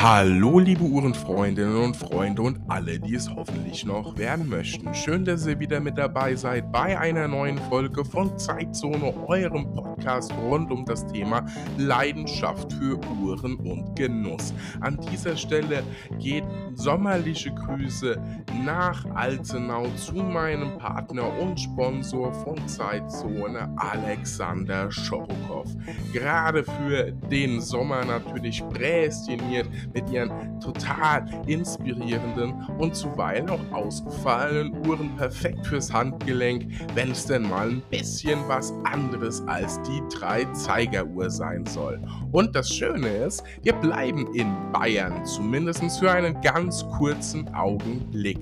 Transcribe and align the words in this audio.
Hallo, 0.00 0.60
liebe 0.60 0.84
Uhrenfreundinnen 0.84 1.74
und 1.74 1.96
Freunde 1.96 2.42
und 2.42 2.60
alle, 2.68 3.00
die 3.00 3.16
es 3.16 3.28
hoffentlich 3.34 3.84
noch 3.84 4.16
werden 4.16 4.48
möchten. 4.48 4.94
Schön, 4.94 5.24
dass 5.24 5.44
ihr 5.44 5.58
wieder 5.58 5.80
mit 5.80 5.98
dabei 5.98 6.36
seid 6.36 6.70
bei 6.70 6.96
einer 6.96 7.26
neuen 7.26 7.58
Folge 7.58 8.04
von 8.04 8.38
Zeitzone, 8.38 9.12
eurem 9.26 9.72
Podcast 9.72 10.32
rund 10.48 10.70
um 10.70 10.84
das 10.84 11.04
Thema 11.08 11.44
Leidenschaft 11.78 12.72
für 12.74 13.00
Uhren 13.20 13.56
und 13.56 13.96
Genuss. 13.96 14.54
An 14.78 15.00
dieser 15.10 15.36
Stelle 15.36 15.82
geht 16.20 16.44
sommerliche 16.78 17.52
Grüße 17.52 18.20
nach 18.64 19.04
Altenau 19.14 19.86
zu 19.96 20.14
meinem 20.14 20.78
Partner 20.78 21.24
und 21.38 21.58
Sponsor 21.58 22.32
von 22.32 22.68
Zeitzone, 22.68 23.68
Alexander 23.76 24.90
Schorokow. 24.90 25.66
Gerade 26.12 26.62
für 26.62 27.10
den 27.30 27.60
Sommer 27.60 28.04
natürlich 28.04 28.62
prädestiniert 28.68 29.68
mit 29.92 30.08
ihren 30.10 30.60
total 30.60 31.26
inspirierenden 31.46 32.54
und 32.78 32.94
zuweilen 32.94 33.50
auch 33.50 33.72
ausgefallenen 33.72 34.86
Uhren 34.86 35.16
perfekt 35.16 35.66
fürs 35.66 35.92
Handgelenk, 35.92 36.66
wenn 36.94 37.10
es 37.10 37.26
denn 37.26 37.48
mal 37.48 37.70
ein 37.70 37.82
bisschen 37.90 38.38
was 38.46 38.72
anderes 38.84 39.42
als 39.48 39.82
die 39.82 40.00
drei 40.14 40.44
Zeigeruhr 40.52 41.28
sein 41.28 41.66
soll. 41.66 42.00
Und 42.30 42.54
das 42.54 42.70
Schöne 42.70 43.08
ist, 43.08 43.42
wir 43.62 43.72
bleiben 43.72 44.32
in 44.34 44.54
Bayern, 44.72 45.24
zumindest 45.24 45.78
für 45.98 46.10
einen 46.10 46.40
ganz 46.40 46.67
kurzen 46.98 47.52
Augenblick. 47.54 48.38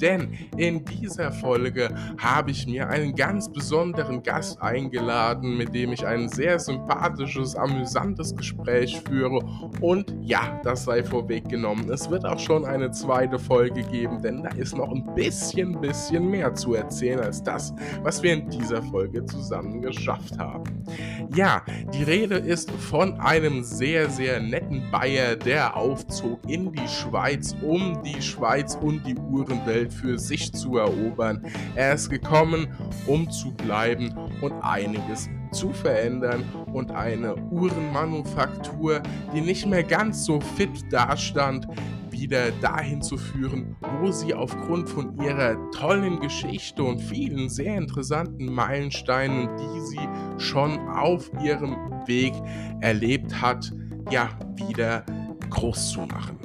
Denn 0.00 0.32
in 0.56 0.84
dieser 0.84 1.30
Folge 1.32 1.94
habe 2.18 2.50
ich 2.50 2.66
mir 2.66 2.88
einen 2.88 3.14
ganz 3.14 3.50
besonderen 3.50 4.22
Gast 4.22 4.60
eingeladen, 4.62 5.56
mit 5.56 5.74
dem 5.74 5.92
ich 5.92 6.06
ein 6.06 6.28
sehr 6.28 6.58
sympathisches, 6.58 7.54
amüsantes 7.54 8.34
Gespräch 8.34 9.00
führe. 9.06 9.40
Und 9.80 10.14
ja, 10.22 10.60
das 10.64 10.84
sei 10.84 11.04
vorweggenommen. 11.04 11.90
Es 11.90 12.10
wird 12.10 12.24
auch 12.24 12.38
schon 12.38 12.64
eine 12.64 12.90
zweite 12.90 13.38
Folge 13.38 13.82
geben, 13.82 14.22
denn 14.22 14.42
da 14.42 14.50
ist 14.50 14.76
noch 14.76 14.90
ein 14.90 15.14
bisschen, 15.14 15.80
bisschen 15.80 16.30
mehr 16.30 16.54
zu 16.54 16.74
erzählen 16.74 17.20
als 17.20 17.42
das, 17.42 17.74
was 18.02 18.22
wir 18.22 18.32
in 18.32 18.48
dieser 18.48 18.82
Folge 18.82 19.24
zusammen 19.26 19.82
geschafft 19.82 20.38
haben. 20.38 20.64
Ja, 21.34 21.62
die 21.92 22.02
Rede 22.02 22.36
ist 22.36 22.70
von 22.70 23.20
einem 23.20 23.62
sehr, 23.62 24.08
sehr 24.08 24.40
netten 24.40 24.82
Bayer, 24.90 25.36
der 25.36 25.76
aufzog 25.76 26.40
in 26.48 26.72
die 26.72 26.88
Schweiz, 26.88 27.54
um 27.62 28.02
die 28.02 28.20
Schweiz 28.22 28.76
und 28.80 29.06
die 29.06 29.16
Uhrenwelt 29.16 29.92
für 29.92 30.18
sich 30.18 30.52
zu 30.52 30.78
erobern. 30.78 31.44
Er 31.74 31.94
ist 31.94 32.10
gekommen, 32.10 32.68
um 33.06 33.30
zu 33.30 33.52
bleiben 33.52 34.14
und 34.40 34.52
einiges 34.62 35.28
zu 35.52 35.70
verändern 35.70 36.44
und 36.72 36.90
eine 36.90 37.34
Uhrenmanufaktur, 37.50 39.02
die 39.34 39.40
nicht 39.40 39.66
mehr 39.66 39.82
ganz 39.82 40.24
so 40.24 40.40
fit 40.40 40.70
dastand, 40.90 41.66
wieder 42.10 42.50
dahin 42.60 43.00
zu 43.02 43.16
führen, 43.16 43.76
wo 44.00 44.12
sie 44.12 44.34
aufgrund 44.34 44.88
von 44.88 45.18
ihrer 45.20 45.56
tollen 45.70 46.20
Geschichte 46.20 46.82
und 46.82 47.00
vielen 47.00 47.48
sehr 47.48 47.76
interessanten 47.76 48.46
Meilensteinen, 48.46 49.48
die 49.56 49.80
sie 49.80 50.08
schon 50.38 50.78
auf 50.88 51.30
ihrem 51.42 51.76
Weg 52.06 52.34
erlebt 52.80 53.40
hat, 53.40 53.72
ja, 54.10 54.28
wieder 54.56 55.04
groß 55.48 55.92
zu 55.92 56.00
machen. 56.00 56.38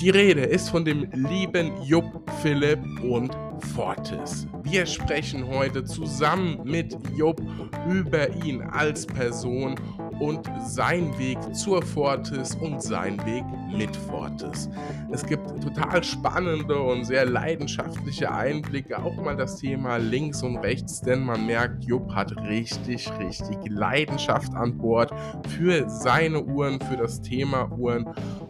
Die 0.00 0.10
Rede 0.10 0.42
ist 0.42 0.68
von 0.68 0.84
dem 0.84 1.08
lieben 1.12 1.72
Jupp 1.82 2.30
Philipp 2.42 2.80
und 3.02 3.34
Fortis. 3.74 4.46
Wir 4.62 4.84
sprechen 4.84 5.48
heute 5.48 5.84
zusammen 5.84 6.60
mit 6.64 6.94
Jupp 7.16 7.40
über 7.88 8.28
ihn 8.44 8.60
als 8.60 9.06
Person 9.06 9.74
und 10.20 10.46
sein 10.66 11.16
Weg 11.18 11.38
zur 11.54 11.82
Fortis 11.82 12.54
und 12.56 12.82
sein 12.82 13.18
Weg 13.24 13.44
mit 13.74 13.94
Fortis. 13.96 14.68
Es 15.12 15.24
gibt 15.24 15.46
total 15.62 16.02
spannende 16.04 16.78
und 16.78 17.04
sehr 17.04 17.26
leidenschaftliche 17.26 18.30
Einblicke, 18.30 18.98
auch 19.02 19.16
mal 19.16 19.36
das 19.36 19.56
Thema 19.56 19.96
links 19.96 20.42
und 20.42 20.58
rechts, 20.58 21.00
denn 21.00 21.24
man 21.24 21.46
merkt, 21.46 21.84
Jupp 21.84 22.14
hat 22.14 22.36
richtig, 22.42 23.10
richtig 23.18 23.56
Leidenschaft 23.68 24.54
an 24.54 24.76
Bord 24.76 25.10
für 25.56 25.88
seine 25.88 26.42
Uhren, 26.42 26.80
für 26.80 26.96
das 26.96 27.20
Thema 27.22 27.70
Uhren 27.72 28.06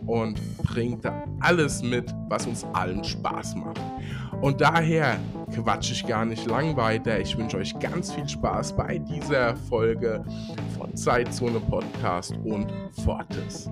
und 0.07 0.41
bringt 0.59 1.05
da 1.05 1.25
alles 1.41 1.83
mit, 1.83 2.15
was 2.29 2.47
uns 2.47 2.65
allen 2.73 3.05
Spaß 3.05 3.57
macht. 3.57 3.81
Und 4.41 4.61
daher 4.61 5.19
quatsche 5.55 5.93
ich 5.93 6.07
gar 6.07 6.25
nicht 6.25 6.47
lang 6.47 6.77
weiter. 6.77 7.19
Ich 7.21 7.37
wünsche 7.37 7.57
euch 7.57 7.79
ganz 7.79 8.13
viel 8.13 8.29
Spaß 8.29 8.77
bei 8.77 8.99
dieser 8.99 9.57
Folge 9.57 10.25
von 10.77 10.95
Zeitzone 10.97 11.61
Podcast 11.61 12.39
und 12.45 12.73
Fortes. 13.05 13.71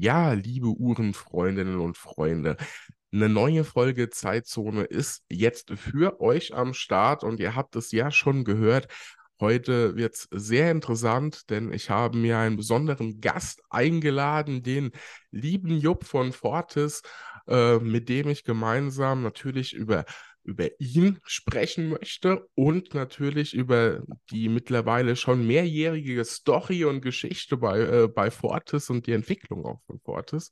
Ja, 0.00 0.32
liebe 0.32 0.68
Uhrenfreundinnen 0.68 1.80
und 1.80 1.96
Freunde, 1.96 2.56
eine 3.12 3.28
neue 3.28 3.64
Folge 3.64 4.10
Zeitzone 4.10 4.84
ist 4.84 5.24
jetzt 5.28 5.72
für 5.72 6.20
euch 6.20 6.54
am 6.54 6.72
Start 6.72 7.24
und 7.24 7.40
ihr 7.40 7.56
habt 7.56 7.74
es 7.74 7.90
ja 7.90 8.12
schon 8.12 8.44
gehört. 8.44 8.86
Heute 9.40 9.96
wird 9.96 10.14
es 10.14 10.28
sehr 10.30 10.70
interessant, 10.70 11.50
denn 11.50 11.72
ich 11.72 11.90
habe 11.90 12.16
mir 12.16 12.38
einen 12.38 12.56
besonderen 12.56 13.20
Gast 13.20 13.60
eingeladen, 13.70 14.62
den 14.62 14.92
lieben 15.32 15.76
Jupp 15.78 16.04
von 16.04 16.32
Fortis, 16.32 17.02
äh, 17.48 17.78
mit 17.78 18.08
dem 18.08 18.28
ich 18.28 18.44
gemeinsam 18.44 19.22
natürlich 19.22 19.72
über, 19.72 20.04
über 20.48 20.68
ihn 20.80 21.18
sprechen 21.24 21.90
möchte 21.90 22.48
und 22.54 22.94
natürlich 22.94 23.54
über 23.54 24.02
die 24.30 24.48
mittlerweile 24.48 25.14
schon 25.14 25.46
mehrjährige 25.46 26.24
Story 26.24 26.84
und 26.84 27.02
Geschichte 27.02 27.58
bei, 27.58 27.80
äh, 27.80 28.08
bei 28.08 28.30
Fortis 28.30 28.88
und 28.88 29.06
die 29.06 29.12
Entwicklung 29.12 29.66
auch 29.66 29.80
von 29.86 30.00
Fortis 30.00 30.50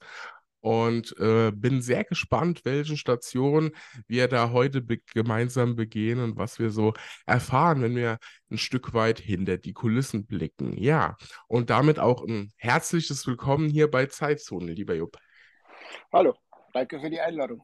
und 0.60 1.16
äh, 1.18 1.52
bin 1.54 1.80
sehr 1.80 2.04
gespannt, 2.04 2.62
welche 2.64 2.96
Stationen 2.96 3.70
wir 4.06 4.28
da 4.28 4.50
heute 4.50 4.82
be 4.82 4.98
gemeinsam 5.14 5.76
begehen 5.76 6.18
und 6.18 6.36
was 6.36 6.58
wir 6.58 6.70
so 6.70 6.92
erfahren, 7.24 7.82
wenn 7.82 7.96
wir 7.96 8.18
ein 8.50 8.58
Stück 8.58 8.92
weit 8.92 9.18
hinter 9.18 9.58
die 9.58 9.72
Kulissen 9.72 10.26
blicken. 10.26 10.76
Ja, 10.76 11.16
und 11.46 11.70
damit 11.70 11.98
auch 11.98 12.26
ein 12.26 12.52
herzliches 12.56 13.26
Willkommen 13.26 13.68
hier 13.70 13.90
bei 13.90 14.06
Zeitzone, 14.06 14.72
lieber 14.72 14.94
Jupp. 14.94 15.16
Hallo. 16.12 16.34
Danke 16.76 17.00
für 17.00 17.08
die 17.08 17.20
Einladung. 17.20 17.62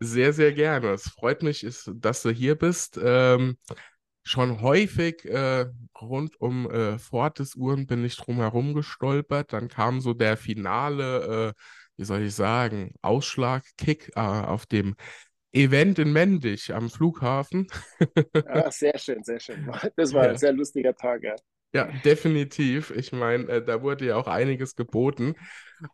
Sehr, 0.00 0.32
sehr 0.32 0.52
gerne. 0.52 0.92
Es 0.92 1.08
freut 1.10 1.42
mich, 1.42 1.62
ist, 1.62 1.90
dass 1.94 2.22
du 2.22 2.30
hier 2.30 2.56
bist. 2.56 2.98
Ähm, 3.02 3.58
schon 4.22 4.62
häufig 4.62 5.24
äh, 5.26 5.66
rund 6.00 6.40
um 6.40 6.70
äh, 6.70 6.98
Fortis 6.98 7.54
Uhren 7.54 7.86
bin 7.86 8.04
ich 8.04 8.16
drum 8.16 8.36
herum 8.36 8.72
gestolpert. 8.72 9.52
Dann 9.52 9.68
kam 9.68 10.00
so 10.00 10.14
der 10.14 10.36
finale 10.36 11.54
äh, 11.54 11.60
wie 12.00 12.04
soll 12.04 12.22
ich 12.22 12.34
sagen, 12.34 12.94
Ausschlagkick 13.02 14.12
äh, 14.16 14.20
auf 14.20 14.64
dem 14.64 14.96
Event 15.52 15.98
in 15.98 16.14
Mendig 16.14 16.72
am 16.72 16.88
Flughafen. 16.88 17.66
ja, 18.34 18.70
sehr 18.70 18.96
schön, 18.98 19.22
sehr 19.22 19.38
schön. 19.38 19.70
Das 19.96 20.14
war 20.14 20.24
ja. 20.24 20.30
ein 20.30 20.38
sehr 20.38 20.54
lustiger 20.54 20.94
Tag, 20.94 21.22
ja. 21.22 21.36
Ja, 21.72 21.84
definitiv. 22.04 22.90
Ich 22.90 23.12
meine, 23.12 23.44
äh, 23.48 23.64
da 23.64 23.80
wurde 23.82 24.06
ja 24.06 24.16
auch 24.16 24.26
einiges 24.26 24.74
geboten. 24.74 25.34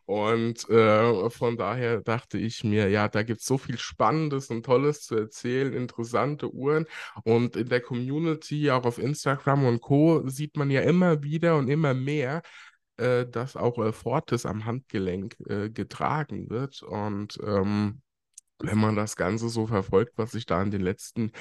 Und 0.05 0.67
äh, 0.69 1.29
von 1.29 1.55
daher 1.55 2.01
dachte 2.01 2.37
ich 2.39 2.63
mir, 2.63 2.89
ja, 2.89 3.07
da 3.07 3.23
gibt 3.23 3.41
es 3.41 3.45
so 3.45 3.57
viel 3.59 3.77
Spannendes 3.77 4.49
und 4.49 4.65
Tolles 4.65 5.01
zu 5.03 5.15
erzählen, 5.15 5.73
interessante 5.73 6.51
Uhren. 6.53 6.85
Und 7.23 7.55
in 7.55 7.69
der 7.69 7.81
Community, 7.81 8.71
auch 8.71 8.85
auf 8.85 8.97
Instagram 8.97 9.65
und 9.65 9.79
Co., 9.81 10.27
sieht 10.27 10.57
man 10.57 10.71
ja 10.71 10.81
immer 10.81 11.21
wieder 11.23 11.57
und 11.57 11.69
immer 11.69 11.93
mehr, 11.93 12.41
äh, 12.97 13.25
dass 13.27 13.55
auch 13.55 13.77
äh, 13.77 13.93
Fortis 13.93 14.45
am 14.47 14.65
Handgelenk 14.65 15.37
äh, 15.47 15.69
getragen 15.69 16.49
wird. 16.49 16.81
Und 16.83 17.37
ähm, 17.45 18.01
wenn 18.59 18.77
man 18.79 18.95
das 18.95 19.15
Ganze 19.15 19.49
so 19.49 19.67
verfolgt, 19.67 20.13
was 20.17 20.31
sich 20.31 20.45
da 20.45 20.61
in 20.63 20.71
den 20.71 20.81
letzten 20.81 21.31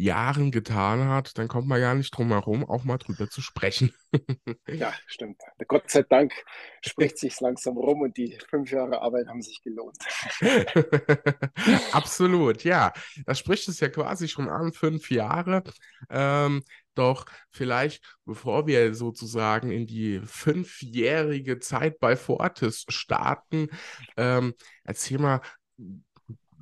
Jahren 0.00 0.50
getan 0.50 1.08
hat, 1.08 1.36
dann 1.38 1.48
kommt 1.48 1.68
man 1.68 1.80
gar 1.80 1.94
nicht 1.94 2.10
drum 2.16 2.28
herum, 2.28 2.68
auch 2.68 2.84
mal 2.84 2.98
drüber 2.98 3.28
zu 3.28 3.40
sprechen. 3.40 3.92
ja, 4.68 4.92
stimmt. 5.06 5.40
Gott 5.68 5.90
sei 5.90 6.02
Dank 6.02 6.32
spricht 6.84 7.18
sich 7.18 7.38
langsam 7.40 7.76
rum 7.76 8.00
und 8.02 8.16
die 8.16 8.38
fünf 8.48 8.70
Jahre 8.70 9.00
Arbeit 9.02 9.28
haben 9.28 9.42
sich 9.42 9.62
gelohnt. 9.62 9.96
Absolut, 11.92 12.64
ja. 12.64 12.92
Das 13.26 13.38
spricht 13.38 13.68
es 13.68 13.80
ja 13.80 13.88
quasi 13.88 14.28
schon 14.28 14.48
an, 14.48 14.72
fünf 14.72 15.10
Jahre. 15.10 15.62
Ähm, 16.08 16.62
doch 16.94 17.26
vielleicht, 17.50 18.02
bevor 18.24 18.66
wir 18.66 18.94
sozusagen 18.94 19.70
in 19.70 19.86
die 19.86 20.20
fünfjährige 20.24 21.58
Zeit 21.60 22.00
bei 22.00 22.16
Fortis 22.16 22.84
starten, 22.88 23.68
ähm, 24.16 24.54
erzähl 24.84 25.18
mal, 25.18 25.40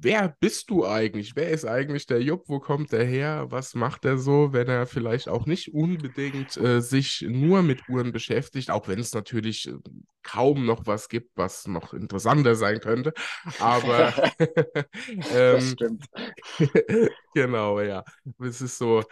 wer 0.01 0.37
bist 0.41 0.71
du 0.71 0.87
eigentlich? 0.87 1.35
Wer 1.37 1.51
ist 1.51 1.65
eigentlich 1.65 2.07
der 2.07 2.23
Jupp? 2.23 2.45
Wo 2.49 2.61
kommt 2.61 2.93
er 2.93 3.05
her? 3.05 3.47
Was 3.51 3.75
macht 3.75 4.05
er 4.05 4.19
so, 4.19 4.53
wenn 4.53 4.69
er 4.69 4.87
vielleicht 4.87 5.29
auch 5.29 5.47
nicht 5.47 5.75
unbedingt 5.75 6.57
äh, 6.57 6.81
sich 6.81 7.25
nur 7.29 7.63
mit 7.63 7.89
Uhren 7.89 8.13
beschäftigt, 8.13 8.71
auch 8.71 8.89
wenn 8.89 8.99
es 9.01 9.13
natürlich 9.15 9.69
äh, 9.69 9.75
kaum 10.23 10.67
noch 10.67 10.87
was 10.87 11.09
gibt, 11.09 11.31
was 11.37 11.67
noch 11.67 11.95
interessanter 11.95 12.55
sein 12.55 12.81
könnte. 12.81 13.13
Aber 13.59 14.13
ähm, 15.33 15.99
genau, 17.35 17.81
ja. 17.81 18.05
Es 18.41 18.61
ist 18.61 18.79
so, 18.79 19.03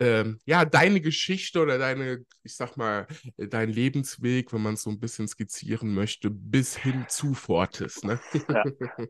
ähm, 0.00 0.38
ja, 0.44 0.64
deine 0.64 1.00
Geschichte 1.00 1.60
oder 1.60 1.78
deine, 1.78 2.24
ich 2.42 2.56
sag 2.56 2.76
mal, 2.76 3.06
dein 3.36 3.70
Lebensweg, 3.70 4.52
wenn 4.52 4.62
man 4.62 4.74
es 4.74 4.82
so 4.82 4.90
ein 4.90 5.00
bisschen 5.00 5.26
skizzieren 5.26 5.92
möchte, 5.92 6.30
bis 6.30 6.76
hin 6.76 7.06
zu 7.08 7.34
Fortis. 7.34 8.02
Ne? 8.04 8.20
Ja. 8.48 8.64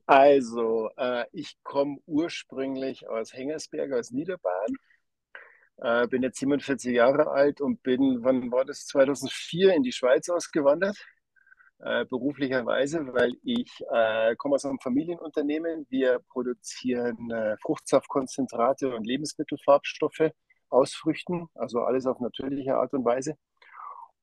Also, 0.06 0.90
äh, 0.96 1.25
ich 1.32 1.56
komme 1.62 1.99
ursprünglich 2.06 3.08
aus 3.08 3.32
Hengersberg, 3.32 3.93
aus 3.93 4.11
Niederbayern. 4.11 4.75
Äh, 5.76 6.08
bin 6.08 6.23
jetzt 6.23 6.38
47 6.40 6.93
Jahre 6.93 7.31
alt 7.31 7.61
und 7.61 7.82
bin, 7.82 8.19
wann 8.23 8.50
war 8.50 8.64
das, 8.64 8.87
2004 8.87 9.75
in 9.75 9.82
die 9.82 9.93
Schweiz 9.93 10.29
ausgewandert. 10.29 10.96
Äh, 11.81 12.06
beruflicherweise, 12.06 13.06
weil 13.12 13.35
ich 13.44 13.70
äh, 13.93 14.35
komme 14.37 14.56
aus 14.56 14.64
einem 14.64 14.81
Familienunternehmen. 14.81 15.87
Wir 15.90 16.19
produzieren 16.31 17.31
äh, 17.31 17.56
Fruchtsaftkonzentrate 17.62 18.93
und 18.93 19.06
Lebensmittelfarbstoffe 19.06 20.32
aus 20.70 20.94
Früchten, 20.94 21.49
also 21.55 21.82
alles 21.82 22.06
auf 22.06 22.20
natürliche 22.20 22.76
Art 22.76 22.93
und 22.94 23.05
Weise. 23.05 23.37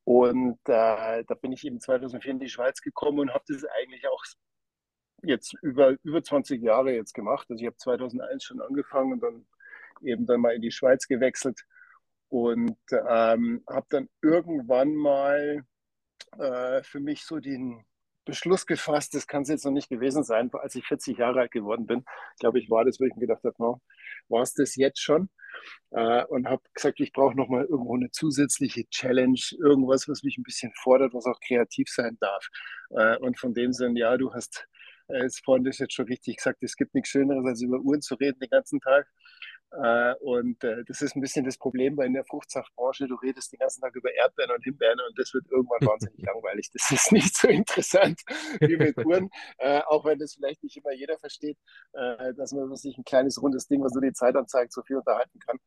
Und 0.04 0.60
äh, 0.66 1.24
da 1.26 1.36
bin 1.42 1.52
ich 1.52 1.66
eben 1.66 1.80
2004 1.80 2.32
in 2.32 2.40
die 2.40 2.50
Schweiz 2.50 2.82
gekommen 2.82 3.20
und 3.20 3.34
habe 3.34 3.44
das 3.48 3.66
eigentlich 3.66 4.08
auch 4.08 4.24
jetzt 5.24 5.56
über, 5.62 5.96
über 6.04 6.24
20 6.24 6.62
Jahre 6.62 6.94
jetzt 6.94 7.14
gemacht. 7.14 7.48
Also 7.50 7.62
ich 7.62 7.68
habe 7.68 7.78
2001 7.78 8.44
schon 8.44 8.62
angefangen 8.62 9.14
und 9.14 9.24
dann 9.24 9.48
eben 10.02 10.26
dann 10.26 10.42
mal 10.42 10.54
in 10.54 10.62
die 10.62 10.72
Schweiz 10.72 11.08
gewechselt 11.08 11.66
und 12.30 12.78
ähm, 12.92 13.64
habe 13.68 13.88
dann 13.90 14.10
irgendwann 14.22 14.94
mal 14.96 15.64
äh, 16.38 16.84
für 16.84 17.00
mich 17.00 17.24
so 17.26 17.40
den 17.40 17.84
Beschluss 18.26 18.66
gefasst, 18.66 19.14
das 19.14 19.28
kann 19.28 19.44
es 19.44 19.50
jetzt 19.50 19.66
noch 19.66 19.72
nicht 19.72 19.90
gewesen 19.90 20.24
sein, 20.24 20.50
als 20.54 20.76
ich 20.76 20.86
40 20.86 21.18
Jahre 21.18 21.42
alt 21.42 21.52
geworden 21.52 21.86
bin. 21.86 22.04
Glaube, 22.40 22.60
ich 22.60 22.70
war 22.70 22.84
das, 22.84 23.00
wo 23.00 23.06
ich 23.06 23.14
mir 23.16 23.28
gedacht 23.28 23.44
habe, 23.44 23.56
no, 23.60 23.82
war 24.30 24.42
es 24.42 24.54
das 24.54 24.76
jetzt 24.76 25.00
schon? 25.00 25.30
Äh, 25.92 26.26
und 26.26 26.48
habe 26.48 26.62
gesagt, 26.74 27.00
ich 27.00 27.12
brauche 27.14 27.36
noch 27.36 27.48
mal 27.48 27.66
irgendwo 27.66 27.96
eine 27.96 28.12
zusätzliche 28.12 28.88
Challenge, 28.90 29.40
irgendwas, 29.60 30.08
was 30.08 30.24
mich 30.24 30.38
ein 30.38 30.44
bisschen 30.44 30.72
fordert, 30.82 31.14
was 31.14 31.26
auch 31.26 31.40
kreativ 31.40 31.88
sein 31.90 32.18
darf. 32.20 32.48
Äh, 32.92 33.18
und 33.18 33.40
von 33.40 33.54
dem 33.54 33.74
Sinn, 33.74 33.96
ja, 33.96 34.18
du 34.18 34.34
hast 34.34 34.68
äh, 35.08 35.30
vorhin 35.44 35.64
das 35.64 35.80
jetzt 35.80 35.94
schon 35.94 36.06
richtig 36.06 36.38
gesagt, 36.38 36.64
es 36.64 36.76
gibt 36.76 36.96
nichts 36.96 37.10
Schöneres, 37.10 37.46
als 37.46 37.62
über 37.62 37.80
Uhren 37.80 38.02
zu 38.02 38.16
reden 38.16 38.40
den 38.40 38.50
ganzen 38.50 38.80
Tag. 38.80 39.08
Äh, 39.72 40.14
und 40.22 40.64
äh, 40.64 40.84
das 40.86 41.02
ist 41.02 41.16
ein 41.16 41.22
bisschen 41.22 41.44
das 41.44 41.58
Problem 41.58 41.96
bei 41.96 42.06
in 42.06 42.14
der 42.14 42.24
Fruchtsaftbranche. 42.24 43.08
Du 43.08 43.16
redest 43.16 43.52
den 43.52 43.60
ganzen 43.60 43.82
Tag 43.82 43.96
über 43.96 44.14
Erdbeeren 44.14 44.56
und 44.56 44.64
Himbeeren 44.64 45.00
und 45.08 45.18
das 45.20 45.34
wird 45.34 45.46
irgendwann 45.52 45.80
wahnsinnig 45.88 46.26
langweilig. 46.26 46.70
Das 46.72 46.92
ist 46.92 47.12
nicht 47.12 47.36
so 47.36 47.48
interessant 47.48 48.22
wie 48.60 48.78
mit 48.78 48.98
Uhren, 49.06 49.30
äh, 49.58 49.82
auch 49.88 50.06
wenn 50.06 50.20
das 50.20 50.36
vielleicht 50.36 50.64
nicht 50.64 50.78
immer 50.78 50.94
jeder 50.94 51.18
versteht, 51.18 51.58
dass 52.38 52.52
man 52.52 52.74
sich 52.76 52.98
ein 52.98 53.04
kleines 53.04 53.42
rundes 53.42 53.68
Ding, 53.68 53.84
was 53.84 53.94
nur 53.94 54.02
die 54.02 54.14
Zeit 54.14 54.36
anzeigt, 54.36 54.74
so 54.74 54.82
viel 54.84 54.98
unterhalten 54.98 55.40
kann. 55.40 55.58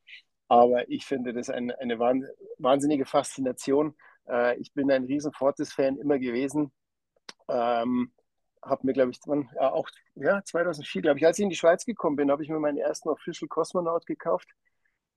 Aber 0.48 0.88
ich 0.88 1.04
finde 1.06 1.32
das 1.32 1.50
eine, 1.50 1.78
eine 1.78 1.98
wahnsinnige 1.98 3.06
Faszination. 3.06 3.94
Ich 4.58 4.72
bin 4.72 4.90
ein 4.90 5.04
riesen 5.04 5.32
Fortis-Fan 5.32 5.98
immer 5.98 6.18
gewesen. 6.18 6.72
Ähm, 7.48 8.12
habe 8.68 8.86
mir, 8.86 8.92
glaube 8.92 9.10
ich, 9.10 9.20
ja, 9.54 9.72
auch 9.72 9.88
ja, 10.14 10.42
2004, 10.44 11.02
glaube 11.02 11.18
ich, 11.18 11.26
als 11.26 11.38
ich 11.38 11.42
in 11.44 11.50
die 11.50 11.56
Schweiz 11.56 11.84
gekommen 11.84 12.16
bin, 12.16 12.30
habe 12.30 12.42
ich 12.42 12.48
mir 12.48 12.58
meinen 12.58 12.78
ersten 12.78 13.08
Official 13.08 13.48
Cosmonaut 13.48 14.06
gekauft 14.06 14.48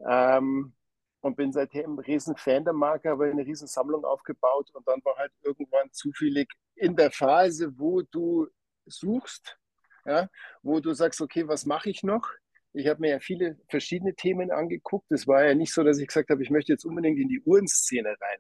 ähm, 0.08 0.74
und 1.22 1.36
bin 1.36 1.52
seitdem 1.52 1.96
ein 1.96 2.00
riesen 2.00 2.36
Fan 2.36 2.64
der 2.64 2.74
Marke, 2.74 3.10
habe 3.10 3.26
eine 3.26 3.46
riesen 3.46 3.68
Sammlung 3.68 4.06
aufgebaut 4.06 4.70
und 4.74 4.88
dann 4.88 5.00
war 5.04 5.16
halt 5.18 5.32
irgendwann 5.44 5.92
zufällig 5.92 6.52
in 6.76 6.96
der 6.96 7.12
Phase, 7.12 7.72
wo 7.78 8.02
du 8.02 8.48
suchst, 8.86 9.58
ja, 10.06 10.28
wo 10.64 10.80
du 10.80 10.94
sagst, 10.94 11.22
okay, 11.22 11.48
was 11.48 11.66
mache 11.66 11.90
ich 11.90 12.04
noch? 12.04 12.28
Ich 12.74 12.88
habe 12.88 13.02
mir 13.02 13.10
ja 13.10 13.20
viele 13.20 13.58
verschiedene 13.70 14.16
Themen 14.16 14.50
angeguckt. 14.52 15.12
Es 15.12 15.28
war 15.28 15.46
ja 15.46 15.54
nicht 15.54 15.74
so, 15.74 15.84
dass 15.84 16.00
ich 16.00 16.08
gesagt 16.08 16.30
habe, 16.30 16.42
ich 16.42 16.50
möchte 16.50 16.72
jetzt 16.72 16.86
unbedingt 16.86 17.20
in 17.20 17.28
die 17.28 17.42
Uhrenszene 17.42 18.10
rein, 18.10 18.40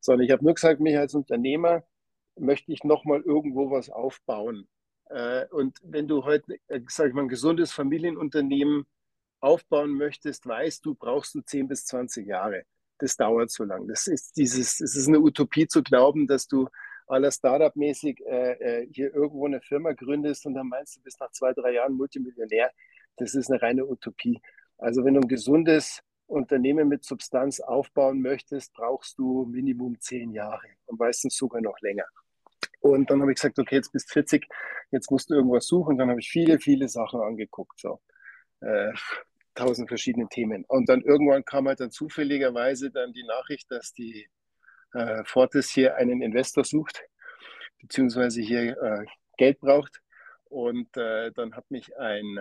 sondern 0.00 0.24
ich 0.24 0.32
habe 0.32 0.44
nur 0.44 0.54
gesagt, 0.54 0.80
mich 0.80 0.96
als 0.96 1.14
Unternehmer 1.14 1.82
möchte 2.38 2.72
ich 2.72 2.84
nochmal 2.84 3.20
irgendwo 3.22 3.70
was 3.70 3.90
aufbauen. 3.90 4.68
Äh, 5.06 5.46
und 5.48 5.78
wenn 5.82 6.08
du 6.08 6.24
heute, 6.24 6.56
äh, 6.68 6.80
sag 6.88 7.08
ich 7.08 7.14
mal, 7.14 7.22
ein 7.22 7.28
gesundes 7.28 7.72
Familienunternehmen 7.72 8.86
aufbauen 9.40 9.92
möchtest, 9.92 10.46
weißt 10.46 10.84
du, 10.84 10.94
brauchst 10.94 11.34
du 11.34 11.40
10 11.40 11.68
bis 11.68 11.84
20 11.86 12.26
Jahre. 12.26 12.64
Das 12.98 13.16
dauert 13.16 13.50
so 13.50 13.64
lang. 13.64 13.88
Das 13.88 14.06
ist 14.06 14.36
dieses, 14.36 14.80
es 14.80 14.94
ist 14.94 15.08
eine 15.08 15.20
Utopie 15.20 15.66
zu 15.66 15.82
glauben, 15.82 16.26
dass 16.26 16.46
du 16.46 16.68
aller 17.06 17.30
Startup-mäßig 17.30 18.20
äh, 18.26 18.52
äh, 18.52 18.88
hier 18.92 19.12
irgendwo 19.14 19.46
eine 19.46 19.60
Firma 19.60 19.92
gründest 19.92 20.46
und 20.46 20.54
dann 20.54 20.68
meinst 20.68 20.96
du, 20.96 21.00
bist 21.02 21.20
nach 21.20 21.30
zwei, 21.32 21.52
drei 21.52 21.72
Jahren 21.72 21.94
Multimillionär. 21.94 22.70
Das 23.16 23.34
ist 23.34 23.50
eine 23.50 23.60
reine 23.60 23.86
Utopie. 23.86 24.40
Also 24.78 25.04
wenn 25.04 25.14
du 25.14 25.20
ein 25.20 25.28
gesundes 25.28 26.02
Unternehmen 26.32 26.88
mit 26.88 27.04
Substanz 27.04 27.60
aufbauen 27.60 28.20
möchtest, 28.20 28.72
brauchst 28.72 29.18
du 29.18 29.44
Minimum 29.44 30.00
zehn 30.00 30.32
Jahre 30.32 30.68
und 30.86 30.98
meistens 30.98 31.36
sogar 31.36 31.60
noch 31.60 31.78
länger. 31.80 32.06
Und 32.80 33.10
dann 33.10 33.20
habe 33.20 33.30
ich 33.30 33.36
gesagt, 33.36 33.58
okay, 33.58 33.76
jetzt 33.76 33.92
bist 33.92 34.08
du 34.10 34.14
40, 34.14 34.46
jetzt 34.90 35.10
musst 35.10 35.30
du 35.30 35.34
irgendwas 35.34 35.66
suchen. 35.66 35.98
Dann 35.98 36.10
habe 36.10 36.20
ich 36.20 36.28
viele, 36.28 36.58
viele 36.58 36.88
Sachen 36.88 37.20
angeguckt, 37.20 37.78
so 37.78 38.00
äh, 38.60 38.92
tausend 39.54 39.88
verschiedene 39.88 40.28
Themen. 40.28 40.64
Und 40.66 40.88
dann 40.88 41.02
irgendwann 41.02 41.44
kam 41.44 41.68
halt 41.68 41.80
dann 41.80 41.90
zufälligerweise 41.90 42.90
dann 42.90 43.12
die 43.12 43.24
Nachricht, 43.24 43.70
dass 43.70 43.92
die 43.92 44.26
äh, 44.94 45.22
Fortis 45.24 45.70
hier 45.70 45.96
einen 45.96 46.22
Investor 46.22 46.64
sucht, 46.64 47.02
beziehungsweise 47.80 48.40
hier 48.40 48.76
äh, 48.82 49.04
Geld 49.36 49.60
braucht. 49.60 50.00
Und 50.44 50.96
äh, 50.96 51.30
dann 51.32 51.54
hat 51.54 51.70
mich 51.70 51.96
ein, 51.96 52.38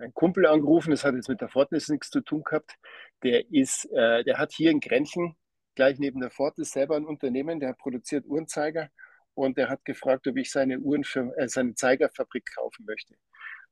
äh, 0.00 0.04
ein 0.04 0.14
Kumpel 0.14 0.46
angerufen, 0.46 0.90
das 0.90 1.04
hat 1.04 1.14
jetzt 1.14 1.28
mit 1.28 1.40
der 1.40 1.48
Fortis 1.48 1.88
nichts 1.88 2.10
zu 2.10 2.20
tun 2.20 2.42
gehabt. 2.42 2.76
Der 3.22 3.50
ist, 3.52 3.86
äh, 3.92 4.24
der 4.24 4.38
hat 4.38 4.52
hier 4.52 4.70
in 4.70 4.80
Grenchen 4.80 5.36
gleich 5.74 5.98
neben 5.98 6.20
der 6.20 6.30
Fortis 6.30 6.72
selber 6.72 6.96
ein 6.96 7.06
Unternehmen, 7.06 7.60
der 7.60 7.74
produziert 7.74 8.26
Uhrenzeiger 8.26 8.90
und 9.34 9.56
der 9.56 9.68
hat 9.68 9.84
gefragt, 9.84 10.26
ob 10.26 10.36
ich 10.36 10.50
seine 10.50 10.78
Uhren 10.78 11.04
für 11.04 11.32
äh, 11.36 11.48
seine 11.48 11.74
Zeigerfabrik 11.74 12.54
kaufen 12.54 12.84
möchte. 12.86 13.14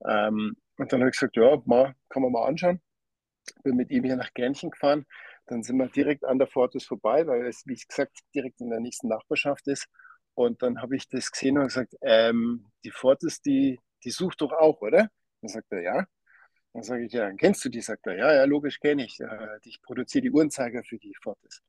Ähm, 0.06 0.56
und 0.76 0.92
dann 0.92 1.00
habe 1.00 1.10
ich 1.10 1.18
gesagt, 1.18 1.36
ja, 1.36 1.60
mal, 1.64 1.94
kann 2.08 2.22
man 2.22 2.32
mal 2.32 2.46
anschauen. 2.46 2.80
Bin 3.64 3.76
mit 3.76 3.90
ihm 3.90 4.04
hier 4.04 4.16
nach 4.16 4.32
Gernchen 4.34 4.70
gefahren. 4.70 5.06
Dann 5.46 5.62
sind 5.62 5.76
wir 5.78 5.88
direkt 5.88 6.24
an 6.24 6.38
der 6.38 6.46
Fortis 6.46 6.84
vorbei, 6.84 7.26
weil 7.26 7.46
es, 7.46 7.66
wie 7.66 7.74
gesagt, 7.74 8.18
direkt 8.34 8.60
in 8.60 8.70
der 8.70 8.80
nächsten 8.80 9.08
Nachbarschaft 9.08 9.66
ist. 9.68 9.88
Und 10.34 10.62
dann 10.62 10.80
habe 10.80 10.94
ich 10.96 11.08
das 11.08 11.32
gesehen 11.32 11.58
und 11.58 11.64
gesagt, 11.64 11.96
ähm, 12.02 12.66
die 12.84 12.90
Fortis, 12.90 13.40
die, 13.40 13.80
die 14.04 14.10
sucht 14.10 14.40
doch 14.40 14.52
auch, 14.52 14.80
oder? 14.82 15.10
Dann 15.40 15.48
sagt 15.48 15.72
er, 15.72 15.82
ja. 15.82 16.06
Dann 16.78 16.84
sage 16.84 17.06
ich, 17.06 17.12
ja, 17.12 17.32
kennst 17.32 17.64
du 17.64 17.70
die? 17.70 17.80
Sagt 17.80 18.06
er, 18.06 18.16
ja, 18.16 18.32
ja, 18.32 18.44
logisch 18.44 18.78
kenne 18.78 19.04
ich. 19.04 19.18
Ich 19.64 19.82
produziere 19.82 20.22
die 20.22 20.30
Uhrenzeiger 20.30 20.84
für 20.84 20.96
die 20.96 21.12
Fortis. 21.20 21.60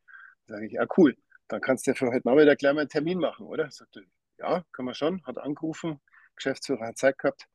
Sage 0.45 0.67
ich, 0.67 0.73
ja, 0.73 0.85
cool. 0.97 1.17
Dann 1.47 1.61
kannst 1.61 1.87
du 1.87 1.91
ja 1.91 1.95
für 1.95 2.11
heute 2.11 2.27
Nachmittag 2.27 2.59
gleich 2.59 2.75
mal 2.75 2.81
einen 2.81 2.89
Termin 2.89 3.17
machen, 3.17 3.47
oder? 3.47 3.71
Sagte, 3.71 4.03
ja, 4.37 4.63
können 4.71 4.87
wir 4.87 4.93
schon. 4.93 5.25
Hat 5.25 5.39
angerufen, 5.39 5.99
Geschäftsführer 6.35 6.85
hat 6.85 6.99
Zeit 6.99 7.17
gehabt. 7.17 7.47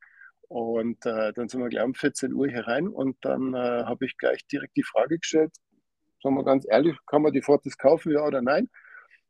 Und 0.48 1.06
äh, 1.06 1.32
dann 1.32 1.48
sind 1.48 1.60
wir 1.60 1.68
gleich 1.68 1.84
um 1.84 1.94
14 1.94 2.32
Uhr 2.32 2.48
hier 2.48 2.66
rein 2.66 2.88
und 2.88 3.24
dann 3.24 3.54
äh, 3.54 3.84
habe 3.84 4.04
ich 4.04 4.18
gleich 4.18 4.44
direkt 4.48 4.76
die 4.76 4.82
Frage 4.82 5.20
gestellt, 5.20 5.54
sagen 6.24 6.34
wir 6.34 6.44
ganz 6.44 6.66
ehrlich, 6.68 6.96
kann 7.06 7.22
man 7.22 7.32
die 7.32 7.42
Fortis 7.42 7.78
kaufen, 7.78 8.10
ja 8.10 8.24
oder 8.24 8.42
nein? 8.42 8.68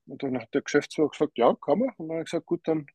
Und 0.07 0.23
dann 0.23 0.41
hat 0.41 0.49
der 0.55 0.63
Geschäftsführer 0.63 1.11
gesagt, 1.11 1.37
ja, 1.37 1.55
kann 1.63 1.79
man. 1.79 1.91
Und 1.99 2.09
dann 2.09 2.17
habe 2.17 2.21
ich 2.21 2.31
gesagt, 2.31 2.47
gut, 2.47 2.63
dann 2.65 2.87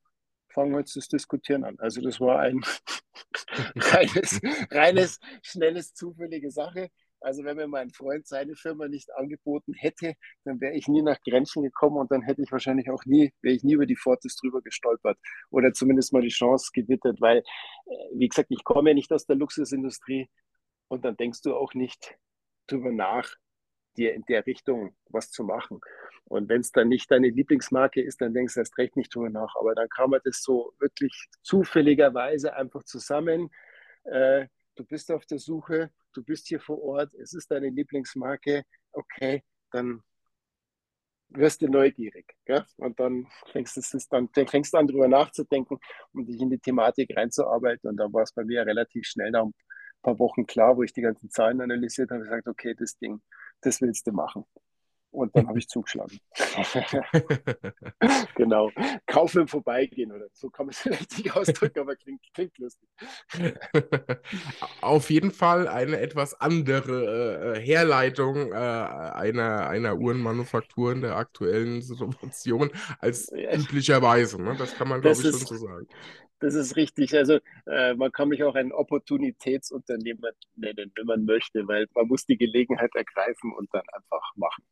fangen 0.49 0.71
wir 0.71 0.79
jetzt 0.79 0.95
das 0.95 1.07
Diskutieren 1.07 1.63
an. 1.63 1.77
Also 1.79 2.01
das 2.01 2.19
war 2.19 2.39
ein 2.39 2.61
reines, 3.75 4.39
reines, 4.71 5.19
schnelles, 5.41 5.93
zufällige 5.93 6.51
Sache. 6.51 6.89
Also 7.21 7.43
wenn 7.43 7.57
mir 7.57 7.67
mein 7.67 7.89
Freund 7.89 8.27
seine 8.27 8.55
Firma 8.55 8.87
nicht 8.87 9.13
angeboten 9.13 9.73
hätte, 9.73 10.13
dann 10.45 10.61
wäre 10.61 10.73
ich 10.73 10.87
nie 10.87 11.01
nach 11.01 11.19
Grenzen 11.21 11.63
gekommen 11.63 11.97
und 11.97 12.11
dann 12.11 12.21
hätte 12.21 12.41
ich 12.41 12.51
wahrscheinlich 12.51 12.89
auch 12.89 13.03
nie, 13.05 13.33
wäre 13.41 13.55
ich 13.55 13.63
nie 13.63 13.73
über 13.73 13.85
die 13.85 13.97
Fortis 13.97 14.37
drüber 14.37 14.61
gestolpert 14.61 15.17
oder 15.49 15.73
zumindest 15.73 16.13
mal 16.13 16.21
die 16.21 16.29
Chance 16.29 16.71
gewittert, 16.73 17.19
weil, 17.19 17.39
äh, 17.39 17.41
wie 18.13 18.29
gesagt, 18.29 18.51
ich 18.51 18.63
komme 18.63 18.91
ja 18.91 18.93
nicht 18.93 19.11
aus 19.11 19.25
der 19.25 19.35
Luxusindustrie 19.35 20.29
und 20.87 21.03
dann 21.03 21.17
denkst 21.17 21.41
du 21.41 21.55
auch 21.55 21.73
nicht 21.73 22.15
drüber 22.67 22.91
nach, 22.91 23.35
dir 23.97 24.13
in 24.13 24.23
der 24.29 24.45
Richtung 24.45 24.95
was 25.09 25.29
zu 25.29 25.43
machen. 25.43 25.81
Und 26.29 26.47
wenn 26.47 26.61
es 26.61 26.71
dann 26.71 26.87
nicht 26.87 27.11
deine 27.11 27.29
Lieblingsmarke 27.29 28.01
ist, 28.01 28.21
dann 28.21 28.33
denkst 28.33 28.53
du 28.53 28.59
erst 28.61 28.77
recht 28.77 28.95
nicht 28.95 29.13
drüber 29.13 29.29
nach. 29.29 29.55
Aber 29.59 29.75
dann 29.75 29.89
kam 29.89 30.11
man 30.11 30.21
das 30.23 30.41
so 30.41 30.73
wirklich 30.79 31.27
zufälligerweise 31.41 32.55
einfach 32.55 32.83
zusammen. 32.83 33.49
Äh, 34.03 34.47
du 34.75 34.85
bist 34.85 35.11
auf 35.11 35.25
der 35.25 35.39
Suche, 35.39 35.91
du 36.13 36.23
bist 36.23 36.47
hier 36.47 36.59
vor 36.59 36.81
Ort, 36.81 37.13
es 37.15 37.33
ist 37.33 37.51
deine 37.51 37.69
Lieblingsmarke, 37.69 38.63
okay, 38.93 39.43
dann 39.71 40.03
wirst 41.29 41.61
du 41.61 41.67
neugierig. 41.67 42.35
Gell? 42.45 42.63
Und 42.77 42.99
dann 42.99 43.27
fängst 43.51 43.77
du 43.77 43.99
dann, 44.09 44.29
dann 44.33 44.47
fängst 44.47 44.73
du 44.73 44.77
an, 44.77 44.87
drüber 44.87 45.07
nachzudenken 45.07 45.79
und 46.13 46.27
dich 46.27 46.39
in 46.39 46.49
die 46.49 46.59
Thematik 46.59 47.15
reinzuarbeiten. 47.15 47.89
Und 47.89 47.97
dann 47.97 48.13
war 48.13 48.23
es 48.23 48.33
bei 48.33 48.43
mir 48.43 48.65
relativ 48.65 49.05
schnell 49.05 49.31
nach 49.31 49.43
ein 49.43 49.53
paar 50.01 50.19
Wochen 50.19 50.45
klar, 50.45 50.77
wo 50.77 50.83
ich 50.83 50.93
die 50.93 51.01
ganzen 51.01 51.29
Zahlen 51.29 51.61
analysiert 51.61 52.11
habe, 52.11 52.23
gesagt, 52.23 52.47
okay, 52.47 52.73
das 52.77 52.97
Ding, 52.97 53.21
das 53.61 53.81
willst 53.81 54.07
du 54.07 54.11
machen. 54.11 54.45
Und 55.11 55.35
dann 55.35 55.47
habe 55.47 55.57
ich 55.57 55.67
zugeschlagen. 55.67 56.19
genau. 58.35 58.71
Kaufen 59.07 59.41
im 59.41 59.47
Vorbeigehen 59.47 60.11
oder 60.11 60.27
so 60.33 60.49
kann 60.49 60.67
man 60.67 60.71
es 60.71 60.79
vielleicht 60.79 61.17
nicht 61.17 61.35
ausdrücken, 61.35 61.79
aber 61.79 61.95
klingt, 61.95 62.21
klingt 62.33 62.57
lustig. 62.59 62.87
Auf 64.81 65.09
jeden 65.09 65.31
Fall 65.31 65.67
eine 65.67 65.99
etwas 65.99 66.35
andere 66.35 67.55
äh, 67.55 67.59
Herleitung 67.59 68.51
äh, 68.51 68.55
einer, 68.55 69.67
einer 69.67 69.97
Uhrenmanufaktur 69.97 70.91
in 70.91 71.01
der 71.01 71.15
aktuellen 71.15 71.81
Situation 71.81 72.69
als 72.99 73.31
üblicherweise. 73.31 74.41
Ne? 74.41 74.55
Das 74.57 74.75
kann 74.75 74.89
man, 74.89 75.01
glaube 75.01 75.21
ich, 75.21 75.23
schon 75.23 75.39
so 75.39 75.55
sagen. 75.55 75.87
Das 76.39 76.55
ist 76.55 76.75
richtig. 76.75 77.15
Also 77.15 77.39
äh, 77.65 77.93
man 77.95 78.11
kann 78.11 78.29
mich 78.29 78.43
auch 78.43 78.55
ein 78.55 78.71
Opportunitätsunternehmer 78.71 80.29
nennen, 80.55 80.91
wenn 80.95 81.05
man 81.05 81.25
möchte, 81.25 81.67
weil 81.67 81.87
man 81.93 82.07
muss 82.07 82.25
die 82.25 82.37
Gelegenheit 82.37 82.95
ergreifen 82.95 83.53
und 83.53 83.69
dann 83.73 83.83
einfach 83.91 84.35
machen. 84.35 84.63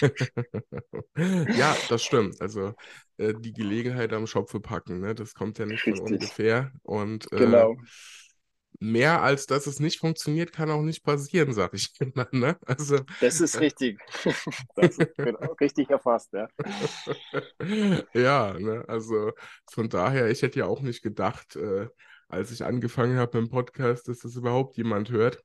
ja, 1.56 1.76
das 1.88 2.02
stimmt. 2.02 2.40
Also 2.40 2.74
äh, 3.16 3.34
die 3.38 3.52
Gelegenheit 3.52 4.12
am 4.12 4.26
Schopfe 4.26 4.60
packen, 4.60 5.00
ne? 5.00 5.14
das 5.14 5.34
kommt 5.34 5.58
ja 5.58 5.66
nicht 5.66 5.86
richtig. 5.86 6.02
von 6.02 6.12
ungefähr. 6.14 6.72
Und 6.82 7.32
äh, 7.32 7.36
genau 7.36 7.76
mehr 8.80 9.22
als 9.22 9.46
dass 9.46 9.66
es 9.66 9.80
nicht 9.80 9.98
funktioniert, 9.98 10.52
kann 10.52 10.70
auch 10.70 10.82
nicht 10.82 11.04
passieren, 11.04 11.52
sag 11.52 11.74
ich 11.74 11.92
immer. 12.00 12.28
Ne? 12.32 12.56
Also, 12.66 13.00
das 13.20 13.40
ist 13.40 13.60
richtig. 13.60 13.98
das 14.76 14.98
ist 14.98 15.16
genau, 15.16 15.52
richtig 15.60 15.90
erfasst, 15.90 16.32
ja. 16.32 16.48
ja, 18.14 18.58
ne? 18.58 18.84
also 18.86 19.32
von 19.70 19.88
daher, 19.88 20.28
ich 20.30 20.42
hätte 20.42 20.60
ja 20.60 20.66
auch 20.66 20.80
nicht 20.80 21.02
gedacht, 21.02 21.56
äh, 21.56 21.88
als 22.28 22.50
ich 22.50 22.64
angefangen 22.64 23.18
habe 23.18 23.38
im 23.38 23.48
Podcast, 23.48 24.08
dass 24.08 24.20
das 24.20 24.36
überhaupt 24.36 24.76
jemand 24.76 25.10
hört. 25.10 25.42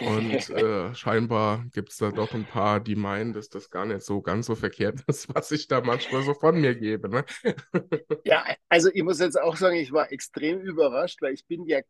Und 0.00 0.50
äh, 0.50 0.92
scheinbar 0.92 1.64
gibt 1.72 1.92
es 1.92 1.98
da 1.98 2.10
doch 2.10 2.34
ein 2.34 2.44
paar, 2.44 2.80
die 2.80 2.96
meinen, 2.96 3.32
dass 3.32 3.48
das 3.48 3.70
gar 3.70 3.86
nicht 3.86 4.02
so 4.02 4.20
ganz 4.20 4.46
so 4.46 4.56
verkehrt 4.56 5.00
ist, 5.06 5.32
was 5.32 5.52
ich 5.52 5.68
da 5.68 5.80
manchmal 5.80 6.22
so 6.22 6.34
von 6.34 6.60
mir 6.60 6.74
gebe. 6.74 7.08
Ne? 7.08 7.24
ja, 8.24 8.44
also 8.68 8.90
ich 8.92 9.04
muss 9.04 9.20
jetzt 9.20 9.40
auch 9.40 9.56
sagen, 9.56 9.76
ich 9.76 9.92
war 9.92 10.10
extrem 10.10 10.60
überrascht, 10.60 11.22
weil 11.22 11.32
ich 11.32 11.46
bin 11.46 11.64
ja 11.64 11.80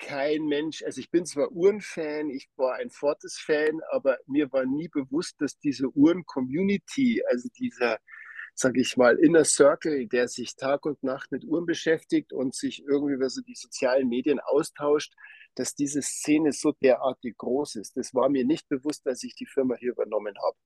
kein 0.00 0.46
Mensch, 0.46 0.82
also 0.82 1.00
ich 1.00 1.10
bin 1.10 1.26
zwar 1.26 1.52
Uhrenfan, 1.52 2.30
ich 2.30 2.48
war 2.56 2.76
ein 2.76 2.90
Fortis-Fan, 2.90 3.80
aber 3.90 4.18
mir 4.26 4.50
war 4.50 4.64
nie 4.64 4.88
bewusst, 4.88 5.40
dass 5.40 5.58
diese 5.58 5.88
Uhren-Community, 5.88 7.22
also 7.30 7.48
dieser, 7.56 7.98
sage 8.54 8.80
ich 8.80 8.96
mal, 8.96 9.18
Inner 9.18 9.44
Circle, 9.44 10.08
der 10.08 10.26
sich 10.26 10.56
Tag 10.56 10.86
und 10.86 11.02
Nacht 11.02 11.30
mit 11.30 11.44
Uhren 11.44 11.66
beschäftigt 11.66 12.32
und 12.32 12.54
sich 12.54 12.82
irgendwie 12.82 13.14
über 13.14 13.30
so 13.30 13.42
die 13.42 13.54
sozialen 13.54 14.08
Medien 14.08 14.40
austauscht, 14.40 15.14
dass 15.54 15.74
diese 15.74 16.02
Szene 16.02 16.52
so 16.52 16.72
derartig 16.82 17.36
groß 17.36 17.76
ist. 17.76 17.96
Das 17.96 18.14
war 18.14 18.28
mir 18.28 18.44
nicht 18.44 18.68
bewusst, 18.68 19.06
als 19.06 19.22
ich 19.22 19.34
die 19.34 19.46
Firma 19.46 19.76
hier 19.76 19.92
übernommen 19.92 20.34
habe. 20.42 20.56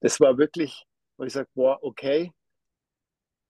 Das 0.00 0.20
war 0.20 0.38
wirklich, 0.38 0.84
wo 1.16 1.24
ich 1.24 1.32
sage, 1.32 1.48
boah, 1.54 1.78
okay, 1.82 2.32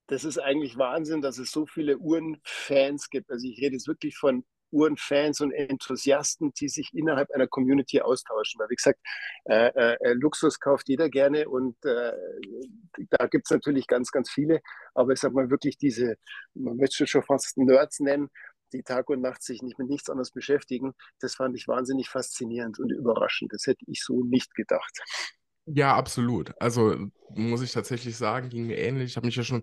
das 0.09 0.25
ist 0.25 0.39
eigentlich 0.39 0.77
Wahnsinn, 0.79 1.21
dass 1.21 1.39
es 1.39 1.51
so 1.51 1.67
viele 1.67 1.99
Uhrenfans 1.99 3.11
gibt. 3.11 3.31
Also 3.31 3.47
ich 3.47 3.61
rede 3.61 3.75
jetzt 3.75 3.89
wirklich 3.89 4.17
von 4.17 4.45
Uhrenfans 4.71 5.41
und 5.41 5.53
Enthusiasten, 5.53 6.53
die 6.53 6.69
sich 6.69 6.91
innerhalb 6.93 7.31
einer 7.31 7.47
Community 7.47 8.01
austauschen. 8.01 8.59
Weil, 8.61 8.69
wie 8.71 8.77
gesagt, 8.77 9.01
äh, 9.45 9.69
äh, 9.69 10.13
Luxus 10.15 10.61
kauft 10.61 10.89
jeder 10.89 11.09
gerne 11.09 11.49
und 11.49 11.77
äh, 11.85 12.13
da 13.11 13.27
gibt 13.27 13.47
es 13.47 13.51
natürlich 13.51 13.87
ganz, 13.87 14.11
ganz 14.11 14.31
viele. 14.31 14.61
Aber 14.95 15.13
ich 15.13 15.21
sage 15.21 15.35
mal 15.35 15.51
wirklich 15.51 15.79
diese, 15.79 16.17
man 16.55 16.77
möchte 16.77 17.07
schon 17.07 17.23
fast 17.23 17.57
Nerds 17.57 18.01
nennen, 18.01 18.29
die 18.73 18.83
Tag 18.83 19.09
und 19.09 19.21
Nacht 19.21 19.43
sich 19.43 19.63
nicht 19.63 19.79
mit 19.79 19.89
nichts 19.89 20.11
anderes 20.11 20.31
beschäftigen, 20.31 20.93
das 21.21 21.35
fand 21.35 21.57
ich 21.57 21.69
wahnsinnig 21.69 22.09
faszinierend 22.09 22.79
und 22.79 22.91
überraschend. 22.91 23.53
Das 23.53 23.67
hätte 23.67 23.85
ich 23.87 24.03
so 24.05 24.25
nicht 24.25 24.55
gedacht. 24.55 25.01
Ja, 25.67 25.97
absolut. 25.97 26.53
Also 26.61 26.97
muss 27.31 27.63
ich 27.63 27.73
tatsächlich 27.73 28.17
sagen, 28.17 28.49
ging 28.49 28.67
mir 28.67 28.79
ähnlich. 28.79 29.11
Ich 29.11 29.17
habe 29.17 29.27
mich 29.27 29.37
ja 29.37 29.43
schon 29.43 29.63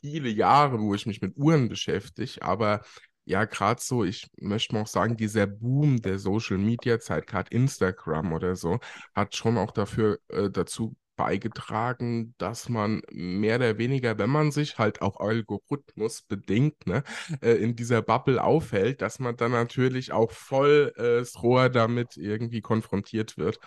viele 0.00 0.28
Jahre, 0.28 0.80
wo 0.80 0.94
ich 0.94 1.06
mich 1.06 1.20
mit 1.20 1.36
Uhren 1.36 1.68
beschäftige, 1.68 2.42
aber 2.42 2.82
ja, 3.24 3.44
gerade 3.44 3.80
so, 3.80 4.04
ich 4.04 4.28
möchte 4.38 4.74
mal 4.74 4.82
auch 4.82 4.86
sagen, 4.86 5.16
dieser 5.16 5.46
Boom 5.46 6.00
der 6.02 6.18
Social 6.18 6.58
Media 6.58 7.00
Zeit, 7.00 7.26
gerade 7.26 7.50
Instagram 7.50 8.32
oder 8.32 8.56
so, 8.56 8.78
hat 9.14 9.34
schon 9.34 9.58
auch 9.58 9.70
dafür 9.70 10.18
äh, 10.28 10.50
dazu 10.50 10.96
beigetragen, 11.16 12.34
dass 12.38 12.68
man 12.68 13.02
mehr 13.10 13.56
oder 13.56 13.78
weniger, 13.78 14.18
wenn 14.18 14.30
man 14.30 14.50
sich 14.50 14.78
halt 14.78 15.00
auch 15.00 15.20
Algorithmus 15.20 16.22
bedingt, 16.22 16.86
ne, 16.86 17.02
äh, 17.40 17.52
in 17.52 17.76
dieser 17.76 18.02
Bubble 18.02 18.42
aufhält, 18.42 19.00
dass 19.02 19.18
man 19.18 19.36
dann 19.36 19.52
natürlich 19.52 20.12
auch 20.12 20.32
voll 20.32 20.92
äh, 20.96 21.24
Rohr 21.38 21.68
damit 21.68 22.16
irgendwie 22.16 22.60
konfrontiert 22.60 23.38
wird. 23.38 23.58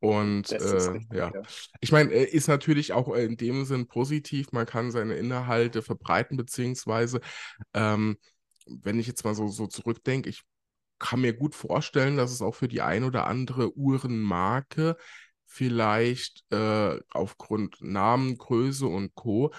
Und 0.00 0.50
äh, 0.50 0.56
richtig, 0.56 1.06
ja. 1.12 1.30
ja. 1.32 1.42
ich 1.80 1.92
meine, 1.92 2.12
äh, 2.12 2.24
ist 2.24 2.48
natürlich 2.48 2.92
auch 2.92 3.14
in 3.14 3.36
dem 3.36 3.64
Sinn 3.64 3.86
positiv, 3.86 4.50
man 4.50 4.66
kann 4.66 4.90
seine 4.90 5.14
Inhalte 5.14 5.80
verbreiten, 5.80 6.36
beziehungsweise 6.36 7.20
ähm, 7.72 8.16
wenn 8.66 8.98
ich 8.98 9.06
jetzt 9.06 9.24
mal 9.24 9.34
so, 9.34 9.48
so 9.48 9.66
zurückdenke, 9.66 10.28
ich 10.28 10.42
kann 10.98 11.20
mir 11.20 11.34
gut 11.34 11.54
vorstellen, 11.54 12.16
dass 12.16 12.30
es 12.30 12.42
auch 12.42 12.54
für 12.54 12.68
die 12.68 12.80
ein 12.80 13.04
oder 13.04 13.26
andere 13.26 13.76
Uhrenmarke 13.76 14.96
vielleicht 15.46 16.44
äh, 16.50 16.98
aufgrund 17.10 17.82
Namen, 17.82 18.38
Größe 18.38 18.86
und 18.86 19.14
Co. 19.14 19.52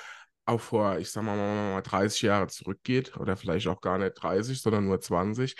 auch 0.45 0.61
vor, 0.61 0.97
ich 0.97 1.11
sag 1.11 1.23
mal, 1.23 1.35
mal 1.35 1.81
30 1.81 2.23
Jahre 2.23 2.47
zurückgeht 2.47 3.17
oder 3.17 3.37
vielleicht 3.37 3.67
auch 3.67 3.81
gar 3.81 3.97
nicht 3.97 4.13
30, 4.13 4.59
sondern 4.61 4.85
nur 4.85 5.01
20, 5.01 5.55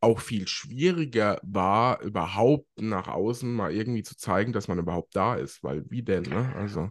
auch 0.00 0.20
viel 0.20 0.46
schwieriger 0.48 1.40
war, 1.42 2.00
überhaupt 2.02 2.68
nach 2.80 3.08
außen 3.08 3.52
mal 3.52 3.72
irgendwie 3.72 4.02
zu 4.02 4.16
zeigen, 4.16 4.52
dass 4.52 4.68
man 4.68 4.78
überhaupt 4.78 5.16
da 5.16 5.36
ist. 5.36 5.62
Weil 5.62 5.84
wie 5.88 6.02
denn, 6.02 6.24
ne? 6.24 6.52
Also. 6.56 6.90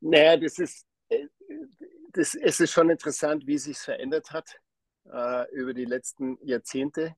Naja, 0.00 0.36
das 0.36 0.58
ist, 0.58 0.86
äh, 1.08 1.26
das, 2.12 2.34
es 2.34 2.60
ist 2.60 2.72
schon 2.72 2.88
interessant, 2.88 3.46
wie 3.46 3.58
sich 3.58 3.78
verändert 3.78 4.32
hat 4.32 4.60
äh, 5.12 5.50
über 5.54 5.74
die 5.74 5.84
letzten 5.84 6.38
Jahrzehnte. 6.46 7.14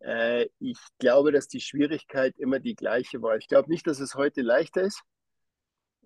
Äh, 0.00 0.48
ich 0.58 0.78
glaube, 0.98 1.32
dass 1.32 1.48
die 1.48 1.60
Schwierigkeit 1.60 2.36
immer 2.38 2.58
die 2.58 2.74
gleiche 2.74 3.22
war. 3.22 3.36
Ich 3.36 3.48
glaube 3.48 3.70
nicht, 3.70 3.86
dass 3.86 4.00
es 4.00 4.14
heute 4.14 4.42
leichter 4.42 4.82
ist. 4.82 5.02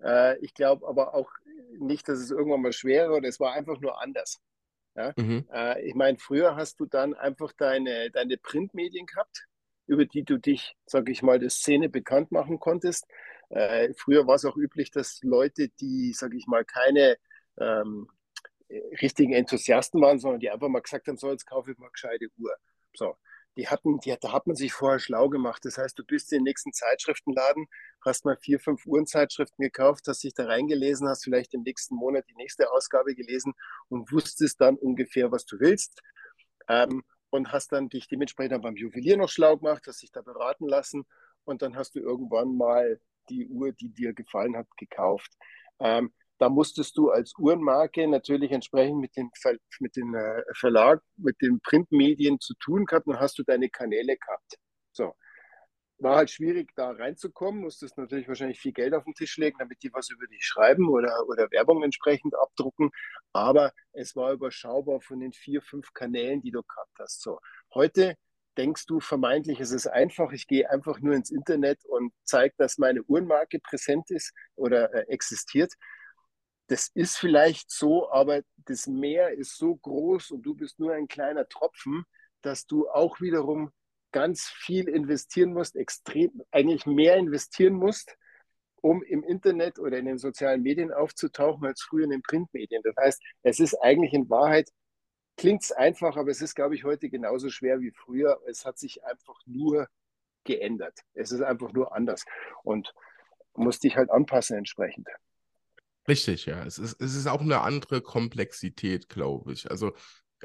Äh, 0.03 0.37
ich 0.39 0.53
glaube 0.53 0.87
aber 0.87 1.13
auch 1.13 1.31
nicht, 1.79 2.07
dass 2.07 2.19
es 2.19 2.31
irgendwann 2.31 2.61
mal 2.61 2.73
schwerer 2.73 3.15
oder 3.15 3.27
es 3.27 3.39
war 3.39 3.53
einfach 3.53 3.79
nur 3.79 4.01
anders. 4.01 4.39
Ja? 4.95 5.13
Mhm. 5.15 5.47
Äh, 5.51 5.81
ich 5.87 5.95
meine, 5.95 6.17
früher 6.17 6.55
hast 6.55 6.79
du 6.79 6.85
dann 6.85 7.13
einfach 7.13 7.53
deine, 7.53 8.11
deine 8.11 8.37
Printmedien 8.37 9.05
gehabt, 9.05 9.45
über 9.87 10.05
die 10.05 10.23
du 10.23 10.37
dich, 10.37 10.75
sage 10.85 11.11
ich 11.11 11.21
mal, 11.21 11.39
der 11.39 11.49
Szene 11.49 11.89
bekannt 11.89 12.31
machen 12.31 12.59
konntest. 12.59 13.05
Äh, 13.49 13.93
früher 13.95 14.25
war 14.27 14.35
es 14.35 14.45
auch 14.45 14.57
üblich, 14.57 14.91
dass 14.91 15.19
Leute, 15.21 15.69
die, 15.79 16.13
sage 16.13 16.37
ich 16.37 16.47
mal, 16.47 16.65
keine 16.65 17.17
ähm, 17.59 18.09
richtigen 19.01 19.33
Enthusiasten 19.33 20.01
waren, 20.01 20.19
sondern 20.19 20.39
die 20.39 20.49
einfach 20.49 20.67
mal 20.67 20.81
gesagt 20.81 21.07
haben, 21.07 21.17
so, 21.17 21.31
jetzt 21.31 21.45
kaufe 21.45 21.71
ich 21.71 21.77
mal 21.77 21.89
gescheite 21.91 22.27
Uhr. 22.37 22.55
So. 22.95 23.15
Die 23.57 23.69
hatten, 23.69 23.99
die, 23.99 24.13
da 24.19 24.33
hat 24.33 24.47
man 24.47 24.57
sich 24.57 24.73
vorher 24.73 24.99
schlau 24.99 25.29
gemacht. 25.29 25.63
Das 25.63 25.77
heißt, 25.77 25.97
du 25.97 26.03
bist 26.03 26.31
in 26.33 26.39
den 26.39 26.43
nächsten 26.43 26.73
Zeitschriftenladen, 26.73 27.67
hast 28.03 28.25
mal 28.25 28.35
vier, 28.35 28.59
fünf 28.59 28.85
Uhrenzeitschriften 28.85 29.63
gekauft, 29.63 30.05
hast 30.07 30.23
dich 30.23 30.33
da 30.33 30.45
reingelesen, 30.45 31.07
hast 31.07 31.23
vielleicht 31.23 31.53
im 31.53 31.61
nächsten 31.61 31.95
Monat 31.95 32.25
die 32.27 32.35
nächste 32.35 32.69
Ausgabe 32.71 33.15
gelesen 33.15 33.53
und 33.87 34.11
wusstest 34.11 34.59
dann 34.59 34.75
ungefähr, 34.75 35.31
was 35.31 35.45
du 35.45 35.57
willst. 35.59 36.01
Ähm, 36.67 37.03
und 37.29 37.51
hast 37.51 37.71
dann 37.71 37.89
dich 37.89 38.07
dementsprechend 38.07 38.61
beim 38.61 38.75
Juwelier 38.75 39.17
noch 39.17 39.29
schlau 39.29 39.57
gemacht, 39.57 39.83
hast 39.87 40.01
dich 40.01 40.11
da 40.11 40.21
beraten 40.21 40.67
lassen 40.67 41.05
und 41.43 41.61
dann 41.61 41.75
hast 41.75 41.95
du 41.95 41.99
irgendwann 41.99 42.55
mal 42.57 42.99
die 43.29 43.47
Uhr, 43.47 43.71
die 43.71 43.89
dir 43.89 44.13
gefallen 44.13 44.55
hat, 44.55 44.67
gekauft. 44.77 45.31
Ähm, 45.79 46.13
da 46.37 46.49
musstest 46.49 46.97
du 46.97 47.11
als 47.11 47.33
Uhrenmarke 47.37 48.07
natürlich 48.07 48.51
entsprechend 48.51 48.99
mit 48.99 49.15
dem, 49.15 49.31
Ver 49.41 49.55
mit 49.79 49.95
dem 49.95 50.15
äh, 50.15 50.41
Verlag, 50.53 51.01
mit 51.17 51.41
den 51.41 51.59
Printmedien 51.61 52.39
zu 52.39 52.53
tun 52.55 52.85
gehabt 52.85 53.07
und 53.07 53.19
hast 53.19 53.37
du 53.39 53.43
deine 53.43 53.69
Kanäle 53.69 54.17
gehabt. 54.17 54.57
So. 54.91 55.15
War 55.97 56.17
halt 56.17 56.29
schwierig, 56.29 56.71
da 56.75 56.91
reinzukommen, 56.91 57.61
musstest 57.61 57.97
natürlich 57.97 58.27
wahrscheinlich 58.27 58.59
viel 58.59 58.73
Geld 58.73 58.93
auf 58.93 59.05
den 59.05 59.13
Tisch 59.13 59.37
legen, 59.37 59.55
damit 59.59 59.81
die 59.81 59.93
was 59.93 60.09
über 60.09 60.27
dich 60.27 60.43
schreiben 60.43 60.89
oder, 60.89 61.25
oder 61.29 61.49
Werbung 61.51 61.83
entsprechend 61.83 62.35
abdrucken. 62.35 62.91
Aber 63.31 63.71
es 63.93 64.13
war 64.13 64.33
überschaubar 64.33 64.99
von 64.99 65.21
den 65.21 65.31
vier, 65.31 65.61
fünf 65.61 65.93
Kanälen, 65.93 66.41
die 66.41 66.51
du 66.51 66.63
gehabt 66.63 66.99
hast. 66.99 67.21
So. 67.21 67.39
Heute 67.73 68.15
denkst 68.57 68.85
du 68.87 68.99
vermeintlich, 68.99 69.61
es 69.61 69.71
ist 69.71 69.87
einfach, 69.87 70.33
ich 70.33 70.47
gehe 70.47 70.69
einfach 70.69 70.99
nur 70.99 71.13
ins 71.13 71.31
Internet 71.31 71.79
und 71.85 72.11
zeige, 72.23 72.53
dass 72.57 72.77
meine 72.77 73.01
Uhrenmarke 73.03 73.59
präsent 73.59 74.11
ist 74.11 74.33
oder 74.55 74.93
äh, 74.93 75.07
existiert 75.07 75.73
das 76.67 76.89
ist 76.93 77.17
vielleicht 77.17 77.71
so, 77.71 78.11
aber 78.11 78.41
das 78.57 78.87
Meer 78.87 79.31
ist 79.31 79.57
so 79.57 79.75
groß 79.75 80.31
und 80.31 80.41
du 80.43 80.55
bist 80.55 80.79
nur 80.79 80.93
ein 80.93 81.07
kleiner 81.07 81.47
Tropfen, 81.47 82.05
dass 82.41 82.65
du 82.65 82.89
auch 82.89 83.21
wiederum 83.21 83.71
ganz 84.11 84.45
viel 84.47 84.87
investieren 84.87 85.53
musst, 85.53 85.75
extrem, 85.75 86.41
eigentlich 86.51 86.85
mehr 86.85 87.17
investieren 87.17 87.73
musst, 87.73 88.15
um 88.81 89.03
im 89.03 89.23
Internet 89.23 89.79
oder 89.79 89.97
in 89.97 90.05
den 90.05 90.17
sozialen 90.17 90.61
Medien 90.61 90.93
aufzutauchen, 90.93 91.65
als 91.65 91.81
früher 91.81 92.05
in 92.05 92.11
den 92.11 92.21
Printmedien. 92.21 92.81
Das 92.83 92.95
heißt, 92.95 93.21
es 93.43 93.59
ist 93.59 93.75
eigentlich 93.75 94.13
in 94.13 94.29
Wahrheit, 94.29 94.69
klingt 95.37 95.63
es 95.63 95.71
einfach, 95.71 96.17
aber 96.17 96.29
es 96.29 96.41
ist, 96.41 96.55
glaube 96.55 96.75
ich, 96.75 96.83
heute 96.83 97.09
genauso 97.09 97.49
schwer 97.49 97.79
wie 97.81 97.91
früher. 97.91 98.39
Es 98.47 98.65
hat 98.65 98.77
sich 98.77 99.03
einfach 99.03 99.39
nur 99.45 99.87
geändert. 100.45 100.99
Es 101.13 101.31
ist 101.31 101.41
einfach 101.41 101.73
nur 101.73 101.93
anders. 101.93 102.23
Und 102.63 102.93
muss 103.55 103.79
dich 103.79 103.97
halt 103.97 104.09
anpassen 104.11 104.57
entsprechend. 104.57 105.07
Richtig, 106.07 106.45
ja. 106.45 106.63
Es 106.65 106.77
ist, 106.77 107.01
es 107.01 107.15
ist 107.15 107.27
auch 107.27 107.41
eine 107.41 107.61
andere 107.61 108.01
Komplexität, 108.01 109.09
glaube 109.09 109.53
ich. 109.53 109.69
Also 109.71 109.93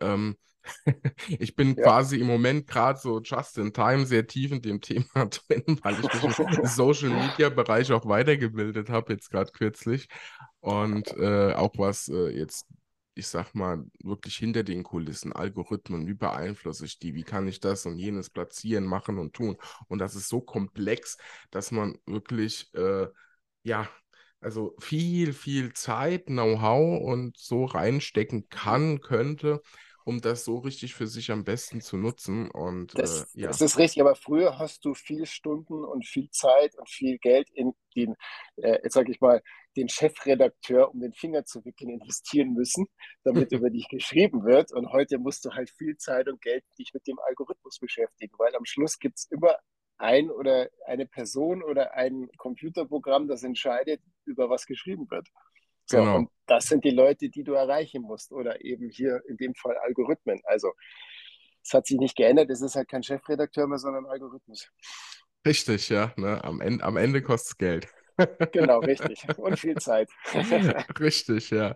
ähm, 0.00 0.36
ich 1.28 1.54
bin 1.56 1.74
ja. 1.76 1.82
quasi 1.84 2.18
im 2.18 2.26
Moment 2.26 2.66
gerade 2.66 2.98
so 2.98 3.20
just 3.20 3.58
in 3.58 3.72
time 3.72 4.06
sehr 4.06 4.26
tief 4.26 4.52
in 4.52 4.62
dem 4.62 4.80
Thema 4.82 5.26
drin, 5.26 5.78
weil 5.82 5.94
ich 6.00 6.22
mich 6.24 6.38
im 6.38 6.64
Social 6.66 7.10
Media 7.10 7.48
Bereich 7.50 7.92
auch 7.92 8.06
weitergebildet 8.06 8.88
habe, 8.88 9.12
jetzt 9.12 9.30
gerade 9.30 9.52
kürzlich. 9.52 10.08
Und 10.60 11.08
äh, 11.16 11.52
auch 11.54 11.72
was 11.76 12.08
äh, 12.08 12.28
jetzt, 12.30 12.66
ich 13.14 13.26
sag 13.26 13.54
mal, 13.54 13.84
wirklich 14.02 14.36
hinter 14.36 14.62
den 14.62 14.82
Kulissen, 14.82 15.32
Algorithmen, 15.32 16.06
wie 16.06 16.14
beeinflusse 16.14 16.84
ich 16.86 16.98
die, 16.98 17.14
wie 17.14 17.22
kann 17.24 17.48
ich 17.48 17.60
das 17.60 17.84
und 17.86 17.98
jenes 17.98 18.30
platzieren, 18.30 18.84
machen 18.84 19.18
und 19.18 19.34
tun. 19.34 19.56
Und 19.88 19.98
das 19.98 20.14
ist 20.14 20.28
so 20.28 20.40
komplex, 20.40 21.16
dass 21.50 21.70
man 21.70 21.98
wirklich, 22.06 22.72
äh, 22.74 23.08
ja, 23.62 23.88
also 24.40 24.74
viel, 24.78 25.32
viel 25.32 25.72
Zeit, 25.72 26.26
Know-how 26.26 27.00
und 27.00 27.36
so 27.36 27.64
reinstecken 27.64 28.48
kann, 28.48 29.00
könnte, 29.00 29.60
um 30.04 30.20
das 30.20 30.44
so 30.44 30.58
richtig 30.58 30.94
für 30.94 31.06
sich 31.06 31.30
am 31.30 31.44
besten 31.44 31.80
zu 31.80 31.96
nutzen. 31.96 32.50
Und 32.50 32.98
das, 32.98 33.34
äh, 33.34 33.42
ja. 33.42 33.48
das 33.48 33.60
ist 33.60 33.78
richtig, 33.78 34.00
aber 34.00 34.14
früher 34.14 34.58
hast 34.58 34.84
du 34.84 34.94
viel 34.94 35.26
Stunden 35.26 35.84
und 35.84 36.06
viel 36.06 36.30
Zeit 36.30 36.76
und 36.78 36.88
viel 36.88 37.18
Geld 37.18 37.48
in 37.52 37.72
den, 37.94 38.14
äh, 38.56 38.78
jetzt 38.82 38.94
sage 38.94 39.12
ich 39.12 39.20
mal, 39.20 39.42
den 39.76 39.88
Chefredakteur 39.88 40.90
um 40.90 41.00
den 41.00 41.12
Finger 41.12 41.44
zu 41.44 41.64
wickeln 41.64 41.90
investieren 41.90 42.54
müssen, 42.54 42.86
damit 43.24 43.52
über 43.52 43.70
dich 43.70 43.88
geschrieben 43.88 44.44
wird. 44.44 44.72
Und 44.72 44.90
heute 44.90 45.18
musst 45.18 45.44
du 45.44 45.50
halt 45.50 45.70
viel 45.70 45.96
Zeit 45.96 46.28
und 46.28 46.40
Geld 46.40 46.64
dich 46.78 46.92
mit 46.94 47.06
dem 47.06 47.18
Algorithmus 47.28 47.78
beschäftigen, 47.78 48.34
weil 48.38 48.54
am 48.56 48.64
Schluss 48.64 48.98
gibt 48.98 49.18
es 49.18 49.26
immer 49.30 49.54
ein 50.00 50.30
oder 50.30 50.68
eine 50.86 51.06
Person 51.06 51.62
oder 51.62 51.94
ein 51.94 52.28
Computerprogramm, 52.36 53.28
das 53.28 53.42
entscheidet, 53.42 54.00
über 54.24 54.48
was 54.48 54.66
geschrieben 54.66 55.10
wird. 55.10 55.28
So, 55.84 55.98
genau. 55.98 56.16
Und 56.16 56.30
das 56.46 56.66
sind 56.66 56.84
die 56.84 56.90
Leute, 56.90 57.28
die 57.28 57.44
du 57.44 57.52
erreichen 57.52 58.02
musst 58.02 58.32
oder 58.32 58.64
eben 58.64 58.88
hier 58.88 59.22
in 59.28 59.36
dem 59.36 59.54
Fall 59.54 59.76
Algorithmen. 59.78 60.40
Also 60.44 60.72
es 61.62 61.74
hat 61.74 61.86
sich 61.86 61.98
nicht 61.98 62.16
geändert, 62.16 62.50
es 62.50 62.62
ist 62.62 62.76
halt 62.76 62.88
kein 62.88 63.02
Chefredakteur 63.02 63.66
mehr, 63.66 63.78
sondern 63.78 64.06
Algorithmus. 64.06 64.70
Richtig, 65.46 65.88
ja. 65.88 66.12
Ne? 66.16 66.42
Am 66.44 66.60
Ende, 66.60 66.84
am 66.84 66.96
Ende 66.96 67.22
kostet 67.22 67.52
es 67.52 67.58
Geld. 67.58 67.88
Genau, 68.52 68.80
richtig. 68.80 69.26
Und 69.38 69.58
viel 69.58 69.76
Zeit. 69.76 70.10
richtig, 71.00 71.48
ja. 71.48 71.74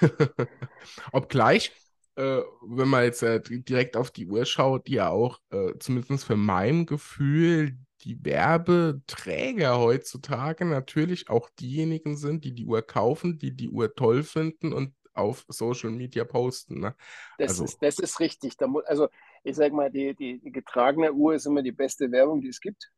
Obgleich 1.12 1.72
äh, 2.16 2.42
wenn 2.62 2.88
man 2.88 3.04
jetzt 3.04 3.22
äh, 3.22 3.40
direkt 3.42 3.96
auf 3.96 4.10
die 4.10 4.26
Uhr 4.26 4.44
schaut, 4.44 4.86
die 4.86 4.94
ja 4.94 5.10
auch, 5.10 5.40
äh, 5.50 5.72
zumindest 5.78 6.24
für 6.24 6.36
mein 6.36 6.86
Gefühl, 6.86 7.76
die 8.02 8.22
Werbeträger 8.24 9.78
heutzutage 9.78 10.64
natürlich 10.64 11.30
auch 11.30 11.48
diejenigen 11.58 12.16
sind, 12.16 12.44
die 12.44 12.52
die 12.52 12.66
Uhr 12.66 12.82
kaufen, 12.82 13.38
die 13.38 13.56
die 13.56 13.68
Uhr 13.68 13.94
toll 13.94 14.22
finden 14.22 14.72
und 14.72 14.94
auf 15.14 15.44
Social 15.48 15.90
Media 15.90 16.24
posten. 16.24 16.80
Ne? 16.80 16.94
Das, 17.38 17.52
also, 17.52 17.64
ist, 17.64 17.82
das 17.82 17.98
ist 17.98 18.20
richtig. 18.20 18.56
Da 18.56 18.66
muss, 18.66 18.84
also 18.84 19.08
ich 19.42 19.56
sage 19.56 19.74
mal, 19.74 19.90
die, 19.90 20.14
die, 20.14 20.38
die 20.40 20.52
getragene 20.52 21.12
Uhr 21.12 21.34
ist 21.34 21.46
immer 21.46 21.62
die 21.62 21.72
beste 21.72 22.10
Werbung, 22.10 22.40
die 22.40 22.48
es 22.48 22.60
gibt. 22.60 22.90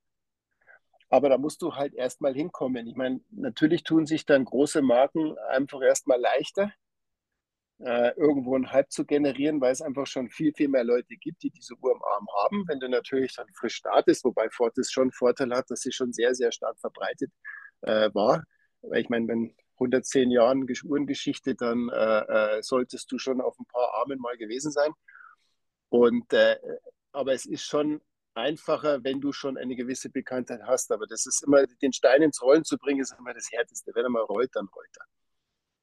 Aber 1.09 1.29
da 1.29 1.39
musst 1.39 1.63
du 1.63 1.75
halt 1.75 1.95
erstmal 1.95 2.35
hinkommen. 2.35 2.87
Ich 2.89 2.97
meine, 2.97 3.21
natürlich 3.31 3.85
tun 3.85 4.07
sich 4.07 4.27
dann 4.27 4.45
große 4.45 4.83
Marken 4.83 5.37
einfach 5.51 5.81
erstmal 5.83 6.21
leichter 6.21 6.73
äh, 7.79 8.15
irgendwo 8.17 8.55
einen 8.55 8.73
Hype 8.73 8.91
zu 8.91 9.05
generieren, 9.05 9.61
weil 9.61 9.73
es 9.73 9.83
einfach 9.83 10.07
schon 10.07 10.31
viel, 10.31 10.53
viel 10.55 10.69
mehr 10.69 10.85
Leute 10.85 11.17
gibt, 11.17 11.43
die 11.43 11.51
diese 11.51 11.75
Uhr 11.75 11.93
im 11.93 12.03
Arm 12.03 12.27
haben. 12.43 12.65
Wenn 12.69 12.81
du 12.81 12.89
natürlich 12.89 13.35
dann 13.35 13.47
frisch 13.55 13.77
startest, 13.77 14.25
wobei 14.25 14.49
Fortis 14.51 14.91
schon 14.91 15.13
Vorteil 15.13 15.55
hat, 15.55 15.71
dass 15.71 15.81
sie 15.81 15.93
schon 15.93 16.13
sehr, 16.13 16.35
sehr 16.35 16.53
stark 16.53 16.79
verbreitet 16.79 17.31
äh, 17.83 18.11
war. 18.15 18.45
Weil 18.83 19.03
ich 19.03 19.09
meine, 19.09 19.29
wenn 19.29 19.55
110 19.75 20.31
Jahren 20.31 20.67
Uhrengeschichte, 20.85 21.55
dann 21.55 21.91
äh, 21.91 22.59
äh, 22.59 22.63
solltest 22.63 23.13
du 23.13 23.19
schon 23.19 23.41
auf 23.41 23.59
ein 23.59 23.67
paar 23.67 23.95
Armen 23.95 24.19
mal 24.19 24.37
gewesen 24.39 24.73
sein. 24.73 24.93
Und 25.91 26.33
äh, 26.33 26.57
aber 27.13 27.33
es 27.33 27.47
ist 27.47 27.65
schon 27.65 28.01
einfacher, 28.35 29.03
wenn 29.05 29.21
du 29.21 29.33
schon 29.33 29.57
eine 29.57 29.77
gewisse 29.77 30.11
Bekanntheit 30.11 30.61
hast. 30.65 30.93
Aber 30.93 31.07
das 31.07 31.27
ist 31.27 31.43
immer, 31.45 31.67
den 31.67 31.93
Stein 31.93 32.23
ins 32.23 32.43
Rollen 32.43 32.65
zu 32.65 32.77
bringen, 32.79 33.01
ist 33.01 33.15
immer 33.19 33.35
das 33.35 33.51
Härteste. 33.51 33.93
Wenn 33.95 34.05
er 34.05 34.11
mal 34.11 34.23
rollt, 34.23 34.51
dann 34.55 34.69
rollt 34.69 34.97
er. 34.99 35.07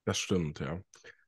Das 0.05 0.17
stimmt, 0.17 0.59
ja. 0.59 0.81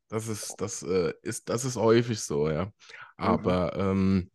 Das 0.08 0.28
ist, 0.28 0.56
das 0.58 0.84
äh, 0.84 1.14
ist, 1.22 1.50
das 1.50 1.66
ist 1.66 1.76
häufig 1.78 2.20
so, 2.20 2.50
ja. 2.50 2.66
Mhm. 2.66 2.72
Aber 3.18 3.74
mhm. 3.76 3.82
ähm, 3.82 4.32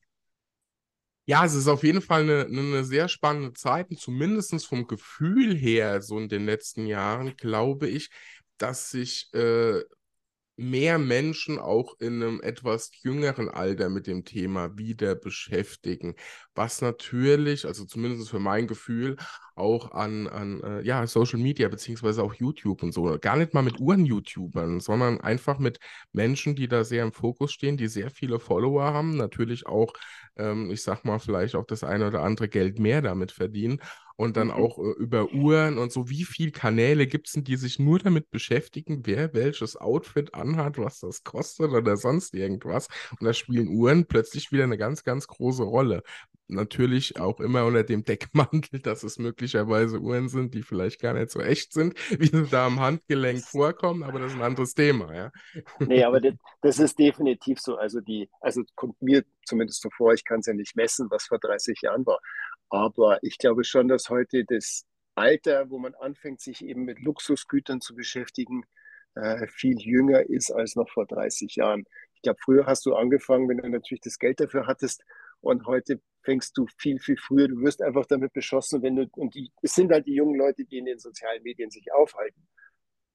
ja, 1.27 1.45
es 1.45 1.55
ist 1.55 1.69
auf 1.69 1.85
jeden 1.85 2.03
Fall 2.03 2.23
eine, 2.23 2.47
eine 2.47 2.85
sehr 2.85 3.09
spannende 3.09 3.53
Zeit, 3.53 3.91
und 3.91 4.01
zumindest 4.01 4.67
vom 4.67 4.87
Gefühl 4.87 5.57
her, 5.57 6.03
so 6.03 6.19
in 6.19 6.29
den 6.29 6.45
letzten 6.45 6.87
Jahren, 6.87 7.37
glaube 7.37 7.89
ich, 7.89 8.11
dass 8.59 8.91
sich 8.91 9.33
äh, 9.33 9.81
mehr 10.61 10.99
Menschen 10.99 11.59
auch 11.59 11.99
in 12.01 12.23
einem 12.23 12.41
etwas 12.43 12.91
jüngeren 13.03 13.49
Alter 13.49 13.89
mit 13.89 14.07
dem 14.07 14.25
Thema 14.25 14.77
wieder 14.77 15.15
beschäftigen, 15.15 16.15
was 16.55 16.83
natürlich, 16.83 17.65
also 17.65 17.87
zumindest 17.87 18.29
für 18.29 18.41
mein 18.41 18.67
Gefühl, 18.67 19.17
auch 19.55 19.93
an, 19.93 20.27
an 20.29 20.63
äh, 20.63 20.83
ja, 20.83 21.07
Social 21.07 21.39
Media 21.39 21.69
beziehungsweise 21.69 22.23
auch 22.23 22.35
YouTube 22.35 22.83
und 22.83 22.93
so, 22.93 23.17
gar 23.21 23.37
nicht 23.37 23.55
mal 23.55 23.63
mit 23.63 23.81
Uhren-YouTubern, 23.81 24.81
sondern 24.81 25.21
einfach 25.21 25.59
mit 25.59 25.79
Menschen, 26.13 26.55
die 26.57 26.69
da 26.69 26.85
sehr 26.85 27.05
im 27.05 27.13
Fokus 27.13 27.53
stehen, 27.53 27.79
die 27.79 27.89
sehr 27.89 28.11
viele 28.11 28.39
Follower 28.39 28.85
haben, 28.85 29.17
natürlich 29.17 29.67
auch, 29.67 29.95
ähm, 30.37 30.71
ich 30.71 30.83
sag 30.83 31.05
mal, 31.07 31.19
vielleicht 31.19 31.55
auch 31.55 31.65
das 31.65 31.85
eine 31.85 32.07
oder 32.07 32.23
andere 32.23 32.49
Geld 32.49 32.79
mehr 32.79 33.01
damit 33.01 33.33
verdienen 33.33 33.81
und 34.21 34.37
dann 34.37 34.49
mhm. 34.49 34.53
auch 34.53 34.79
äh, 34.79 34.93
über 34.99 35.33
Uhren 35.33 35.79
und 35.79 35.91
so, 35.93 36.11
wie 36.11 36.25
viele 36.25 36.51
Kanäle 36.51 37.07
gibt 37.07 37.29
es 37.29 37.33
denn, 37.33 37.45
die 37.45 37.57
sich 37.57 37.79
nur 37.79 37.99
damit 37.99 38.31
beschäftigen, 38.31 39.07
wer 39.07 39.33
welches 39.33 39.79
Outfit 39.79 40.35
anhat, 40.35 40.77
was 40.77 41.01
das 41.01 41.25
kostet 41.25 41.71
oder 41.71 41.97
sonst 41.97 42.35
irgendwas. 42.35 42.89
Und 43.19 43.25
da 43.25 43.33
spielen 43.33 43.69
Uhren 43.69 44.05
plötzlich 44.05 44.53
wieder 44.53 44.65
eine 44.65 44.77
ganz, 44.77 45.05
ganz 45.05 45.27
große 45.27 45.63
Rolle. 45.63 46.03
Natürlich 46.49 47.19
auch 47.19 47.41
immer 47.41 47.65
unter 47.65 47.83
dem 47.83 48.05
Deckmantel, 48.05 48.81
dass 48.83 49.05
es 49.05 49.19
möglicherweise 49.19 50.01
Uhren 50.01 50.29
sind, 50.29 50.53
die 50.53 50.63
vielleicht 50.63 51.01
gar 51.01 51.15
nicht 51.15 51.31
so 51.31 51.41
echt 51.41 51.73
sind, 51.73 51.95
wie 52.21 52.27
sie 52.27 52.45
da 52.45 52.67
am 52.67 52.79
Handgelenk 52.79 53.41
vorkommen, 53.41 54.03
aber 54.03 54.19
das 54.19 54.33
ist 54.33 54.39
ein 54.39 54.45
anderes 54.45 54.75
Thema, 54.75 55.15
ja. 55.15 55.33
Nee, 55.79 56.05
aber 56.05 56.21
das, 56.21 56.35
das 56.61 56.79
ist 56.79 56.99
definitiv 56.99 57.59
so. 57.59 57.77
Also 57.77 58.03
die, 58.03 58.29
also 58.43 58.63
kommt 58.75 59.01
mir 59.01 59.25
zumindest 59.47 59.81
so 59.81 59.89
vor, 59.97 60.13
ich 60.13 60.27
kann 60.27 60.41
es 60.41 60.47
ja 60.47 60.53
nicht 60.53 60.77
messen, 60.77 61.11
was 61.11 61.25
vor 61.25 61.39
30 61.39 61.81
Jahren 61.81 62.05
war. 62.05 62.21
Aber 62.71 63.19
ich 63.23 63.39
glaube 63.39 63.65
schon, 63.65 63.89
dass 63.89 64.09
heute 64.09 64.45
das 64.45 64.87
Alter, 65.17 65.71
wo 65.71 65.79
man 65.79 65.95
anfängt, 65.95 66.41
sich 66.41 66.65
eben 66.65 66.85
mit 66.85 67.01
Luxusgütern 67.01 67.81
zu 67.81 67.95
beschäftigen, 67.95 68.65
äh, 69.17 69.47
viel 69.49 69.79
jünger 69.79 70.23
ist 70.23 70.51
als 70.53 70.77
noch 70.77 70.89
vor 70.89 71.07
30 71.07 71.57
Jahren. 71.57 71.85
Ich 72.15 72.23
glaube, 72.23 72.39
früher 72.43 72.67
hast 72.67 72.87
du 72.87 72.95
angefangen, 72.95 73.49
wenn 73.49 73.59
du 73.59 73.69
natürlich 73.69 74.01
das 74.03 74.19
Geld 74.19 74.41
dafür 74.41 74.67
hattest. 74.67 75.03
Und 75.41 75.67
heute 75.67 76.01
fängst 76.23 76.57
du 76.57 76.67
viel, 76.79 77.01
viel 77.01 77.17
früher. 77.17 77.49
Du 77.49 77.61
wirst 77.61 77.83
einfach 77.83 78.07
damit 78.07 78.33
beschossen, 78.33 78.83
wenn 78.83 78.97
du, 78.97 79.09
und 79.17 79.35
die, 79.35 79.51
es 79.63 79.75
sind 79.75 79.91
halt 79.91 80.07
die 80.07 80.15
jungen 80.15 80.37
Leute, 80.37 80.65
die 80.65 80.79
in 80.79 80.85
den 80.85 80.99
sozialen 80.99 81.43
Medien 81.43 81.71
sich 81.71 81.93
aufhalten. 81.93 82.47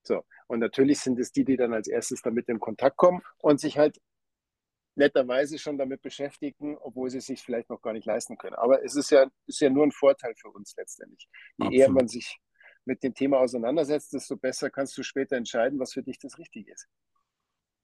So. 0.03 0.23
Und 0.47 0.59
natürlich 0.59 0.99
sind 0.99 1.19
es 1.19 1.31
die, 1.31 1.45
die 1.45 1.55
dann 1.55 1.73
als 1.73 1.87
erstes 1.87 2.21
damit 2.21 2.49
in 2.49 2.59
Kontakt 2.59 2.97
kommen 2.97 3.21
und 3.39 3.59
sich 3.59 3.77
halt 3.77 3.99
netterweise 4.95 5.59
schon 5.59 5.77
damit 5.77 6.01
beschäftigen, 6.01 6.77
obwohl 6.77 7.09
sie 7.09 7.19
es 7.19 7.25
sich 7.25 7.41
vielleicht 7.41 7.69
noch 7.69 7.81
gar 7.81 7.93
nicht 7.93 8.05
leisten 8.05 8.37
können. 8.37 8.55
Aber 8.55 8.83
es 8.83 8.95
ist 8.95 9.11
ja, 9.11 9.27
ist 9.45 9.59
ja 9.59 9.69
nur 9.69 9.85
ein 9.85 9.91
Vorteil 9.91 10.33
für 10.35 10.49
uns 10.49 10.73
letztendlich. 10.77 11.27
Je 11.57 11.65
Absolut. 11.65 11.73
eher 11.73 11.89
man 11.91 12.07
sich 12.07 12.37
mit 12.85 13.03
dem 13.03 13.13
Thema 13.13 13.39
auseinandersetzt, 13.39 14.13
desto 14.13 14.37
besser 14.37 14.69
kannst 14.69 14.97
du 14.97 15.03
später 15.03 15.35
entscheiden, 15.35 15.79
was 15.79 15.93
für 15.93 16.03
dich 16.03 16.19
das 16.19 16.37
Richtige 16.37 16.71
ist. 16.71 16.87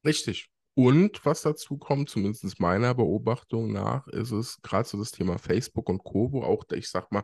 Richtig. 0.06 0.50
Und 0.74 1.26
was 1.26 1.42
dazu 1.42 1.78
kommt, 1.78 2.10
zumindest 2.10 2.60
meiner 2.60 2.96
Beobachtung 2.96 3.74
nach, 3.74 4.08
ist 4.08 4.32
es 4.32 4.62
gerade 4.62 4.88
so 4.88 4.98
das 4.98 5.12
Thema 5.12 5.38
Facebook 5.38 5.90
und 5.90 6.04
Co., 6.04 6.32
wo 6.32 6.44
auch, 6.44 6.64
ich 6.72 6.90
sag 6.90 7.12
mal, 7.12 7.24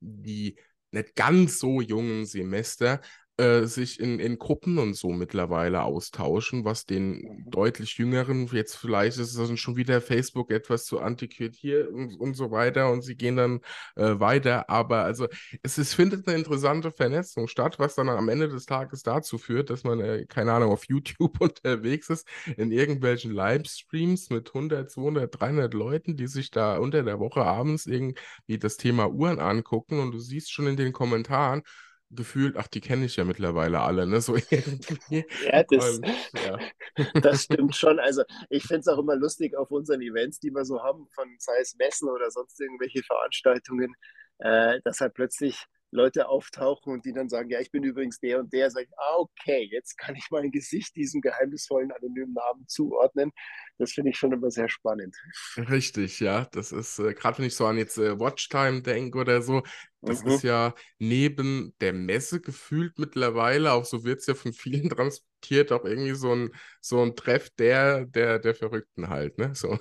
die 0.00 0.58
nicht 0.92 1.14
ganz 1.14 1.58
so 1.58 1.80
jungen 1.80 2.24
Semester 2.24 3.00
äh, 3.38 3.64
sich 3.66 4.00
in, 4.00 4.18
in 4.18 4.38
Gruppen 4.38 4.78
und 4.78 4.94
so 4.94 5.10
mittlerweile 5.10 5.82
austauschen, 5.82 6.64
was 6.64 6.86
den 6.86 7.18
mhm. 7.18 7.50
deutlich 7.50 7.98
jüngeren, 7.98 8.46
jetzt 8.46 8.76
vielleicht 8.76 9.18
ist 9.18 9.36
es 9.36 9.60
schon 9.60 9.76
wieder 9.76 10.00
Facebook 10.00 10.50
etwas 10.50 10.86
zu 10.86 11.00
antiquiert 11.00 11.54
hier 11.54 11.92
und, 11.92 12.18
und 12.18 12.34
so 12.34 12.50
weiter 12.50 12.90
und 12.90 13.02
sie 13.02 13.14
gehen 13.14 13.36
dann 13.36 13.60
äh, 13.96 14.18
weiter. 14.18 14.70
Aber 14.70 15.02
also 15.04 15.26
es 15.62 15.76
ist, 15.76 15.92
findet 15.94 16.26
eine 16.26 16.36
interessante 16.38 16.90
Vernetzung 16.92 17.46
statt, 17.46 17.78
was 17.78 17.94
dann 17.94 18.08
am 18.08 18.30
Ende 18.30 18.48
des 18.48 18.64
Tages 18.64 19.02
dazu 19.02 19.36
führt, 19.36 19.68
dass 19.68 19.84
man, 19.84 20.00
äh, 20.00 20.24
keine 20.26 20.52
Ahnung, 20.52 20.72
auf 20.72 20.84
YouTube 20.88 21.38
unterwegs 21.40 22.08
ist, 22.08 22.26
in 22.56 22.72
irgendwelchen 22.72 23.32
Livestreams 23.32 24.30
mit 24.30 24.48
100, 24.48 24.90
200, 24.90 25.40
300 25.40 25.74
Leuten, 25.74 26.16
die 26.16 26.26
sich 26.26 26.50
da 26.50 26.78
unter 26.78 27.02
der 27.02 27.18
Woche 27.18 27.42
abends 27.42 27.86
irgendwie 27.86 28.58
das 28.58 28.78
Thema 28.78 29.10
Uhren 29.10 29.40
angucken 29.40 30.00
und 30.00 30.12
du 30.12 30.18
siehst 30.18 30.50
schon 30.50 30.66
in 30.66 30.76
den 30.76 30.92
Kommentaren, 30.92 31.62
gefühlt, 32.10 32.56
ach, 32.56 32.66
die 32.68 32.80
kenne 32.80 33.06
ich 33.06 33.16
ja 33.16 33.24
mittlerweile 33.24 33.80
alle, 33.80 34.06
ne? 34.06 34.20
So 34.20 34.36
irgendwie. 34.50 35.24
Ja, 35.44 35.62
das, 35.64 35.98
Und, 35.98 36.06
ja. 36.06 36.58
das 37.20 37.44
stimmt 37.44 37.74
schon. 37.76 37.98
Also 37.98 38.22
ich 38.48 38.62
finde 38.64 38.80
es 38.80 38.88
auch 38.88 38.98
immer 38.98 39.16
lustig 39.16 39.56
auf 39.56 39.70
unseren 39.70 40.00
Events, 40.00 40.38
die 40.38 40.50
wir 40.50 40.64
so 40.64 40.82
haben, 40.82 41.08
von 41.14 41.28
sei 41.38 41.58
es 41.60 41.76
Messen 41.76 42.08
oder 42.08 42.30
sonst 42.30 42.60
irgendwelche 42.60 43.02
Veranstaltungen, 43.02 43.94
äh, 44.38 44.80
dass 44.84 45.00
halt 45.00 45.14
plötzlich 45.14 45.66
Leute 45.96 46.28
auftauchen 46.28 46.92
und 46.92 47.04
die 47.04 47.12
dann 47.12 47.28
sagen, 47.28 47.50
ja, 47.50 47.58
ich 47.58 47.70
bin 47.70 47.82
übrigens 47.82 48.20
der 48.20 48.38
und 48.38 48.52
der, 48.52 48.70
sage 48.70 48.86
ich, 48.88 48.98
ah, 48.98 49.16
okay, 49.16 49.68
jetzt 49.72 49.98
kann 49.98 50.14
ich 50.14 50.26
mein 50.30 50.50
Gesicht 50.50 50.94
diesem 50.94 51.20
geheimnisvollen 51.20 51.90
anonymen 51.90 52.34
Namen 52.34 52.68
zuordnen. 52.68 53.32
Das 53.78 53.92
finde 53.92 54.10
ich 54.10 54.18
schon 54.18 54.32
immer 54.32 54.50
sehr 54.50 54.68
spannend. 54.68 55.16
Richtig, 55.56 56.20
ja. 56.20 56.46
Das 56.52 56.72
ist, 56.72 56.98
äh, 56.98 57.14
gerade 57.14 57.38
wenn 57.38 57.46
ich 57.46 57.56
so 57.56 57.66
an 57.66 57.78
jetzt 57.78 57.98
äh, 57.98 58.18
Watchtime 58.20 58.82
denke 58.82 59.18
oder 59.18 59.42
so, 59.42 59.62
das 60.02 60.22
mhm. 60.22 60.30
ist 60.30 60.42
ja 60.44 60.74
neben 60.98 61.74
der 61.80 61.92
Messe 61.92 62.40
gefühlt 62.40 62.98
mittlerweile, 62.98 63.72
auch 63.72 63.84
so 63.84 64.04
wird 64.04 64.20
es 64.20 64.26
ja 64.26 64.34
von 64.34 64.52
vielen 64.52 64.88
transportiert, 64.90 65.72
auch 65.72 65.84
irgendwie 65.84 66.14
so 66.14 66.32
ein, 66.32 66.50
so 66.80 67.02
ein 67.02 67.16
Treff 67.16 67.50
der, 67.50 68.06
der, 68.06 68.38
der 68.38 68.54
Verrückten 68.54 69.08
halt, 69.08 69.38
ne? 69.38 69.54
So. 69.54 69.78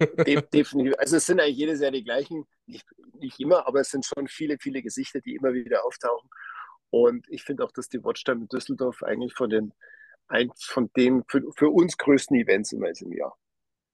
De 0.00 0.42
definitiv. 0.52 0.94
Also 0.98 1.16
es 1.16 1.26
sind 1.26 1.40
eigentlich 1.40 1.56
jedes 1.56 1.80
Jahr 1.80 1.90
die 1.90 2.04
gleichen, 2.04 2.46
nicht, 2.66 2.86
nicht 3.18 3.38
immer, 3.40 3.66
aber 3.66 3.80
es 3.80 3.90
sind 3.90 4.04
schon 4.04 4.28
viele, 4.28 4.58
viele 4.58 4.82
Gesichter, 4.82 5.20
die 5.20 5.34
immer 5.34 5.52
wieder 5.52 5.84
auftauchen. 5.84 6.28
Und 6.90 7.26
ich 7.28 7.42
finde 7.42 7.64
auch, 7.64 7.72
dass 7.72 7.88
die 7.88 8.02
Watchtime 8.02 8.42
in 8.42 8.48
Düsseldorf 8.48 9.02
eigentlich 9.02 9.34
von 9.34 9.50
den, 9.50 9.72
eins 10.28 10.64
von 10.64 10.90
den 10.96 11.24
für, 11.28 11.42
für 11.56 11.70
uns 11.70 11.96
größten 11.96 12.36
Events 12.36 12.72
immer 12.72 12.90
ist 12.90 13.02
im 13.02 13.12
Jahr. 13.12 13.36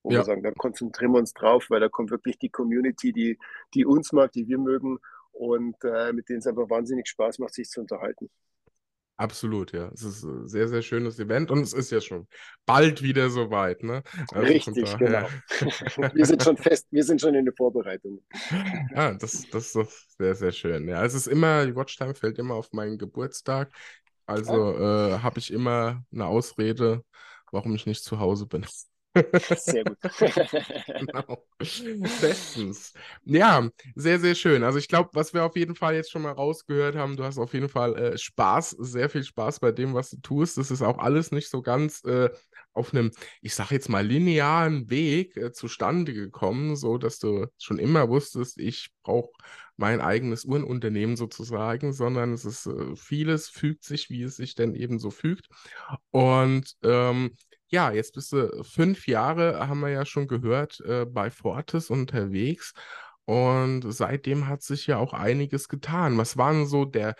Wo 0.02 0.10
ja. 0.10 0.18
wir 0.18 0.24
sagen, 0.24 0.42
da 0.42 0.50
konzentrieren 0.52 1.12
wir 1.12 1.18
uns 1.18 1.34
drauf, 1.34 1.66
weil 1.68 1.80
da 1.80 1.88
kommt 1.88 2.10
wirklich 2.10 2.38
die 2.38 2.48
Community, 2.48 3.12
die, 3.12 3.38
die 3.74 3.84
uns 3.84 4.12
mag, 4.12 4.32
die 4.32 4.48
wir 4.48 4.58
mögen 4.58 4.98
und 5.32 5.76
äh, 5.84 6.12
mit 6.12 6.28
denen 6.28 6.38
es 6.38 6.46
einfach 6.46 6.68
wahnsinnig 6.70 7.08
Spaß 7.08 7.38
macht, 7.38 7.54
sich 7.54 7.68
zu 7.68 7.80
unterhalten. 7.80 8.30
Absolut, 9.20 9.72
ja. 9.72 9.90
Es 9.92 10.02
ist 10.02 10.22
ein 10.24 10.48
sehr, 10.48 10.66
sehr 10.66 10.80
schönes 10.80 11.18
Event 11.18 11.50
und 11.50 11.60
es 11.60 11.74
ist 11.74 11.90
ja 11.90 12.00
schon 12.00 12.26
bald 12.64 13.02
wieder 13.02 13.28
soweit, 13.28 13.82
ne? 13.82 14.02
Also 14.32 14.46
Richtig, 14.46 14.96
genau. 14.96 15.28
wir 16.14 16.24
sind 16.24 16.42
schon 16.42 16.56
fest, 16.56 16.86
wir 16.90 17.04
sind 17.04 17.20
schon 17.20 17.34
in 17.34 17.44
der 17.44 17.52
Vorbereitung. 17.52 18.22
Ja, 18.94 19.12
das, 19.12 19.46
das 19.50 19.66
ist 19.66 19.76
doch 19.76 19.90
sehr, 20.16 20.34
sehr 20.34 20.52
schön. 20.52 20.88
Ja, 20.88 21.04
es 21.04 21.12
ist 21.12 21.26
immer, 21.26 21.66
die 21.66 21.76
Watchtime 21.76 22.14
fällt 22.14 22.38
immer 22.38 22.54
auf 22.54 22.72
meinen 22.72 22.96
Geburtstag. 22.96 23.70
Also 24.24 24.78
äh, 24.78 25.18
habe 25.18 25.38
ich 25.38 25.52
immer 25.52 26.02
eine 26.10 26.24
Ausrede, 26.24 27.04
warum 27.52 27.74
ich 27.74 27.84
nicht 27.84 28.02
zu 28.02 28.20
Hause 28.20 28.46
bin. 28.46 28.64
Sehr 29.56 29.84
gut. 29.84 29.98
genau. 30.86 31.44
Bestens. 32.20 32.92
Ja, 33.24 33.68
sehr, 33.96 34.20
sehr 34.20 34.34
schön. 34.34 34.62
Also 34.62 34.78
ich 34.78 34.88
glaube, 34.88 35.10
was 35.14 35.34
wir 35.34 35.44
auf 35.44 35.56
jeden 35.56 35.74
Fall 35.74 35.94
jetzt 35.94 36.10
schon 36.12 36.22
mal 36.22 36.32
rausgehört 36.32 36.94
haben, 36.94 37.16
du 37.16 37.24
hast 37.24 37.38
auf 37.38 37.52
jeden 37.52 37.68
Fall 37.68 37.96
äh, 37.96 38.18
Spaß, 38.18 38.70
sehr 38.78 39.10
viel 39.10 39.24
Spaß 39.24 39.60
bei 39.60 39.72
dem, 39.72 39.94
was 39.94 40.10
du 40.10 40.18
tust. 40.20 40.58
Das 40.58 40.70
ist 40.70 40.82
auch 40.82 40.98
alles 40.98 41.32
nicht 41.32 41.50
so 41.50 41.60
ganz 41.62 42.04
äh, 42.04 42.30
auf 42.72 42.94
einem, 42.94 43.10
ich 43.42 43.54
sage 43.54 43.74
jetzt 43.74 43.88
mal, 43.88 44.06
linearen 44.06 44.88
Weg 44.90 45.36
äh, 45.36 45.52
zustande 45.52 46.14
gekommen, 46.14 46.76
so 46.76 46.96
dass 46.96 47.18
du 47.18 47.46
schon 47.58 47.78
immer 47.80 48.08
wusstest, 48.08 48.58
ich 48.58 48.90
brauche 49.02 49.30
mein 49.76 50.00
eigenes 50.00 50.44
Uhrenunternehmen 50.44 51.16
sozusagen, 51.16 51.92
sondern 51.92 52.32
es 52.32 52.44
ist 52.44 52.66
äh, 52.66 52.94
vieles 52.96 53.48
fügt 53.48 53.82
sich, 53.84 54.10
wie 54.10 54.22
es 54.22 54.36
sich 54.36 54.54
denn 54.54 54.74
eben 54.74 54.98
so 54.98 55.10
fügt. 55.10 55.48
Und 56.10 56.76
ähm, 56.84 57.34
ja, 57.70 57.92
jetzt 57.92 58.14
bist 58.14 58.32
du 58.32 58.62
fünf 58.64 59.06
Jahre, 59.06 59.68
haben 59.68 59.80
wir 59.80 59.90
ja 59.90 60.04
schon 60.04 60.26
gehört, 60.26 60.80
äh, 60.80 61.06
bei 61.06 61.30
Fortis 61.30 61.90
unterwegs. 61.90 62.72
Und 63.24 63.82
seitdem 63.86 64.48
hat 64.48 64.62
sich 64.62 64.88
ja 64.88 64.98
auch 64.98 65.12
einiges 65.12 65.68
getan. 65.68 66.18
Was 66.18 66.36
war 66.36 66.52
denn 66.52 66.66
so 66.66 66.84
der, 66.84 67.14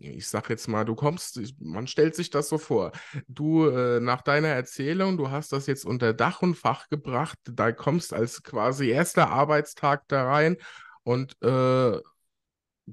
ich 0.00 0.28
sag 0.28 0.48
jetzt 0.48 0.68
mal, 0.68 0.84
du 0.84 0.94
kommst, 0.94 1.40
man 1.58 1.86
stellt 1.88 2.14
sich 2.14 2.30
das 2.30 2.48
so 2.48 2.58
vor. 2.58 2.92
Du, 3.26 3.66
äh, 3.66 3.98
nach 4.00 4.22
deiner 4.22 4.48
Erzählung, 4.48 5.16
du 5.16 5.30
hast 5.30 5.52
das 5.52 5.66
jetzt 5.66 5.84
unter 5.84 6.12
Dach 6.14 6.42
und 6.42 6.54
Fach 6.54 6.88
gebracht, 6.88 7.38
da 7.44 7.72
kommst 7.72 8.12
als 8.12 8.42
quasi 8.42 8.90
erster 8.90 9.30
Arbeitstag 9.30 10.04
da 10.08 10.24
rein 10.24 10.56
und 11.02 11.34
äh, 11.42 11.98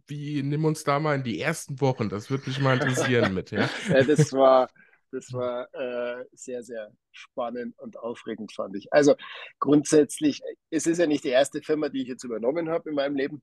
wie 0.08 0.44
nimm 0.44 0.66
uns 0.66 0.84
da 0.84 1.00
mal 1.00 1.16
in 1.16 1.24
die 1.24 1.40
ersten 1.40 1.80
Wochen, 1.82 2.10
das 2.10 2.30
würde 2.30 2.50
mich 2.50 2.60
mal 2.60 2.76
interessieren 2.76 3.34
mit, 3.34 3.52
ja. 3.52 3.70
ja 3.90 4.04
das 4.04 4.32
war 4.32 4.70
das 5.12 5.32
war 5.34 5.74
äh, 5.74 6.26
sehr, 6.34 6.64
sehr 6.64 6.92
spannend 7.12 7.78
und 7.80 7.98
aufregend, 7.98 8.54
fand 8.54 8.76
ich. 8.76 8.92
Also 8.92 9.16
grundsätzlich, 9.60 10.42
es 10.70 10.88
ist 10.88 10.98
ja 10.98 11.08
nicht 11.08 11.24
die 11.24 11.30
erste 11.30 11.62
Firma, 11.62 11.90
die 11.90 12.02
ich 12.02 12.08
jetzt 12.08 12.24
übernommen 12.24 12.70
habe 12.70 12.90
in 12.90 12.96
meinem 12.96 13.16
Leben. 13.16 13.42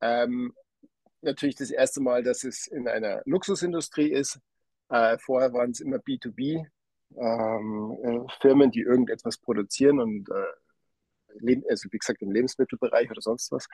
Ähm, 0.00 0.54
natürlich 1.22 1.56
das 1.56 1.70
erste 1.70 2.00
Mal, 2.00 2.22
dass 2.22 2.44
es 2.44 2.66
in 2.66 2.88
einer 2.88 3.22
Luxusindustrie 3.24 4.10
ist. 4.10 4.38
Äh, 4.88 5.18
vorher 5.18 5.52
waren 5.52 5.70
es 5.70 5.80
immer 5.80 5.96
B2B. 5.96 6.66
Ähm, 7.16 7.98
äh, 8.02 8.32
Firmen, 8.40 8.70
die 8.70 8.82
irgendetwas 8.82 9.38
produzieren 9.38 10.00
und 10.00 10.28
äh, 10.28 10.44
also 11.68 11.88
wie 11.90 11.98
gesagt 11.98 12.22
im 12.22 12.32
Lebensmittelbereich 12.32 13.10
oder 13.10 13.20
sonst 13.20 13.50
was. 13.52 13.66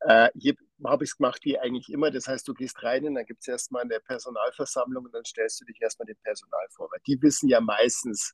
Äh, 0.00 0.30
hier 0.34 0.54
habe 0.84 1.04
ich 1.04 1.10
es 1.10 1.16
gemacht 1.16 1.40
wie 1.44 1.58
eigentlich 1.58 1.88
immer. 1.90 2.10
Das 2.10 2.26
heißt, 2.28 2.46
du 2.48 2.54
gehst 2.54 2.82
rein 2.82 3.06
und 3.06 3.14
dann 3.14 3.26
gibt 3.26 3.40
es 3.42 3.48
erstmal 3.48 3.82
eine 3.82 4.00
Personalversammlung 4.00 5.04
und 5.04 5.14
dann 5.14 5.24
stellst 5.24 5.60
du 5.60 5.64
dich 5.64 5.80
erstmal 5.80 6.06
dem 6.06 6.16
Personal 6.22 6.66
vor. 6.70 6.88
Weil 6.90 7.00
die 7.06 7.20
wissen 7.22 7.48
ja 7.48 7.60
meistens 7.60 8.32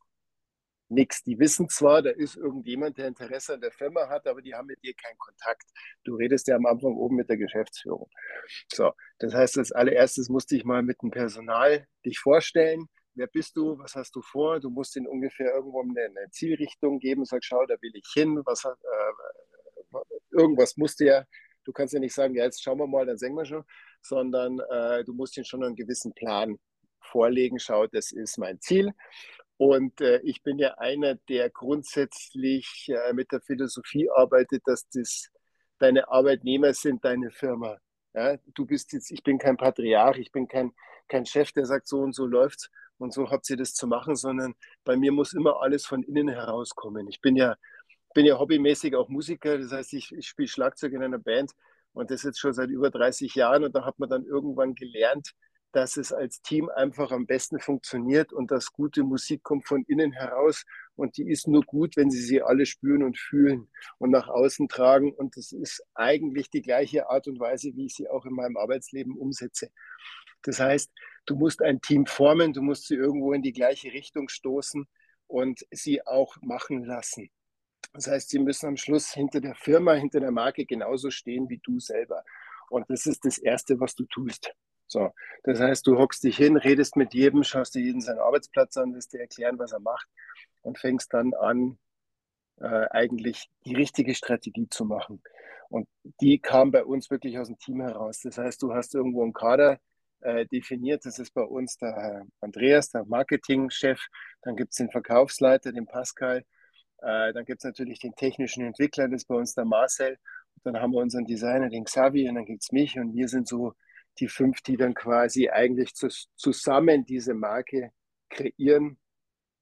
nichts. 0.92 1.22
Die 1.24 1.38
wissen 1.38 1.68
zwar, 1.68 2.02
da 2.02 2.10
ist 2.10 2.36
irgendjemand, 2.36 2.98
der 2.98 3.08
Interesse 3.08 3.54
an 3.54 3.60
der 3.60 3.72
Firma 3.72 4.08
hat, 4.08 4.26
aber 4.26 4.42
die 4.42 4.54
haben 4.54 4.66
mit 4.66 4.82
dir 4.82 4.94
keinen 4.94 5.18
Kontakt. 5.18 5.64
Du 6.04 6.14
redest 6.14 6.46
ja 6.48 6.56
am 6.56 6.66
Anfang 6.66 6.94
oben 6.96 7.16
mit 7.16 7.28
der 7.28 7.38
Geschäftsführung. 7.38 8.10
So, 8.72 8.92
das 9.18 9.34
heißt, 9.34 9.58
als 9.58 9.72
allererstes 9.72 10.28
musste 10.28 10.56
ich 10.56 10.64
mal 10.64 10.82
mit 10.82 11.02
dem 11.02 11.10
Personal 11.10 11.86
dich 12.04 12.18
vorstellen 12.18 12.88
wer 13.14 13.26
bist 13.26 13.56
du, 13.56 13.78
was 13.78 13.94
hast 13.94 14.14
du 14.16 14.22
vor? 14.22 14.60
Du 14.60 14.70
musst 14.70 14.96
ihnen 14.96 15.06
ungefähr 15.06 15.54
irgendwo 15.54 15.82
eine, 15.82 16.30
Zielrichtung 16.30 16.98
geben, 16.98 17.24
sag, 17.24 17.44
schau, 17.44 17.64
da 17.66 17.74
will 17.80 17.92
ich 17.94 18.08
hin, 18.14 18.40
was, 18.44 18.64
äh, 18.64 19.98
irgendwas 20.30 20.76
musst 20.76 21.00
du 21.00 21.06
ja, 21.06 21.24
du 21.64 21.72
kannst 21.72 21.94
ja 21.94 22.00
nicht 22.00 22.14
sagen, 22.14 22.34
ja, 22.34 22.44
jetzt 22.44 22.62
schauen 22.62 22.78
wir 22.78 22.86
mal, 22.86 23.06
dann 23.06 23.18
singen 23.18 23.36
wir 23.36 23.44
schon, 23.44 23.64
sondern 24.00 24.58
äh, 24.70 25.04
du 25.04 25.12
musst 25.12 25.36
ihnen 25.36 25.44
schon 25.44 25.62
einen 25.62 25.76
gewissen 25.76 26.12
Plan 26.14 26.58
vorlegen, 27.00 27.58
schau, 27.58 27.86
das 27.86 28.12
ist 28.12 28.38
mein 28.38 28.60
Ziel. 28.60 28.92
Und 29.56 30.00
äh, 30.00 30.20
ich 30.24 30.42
bin 30.42 30.58
ja 30.58 30.74
einer, 30.78 31.16
der 31.28 31.50
grundsätzlich 31.50 32.88
äh, 32.88 33.12
mit 33.12 33.30
der 33.30 33.40
Philosophie 33.40 34.08
arbeitet, 34.10 34.62
dass 34.66 34.88
das 34.88 35.28
deine 35.78 36.08
Arbeitnehmer 36.08 36.74
sind, 36.74 37.04
deine 37.04 37.30
Firma. 37.30 37.78
Ja, 38.14 38.36
du 38.54 38.66
bist 38.66 38.92
jetzt, 38.92 39.10
ich 39.10 39.22
bin 39.22 39.38
kein 39.38 39.56
Patriarch, 39.56 40.18
ich 40.18 40.32
bin 40.32 40.48
kein, 40.48 40.72
kein 41.08 41.26
Chef, 41.26 41.52
der 41.52 41.64
sagt, 41.64 41.88
so 41.88 42.00
und 42.00 42.14
so 42.14 42.26
läuft's, 42.26 42.70
und 43.02 43.12
so 43.12 43.30
habt 43.30 43.50
ihr 43.50 43.56
das 43.56 43.74
zu 43.74 43.86
machen, 43.86 44.14
sondern 44.14 44.54
bei 44.84 44.96
mir 44.96 45.10
muss 45.10 45.32
immer 45.32 45.60
alles 45.60 45.84
von 45.84 46.04
innen 46.04 46.28
herauskommen. 46.28 47.08
Ich 47.08 47.20
bin 47.20 47.34
ja, 47.34 47.56
bin 48.14 48.26
ja 48.26 48.38
hobbymäßig 48.38 48.94
auch 48.94 49.08
Musiker, 49.08 49.58
das 49.58 49.72
heißt, 49.72 49.92
ich, 49.94 50.12
ich 50.12 50.28
spiele 50.28 50.48
Schlagzeug 50.48 50.92
in 50.92 51.02
einer 51.02 51.18
Band 51.18 51.50
und 51.92 52.10
das 52.10 52.22
jetzt 52.22 52.38
schon 52.38 52.52
seit 52.52 52.70
über 52.70 52.90
30 52.90 53.34
Jahren 53.34 53.64
und 53.64 53.74
da 53.74 53.84
hat 53.84 53.98
man 53.98 54.08
dann 54.08 54.24
irgendwann 54.24 54.74
gelernt, 54.74 55.32
dass 55.72 55.96
es 55.96 56.12
als 56.12 56.42
Team 56.42 56.68
einfach 56.68 57.10
am 57.10 57.26
besten 57.26 57.58
funktioniert 57.58 58.32
und 58.32 58.50
dass 58.50 58.72
gute 58.72 59.02
Musik 59.02 59.42
kommt 59.42 59.66
von 59.66 59.84
innen 59.88 60.12
heraus 60.12 60.64
und 60.94 61.16
die 61.16 61.28
ist 61.28 61.48
nur 61.48 61.62
gut, 61.62 61.96
wenn 61.96 62.10
sie 62.10 62.20
sie 62.22 62.42
alle 62.42 62.66
spüren 62.66 63.02
und 63.02 63.18
fühlen 63.18 63.68
und 63.98 64.10
nach 64.10 64.28
außen 64.28 64.68
tragen 64.68 65.12
und 65.12 65.36
das 65.36 65.50
ist 65.50 65.82
eigentlich 65.94 66.50
die 66.50 66.62
gleiche 66.62 67.08
Art 67.08 67.26
und 67.26 67.40
Weise, 67.40 67.74
wie 67.74 67.86
ich 67.86 67.94
sie 67.94 68.08
auch 68.08 68.26
in 68.26 68.34
meinem 68.34 68.56
Arbeitsleben 68.56 69.16
umsetze. 69.16 69.70
Das 70.42 70.60
heißt, 70.60 70.92
du 71.26 71.36
musst 71.36 71.62
ein 71.62 71.80
Team 71.80 72.06
formen, 72.06 72.52
du 72.52 72.62
musst 72.62 72.86
sie 72.86 72.94
irgendwo 72.94 73.32
in 73.32 73.42
die 73.42 73.52
gleiche 73.52 73.92
Richtung 73.92 74.28
stoßen 74.28 74.86
und 75.26 75.66
sie 75.70 76.06
auch 76.06 76.36
machen 76.42 76.84
lassen. 76.84 77.30
Das 77.92 78.06
heißt, 78.06 78.30
sie 78.30 78.38
müssen 78.38 78.66
am 78.66 78.76
Schluss 78.76 79.12
hinter 79.12 79.40
der 79.40 79.54
Firma, 79.54 79.92
hinter 79.92 80.20
der 80.20 80.30
Marke 80.30 80.64
genauso 80.64 81.10
stehen 81.10 81.48
wie 81.48 81.60
du 81.62 81.78
selber. 81.78 82.24
Und 82.70 82.88
das 82.88 83.06
ist 83.06 83.24
das 83.24 83.38
Erste, 83.38 83.80
was 83.80 83.94
du 83.94 84.04
tust. 84.04 84.52
So, 84.86 85.10
das 85.44 85.60
heißt, 85.60 85.86
du 85.86 85.98
hockst 85.98 86.22
dich 86.22 86.36
hin, 86.36 86.56
redest 86.56 86.96
mit 86.96 87.14
jedem, 87.14 87.44
schaust 87.44 87.74
dir 87.74 87.80
jeden 87.80 88.00
seinen 88.00 88.18
Arbeitsplatz 88.18 88.76
an, 88.76 88.94
wirst 88.94 89.12
dir 89.12 89.20
erklären, 89.20 89.58
was 89.58 89.72
er 89.72 89.80
macht 89.80 90.06
und 90.62 90.78
fängst 90.78 91.12
dann 91.14 91.32
an, 91.34 91.78
äh, 92.60 92.86
eigentlich 92.90 93.48
die 93.64 93.74
richtige 93.74 94.14
Strategie 94.14 94.68
zu 94.68 94.84
machen. 94.84 95.22
Und 95.70 95.88
die 96.20 96.38
kam 96.38 96.70
bei 96.70 96.84
uns 96.84 97.10
wirklich 97.10 97.38
aus 97.38 97.48
dem 97.48 97.58
Team 97.58 97.80
heraus. 97.80 98.20
Das 98.20 98.36
heißt, 98.36 98.62
du 98.62 98.74
hast 98.74 98.94
irgendwo 98.94 99.22
einen 99.22 99.32
Kader, 99.32 99.80
äh, 100.22 100.46
definiert. 100.46 101.04
Das 101.04 101.18
ist 101.18 101.32
bei 101.34 101.42
uns 101.42 101.76
der 101.76 102.24
Andreas, 102.40 102.90
der 102.90 103.04
Marketingchef. 103.04 104.00
Dann 104.42 104.56
gibt 104.56 104.72
es 104.72 104.76
den 104.76 104.90
Verkaufsleiter, 104.90 105.72
den 105.72 105.86
Pascal. 105.86 106.44
Äh, 106.98 107.32
dann 107.32 107.44
gibt 107.44 107.60
es 107.60 107.64
natürlich 107.64 107.98
den 107.98 108.14
technischen 108.14 108.64
Entwickler, 108.64 109.08
das 109.08 109.22
ist 109.22 109.28
bei 109.28 109.34
uns 109.34 109.54
der 109.54 109.64
Marcel. 109.64 110.18
dann 110.64 110.80
haben 110.80 110.92
wir 110.92 111.00
unseren 111.00 111.24
Designer, 111.24 111.68
den 111.68 111.84
Xavi, 111.84 112.28
und 112.28 112.36
dann 112.36 112.44
gibt 112.44 112.62
es 112.62 112.72
mich. 112.72 112.98
Und 112.98 113.14
wir 113.14 113.28
sind 113.28 113.48
so 113.48 113.74
die 114.18 114.28
fünf, 114.28 114.60
die 114.62 114.76
dann 114.76 114.94
quasi 114.94 115.48
eigentlich 115.48 115.94
zu, 115.94 116.08
zusammen 116.36 117.04
diese 117.04 117.34
Marke 117.34 117.90
kreieren 118.30 118.98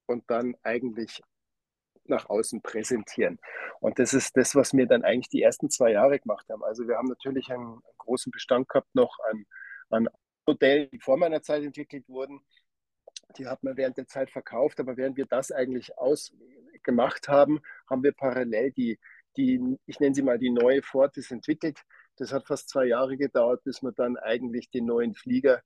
und 0.07 0.25
dann 0.29 0.55
eigentlich 0.63 1.23
nach 2.05 2.29
außen 2.29 2.61
präsentieren. 2.63 3.39
Und 3.81 3.99
das 3.99 4.13
ist 4.13 4.37
das, 4.37 4.55
was 4.55 4.75
wir 4.75 4.87
dann 4.87 5.05
eigentlich 5.05 5.29
die 5.29 5.43
ersten 5.43 5.71
zwei 5.71 5.93
Jahre 5.93 6.19
gemacht 6.19 6.47
haben. 6.51 6.65
Also 6.65 6.87
wir 6.87 6.97
haben 6.97 7.09
natürlich 7.09 7.51
einen, 7.51 7.63
einen 7.63 7.83
großen 7.99 8.31
Bestand 8.33 8.69
gehabt 8.69 8.95
noch 8.95 9.17
an, 9.31 9.45
an 9.91 10.09
Modellen, 10.47 10.89
die 10.91 11.01
vor 11.01 11.17
meiner 11.17 11.43
Zeit 11.43 11.63
entwickelt 11.63 12.09
wurden, 12.09 12.41
die 13.37 13.47
hat 13.47 13.63
man 13.63 13.77
während 13.77 13.97
der 13.97 14.07
Zeit 14.07 14.31
verkauft, 14.31 14.81
aber 14.81 14.97
während 14.97 15.17
wir 15.17 15.27
das 15.27 15.53
eigentlich 15.53 15.97
ausgemacht 15.99 17.29
haben, 17.29 17.61
haben 17.89 18.03
wir 18.03 18.13
parallel 18.13 18.73
die, 18.73 18.99
die, 19.37 19.61
ich 19.87 20.01
nenne 20.01 20.15
sie 20.15 20.23
mal 20.23 20.39
die 20.39 20.51
neue 20.51 20.83
Fortis 20.83 21.31
entwickelt. 21.31 21.81
Das 22.17 22.33
hat 22.33 22.47
fast 22.47 22.69
zwei 22.69 22.87
Jahre 22.87 23.17
gedauert, 23.17 23.63
bis 23.65 23.83
wir 23.83 23.93
dann 23.93 24.17
eigentlich 24.17 24.71
den 24.71 24.87
neuen 24.87 25.15
Flieger, 25.15 25.63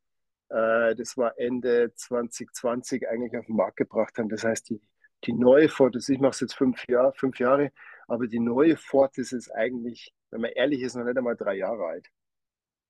äh, 0.51 0.95
das 0.95 1.17
war 1.17 1.39
Ende 1.39 1.93
2020, 1.95 3.09
eigentlich 3.09 3.37
auf 3.37 3.47
den 3.47 3.57
Markt 3.57 3.77
gebracht 3.77 4.19
haben. 4.19 4.29
Das 4.29 4.45
heißt, 4.45 4.71
die, 4.71 4.81
die 5.25 5.33
neue 5.33 5.69
Fortis, 5.69 6.09
ich 6.09 6.21
mache 6.21 6.33
es 6.33 6.41
jetzt 6.41 6.55
fünf, 6.55 6.87
Jahr, 6.89 7.13
fünf 7.15 7.39
Jahre, 7.39 7.73
aber 8.07 8.27
die 8.27 8.41
neue 8.41 8.77
Fortis 8.77 9.33
ist 9.33 9.51
eigentlich, 9.51 10.15
wenn 10.31 10.43
man 10.43 10.53
ehrlich 10.53 10.83
ist, 10.83 10.95
noch 10.97 11.05
nicht 11.05 11.17
einmal 11.17 11.37
drei 11.37 11.57
Jahre 11.57 11.87
alt. 11.87 12.09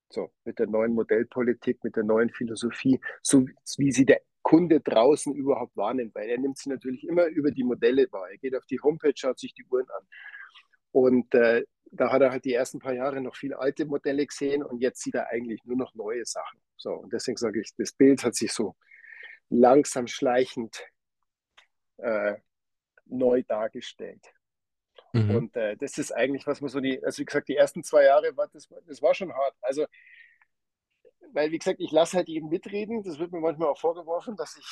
So, 0.09 0.31
mit 0.43 0.59
der 0.59 0.67
neuen 0.67 0.93
Modellpolitik, 0.93 1.83
mit 1.83 1.95
der 1.95 2.03
neuen 2.03 2.29
Philosophie, 2.29 2.99
so 3.21 3.45
wie 3.77 3.91
sie 3.91 4.05
der 4.05 4.21
Kunde 4.43 4.79
draußen 4.79 5.33
überhaupt 5.33 5.75
wahrnimmt, 5.75 6.13
weil 6.13 6.29
er 6.29 6.37
nimmt 6.37 6.57
sie 6.57 6.69
natürlich 6.69 7.07
immer 7.07 7.25
über 7.25 7.49
die 7.49 7.63
Modelle 7.63 8.07
wahr. 8.11 8.29
Er 8.29 8.37
geht 8.37 8.55
auf 8.55 8.65
die 8.67 8.79
Homepage, 8.79 9.13
schaut 9.15 9.39
sich 9.39 9.53
die 9.55 9.65
Uhren 9.65 9.89
an. 9.89 10.07
Und 10.91 11.33
äh, 11.33 11.63
da 11.91 12.11
hat 12.11 12.21
er 12.21 12.31
halt 12.31 12.45
die 12.45 12.53
ersten 12.53 12.79
paar 12.79 12.93
Jahre 12.93 13.21
noch 13.21 13.35
viele 13.35 13.57
alte 13.57 13.85
Modelle 13.85 14.25
gesehen 14.25 14.63
und 14.63 14.81
jetzt 14.81 15.01
sieht 15.01 15.15
er 15.15 15.29
eigentlich 15.29 15.63
nur 15.65 15.77
noch 15.77 15.93
neue 15.95 16.25
Sachen. 16.25 16.59
So, 16.77 16.91
und 16.91 17.11
deswegen 17.13 17.37
sage 17.37 17.61
ich, 17.61 17.73
das 17.77 17.93
Bild 17.93 18.23
hat 18.23 18.35
sich 18.35 18.51
so 18.51 18.75
langsam 19.49 20.07
schleichend 20.07 20.83
äh, 21.97 22.35
neu 23.05 23.43
dargestellt. 23.43 24.34
Mhm. 25.15 25.35
Und 25.35 25.55
äh, 25.55 25.77
das 25.77 25.97
ist 25.97 26.11
eigentlich, 26.11 26.45
was 26.45 26.61
man 26.61 26.69
so 26.69 26.79
die, 26.79 27.03
also 27.03 27.19
wie 27.19 27.25
gesagt, 27.25 27.47
die 27.47 27.55
ersten 27.55 27.83
zwei 27.83 28.03
Jahre 28.03 28.35
war 28.35 28.47
das, 28.47 28.67
das 28.85 29.01
war 29.01 29.13
schon 29.13 29.33
hart. 29.33 29.55
Also, 29.61 29.85
weil 31.33 31.51
wie 31.51 31.57
gesagt, 31.57 31.79
ich 31.79 31.91
lasse 31.91 32.17
halt 32.17 32.27
jeden 32.27 32.49
mitreden. 32.49 33.03
Das 33.03 33.17
wird 33.17 33.31
mir 33.31 33.39
manchmal 33.39 33.69
auch 33.69 33.79
vorgeworfen, 33.79 34.35
dass 34.35 34.57
ich, 34.57 34.65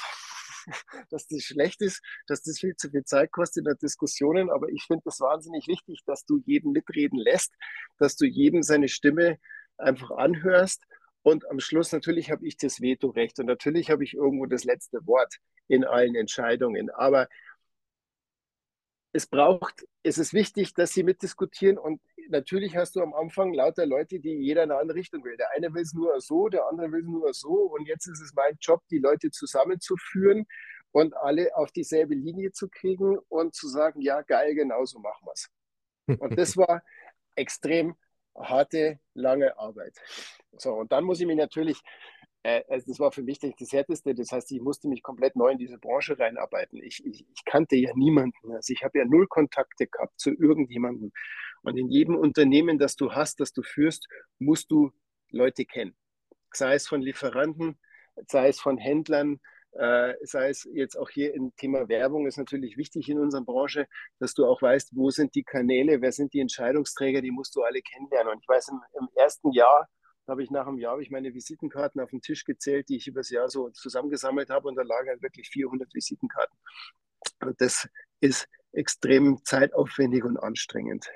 dass 1.09 1.27
das 1.27 1.43
schlecht 1.43 1.81
ist, 1.81 2.01
dass 2.27 2.41
das 2.43 2.59
viel 2.59 2.75
zu 2.75 2.89
viel 2.89 3.05
Zeit 3.05 3.31
kostet 3.31 3.61
in 3.61 3.65
der 3.65 3.75
Diskussionen. 3.75 4.49
Aber 4.49 4.67
ich 4.69 4.83
finde 4.83 5.03
das 5.05 5.19
wahnsinnig 5.21 5.67
wichtig, 5.67 6.01
dass 6.05 6.25
du 6.25 6.41
jeden 6.45 6.73
mitreden 6.73 7.19
lässt, 7.19 7.53
dass 7.97 8.17
du 8.17 8.25
jedem 8.25 8.63
seine 8.63 8.89
Stimme 8.89 9.39
einfach 9.77 10.11
anhörst. 10.11 10.83
Und 11.21 11.49
am 11.49 11.61
Schluss 11.61 11.93
natürlich 11.93 12.31
habe 12.31 12.45
ich 12.45 12.57
das 12.57 12.81
Vetorecht 12.81 13.39
und 13.39 13.45
natürlich 13.45 13.89
habe 13.89 14.03
ich 14.03 14.13
irgendwo 14.13 14.45
das 14.45 14.65
letzte 14.65 15.07
Wort 15.07 15.37
in 15.69 15.85
allen 15.85 16.15
Entscheidungen. 16.15 16.89
Aber 16.89 17.29
es 19.13 19.27
braucht, 19.27 19.85
es 20.01 20.17
ist 20.17 20.33
wichtig, 20.33 20.73
dass 20.73 20.91
sie 20.91 21.03
mitdiskutieren 21.03 21.77
und 21.77 22.01
natürlich 22.29 22.75
hast 22.75 22.95
du 22.95 23.01
am 23.01 23.13
Anfang 23.13 23.53
lauter 23.53 23.85
Leute, 23.85 24.19
die 24.19 24.33
jeder 24.33 24.63
in 24.63 24.71
eine 24.71 24.79
andere 24.81 24.97
Richtung 24.97 25.23
will. 25.23 25.37
Der 25.37 25.51
eine 25.51 25.73
will 25.73 25.83
es 25.83 25.93
nur 25.93 26.19
so, 26.19 26.49
der 26.49 26.67
andere 26.67 26.91
will 26.91 27.01
es 27.01 27.07
nur 27.07 27.33
so 27.33 27.53
und 27.53 27.87
jetzt 27.87 28.07
ist 28.07 28.21
es 28.21 28.33
mein 28.33 28.57
Job, 28.59 28.81
die 28.89 28.97
Leute 28.97 29.29
zusammenzuführen 29.29 30.47
und 30.91 31.15
alle 31.15 31.55
auf 31.55 31.71
dieselbe 31.71 32.15
Linie 32.15 32.51
zu 32.51 32.67
kriegen 32.69 33.19
und 33.29 33.53
zu 33.53 33.67
sagen, 33.67 34.01
ja 34.01 34.21
geil, 34.21 34.55
genau 34.55 34.83
so 34.85 34.99
machen 34.99 35.27
wir 35.27 35.33
es. 35.33 36.19
Und 36.19 36.37
das 36.37 36.57
war 36.57 36.83
extrem 37.35 37.95
harte, 38.35 38.99
lange 39.13 39.57
Arbeit. 39.59 39.95
So, 40.57 40.73
und 40.73 40.91
dann 40.91 41.03
muss 41.03 41.19
ich 41.19 41.27
mich 41.27 41.37
natürlich 41.37 41.79
das 42.43 42.99
war 42.99 43.11
für 43.11 43.23
mich 43.23 43.39
das 43.39 43.71
Härteste. 43.71 44.13
Das 44.13 44.31
heißt, 44.31 44.51
ich 44.51 44.61
musste 44.61 44.89
mich 44.89 45.01
komplett 45.01 45.35
neu 45.35 45.51
in 45.51 45.57
diese 45.57 45.77
Branche 45.77 46.19
reinarbeiten. 46.19 46.81
Ich, 46.83 47.03
ich, 47.05 47.25
ich 47.33 47.45
kannte 47.45 47.75
ja 47.77 47.91
niemanden. 47.95 48.51
Also 48.51 48.73
ich 48.73 48.83
habe 48.83 48.99
ja 48.99 49.05
null 49.05 49.27
Kontakte 49.27 49.87
gehabt 49.87 50.19
zu 50.19 50.31
irgendjemandem. 50.31 51.11
Und 51.61 51.77
in 51.77 51.89
jedem 51.89 52.15
Unternehmen, 52.15 52.77
das 52.77 52.95
du 52.97 53.13
hast, 53.13 53.39
das 53.39 53.53
du 53.53 53.63
führst, 53.63 54.07
musst 54.39 54.69
du 54.71 54.91
Leute 55.29 55.65
kennen. 55.65 55.95
Sei 56.51 56.75
es 56.75 56.87
von 56.87 57.01
Lieferanten, 57.01 57.79
sei 58.27 58.49
es 58.49 58.59
von 58.59 58.77
Händlern, 58.77 59.39
äh, 59.71 60.13
sei 60.21 60.49
es 60.49 60.67
jetzt 60.73 60.97
auch 60.97 61.09
hier 61.09 61.33
im 61.33 61.55
Thema 61.55 61.87
Werbung, 61.87 62.27
ist 62.27 62.37
natürlich 62.37 62.77
wichtig 62.77 63.09
in 63.09 63.19
unserer 63.19 63.43
Branche, 63.43 63.87
dass 64.19 64.33
du 64.33 64.45
auch 64.45 64.61
weißt, 64.61 64.91
wo 64.95 65.09
sind 65.09 65.33
die 65.33 65.43
Kanäle, 65.43 66.01
wer 66.01 66.11
sind 66.11 66.33
die 66.33 66.41
Entscheidungsträger, 66.41 67.21
die 67.21 67.31
musst 67.31 67.55
du 67.55 67.63
alle 67.63 67.81
kennenlernen. 67.81 68.33
Und 68.33 68.39
ich 68.41 68.47
weiß, 68.47 68.69
im, 68.69 68.81
im 68.99 69.07
ersten 69.15 69.51
Jahr 69.51 69.87
habe 70.27 70.43
ich 70.43 70.51
nach 70.51 70.67
einem 70.67 70.77
Jahr 70.77 70.99
ich 70.99 71.11
meine 71.11 71.33
Visitenkarten 71.33 72.01
auf 72.01 72.09
den 72.09 72.21
Tisch 72.21 72.45
gezählt, 72.45 72.89
die 72.89 72.97
ich 72.97 73.07
übers 73.07 73.29
Jahr 73.29 73.49
so 73.49 73.69
zusammengesammelt 73.69 74.49
habe 74.49 74.67
und 74.67 74.75
da 74.75 74.83
lagen 74.83 75.09
halt 75.09 75.21
wirklich 75.21 75.49
400 75.49 75.93
Visitenkarten. 75.93 76.57
Und 77.41 77.59
das 77.59 77.87
ist 78.19 78.47
extrem 78.71 79.43
zeitaufwendig 79.43 80.23
und 80.23 80.37
anstrengend. 80.37 81.09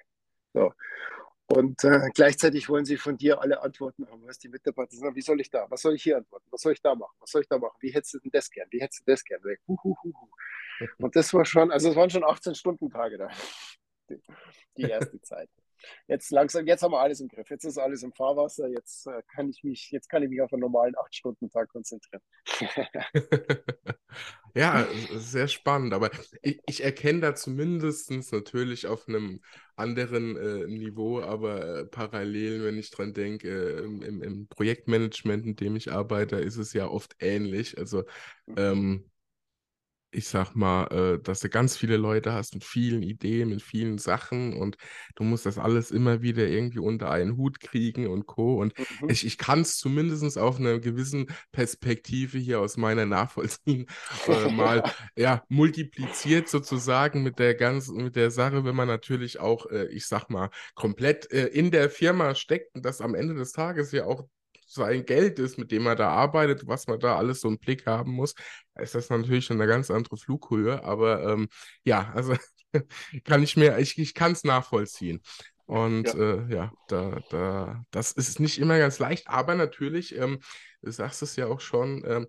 So. 0.53 0.73
Und 1.47 1.81
äh, 1.85 2.09
gleichzeitig 2.13 2.67
wollen 2.67 2.83
sie 2.83 2.97
von 2.97 3.17
dir 3.17 3.39
alle 3.41 3.61
Antworten 3.61 4.05
haben, 4.09 4.27
was 4.27 4.37
die 4.37 4.49
Mitarbeiter 4.49 4.97
sagen, 4.97 5.15
wie 5.15 5.21
soll 5.21 5.39
ich 5.39 5.49
da, 5.49 5.65
was 5.69 5.81
soll 5.81 5.95
ich 5.95 6.03
hier 6.03 6.17
antworten, 6.17 6.45
was 6.51 6.61
soll 6.61 6.73
ich 6.73 6.81
da 6.81 6.93
machen, 6.93 7.15
was 7.19 7.31
soll 7.31 7.41
ich 7.41 7.47
da 7.47 7.57
machen, 7.57 7.77
wie 7.79 7.93
hättest 7.93 8.15
du 8.15 8.19
denn 8.19 8.31
das 8.31 8.49
gern, 8.49 8.67
wie 8.69 8.81
hättest 8.81 9.01
du 9.01 9.11
das 9.11 9.23
gern? 9.23 9.41
Und 10.97 11.15
das 11.15 11.33
war 11.33 11.45
schon, 11.45 11.71
also 11.71 11.89
es 11.89 11.95
waren 11.95 12.09
schon 12.09 12.25
18 12.25 12.53
Stunden 12.53 12.89
Tage 12.89 13.17
da, 13.17 13.29
die, 14.09 14.21
die 14.75 14.83
erste 14.83 15.21
Zeit 15.21 15.49
jetzt 16.07 16.31
langsam, 16.31 16.67
jetzt 16.67 16.83
haben 16.83 16.91
wir 16.91 16.99
alles 16.99 17.19
im 17.19 17.27
Griff. 17.27 17.49
Jetzt 17.49 17.65
ist 17.65 17.77
alles 17.77 18.03
im 18.03 18.13
Fahrwasser. 18.13 18.67
Jetzt 18.67 19.07
äh, 19.07 19.21
kann 19.33 19.49
ich 19.49 19.63
mich, 19.63 19.91
jetzt 19.91 20.09
kann 20.09 20.23
ich 20.23 20.29
mich 20.29 20.41
auf 20.41 20.51
einen 20.53 20.61
normalen 20.61 20.95
8-Stunden-Tag 20.95 21.69
konzentrieren. 21.69 22.21
ja, 24.55 24.87
sehr 25.13 25.47
spannend. 25.47 25.93
Aber 25.93 26.11
ich, 26.41 26.59
ich 26.65 26.83
erkenne 26.83 27.21
da 27.21 27.35
zumindest 27.35 28.11
natürlich 28.31 28.87
auf 28.87 29.07
einem 29.07 29.41
anderen 29.75 30.35
äh, 30.37 30.67
Niveau, 30.67 31.21
aber 31.21 31.79
äh, 31.79 31.85
parallel, 31.85 32.63
wenn 32.63 32.77
ich 32.77 32.89
dran 32.89 33.13
denke, 33.13 33.47
äh, 33.47 33.83
im, 33.83 34.21
im, 34.23 34.47
Projektmanagement, 34.47 35.45
in 35.45 35.55
dem 35.55 35.75
ich 35.75 35.91
arbeite, 35.91 36.37
ist 36.37 36.57
es 36.57 36.73
ja 36.73 36.87
oft 36.87 37.15
ähnlich. 37.19 37.77
Also 37.77 38.03
mhm. 38.47 38.55
ähm, 38.57 39.11
ich 40.11 40.27
sag 40.29 40.55
mal, 40.55 40.87
äh, 40.87 41.21
dass 41.21 41.41
du 41.41 41.49
ganz 41.49 41.75
viele 41.75 41.97
Leute 41.97 42.33
hast 42.33 42.53
mit 42.53 42.63
vielen 42.63 43.03
Ideen, 43.03 43.49
mit 43.49 43.61
vielen 43.61 43.97
Sachen 43.97 44.53
und 44.53 44.77
du 45.15 45.23
musst 45.23 45.45
das 45.45 45.57
alles 45.57 45.91
immer 45.91 46.21
wieder 46.21 46.47
irgendwie 46.47 46.79
unter 46.79 47.11
einen 47.11 47.35
Hut 47.37 47.59
kriegen 47.59 48.07
und 48.07 48.25
Co. 48.25 48.59
Und 48.59 48.73
mhm. 48.77 49.09
ich, 49.09 49.25
ich 49.25 49.37
kann 49.37 49.61
es 49.61 49.77
zumindest 49.77 50.37
auf 50.37 50.59
einer 50.59 50.79
gewissen 50.79 51.27
Perspektive 51.51 52.37
hier 52.37 52.59
aus 52.61 52.77
meiner 52.77 53.05
nachvollziehen, 53.05 53.87
äh, 54.27 54.51
mal 54.51 54.83
ja, 55.17 55.43
multipliziert 55.49 56.47
sozusagen 56.47 57.23
mit 57.23 57.39
der 57.39 57.55
ganzen, 57.55 58.03
mit 58.03 58.15
der 58.15 58.31
Sache, 58.31 58.63
wenn 58.63 58.75
man 58.75 58.87
natürlich 58.87 59.39
auch, 59.39 59.65
äh, 59.67 59.87
ich 59.87 60.07
sag 60.07 60.29
mal, 60.29 60.49
komplett 60.75 61.31
äh, 61.31 61.47
in 61.47 61.71
der 61.71 61.89
Firma 61.89 62.33
steckt 62.35 62.75
und 62.75 62.85
das 62.85 63.01
am 63.01 63.13
Ende 63.13 63.35
des 63.35 63.51
Tages 63.51 63.91
ja 63.91 64.05
auch 64.05 64.27
sein 64.67 65.05
Geld 65.05 65.39
ist, 65.39 65.57
mit 65.57 65.71
dem 65.71 65.85
er 65.87 65.95
da 65.95 66.09
arbeitet, 66.09 66.67
was 66.67 66.87
man 66.87 66.99
da 66.99 67.17
alles 67.17 67.41
so 67.41 67.47
im 67.47 67.57
Blick 67.57 67.85
haben 67.85 68.11
muss, 68.11 68.35
ist 68.75 68.95
das 68.95 69.09
natürlich 69.09 69.45
schon 69.45 69.59
eine 69.59 69.69
ganz 69.69 69.89
andere 69.89 70.17
Flughöhe. 70.17 70.83
Aber 70.83 71.23
ähm, 71.23 71.47
ja, 71.83 72.11
also 72.13 72.35
kann 73.23 73.43
ich 73.43 73.57
mir, 73.57 73.77
ich, 73.79 73.97
ich 73.97 74.13
kann 74.13 74.33
es 74.33 74.43
nachvollziehen. 74.43 75.21
Und 75.65 76.13
ja, 76.13 76.13
äh, 76.13 76.53
ja 76.53 76.73
da, 76.87 77.19
da, 77.29 77.83
das 77.91 78.11
ist 78.13 78.39
nicht 78.39 78.57
immer 78.59 78.77
ganz 78.77 78.99
leicht, 78.99 79.27
aber 79.27 79.55
natürlich, 79.55 80.15
ähm, 80.15 80.39
du 80.81 80.91
sagst 80.91 81.21
es 81.21 81.35
ja 81.35 81.47
auch 81.47 81.59
schon, 81.59 82.03
ähm, 82.07 82.27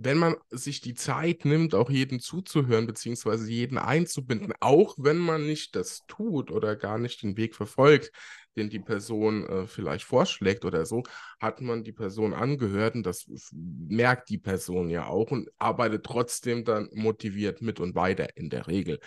wenn 0.00 0.16
man 0.16 0.36
sich 0.50 0.80
die 0.80 0.94
Zeit 0.94 1.44
nimmt, 1.44 1.74
auch 1.74 1.90
jeden 1.90 2.20
zuzuhören, 2.20 2.86
beziehungsweise 2.86 3.50
jeden 3.50 3.78
einzubinden, 3.78 4.54
auch 4.60 4.94
wenn 4.96 5.18
man 5.18 5.44
nicht 5.44 5.74
das 5.74 6.02
tut 6.06 6.52
oder 6.52 6.76
gar 6.76 6.98
nicht 6.98 7.22
den 7.22 7.36
Weg 7.36 7.56
verfolgt, 7.56 8.12
den 8.58 8.68
die 8.68 8.80
Person 8.80 9.46
äh, 9.46 9.66
vielleicht 9.66 10.04
vorschlägt 10.04 10.64
oder 10.64 10.84
so, 10.84 11.02
hat 11.40 11.60
man 11.60 11.84
die 11.84 11.92
Person 11.92 12.34
angehört 12.34 12.94
und 12.94 13.06
das 13.06 13.26
merkt 13.52 14.28
die 14.28 14.38
Person 14.38 14.90
ja 14.90 15.06
auch 15.06 15.30
und 15.30 15.50
arbeitet 15.58 16.04
trotzdem 16.04 16.64
dann 16.64 16.90
motiviert 16.92 17.62
mit 17.62 17.80
und 17.80 17.94
weiter 17.94 18.36
in 18.36 18.50
der 18.50 18.66
Regel. 18.66 19.00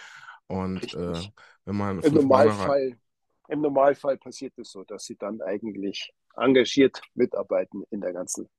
Und 0.47 0.93
äh, 0.95 1.13
wenn 1.65 1.75
man 1.75 1.99
Im 2.01 2.15
Normalfall, 2.15 2.97
im 3.47 3.61
Normalfall 3.61 4.17
passiert 4.17 4.57
es 4.57 4.71
so, 4.71 4.83
dass 4.83 5.05
sie 5.05 5.15
dann 5.15 5.41
eigentlich 5.41 6.13
engagiert 6.35 7.01
mitarbeiten 7.13 7.83
in 7.89 8.01
der 8.01 8.13
ganzen 8.13 8.49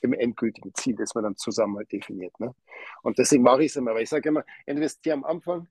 im 0.00 0.12
endgültigen 0.12 0.72
Ziel, 0.74 0.94
das 0.94 1.14
man 1.14 1.24
dann 1.24 1.36
zusammen 1.36 1.76
halt 1.76 1.90
definiert. 1.90 2.38
Ne? 2.38 2.54
Und 3.02 3.18
deswegen 3.18 3.42
mache 3.42 3.64
ich 3.64 3.72
es 3.72 3.76
immer, 3.76 3.94
weil 3.94 4.04
ich 4.04 4.08
sage 4.08 4.28
immer, 4.28 4.44
investiere 4.64 5.14
am 5.14 5.24
Anfang, 5.24 5.68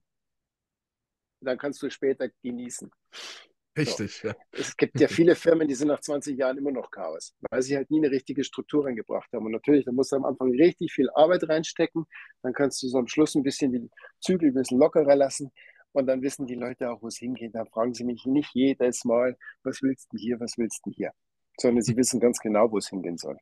dann 1.40 1.58
kannst 1.58 1.82
du 1.82 1.90
später 1.90 2.30
genießen. 2.44 2.92
Richtig, 3.78 4.16
so. 4.16 4.30
ja. 4.30 4.36
Es 4.52 4.76
gibt 4.76 5.00
ja 5.00 5.08
viele 5.08 5.36
Firmen, 5.36 5.68
die 5.68 5.76
sind 5.76 5.88
nach 5.88 6.00
20 6.00 6.38
Jahren 6.38 6.58
immer 6.58 6.72
noch 6.72 6.90
Chaos, 6.92 7.34
weil 7.50 7.62
sie 7.62 7.76
halt 7.76 7.90
nie 7.92 8.00
eine 8.00 8.12
richtige 8.12 8.44
Struktur 8.44 8.86
reingebracht 8.86 9.32
haben. 9.34 9.46
Und 9.46 9.52
natürlich, 9.52 9.86
da 9.86 9.92
musst 9.92 10.12
du 10.12 10.18
am 10.18 10.26
Anfang 10.26 10.52
richtig 10.52 10.92
viel 10.92 11.10
Arbeit 11.12 11.48
reinstecken, 11.48 12.06
dann 12.42 12.54
kannst 12.54 12.82
du 12.84 12.88
so 12.88 12.98
am 12.98 13.08
Schluss 13.08 13.36
ein 13.36 13.44
bisschen 13.44 13.72
die 13.72 13.90
Zügel 14.22 14.50
ein 14.50 14.54
bisschen 14.54 14.80
lockerer 14.80 15.16
lassen 15.16 15.52
und 15.94 16.08
dann 16.08 16.22
wissen 16.22 16.46
die 16.46 16.56
Leute 16.56 16.90
auch, 16.92 17.02
wo 17.02 17.08
es 17.08 17.18
hingeht. 17.18 17.56
Dann 17.56 17.68
fragen 17.68 17.94
sie 17.94 18.04
mich 18.04 18.26
nicht 18.26 18.52
jedes 18.54 19.06
Mal, 19.06 19.38
was 19.64 19.82
willst 19.82 20.12
du 20.12 20.18
hier, 20.18 20.40
was 20.40 20.58
willst 20.58 20.86
du 20.86 20.92
hier, 20.92 21.12
sondern 21.60 21.84
sie 21.84 21.96
wissen 21.96 22.20
ganz 22.20 22.40
genau, 22.40 22.72
wo 22.72 22.78
es 22.78 22.90
hingehen 22.90 23.18
soll. 23.18 23.38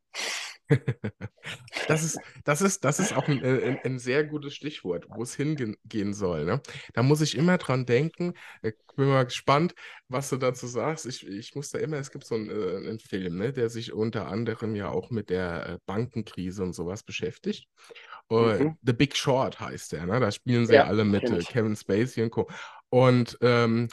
Das 1.87 2.03
ist, 2.03 2.19
das 2.43 2.61
ist, 2.61 2.83
das 2.83 2.99
ist 2.99 3.15
auch 3.15 3.27
ein, 3.27 3.43
äh, 3.43 3.63
ein, 3.63 3.79
ein 3.83 3.99
sehr 3.99 4.23
gutes 4.23 4.55
Stichwort, 4.55 5.05
wo 5.09 5.21
es 5.21 5.35
hingehen 5.35 6.13
soll. 6.13 6.45
Ne? 6.45 6.61
Da 6.93 7.03
muss 7.03 7.21
ich 7.21 7.37
immer 7.37 7.57
dran 7.57 7.85
denken. 7.85 8.33
Ich 8.63 8.73
bin 8.95 9.07
mal 9.07 9.25
gespannt, 9.25 9.75
was 10.07 10.29
du 10.29 10.37
dazu 10.37 10.65
sagst. 10.65 11.05
Ich, 11.05 11.27
ich 11.27 11.53
muss 11.53 11.69
da 11.69 11.79
immer, 11.79 11.97
es 11.97 12.11
gibt 12.11 12.25
so 12.25 12.35
einen, 12.35 12.49
äh, 12.49 12.77
einen 12.77 12.99
Film, 12.99 13.37
ne, 13.37 13.53
der 13.53 13.69
sich 13.69 13.93
unter 13.93 14.27
anderem 14.27 14.75
ja 14.75 14.89
auch 14.89 15.11
mit 15.11 15.29
der 15.29 15.69
äh, 15.69 15.77
Bankenkrise 15.85 16.63
und 16.63 16.73
sowas 16.73 17.03
beschäftigt. 17.03 17.67
Mhm. 18.29 18.77
The 18.81 18.93
Big 18.93 19.15
Short 19.15 19.59
heißt 19.59 19.91
der, 19.91 20.07
ne? 20.07 20.19
Da 20.19 20.31
spielen 20.31 20.65
sie 20.65 20.73
ja, 20.73 20.85
alle 20.85 21.05
mit 21.05 21.23
Kevin 21.47 21.75
Spacey 21.75 22.23
und 22.23 22.31
Co. 22.31 22.49
Und 22.89 23.37
ähm, 23.41 23.87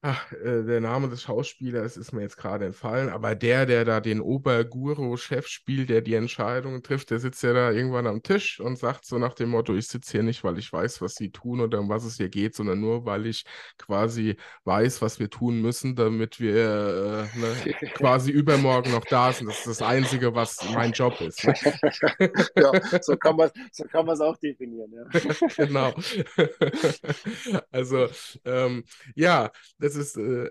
Ach, 0.00 0.30
äh, 0.30 0.62
der 0.62 0.80
Name 0.80 1.08
des 1.08 1.22
Schauspielers 1.22 1.96
ist 1.96 2.12
mir 2.12 2.20
jetzt 2.22 2.36
gerade 2.36 2.64
entfallen, 2.64 3.08
aber 3.08 3.34
der, 3.34 3.66
der 3.66 3.84
da 3.84 3.98
den 3.98 4.20
Oberguru-Chef 4.20 5.48
spielt, 5.48 5.90
der 5.90 6.02
die 6.02 6.14
Entscheidungen 6.14 6.84
trifft, 6.84 7.10
der 7.10 7.18
sitzt 7.18 7.42
ja 7.42 7.52
da 7.52 7.72
irgendwann 7.72 8.06
am 8.06 8.22
Tisch 8.22 8.60
und 8.60 8.78
sagt 8.78 9.04
so 9.06 9.18
nach 9.18 9.34
dem 9.34 9.48
Motto, 9.48 9.74
ich 9.74 9.88
sitze 9.88 10.12
hier 10.12 10.22
nicht, 10.22 10.44
weil 10.44 10.56
ich 10.56 10.72
weiß, 10.72 11.02
was 11.02 11.16
sie 11.16 11.30
tun 11.32 11.60
oder 11.60 11.80
um 11.80 11.88
was 11.88 12.04
es 12.04 12.16
hier 12.16 12.28
geht, 12.28 12.54
sondern 12.54 12.78
nur, 12.78 13.06
weil 13.06 13.26
ich 13.26 13.44
quasi 13.76 14.36
weiß, 14.62 15.02
was 15.02 15.18
wir 15.18 15.30
tun 15.30 15.60
müssen, 15.62 15.96
damit 15.96 16.38
wir 16.38 17.28
äh, 17.34 17.38
ne, 17.38 17.74
quasi 17.94 18.30
übermorgen 18.30 18.92
noch 18.92 19.04
da 19.04 19.32
sind. 19.32 19.48
Das 19.48 19.58
ist 19.58 19.66
das 19.66 19.82
Einzige, 19.82 20.32
was 20.32 20.58
mein 20.74 20.92
Job 20.92 21.20
ist. 21.20 21.44
Ne? 21.44 21.54
ja, 22.56 23.02
so 23.02 23.16
kann 23.16 23.34
man 23.34 23.50
so 23.72 23.84
es 23.84 24.20
auch 24.20 24.36
definieren. 24.36 24.92
Ja. 24.92 25.46
genau. 25.56 25.92
also, 27.72 28.06
ähm, 28.44 28.84
ja, 29.16 29.50
das 29.87 29.87
das 29.88 29.96
ist, 29.96 30.16
äh, 30.16 30.50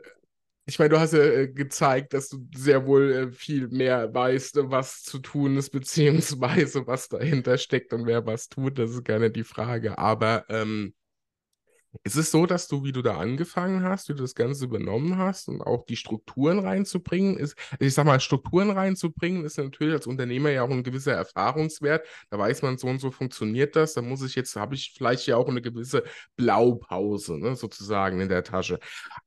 ich 0.65 0.79
meine, 0.79 0.89
du 0.89 0.99
hast 0.99 1.13
ja 1.13 1.19
äh, 1.19 1.47
gezeigt, 1.47 2.13
dass 2.13 2.29
du 2.29 2.47
sehr 2.55 2.85
wohl 2.85 3.11
äh, 3.11 3.31
viel 3.31 3.67
mehr 3.69 4.13
weißt, 4.13 4.57
was 4.63 5.03
zu 5.03 5.19
tun 5.19 5.57
ist, 5.57 5.69
beziehungsweise 5.71 6.87
was 6.87 7.07
dahinter 7.09 7.57
steckt 7.57 7.93
und 7.93 8.05
wer 8.05 8.25
was 8.25 8.49
tut. 8.49 8.79
Das 8.79 8.91
ist 8.91 9.05
gerne 9.05 9.31
die 9.31 9.43
Frage. 9.43 9.97
Aber 9.97 10.45
ähm, 10.49 10.93
ist 12.03 12.15
es 12.15 12.31
so, 12.31 12.45
dass 12.45 12.67
du, 12.67 12.83
wie 12.83 12.91
du 12.91 13.01
da 13.01 13.17
angefangen 13.17 13.83
hast, 13.83 14.09
wie 14.09 14.13
du 14.13 14.21
das 14.21 14.35
Ganze 14.35 14.65
übernommen 14.65 15.17
hast 15.17 15.47
und 15.49 15.61
auch 15.61 15.85
die 15.85 15.95
Strukturen 15.95 16.59
reinzubringen, 16.59 17.37
ist, 17.37 17.55
ich 17.79 17.93
sag 17.93 18.05
mal, 18.05 18.19
Strukturen 18.19 18.71
reinzubringen, 18.71 19.45
ist 19.45 19.57
natürlich 19.57 19.93
als 19.93 20.07
Unternehmer 20.07 20.49
ja 20.49 20.63
auch 20.63 20.69
ein 20.69 20.83
gewisser 20.83 21.13
Erfahrungswert. 21.13 22.05
Da 22.29 22.39
weiß 22.39 22.61
man, 22.61 22.77
so 22.77 22.87
und 22.87 22.99
so 22.99 23.11
funktioniert 23.11 23.75
das. 23.75 23.93
Da 23.93 24.01
muss 24.01 24.21
ich 24.23 24.35
jetzt, 24.35 24.55
habe 24.55 24.75
ich 24.75 24.93
vielleicht 24.97 25.27
ja 25.27 25.37
auch 25.37 25.47
eine 25.47 25.61
gewisse 25.61 26.03
Blaupause, 26.35 27.37
ne, 27.37 27.55
sozusagen 27.55 28.19
in 28.19 28.29
der 28.29 28.43
Tasche. 28.43 28.79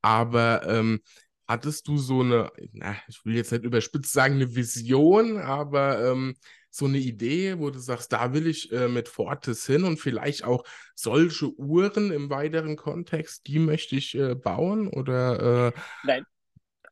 Aber 0.03 0.67
ähm, 0.67 1.01
hattest 1.49 1.89
du 1.89 1.99
so 1.99 2.21
eine, 2.21 2.51
na, 2.73 2.97
ich 3.09 3.25
will 3.25 3.35
jetzt 3.35 3.53
nicht 3.53 3.65
überspitzt 3.65 4.13
sagen, 4.13 4.35
eine 4.35 4.55
Vision, 4.55 5.39
aber 5.39 6.13
ähm, 6.13 6.35
so 6.71 6.87
eine 6.87 6.99
Idee, 6.99 7.59
wo 7.59 7.71
du 7.71 7.79
sagst, 7.79 8.13
da 8.13 8.33
will 8.33 8.47
ich 8.47 8.73
äh, 8.73 8.89
mit 8.89 9.09
Fortis 9.09 9.67
hin 9.67 9.85
und 9.85 9.99
vielleicht 9.99 10.45
auch 10.45 10.65
solche 10.95 11.53
Uhren 11.59 12.13
im 12.13 12.31
weiteren 12.31 12.77
Kontext, 12.77 13.47
die 13.47 13.59
möchte 13.59 13.97
ich 13.97 14.15
äh, 14.15 14.35
bauen 14.35 14.89
oder? 14.89 15.73
Äh... 15.75 15.81
Nein, 16.05 16.25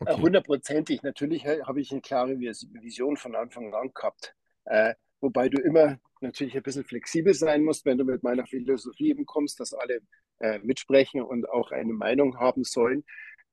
okay. 0.00 0.20
hundertprozentig. 0.20 1.02
Natürlich 1.02 1.46
habe 1.46 1.80
ich 1.80 1.92
eine 1.92 2.00
klare 2.00 2.38
Vision 2.38 3.16
von 3.16 3.34
Anfang 3.36 3.72
an 3.72 3.92
gehabt. 3.94 4.34
Äh, 4.64 4.94
wobei 5.20 5.48
du 5.48 5.60
immer 5.62 5.98
natürlich 6.20 6.56
ein 6.56 6.62
bisschen 6.62 6.84
flexibel 6.84 7.34
sein 7.34 7.62
musst, 7.62 7.84
wenn 7.84 7.98
du 7.98 8.04
mit 8.04 8.22
meiner 8.22 8.46
Philosophie 8.46 9.10
eben 9.10 9.26
kommst, 9.26 9.60
dass 9.60 9.72
alle 9.72 10.00
äh, 10.40 10.58
mitsprechen 10.60 11.22
und 11.22 11.48
auch 11.48 11.70
eine 11.70 11.92
Meinung 11.92 12.38
haben 12.38 12.64
sollen. 12.64 13.04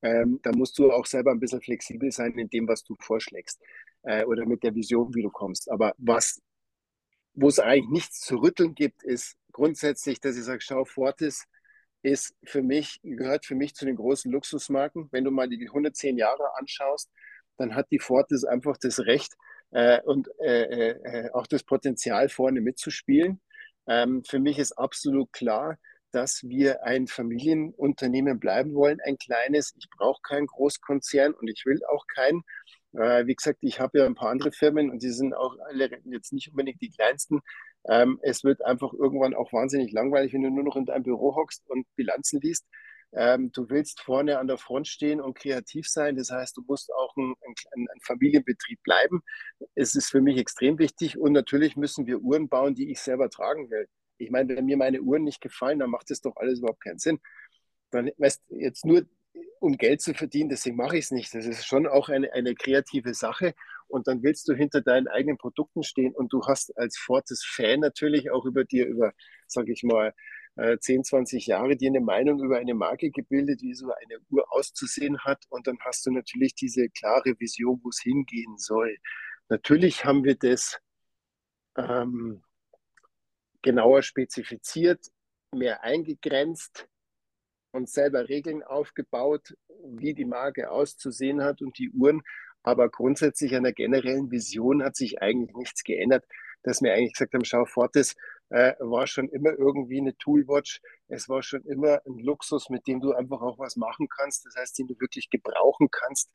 Ähm, 0.06 0.40
da 0.44 0.52
musst 0.52 0.78
du 0.78 0.92
auch 0.92 1.08
selber 1.08 1.32
ein 1.32 1.40
bisschen 1.40 1.62
flexibel 1.62 2.12
sein 2.12 2.38
in 2.38 2.48
dem, 2.48 2.68
was 2.68 2.84
du 2.84 2.96
vorschlägst 3.00 3.60
äh, 4.04 4.24
oder 4.26 4.46
mit 4.46 4.62
der 4.62 4.76
Vision, 4.76 5.16
wie 5.16 5.24
du 5.24 5.32
kommst. 5.32 5.72
Aber 5.72 5.96
was, 5.98 6.40
wo 7.34 7.48
es 7.48 7.60
eigentlich 7.60 7.90
nichts 7.90 8.20
zu 8.20 8.38
rütteln 8.38 8.76
gibt, 8.76 9.02
ist 9.04 9.36
grundsätzlich, 9.52 10.22
dass 10.22 10.38
ich 10.38 10.44
sage, 10.44 10.62
schau, 10.62 10.86
Fortis 10.86 11.46
ist 12.04 12.36
für 12.44 12.62
mich, 12.62 13.00
gehört 13.02 13.48
für 13.48 13.56
mich 13.56 13.74
zu 13.74 13.86
den 13.86 13.96
großen 13.96 14.32
Luxusmarken. 14.32 15.10
Wenn 15.12 15.24
du 15.24 15.32
mal 15.32 15.50
die 15.50 15.68
110 15.68 16.18
Jahre 16.18 16.56
anschaust, 16.60 17.10
dann 17.58 17.74
hat 17.74 17.88
die 17.90 18.00
Fortis 18.00 18.44
einfach 18.44 18.78
das 18.78 19.00
Recht 19.00 19.34
äh, 19.72 20.02
und 20.04 20.30
äh, 20.40 20.92
äh, 20.92 21.32
auch 21.32 21.48
das 21.48 21.64
Potenzial, 21.64 22.30
vorne 22.30 22.62
mitzuspielen. 22.62 23.42
Ähm, 23.88 24.24
für 24.24 24.38
mich 24.38 24.60
ist 24.60 24.74
absolut 24.74 25.34
klar, 25.34 25.80
dass 26.16 26.44
wir 26.44 26.84
ein 26.84 27.08
Familienunternehmen 27.08 28.40
bleiben 28.40 28.74
wollen, 28.74 29.02
ein 29.02 29.18
kleines. 29.18 29.74
Ich 29.78 29.90
brauche 29.90 30.22
keinen 30.22 30.48
Großkonzern 30.48 31.34
und 31.34 31.50
ich 31.50 31.66
will 31.66 31.82
auch 31.86 32.08
keinen. 32.08 32.44
Äh, 32.94 33.28
wie 33.28 33.36
gesagt, 33.36 33.60
ich 33.62 33.82
habe 33.82 34.00
ja 34.00 34.06
ein 34.06 34.16
paar 34.16 34.30
andere 34.30 34.54
Firmen 34.54 34.90
und 34.90 35.04
die 35.04 35.12
sind 35.12 35.34
auch 35.34 35.58
alle 35.68 35.90
jetzt 36.06 36.32
nicht 36.32 36.50
unbedingt 36.52 36.82
die 36.82 36.90
kleinsten. 36.90 37.42
Ähm, 37.90 38.18
es 38.24 38.46
wird 38.46 38.64
einfach 38.64 38.94
irgendwann 38.94 39.36
auch 39.36 39.52
wahnsinnig 39.52 39.92
langweilig, 39.92 40.34
wenn 40.34 40.44
du 40.44 40.50
nur 40.50 40.64
noch 40.64 40.78
in 40.78 40.86
deinem 40.86 41.04
Büro 41.04 41.36
hockst 41.36 41.70
und 41.70 41.86
Bilanzen 41.98 42.40
liest. 42.40 42.66
Ähm, 43.14 43.52
du 43.52 43.70
willst 43.70 44.00
vorne 44.02 44.40
an 44.40 44.48
der 44.48 44.58
Front 44.58 44.88
stehen 44.88 45.20
und 45.20 45.38
kreativ 45.38 45.88
sein. 45.90 46.16
Das 46.16 46.32
heißt, 46.32 46.56
du 46.56 46.64
musst 46.66 46.94
auch 46.94 47.16
ein, 47.18 47.34
ein, 47.46 47.88
ein, 47.94 48.00
Familienbetrieb 48.02 48.82
bleiben. 48.84 49.22
Es 49.76 49.96
ist 49.96 50.10
für 50.10 50.22
mich 50.22 50.38
extrem 50.38 50.80
wichtig. 50.80 51.18
Und 51.18 51.34
natürlich 51.34 51.76
müssen 51.76 52.08
wir 52.08 52.20
Uhren 52.20 52.48
bauen, 52.48 52.74
die 52.74 52.90
ich 52.92 53.02
selber 53.02 53.30
tragen 53.30 53.70
will. 53.70 53.88
Ich 54.18 54.32
meine, 54.32 54.56
wenn 54.56 54.66
mir 54.66 54.78
meine 54.78 55.02
Uhren 55.02 55.24
nicht 55.24 55.42
gefallen, 55.42 55.80
dann 55.80 55.90
macht 55.90 56.10
das 56.10 56.22
doch 56.22 56.36
alles 56.38 56.60
überhaupt 56.60 56.84
keinen 56.84 57.00
Sinn. 57.00 57.20
Dann, 57.92 58.12
weißt 58.18 58.44
jetzt 58.50 58.86
nur 58.86 59.06
um 59.60 59.78
Geld 59.78 60.02
zu 60.02 60.14
verdienen, 60.14 60.50
deswegen 60.50 60.76
mache 60.76 60.98
ich 60.98 61.06
es 61.06 61.12
nicht. 61.12 61.34
Das 61.34 61.46
ist 61.46 61.66
schon 61.66 61.88
auch 61.88 62.10
eine, 62.10 62.32
eine 62.34 62.56
kreative 62.56 63.14
Sache. 63.14 63.54
Und 63.88 64.08
dann 64.08 64.24
willst 64.24 64.48
du 64.48 64.54
hinter 64.54 64.82
deinen 64.82 65.08
eigenen 65.08 65.38
Produkten 65.38 65.84
stehen 65.84 66.14
und 66.14 66.34
du 66.34 66.42
hast 66.46 66.76
als 66.78 66.98
Fortes-Fan 66.98 67.80
natürlich 67.80 68.32
auch 68.32 68.46
über 68.46 68.64
dir, 68.64 68.88
über, 68.88 69.14
sage 69.48 69.72
ich 69.72 69.84
mal, 69.84 70.14
10, 70.56 71.00
äh, 71.02 71.04
20 71.04 71.48
Jahre 71.48 71.76
dir 71.76 71.90
eine 71.90 72.00
Meinung 72.00 72.42
über 72.42 72.58
eine 72.58 72.74
Marke 72.74 73.12
gebildet, 73.12 73.62
wie 73.62 73.74
so 73.74 73.92
eine 73.92 74.20
Uhr 74.30 74.46
auszusehen 74.54 75.20
hat. 75.20 75.44
Und 75.50 75.68
dann 75.68 75.78
hast 75.82 76.06
du 76.06 76.12
natürlich 76.12 76.56
diese 76.56 76.90
klare 76.90 77.40
Vision, 77.40 77.80
wo 77.84 77.90
es 77.90 78.02
hingehen 78.02 78.58
soll. 78.58 78.98
Natürlich 79.50 80.06
haben 80.06 80.24
wir 80.24 80.36
das 80.36 80.80
ähm, 81.78 82.42
genauer 83.66 84.04
spezifiziert, 84.04 85.08
mehr 85.52 85.84
eingegrenzt 85.84 86.88
und 87.72 87.90
selber 87.90 88.30
Regeln 88.30 88.62
aufgebaut, 88.62 89.56
wie 89.84 90.14
die 90.14 90.26
Marke 90.26 90.70
auszusehen 90.70 91.42
hat 91.44 91.62
und 91.62 91.78
die 91.80 91.90
Uhren. 91.90 92.22
Aber 92.62 92.90
grundsätzlich 92.90 93.56
an 93.56 93.64
der 93.64 93.74
generellen 93.74 94.30
Vision 94.30 94.84
hat 94.84 94.96
sich 94.96 95.22
eigentlich 95.22 95.56
nichts 95.56 95.84
geändert, 95.84 96.24
dass 96.62 96.82
wir 96.84 96.94
eigentlich 96.94 97.14
gesagt 97.14 97.34
haben, 97.34 97.44
schau, 97.44 97.66
Fortis 97.66 98.16
äh, 98.50 98.74
war 98.80 99.08
schon 99.08 99.30
immer 99.30 99.58
irgendwie 99.58 100.00
eine 100.00 100.16
Toolwatch. 100.18 100.80
Es 101.08 101.28
war 101.28 101.42
schon 101.42 101.64
immer 101.64 102.02
ein 102.06 102.20
Luxus, 102.20 102.70
mit 102.70 102.86
dem 102.86 103.02
du 103.02 103.14
einfach 103.14 103.42
auch 103.42 103.58
was 103.58 103.76
machen 103.78 104.08
kannst. 104.10 104.46
Das 104.46 104.56
heißt, 104.56 104.78
den 104.78 104.88
du 104.88 104.96
wirklich 105.00 105.32
gebrauchen 105.32 105.90
kannst. 105.92 106.30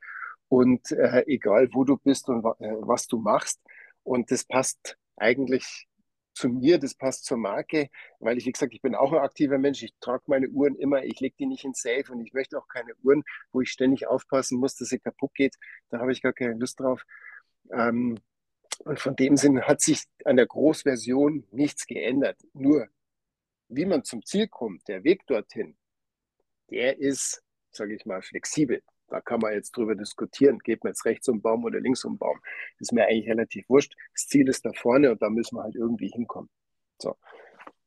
Und 0.49 0.91
äh, 0.91 1.23
egal, 1.27 1.69
wo 1.73 1.85
du 1.85 1.97
bist 1.97 2.29
und 2.29 2.45
äh, 2.59 2.75
was 2.81 3.07
du 3.07 3.19
machst. 3.19 3.61
Und 4.03 4.33
das 4.33 4.45
passt 4.45 4.97
eigentlich 5.17 5.87
zu 6.33 6.49
mir, 6.49 6.79
das 6.79 6.95
passt 6.95 7.25
zur 7.25 7.37
Marke, 7.37 7.89
weil 8.19 8.39
ich, 8.39 8.47
wie 8.47 8.53
gesagt, 8.53 8.73
ich 8.73 8.83
bin 8.83 8.95
auch 8.95 9.13
ein 9.13 9.19
aktiver 9.19 9.59
Mensch. 9.59 9.83
Ich 9.83 9.95
trage 10.01 10.25
meine 10.27 10.49
Uhren 10.49 10.77
immer, 10.77 11.05
ich 11.05 11.21
lege 11.21 11.35
die 11.39 11.47
nicht 11.47 11.65
in 11.65 11.75
Safe 11.75 12.05
und 12.11 12.21
ich 12.21 12.33
möchte 12.33 12.59
auch 12.59 12.69
keine 12.69 12.95
Uhren, 13.03 13.25
wo 13.53 13.61
ich 13.61 13.71
ständig 13.71 14.07
aufpassen 14.07 14.59
muss, 14.59 14.77
dass 14.77 14.89
sie 14.89 14.99
kaputt 14.99 15.35
geht. 15.35 15.57
Da 15.91 15.99
habe 15.99 16.13
ich 16.13 16.23
gar 16.23 16.33
keine 16.33 16.55
Lust 16.55 16.81
drauf. 16.81 17.05
Ähm, 17.73 18.19
und 18.85 18.99
von 18.99 19.15
dem 19.17 19.37
Sinn 19.37 19.61
hat 19.63 19.81
sich 19.81 20.05
an 20.25 20.37
der 20.37 20.47
Großversion 20.47 21.47
nichts 21.51 21.87
geändert. 21.87 22.39
Nur, 22.55 22.89
wie 23.69 23.85
man 23.85 24.05
zum 24.05 24.25
Ziel 24.25 24.49
kommt, 24.49 24.89
der 24.89 25.05
Weg 25.05 25.27
dorthin, 25.27 25.77
der 26.71 26.99
ist, 26.99 27.43
sage 27.71 27.95
ich 27.95 28.07
mal, 28.07 28.23
flexibel. 28.23 28.83
Da 29.11 29.21
kann 29.21 29.41
man 29.41 29.53
jetzt 29.53 29.77
drüber 29.77 29.95
diskutieren, 29.95 30.59
geht 30.61 30.85
man 30.85 30.93
jetzt 30.93 31.05
rechts 31.05 31.29
um 31.29 31.43
Baum 31.43 31.65
oder 31.65 31.81
links 31.81 32.05
um 32.05 32.17
Baum. 32.17 32.41
Das 32.79 32.89
ist 32.89 32.93
mir 32.93 33.07
eigentlich 33.07 33.29
relativ 33.29 33.69
wurscht. 33.69 33.95
Das 34.15 34.27
Ziel 34.27 34.49
ist 34.49 34.65
da 34.65 34.73
vorne 34.73 35.11
und 35.11 35.21
da 35.21 35.29
müssen 35.29 35.57
wir 35.57 35.63
halt 35.65 35.75
irgendwie 35.75 36.09
hinkommen. 36.09 36.49
So, 36.99 37.17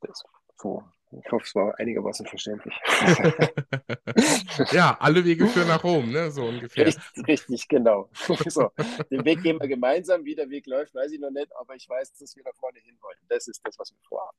das, 0.02 0.24
so 0.58 0.84
ich 1.20 1.32
hoffe, 1.32 1.46
es 1.46 1.56
war 1.56 1.80
einigermaßen 1.80 2.26
verständlich. 2.26 2.74
ja, 4.72 4.98
alle 5.00 5.24
Wege 5.24 5.48
führen 5.48 5.68
nach 5.68 5.84
Rom, 5.84 6.12
ne? 6.12 6.32
so 6.32 6.44
ungefähr. 6.46 6.88
Richtig, 6.88 7.28
richtig 7.28 7.68
genau. 7.68 8.10
so, 8.14 8.72
den 9.12 9.26
Weg 9.26 9.44
gehen 9.44 9.60
wir 9.60 9.68
gemeinsam. 9.68 10.26
Wie 10.26 10.36
der 10.36 10.50
Weg 10.50 10.66
läuft, 10.68 10.96
weiß 10.96 11.12
ich 11.12 11.20
noch 11.20 11.32
nicht, 11.32 11.50
aber 11.56 11.76
ich 11.76 11.88
weiß, 11.88 12.14
dass 12.14 12.36
wir 12.36 12.44
da 12.44 12.52
vorne 12.54 12.80
hin 12.80 12.98
wollen. 13.02 13.18
Das 13.28 13.48
ist 13.48 13.62
das, 13.64 13.78
was 13.78 13.92
wir 13.92 14.00
vorhaben. 14.08 14.38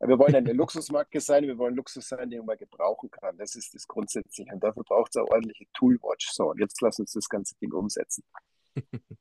Wir 0.00 0.18
wollen 0.18 0.34
eine 0.34 0.52
Luxusmarke 0.52 1.20
sein, 1.20 1.46
wir 1.46 1.58
wollen 1.58 1.74
Luxus 1.74 2.08
sein, 2.08 2.30
den 2.30 2.44
man 2.44 2.56
gebrauchen 2.56 3.10
kann. 3.10 3.36
Das 3.38 3.54
ist 3.54 3.74
das 3.74 3.86
Grundsätzliche. 3.86 4.52
Und 4.52 4.62
dafür 4.62 4.84
braucht 4.84 5.10
es 5.10 5.16
eine 5.16 5.30
ordentliche 5.30 5.66
Toolwatch. 5.74 6.30
So, 6.30 6.50
und 6.50 6.60
jetzt 6.60 6.80
lass 6.80 6.98
uns 6.98 7.12
das 7.12 7.28
ganze 7.28 7.56
Ding 7.56 7.72
umsetzen. 7.72 8.24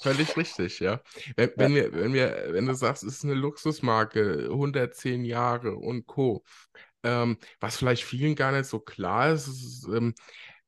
Völlig 0.00 0.36
richtig, 0.36 0.80
ja. 0.80 1.00
Wenn, 1.36 1.50
ja. 1.50 1.54
wenn, 1.56 1.74
wir, 1.74 1.92
wenn, 1.92 2.12
wir, 2.12 2.48
wenn 2.50 2.66
du 2.66 2.74
sagst, 2.74 3.04
es 3.04 3.16
ist 3.16 3.24
eine 3.24 3.34
Luxusmarke, 3.34 4.48
110 4.50 5.24
Jahre 5.24 5.76
und 5.76 6.06
Co., 6.06 6.44
ähm, 7.04 7.38
was 7.60 7.76
vielleicht 7.76 8.04
vielen 8.04 8.34
gar 8.34 8.52
nicht 8.52 8.66
so 8.66 8.80
klar 8.80 9.32
ist, 9.32 9.48
ist 9.48 9.88
ähm, 9.88 10.14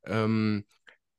ähm, 0.04 0.64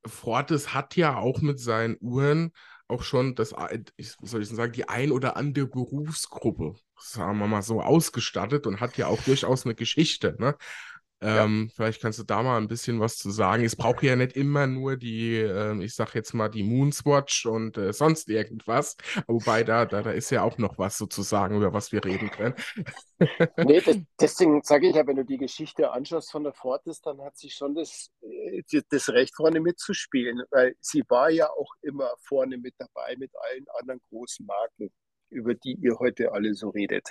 Fortis 0.05 0.73
hat 0.73 0.95
ja 0.95 1.17
auch 1.17 1.41
mit 1.41 1.59
seinen 1.59 1.97
Uhren 1.99 2.51
auch 2.87 3.03
schon 3.03 3.33
das, 3.35 3.53
ich, 3.97 4.15
soll 4.21 4.43
ich 4.43 4.49
sagen, 4.49 4.73
die 4.73 4.87
ein 4.87 5.11
oder 5.11 5.35
andere 5.37 5.65
Berufsgruppe, 5.67 6.75
sagen 6.99 7.39
wir 7.39 7.47
mal 7.47 7.63
so, 7.63 7.81
ausgestattet 7.81 8.67
und 8.67 8.79
hat 8.79 8.97
ja 8.97 9.07
auch 9.07 9.21
durchaus 9.23 9.65
eine 9.65 9.75
Geschichte. 9.75 10.35
Ne? 10.39 10.55
Ähm, 11.25 11.65
ja. 11.67 11.73
Vielleicht 11.75 12.01
kannst 12.01 12.19
du 12.19 12.23
da 12.23 12.43
mal 12.43 12.57
ein 12.57 12.67
bisschen 12.67 12.99
was 12.99 13.17
zu 13.17 13.31
sagen. 13.31 13.63
Es 13.63 13.75
braucht 13.75 14.03
ja 14.03 14.15
nicht 14.15 14.37
immer 14.37 14.67
nur 14.67 14.95
die, 14.95 15.37
äh, 15.37 15.83
ich 15.83 15.95
sag 15.95 16.13
jetzt 16.13 16.33
mal, 16.33 16.49
die 16.49 16.63
Moonswatch 16.63 17.47
und 17.47 17.77
äh, 17.77 17.93
sonst 17.93 18.29
irgendwas. 18.29 18.95
Wobei 19.27 19.63
da, 19.63 19.85
da, 19.85 20.03
da 20.03 20.11
ist 20.11 20.29
ja 20.29 20.43
auch 20.43 20.57
noch 20.57 20.77
was 20.77 20.97
sozusagen, 20.97 21.57
über 21.57 21.73
was 21.73 21.91
wir 21.91 22.05
reden 22.05 22.29
können. 22.29 22.53
nee, 23.65 23.81
das, 23.81 23.97
deswegen 24.19 24.61
sage 24.61 24.89
ich 24.89 24.95
ja, 24.95 25.07
wenn 25.07 25.15
du 25.15 25.25
die 25.25 25.37
Geschichte 25.37 25.91
anschaust 25.91 26.31
von 26.31 26.43
der 26.43 26.53
Fortis, 26.53 27.01
dann 27.01 27.19
hat 27.21 27.37
sie 27.37 27.49
schon 27.49 27.73
das, 27.73 28.11
äh, 28.21 28.81
das 28.89 29.09
Recht, 29.09 29.35
vorne 29.35 29.59
mitzuspielen, 29.59 30.43
weil 30.51 30.75
sie 30.79 31.03
war 31.09 31.29
ja 31.29 31.49
auch 31.49 31.73
immer 31.81 32.11
vorne 32.19 32.57
mit 32.57 32.75
dabei 32.77 33.15
mit 33.17 33.31
allen 33.35 33.65
anderen 33.79 34.01
großen 34.09 34.45
Marken 34.45 34.91
über 35.29 35.53
die 35.53 35.73
ihr 35.73 35.99
heute 35.99 36.31
alle 36.31 36.53
so 36.53 36.69
redet. 36.69 37.09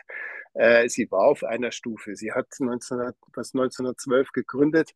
Äh, 0.54 0.88
sie 0.88 1.10
war 1.10 1.26
auf 1.26 1.44
einer 1.44 1.72
Stufe. 1.72 2.14
Sie 2.16 2.32
hat 2.32 2.48
19, 2.58 3.12
was 3.34 3.54
1912 3.54 4.32
gegründet, 4.32 4.94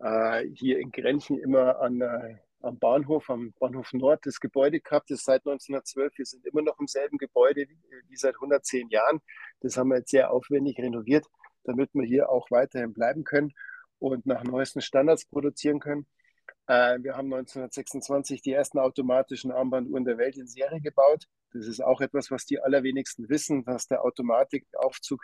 äh, 0.00 0.46
hier 0.54 0.78
in 0.78 0.90
Grenchen 0.90 1.38
immer 1.38 1.80
an, 1.80 2.00
äh, 2.00 2.36
am 2.60 2.78
Bahnhof, 2.78 3.30
am 3.30 3.52
Bahnhof 3.58 3.92
Nord 3.92 4.24
das 4.26 4.40
Gebäude 4.40 4.80
gehabt. 4.80 5.10
Das 5.10 5.20
ist 5.20 5.24
seit 5.24 5.44
1912. 5.44 6.18
Wir 6.18 6.26
sind 6.26 6.46
immer 6.46 6.62
noch 6.62 6.78
im 6.78 6.86
selben 6.86 7.18
Gebäude 7.18 7.62
wie, 7.68 7.78
wie 8.08 8.16
seit 8.16 8.34
110 8.36 8.88
Jahren. 8.88 9.20
Das 9.60 9.76
haben 9.76 9.88
wir 9.90 9.98
jetzt 9.98 10.10
sehr 10.10 10.30
aufwendig 10.30 10.78
renoviert, 10.78 11.26
damit 11.64 11.90
wir 11.94 12.04
hier 12.04 12.30
auch 12.30 12.50
weiterhin 12.50 12.92
bleiben 12.92 13.24
können 13.24 13.52
und 13.98 14.26
nach 14.26 14.44
neuesten 14.44 14.80
Standards 14.80 15.24
produzieren 15.26 15.80
können. 15.80 16.06
Äh, 16.66 16.98
wir 17.02 17.16
haben 17.16 17.32
1926 17.32 18.42
die 18.42 18.52
ersten 18.52 18.78
automatischen 18.78 19.52
Armbanduhren 19.52 20.04
der 20.04 20.18
Welt 20.18 20.36
in 20.36 20.46
Serie 20.46 20.80
gebaut. 20.80 21.26
Das 21.52 21.66
ist 21.66 21.80
auch 21.80 22.00
etwas, 22.00 22.30
was 22.30 22.46
die 22.46 22.60
allerwenigsten 22.60 23.28
wissen, 23.28 23.64
dass 23.64 23.86
der 23.86 24.04
Automatikaufzug 24.04 25.20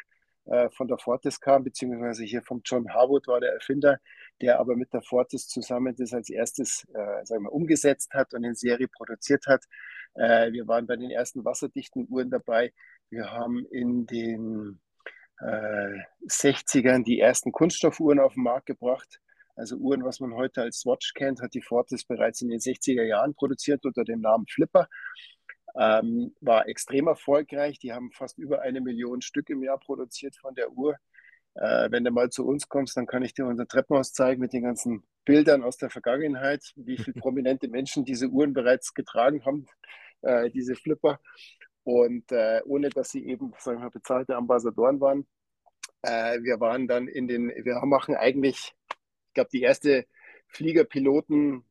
äh, 0.46 0.70
von 0.70 0.88
der 0.88 0.98
Fortis 0.98 1.40
kam, 1.40 1.64
beziehungsweise 1.64 2.24
hier 2.24 2.42
vom 2.42 2.62
John 2.64 2.92
Harwood 2.92 3.26
war 3.26 3.40
der 3.40 3.52
Erfinder, 3.52 3.98
der 4.40 4.58
aber 4.58 4.76
mit 4.76 4.92
der 4.92 5.02
Fortis 5.02 5.46
zusammen 5.46 5.94
das 5.96 6.12
als 6.12 6.30
erstes 6.30 6.86
äh, 6.94 7.24
sagen 7.24 7.44
wir, 7.44 7.52
umgesetzt 7.52 8.14
hat 8.14 8.32
und 8.34 8.44
in 8.44 8.54
Serie 8.54 8.88
produziert 8.88 9.46
hat. 9.46 9.64
Äh, 10.14 10.52
wir 10.52 10.66
waren 10.66 10.86
bei 10.86 10.96
den 10.96 11.10
ersten 11.10 11.44
wasserdichten 11.44 12.06
Uhren 12.08 12.30
dabei. 12.30 12.72
Wir 13.10 13.30
haben 13.30 13.66
in 13.70 14.06
den 14.06 14.80
äh, 15.40 15.98
60ern 16.26 17.04
die 17.04 17.20
ersten 17.20 17.52
Kunststoffuhren 17.52 18.18
auf 18.18 18.34
den 18.34 18.42
Markt 18.42 18.66
gebracht. 18.66 19.20
Also 19.54 19.76
Uhren, 19.76 20.04
was 20.04 20.20
man 20.20 20.34
heute 20.34 20.62
als 20.62 20.80
Swatch 20.80 21.14
kennt, 21.14 21.42
hat 21.42 21.52
die 21.52 21.62
Fortis 21.62 22.04
bereits 22.04 22.40
in 22.42 22.48
den 22.48 22.60
60er 22.60 23.02
Jahren 23.02 23.34
produziert 23.34 23.84
unter 23.84 24.04
dem 24.04 24.20
Namen 24.20 24.46
Flipper. 24.46 24.88
Ähm, 25.76 26.34
war 26.40 26.68
extrem 26.68 27.06
erfolgreich. 27.06 27.78
Die 27.78 27.92
haben 27.92 28.10
fast 28.12 28.38
über 28.38 28.62
eine 28.62 28.80
Million 28.80 29.20
Stück 29.20 29.50
im 29.50 29.62
Jahr 29.62 29.78
produziert 29.78 30.36
von 30.36 30.54
der 30.54 30.70
Uhr. 30.72 30.96
Äh, 31.54 31.90
wenn 31.90 32.04
du 32.04 32.10
mal 32.10 32.30
zu 32.30 32.46
uns 32.46 32.68
kommst, 32.68 32.96
dann 32.96 33.06
kann 33.06 33.22
ich 33.22 33.34
dir 33.34 33.46
unser 33.46 33.66
Treppenhaus 33.66 34.12
zeigen 34.12 34.40
mit 34.40 34.52
den 34.52 34.62
ganzen 34.62 35.04
Bildern 35.24 35.62
aus 35.62 35.76
der 35.76 35.90
Vergangenheit, 35.90 36.62
wie 36.76 36.96
viele 36.96 37.20
prominente 37.20 37.68
Menschen 37.68 38.04
diese 38.04 38.28
Uhren 38.28 38.52
bereits 38.52 38.94
getragen 38.94 39.44
haben, 39.44 39.66
äh, 40.22 40.50
diese 40.50 40.74
Flipper. 40.74 41.20
Und 41.84 42.30
äh, 42.32 42.60
ohne 42.64 42.90
dass 42.90 43.10
sie 43.10 43.26
eben, 43.26 43.52
sagen 43.58 43.80
wir, 43.80 43.90
bezahlte 43.90 44.36
Ambassadoren 44.36 45.00
waren. 45.00 45.26
Äh, 46.02 46.42
wir 46.42 46.60
waren 46.60 46.86
dann 46.86 47.08
in 47.08 47.28
den, 47.28 47.48
wir 47.48 47.80
machen 47.86 48.14
eigentlich 48.14 48.74
glaube, 49.38 49.50
die 49.52 49.62
erste 49.62 50.06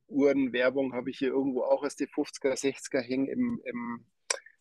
Fliegerpiloten-Uhren-Werbung 0.08 0.94
habe 0.94 1.10
ich 1.10 1.20
hier 1.20 1.30
irgendwo 1.30 1.64
auch 1.64 1.84
aus 1.84 1.96
den 1.96 2.08
50er, 2.08 2.54
60er 2.54 3.02
hängen 3.02 3.28
im, 3.28 3.62
im, 3.66 4.06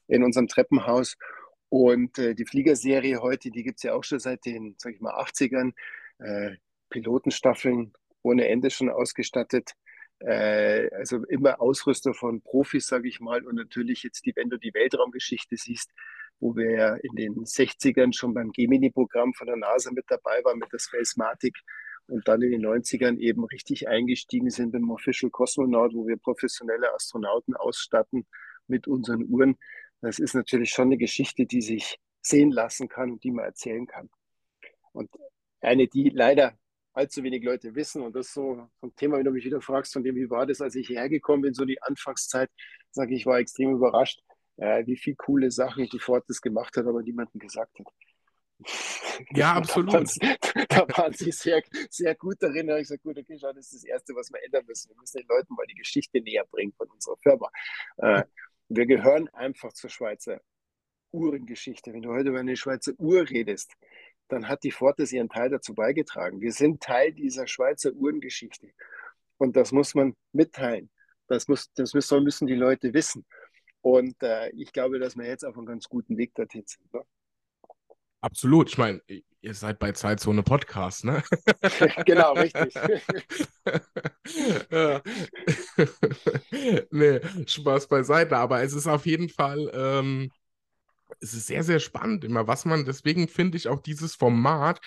in 0.08 0.22
unserem 0.22 0.48
Treppenhaus. 0.48 1.16
Und 1.68 2.18
äh, 2.18 2.34
die 2.34 2.46
Fliegerserie 2.46 3.20
heute, 3.20 3.50
die 3.50 3.62
gibt 3.62 3.78
es 3.78 3.82
ja 3.84 3.94
auch 3.94 4.04
schon 4.04 4.20
seit 4.20 4.44
den, 4.44 4.74
sag 4.78 4.94
ich 4.94 5.00
mal, 5.00 5.14
80ern. 5.14 5.72
Äh, 6.18 6.56
Pilotenstaffeln 6.88 7.92
ohne 8.22 8.48
Ende 8.48 8.70
schon 8.70 8.90
ausgestattet. 8.90 9.72
Äh, 10.20 10.88
also 10.94 11.24
immer 11.24 11.60
Ausrüster 11.60 12.14
von 12.14 12.40
Profis, 12.40 12.86
sage 12.86 13.08
ich 13.08 13.20
mal. 13.20 13.44
Und 13.44 13.56
natürlich 13.56 14.02
jetzt, 14.02 14.24
die, 14.24 14.34
wenn 14.36 14.48
du 14.48 14.58
die 14.58 14.72
Weltraumgeschichte 14.74 15.56
siehst, 15.56 15.90
wo 16.38 16.54
wir 16.54 16.70
ja 16.70 16.94
in 16.94 17.16
den 17.16 17.34
60ern 17.44 18.16
schon 18.16 18.34
beim 18.34 18.52
Gemini-Programm 18.52 19.34
von 19.34 19.46
der 19.46 19.56
NASA 19.56 19.90
mit 19.90 20.04
dabei 20.08 20.42
waren, 20.44 20.58
mit 20.58 20.72
der 20.72 20.78
Spacematic, 20.78 21.56
und 22.08 22.28
dann 22.28 22.42
in 22.42 22.52
den 22.52 22.66
90ern 22.66 23.18
eben 23.18 23.44
richtig 23.44 23.88
eingestiegen 23.88 24.50
sind 24.50 24.72
beim 24.72 24.90
Official 24.90 25.30
Cosmonaut, 25.30 25.94
wo 25.94 26.06
wir 26.06 26.16
professionelle 26.16 26.92
Astronauten 26.94 27.54
ausstatten 27.54 28.26
mit 28.66 28.86
unseren 28.86 29.24
Uhren. 29.28 29.56
Das 30.00 30.18
ist 30.18 30.34
natürlich 30.34 30.70
schon 30.70 30.86
eine 30.86 30.98
Geschichte, 30.98 31.46
die 31.46 31.62
sich 31.62 31.98
sehen 32.20 32.50
lassen 32.50 32.88
kann 32.88 33.12
und 33.12 33.24
die 33.24 33.30
man 33.30 33.44
erzählen 33.44 33.86
kann. 33.86 34.10
Und 34.92 35.10
eine, 35.60 35.88
die 35.88 36.10
leider 36.10 36.56
allzu 36.92 37.22
wenig 37.22 37.44
Leute 37.44 37.74
wissen, 37.74 38.02
und 38.02 38.14
das 38.16 38.28
ist 38.28 38.34
so 38.34 38.68
ein 38.82 38.94
Thema, 38.96 39.18
wenn 39.18 39.24
du 39.24 39.30
mich 39.30 39.44
wieder 39.44 39.60
fragst, 39.60 39.92
von 39.92 40.02
dem, 40.02 40.16
wie 40.16 40.30
war 40.30 40.46
das, 40.46 40.60
als 40.60 40.74
ich 40.74 40.86
hierher 40.86 41.08
gekommen 41.08 41.42
bin, 41.42 41.54
so 41.54 41.64
die 41.64 41.82
Anfangszeit, 41.82 42.50
sage 42.90 43.14
ich, 43.14 43.26
war 43.26 43.38
extrem 43.38 43.72
überrascht, 43.74 44.22
äh, 44.56 44.86
wie 44.86 44.96
viele 44.96 45.16
coole 45.16 45.50
Sachen 45.50 45.88
die 45.92 45.98
Fortis 45.98 46.40
gemacht 46.40 46.76
hat, 46.76 46.86
aber 46.86 47.02
niemandem 47.02 47.38
gesagt 47.38 47.78
hat. 47.78 47.86
Ja, 49.30 49.54
absolut. 49.56 49.92
Da 50.68 50.88
waren, 50.96 51.12
sie 51.12 51.32
sehr, 51.32 51.62
sehr 51.90 52.14
gut 52.14 52.36
darin. 52.40 52.66
Da 52.66 52.74
habe 52.74 52.82
ich 52.82 52.88
gesagt, 52.88 53.02
gut, 53.02 53.18
okay, 53.18 53.38
schau, 53.38 53.52
das 53.52 53.66
ist 53.66 53.82
das 53.82 53.84
Erste, 53.84 54.14
was 54.14 54.30
wir 54.30 54.42
ändern 54.44 54.64
müssen. 54.66 54.90
Wir 54.90 54.96
müssen 54.96 55.18
den 55.18 55.28
Leuten 55.28 55.54
mal 55.54 55.66
die 55.66 55.74
Geschichte 55.74 56.20
näher 56.20 56.44
bringen 56.50 56.72
von 56.76 56.88
unserer 56.90 57.16
Firma. 57.18 57.50
Äh, 57.98 58.24
wir 58.68 58.86
gehören 58.86 59.28
einfach 59.28 59.72
zur 59.72 59.90
Schweizer 59.90 60.40
Uhrengeschichte. 61.12 61.92
Wenn 61.92 62.02
du 62.02 62.12
heute 62.12 62.30
über 62.30 62.40
eine 62.40 62.56
Schweizer 62.56 62.92
Uhr 62.98 63.28
redest, 63.28 63.72
dann 64.28 64.48
hat 64.48 64.64
die 64.64 64.72
Fortis 64.72 65.12
ihren 65.12 65.28
Teil 65.28 65.50
dazu 65.50 65.74
beigetragen. 65.74 66.40
Wir 66.40 66.52
sind 66.52 66.82
Teil 66.82 67.12
dieser 67.12 67.46
Schweizer 67.46 67.92
Uhrengeschichte. 67.92 68.72
Und 69.38 69.56
das 69.56 69.72
muss 69.72 69.94
man 69.94 70.16
mitteilen. 70.32 70.90
Das, 71.28 71.48
muss, 71.48 71.72
das 71.74 71.94
müssen, 71.94 72.22
müssen 72.24 72.46
die 72.46 72.54
Leute 72.54 72.92
wissen. 72.92 73.24
Und 73.82 74.20
äh, 74.22 74.50
ich 74.50 74.72
glaube, 74.72 74.98
dass 74.98 75.16
wir 75.16 75.26
jetzt 75.26 75.44
auf 75.44 75.56
einem 75.56 75.66
ganz 75.66 75.88
guten 75.88 76.16
Weg 76.16 76.34
dorthin 76.34 76.64
sind. 76.66 76.92
Ne? 76.92 77.02
Absolut. 78.20 78.70
Ich 78.70 78.78
meine, 78.78 79.00
ihr 79.40 79.54
seid 79.54 79.78
bei 79.78 79.92
Zeitzone 79.92 80.42
Podcast, 80.42 81.04
ne? 81.04 81.22
genau, 82.06 82.34
richtig. 82.34 82.74
nee, 86.90 87.20
Spaß 87.46 87.88
beiseite. 87.88 88.36
Aber 88.36 88.62
es 88.62 88.72
ist 88.72 88.86
auf 88.86 89.06
jeden 89.06 89.28
Fall, 89.28 89.70
ähm, 89.74 90.30
es 91.20 91.34
ist 91.34 91.46
sehr, 91.46 91.62
sehr 91.62 91.80
spannend 91.80 92.24
immer, 92.24 92.48
was 92.48 92.64
man, 92.64 92.84
deswegen 92.84 93.28
finde 93.28 93.56
ich 93.56 93.68
auch 93.68 93.80
dieses 93.80 94.14
Format, 94.14 94.80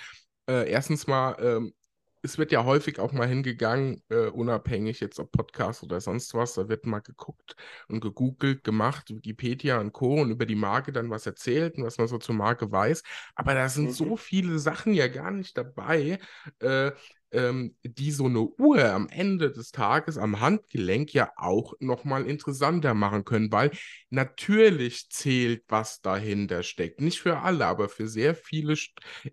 äh, 0.50 0.70
erstens 0.70 1.08
mal 1.08 1.36
ähm, 1.42 1.74
es 2.22 2.38
wird 2.38 2.52
ja 2.52 2.66
häufig 2.66 3.00
auch 3.00 3.12
mal 3.12 3.28
hingegangen, 3.28 4.02
äh, 4.10 4.28
unabhängig 4.28 5.00
jetzt 5.00 5.20
ob 5.20 5.32
Podcast 5.32 5.84
oder 5.84 6.02
sonst 6.02 6.34
was, 6.34 6.54
da 6.56 6.68
wird 6.68 6.86
mal 6.86 7.00
geguckt 7.00 7.56
und 7.88 8.02
gegoogelt, 8.02 8.64
gemacht, 8.64 9.10
Wikipedia 9.10 9.80
und 9.80 9.94
Co. 9.94 10.22
und 10.22 10.32
über 10.32 10.46
die 10.46 10.56
Marke 10.56 10.92
dann 10.92 11.10
was 11.10 11.26
erzählt 11.26 11.78
und 11.78 11.84
was 11.84 11.98
man 11.98 12.08
so 12.08 12.18
zur 12.18 12.36
Marke 12.36 12.72
weiß. 12.72 13.04
Aber 13.36 13.54
da 13.54 13.70
sind 13.70 13.86
mhm. 13.86 13.92
so 13.92 14.18
viele 14.18 14.60
Sachen 14.60 14.94
ja 14.94 15.08
gar 15.08 15.32
nicht 15.32 15.58
dabei, 15.58 16.20
äh, 16.60 16.92
ähm, 17.32 17.76
die 17.84 18.12
so 18.12 18.26
eine 18.26 18.42
Uhr 18.42 18.84
am 18.86 19.08
Ende 19.10 19.52
des 19.52 19.72
Tages 19.72 20.18
am 20.18 20.40
Handgelenk 20.40 21.14
ja 21.14 21.32
auch 21.38 21.74
nochmal 21.80 22.26
interessanter 22.26 22.94
machen 22.94 23.26
können, 23.26 23.52
weil 23.52 23.72
natürlich 24.10 25.10
zählt, 25.10 25.64
was 25.68 26.02
dahinter 26.02 26.64
steckt. 26.64 27.02
Nicht 27.02 27.22
für 27.22 27.38
alle, 27.40 27.66
aber 27.66 27.90
für 27.90 28.08
sehr 28.08 28.36
viele 28.36 28.76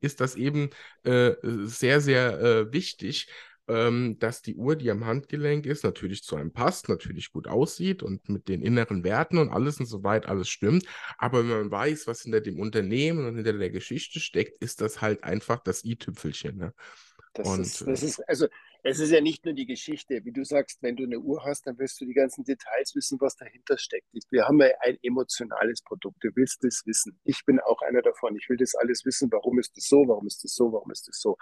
ist 0.01 0.21
das 0.21 0.35
eben 0.37 0.71
äh, 1.05 1.33
sehr, 1.43 2.01
sehr 2.01 2.41
äh, 2.41 2.73
wichtig. 2.73 3.29
Ähm, 3.69 4.17
dass 4.21 4.43
die 4.43 4.55
Uhr, 4.55 4.77
die 4.77 4.93
am 4.93 5.05
Handgelenk 5.07 5.67
ist, 5.67 5.83
natürlich 5.83 6.23
zu 6.23 6.37
einem 6.37 6.53
passt, 6.53 6.89
natürlich 6.89 7.33
gut 7.33 7.49
aussieht 7.49 8.05
und 8.05 8.29
mit 8.29 8.47
den 8.47 8.63
inneren 8.63 9.03
Werten 9.03 9.39
und 9.39 9.51
alles 9.51 9.81
und 9.81 9.87
so 9.87 10.05
weit 10.05 10.27
alles 10.27 10.49
stimmt. 10.49 10.85
Aber 11.19 11.41
wenn 11.41 11.49
man 11.49 11.71
weiß, 11.73 12.07
was 12.07 12.23
hinter 12.23 12.41
dem 12.41 12.61
Unternehmen 12.61 13.27
und 13.27 13.35
hinter 13.35 13.55
der 13.55 13.71
Geschichte 13.71 14.21
steckt, 14.21 14.63
ist 14.63 14.81
das 14.81 15.01
halt 15.01 15.25
einfach 15.25 15.59
das 15.59 15.85
i-Tüpfelchen. 15.85 16.57
Ne? 16.57 16.75
Das, 17.37 17.49
und, 17.49 17.61
ist, 17.61 17.87
das 17.87 18.03
ist, 18.03 18.29
also 18.29 18.47
es 18.83 18.99
ist 18.99 19.11
ja 19.11 19.21
nicht 19.21 19.45
nur 19.45 19.53
die 19.53 19.67
Geschichte, 19.67 20.25
wie 20.25 20.33
du 20.33 20.45
sagst, 20.45 20.83
wenn 20.83 20.97
du 20.97 21.05
eine 21.05 21.19
Uhr 21.19 21.45
hast, 21.45 21.67
dann 21.67 21.79
wirst 21.79 22.01
du 22.01 22.07
die 22.07 22.15
ganzen 22.15 22.45
Details 22.45 22.95
wissen, 22.95 23.21
was 23.21 23.37
dahinter 23.37 23.77
steckt. 23.77 24.07
Wir 24.31 24.47
haben 24.47 24.61
ja 24.61 24.69
ein 24.81 24.97
emotionales 25.03 25.83
Produkt, 25.83 26.17
du 26.23 26.31
willst 26.35 26.65
das 26.65 26.83
wissen. 26.87 27.19
Ich 27.25 27.45
bin 27.45 27.61
auch 27.61 27.83
einer 27.83 28.01
davon, 28.01 28.37
ich 28.37 28.49
will 28.49 28.57
das 28.57 28.75
alles 28.75 29.05
wissen, 29.05 29.31
warum 29.31 29.59
ist 29.59 29.77
das 29.77 29.87
so, 29.87 30.09
warum 30.09 30.27
ist 30.27 30.45
das 30.45 30.55
so, 30.55 30.73
warum 30.73 30.91
ist 30.91 31.09
das 31.09 31.21
so. 31.21 31.37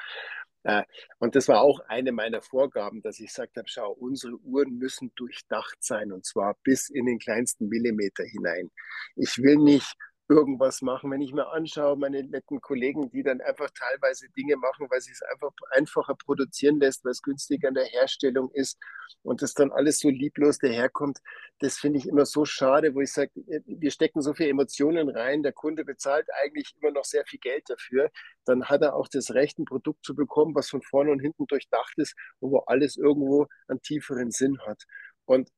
Äh, 0.64 0.82
und 1.18 1.36
das 1.36 1.46
war 1.46 1.60
auch 1.60 1.80
eine 1.88 2.10
meiner 2.10 2.42
Vorgaben, 2.42 3.02
dass 3.02 3.20
ich 3.20 3.26
gesagt 3.26 3.56
habe, 3.56 3.68
schau, 3.68 3.92
unsere 3.92 4.34
Uhren 4.38 4.78
müssen 4.78 5.12
durchdacht 5.14 5.76
sein 5.80 6.10
und 6.10 6.24
zwar 6.24 6.56
bis 6.64 6.88
in 6.88 7.06
den 7.06 7.18
kleinsten 7.18 7.68
Millimeter 7.68 8.24
hinein. 8.24 8.70
Ich 9.14 9.38
will 9.38 9.56
nicht 9.56 9.94
irgendwas 10.28 10.80
machen. 10.82 11.10
Wenn 11.10 11.20
ich 11.20 11.32
mir 11.32 11.48
anschaue, 11.48 11.96
meine 11.96 12.22
netten 12.22 12.60
Kollegen, 12.60 13.10
die 13.10 13.22
dann 13.22 13.40
einfach 13.40 13.70
teilweise 13.70 14.28
Dinge 14.30 14.56
machen, 14.56 14.86
weil 14.90 15.00
sie 15.00 15.12
es 15.12 15.22
einfach 15.22 15.52
einfacher 15.70 16.14
produzieren 16.14 16.80
lässt, 16.80 17.04
weil 17.04 17.12
es 17.12 17.22
günstiger 17.22 17.68
in 17.68 17.74
der 17.74 17.84
Herstellung 17.84 18.50
ist 18.52 18.78
und 19.22 19.42
das 19.42 19.54
dann 19.54 19.70
alles 19.70 19.98
so 19.98 20.08
lieblos 20.08 20.58
daherkommt, 20.58 21.18
das 21.58 21.78
finde 21.78 21.98
ich 21.98 22.08
immer 22.08 22.24
so 22.24 22.44
schade, 22.44 22.94
wo 22.94 23.00
ich 23.00 23.12
sage, 23.12 23.30
wir 23.34 23.90
stecken 23.90 24.22
so 24.22 24.32
viele 24.34 24.50
Emotionen 24.50 25.10
rein, 25.10 25.42
der 25.42 25.52
Kunde 25.52 25.84
bezahlt 25.84 26.26
eigentlich 26.42 26.74
immer 26.80 26.92
noch 26.92 27.04
sehr 27.04 27.24
viel 27.26 27.40
Geld 27.40 27.64
dafür, 27.68 28.10
dann 28.46 28.64
hat 28.64 28.82
er 28.82 28.94
auch 28.94 29.08
das 29.08 29.32
Recht, 29.32 29.58
ein 29.58 29.66
Produkt 29.66 30.04
zu 30.04 30.14
bekommen, 30.14 30.54
was 30.54 30.70
von 30.70 30.82
vorne 30.82 31.10
und 31.10 31.20
hinten 31.20 31.46
durchdacht 31.46 31.94
ist 31.98 32.14
und 32.40 32.50
wo 32.50 32.58
alles 32.60 32.96
irgendwo 32.96 33.46
einen 33.68 33.82
tieferen 33.82 34.30
Sinn 34.30 34.58
hat. 34.66 34.84
Und 35.26 35.50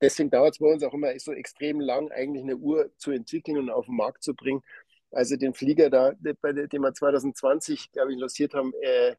deswegen 0.00 0.30
dauert 0.30 0.54
es 0.54 0.58
bei 0.58 0.66
uns 0.66 0.82
auch 0.82 0.94
immer 0.94 1.18
so 1.18 1.32
extrem 1.32 1.80
lang, 1.80 2.10
eigentlich 2.10 2.42
eine 2.42 2.56
Uhr 2.56 2.90
zu 2.96 3.10
entwickeln 3.10 3.58
und 3.58 3.70
auf 3.70 3.86
den 3.86 3.96
Markt 3.96 4.22
zu 4.22 4.34
bringen. 4.34 4.62
Also 5.10 5.36
den 5.36 5.54
Flieger 5.54 5.90
da, 5.90 6.12
den 6.12 6.82
wir 6.82 6.94
2020, 6.94 7.92
glaube 7.92 8.12
ich, 8.12 8.18
lanciert 8.18 8.54
haben, 8.54 8.72
äh, 8.80 9.16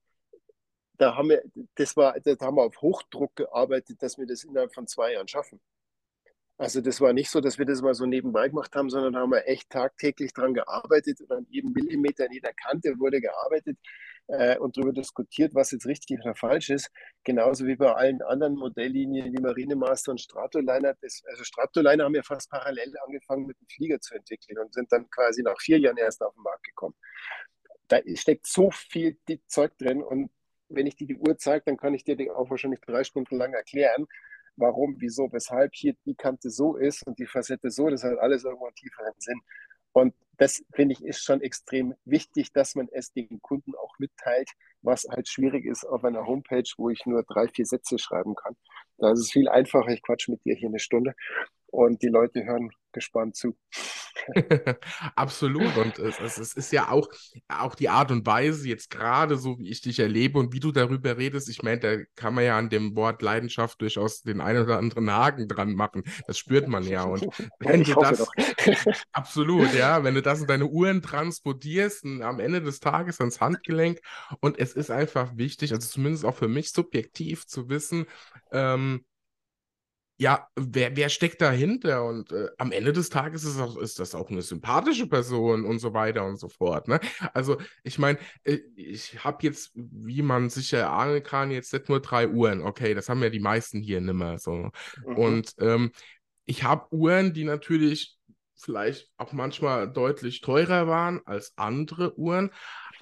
da 0.97 1.15
haben 1.15 1.29
wir, 1.29 1.41
das 1.75 1.97
war, 1.97 2.19
da 2.19 2.35
haben 2.45 2.55
wir 2.57 2.63
auf 2.63 2.81
Hochdruck 2.81 3.35
gearbeitet, 3.35 4.01
dass 4.03 4.17
wir 4.17 4.27
das 4.27 4.43
innerhalb 4.43 4.73
von 4.73 4.87
zwei 4.87 5.13
Jahren 5.13 5.27
schaffen. 5.27 5.59
Also 6.57 6.79
das 6.79 7.01
war 7.01 7.11
nicht 7.11 7.31
so, 7.31 7.41
dass 7.41 7.57
wir 7.57 7.65
das 7.65 7.81
mal 7.81 7.95
so 7.95 8.05
nebenbei 8.05 8.47
gemacht 8.47 8.75
haben, 8.75 8.89
sondern 8.91 9.13
da 9.13 9.21
haben 9.21 9.31
wir 9.31 9.47
echt 9.47 9.69
tagtäglich 9.71 10.31
dran 10.31 10.53
gearbeitet 10.53 11.19
und 11.21 11.31
an 11.31 11.47
jedem 11.49 11.71
Millimeter, 11.71 12.25
an 12.25 12.31
jeder 12.31 12.53
Kante 12.53 12.99
wurde 12.99 13.19
gearbeitet 13.19 13.77
äh, 14.31 14.57
und 14.57 14.77
darüber 14.77 14.93
diskutiert, 14.93 15.53
was 15.53 15.71
jetzt 15.71 15.85
richtig 15.85 16.19
oder 16.21 16.35
falsch 16.35 16.69
ist. 16.69 16.89
Genauso 17.23 17.65
wie 17.65 17.75
bei 17.75 17.93
allen 17.93 18.21
anderen 18.21 18.55
Modelllinien 18.55 19.33
wie 19.33 19.41
Marinemaster 19.41 20.11
und 20.11 20.21
Stratoliner. 20.21 20.95
Das, 21.01 21.21
also 21.29 21.43
Stratoliner 21.43 22.05
haben 22.05 22.15
ja 22.15 22.23
fast 22.23 22.49
parallel 22.49 22.93
angefangen 23.05 23.45
mit 23.45 23.59
dem 23.59 23.67
Flieger 23.67 23.99
zu 23.99 24.15
entwickeln 24.15 24.57
und 24.59 24.73
sind 24.73 24.91
dann 24.91 25.09
quasi 25.09 25.43
nach 25.43 25.59
vier 25.59 25.79
Jahren 25.79 25.97
erst 25.97 26.21
auf 26.21 26.33
den 26.33 26.43
Markt 26.43 26.63
gekommen. 26.63 26.95
Da 27.87 27.99
steckt 28.15 28.47
so 28.47 28.71
viel 28.71 29.17
Zeug 29.47 29.77
drin 29.77 30.01
und 30.01 30.31
wenn 30.69 30.87
ich 30.87 30.95
dir 30.95 31.07
die 31.07 31.17
Uhr 31.17 31.37
zeige, 31.37 31.63
dann 31.65 31.77
kann 31.77 31.93
ich 31.93 32.05
dir 32.05 32.15
auch 32.35 32.49
wahrscheinlich 32.49 32.79
drei 32.81 33.03
Stunden 33.03 33.35
lang 33.35 33.53
erklären 33.53 34.07
warum, 34.55 34.95
wieso, 34.99 35.31
weshalb 35.31 35.73
hier 35.73 35.95
die 36.05 36.15
Kante 36.15 36.49
so 36.49 36.75
ist 36.75 37.05
und 37.05 37.19
die 37.19 37.25
Facette 37.25 37.69
so, 37.71 37.89
das 37.89 38.03
hat 38.03 38.17
alles 38.19 38.43
irgendwo 38.43 38.65
einen 38.65 38.75
tieferen 38.75 39.13
Sinn. 39.17 39.41
Und 39.93 40.13
das 40.37 40.63
finde 40.73 40.93
ich 40.93 41.03
ist 41.03 41.23
schon 41.23 41.41
extrem 41.41 41.93
wichtig, 42.05 42.51
dass 42.53 42.75
man 42.75 42.87
es 42.91 43.11
den 43.13 43.41
Kunden 43.41 43.75
auch 43.75 43.93
mitteilt, 43.99 44.49
was 44.81 45.05
halt 45.09 45.27
schwierig 45.27 45.65
ist 45.65 45.85
auf 45.85 46.03
einer 46.03 46.25
Homepage, 46.25 46.63
wo 46.77 46.89
ich 46.89 47.05
nur 47.05 47.23
drei, 47.23 47.47
vier 47.47 47.65
Sätze 47.65 47.99
schreiben 47.99 48.33
kann. 48.35 48.55
Da 48.97 49.11
ist 49.11 49.19
es 49.19 49.31
viel 49.31 49.47
einfacher, 49.47 49.89
ich 49.89 50.01
quatsch 50.01 50.29
mit 50.29 50.43
dir 50.45 50.55
hier 50.55 50.69
eine 50.69 50.79
Stunde 50.79 51.13
und 51.71 52.01
die 52.01 52.09
Leute 52.09 52.43
hören 52.45 52.69
gespannt 52.91 53.35
zu. 53.35 53.57
Absolut. 55.15 55.75
Und 55.77 55.97
es, 55.99 56.19
es, 56.19 56.37
es, 56.37 56.53
ist 56.53 56.71
ja 56.71 56.89
auch, 56.89 57.07
auch 57.47 57.75
die 57.75 57.89
Art 57.89 58.11
und 58.11 58.25
Weise, 58.25 58.67
jetzt 58.67 58.89
gerade 58.89 59.37
so, 59.37 59.57
wie 59.57 59.69
ich 59.69 59.81
dich 59.81 59.99
erlebe 59.99 60.37
und 60.37 60.53
wie 60.53 60.59
du 60.59 60.71
darüber 60.71 61.17
redest. 61.17 61.49
Ich 61.49 61.63
meine, 61.63 61.79
da 61.79 61.97
kann 62.15 62.33
man 62.33 62.43
ja 62.43 62.57
an 62.57 62.69
dem 62.69 62.95
Wort 62.95 63.21
Leidenschaft 63.21 63.81
durchaus 63.81 64.21
den 64.21 64.41
einen 64.41 64.63
oder 64.63 64.77
anderen 64.77 65.11
Haken 65.11 65.47
dran 65.47 65.73
machen. 65.73 66.03
Das 66.27 66.37
spürt 66.37 66.67
man 66.67 66.83
ja. 66.83 67.03
Und 67.03 67.23
wenn 67.59 67.81
ich 67.81 67.93
du 67.93 67.99
das. 67.99 68.27
absolut, 69.11 69.73
ja. 69.73 70.03
Wenn 70.03 70.15
du 70.15 70.21
das 70.21 70.41
in 70.41 70.47
deine 70.47 70.67
Uhren 70.67 71.01
transportierst, 71.01 72.05
am 72.05 72.39
Ende 72.39 72.61
des 72.61 72.79
Tages 72.79 73.19
ans 73.19 73.39
Handgelenk. 73.41 73.99
Und 74.39 74.59
es 74.59 74.73
ist 74.73 74.91
einfach 74.91 75.35
wichtig, 75.37 75.73
also 75.73 75.87
zumindest 75.87 76.25
auch 76.25 76.35
für 76.35 76.47
mich 76.47 76.71
subjektiv 76.71 77.47
zu 77.47 77.69
wissen, 77.69 78.05
ähm, 78.51 79.05
ja, 80.21 80.47
wer, 80.55 80.95
wer 80.95 81.09
steckt 81.09 81.41
dahinter? 81.41 82.05
Und 82.05 82.31
äh, 82.31 82.49
am 82.59 82.71
Ende 82.71 82.93
des 82.93 83.09
Tages 83.09 83.43
ist, 83.43 83.59
auch, 83.59 83.75
ist 83.77 83.97
das 83.97 84.13
auch 84.13 84.29
eine 84.29 84.43
sympathische 84.43 85.07
Person 85.07 85.65
und 85.65 85.79
so 85.79 85.95
weiter 85.95 86.27
und 86.27 86.37
so 86.37 86.47
fort. 86.47 86.87
Ne? 86.87 86.99
Also, 87.33 87.57
ich 87.81 87.97
meine, 87.97 88.19
äh, 88.43 88.59
ich 88.75 89.23
habe 89.23 89.39
jetzt, 89.41 89.71
wie 89.73 90.21
man 90.21 90.51
sicher 90.51 90.77
erahnen 90.77 91.23
kann, 91.23 91.49
jetzt 91.49 91.73
nicht 91.73 91.89
nur 91.89 92.01
drei 92.01 92.27
Uhren. 92.27 92.61
Okay, 92.61 92.93
das 92.93 93.09
haben 93.09 93.23
ja 93.23 93.31
die 93.31 93.39
meisten 93.39 93.81
hier 93.81 93.99
nimmer 93.99 94.37
so. 94.37 94.69
Mhm. 95.07 95.17
Und 95.17 95.55
ähm, 95.57 95.91
ich 96.45 96.65
habe 96.65 96.93
Uhren, 96.93 97.33
die 97.33 97.43
natürlich 97.43 98.19
vielleicht 98.55 99.09
auch 99.17 99.33
manchmal 99.33 99.91
deutlich 99.91 100.41
teurer 100.41 100.85
waren 100.85 101.21
als 101.25 101.53
andere 101.55 102.15
Uhren, 102.19 102.51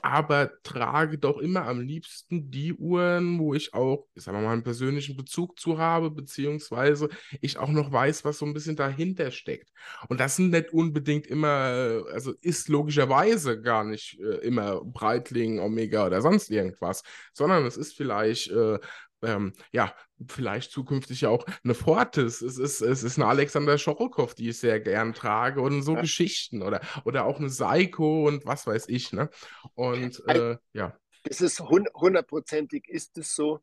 aber 0.04 0.52
trage 0.64 1.18
doch 1.18 1.38
immer 1.40 1.66
am 1.68 1.82
liebsten 1.82 2.52
die 2.52 2.74
Uhren, 2.74 3.40
wo 3.40 3.54
ich 3.54 3.74
auch, 3.74 4.08
ich 4.16 4.24
sag 4.24 4.34
mal, 4.34 4.48
einen 4.48 4.64
persönlichen 4.64 5.16
Bezug 5.18 5.60
zu 5.60 5.78
habe, 5.78 6.12
beziehungsweise 6.12 7.10
ich 7.42 7.58
auch 7.58 7.70
noch 7.70 7.92
weiß, 7.92 8.26
was 8.26 8.38
so 8.40 8.46
ein 8.46 8.54
bisschen 8.54 8.76
dahinter 8.76 9.32
steckt. 9.32 9.70
Und 10.08 10.20
das 10.20 10.36
sind 10.36 10.52
nicht 10.52 10.74
unbedingt 10.74 11.28
immer, 11.28 12.04
also 12.12 12.34
ist 12.42 12.70
logischerweise 12.70 13.62
gar 13.62 13.84
nicht 13.84 14.20
äh, 14.20 14.38
immer 14.46 14.84
Breitling, 14.84 15.60
Omega 15.60 16.06
oder 16.06 16.22
sonst 16.22 16.50
irgendwas, 16.50 17.04
sondern 17.34 17.66
es 17.66 17.78
ist 17.78 17.96
vielleicht 17.96 18.50
äh, 18.52 18.80
ähm, 19.22 19.54
ja, 19.72 19.94
vielleicht 20.28 20.72
zukünftig 20.72 21.26
auch 21.26 21.46
eine 21.64 21.74
Fortis. 21.74 22.42
Es 22.42 22.58
ist, 22.58 22.82
es 22.82 23.04
ist 23.04 23.18
eine 23.18 23.28
Alexander 23.28 23.78
Schorokow, 23.78 24.34
die 24.34 24.50
ich 24.50 24.60
sehr 24.60 24.80
gern 24.80 25.14
trage 25.14 25.62
und 25.62 25.82
so 25.82 25.96
ja. 25.96 26.02
Geschichten 26.02 26.62
oder, 26.62 26.82
oder 27.06 27.26
auch 27.26 27.40
eine 27.40 27.50
Psycho 27.50 28.28
und 28.28 28.46
was 28.46 28.68
weiß 28.68 28.88
ich. 28.90 29.14
Ne? 29.14 29.30
Und 29.76 30.24
äh, 30.28 30.58
ja. 30.74 30.98
Es 31.24 31.42
ist 31.42 31.60
hundertprozentig 31.60 32.88
ist 32.88 33.18
es 33.18 33.36
so, 33.36 33.60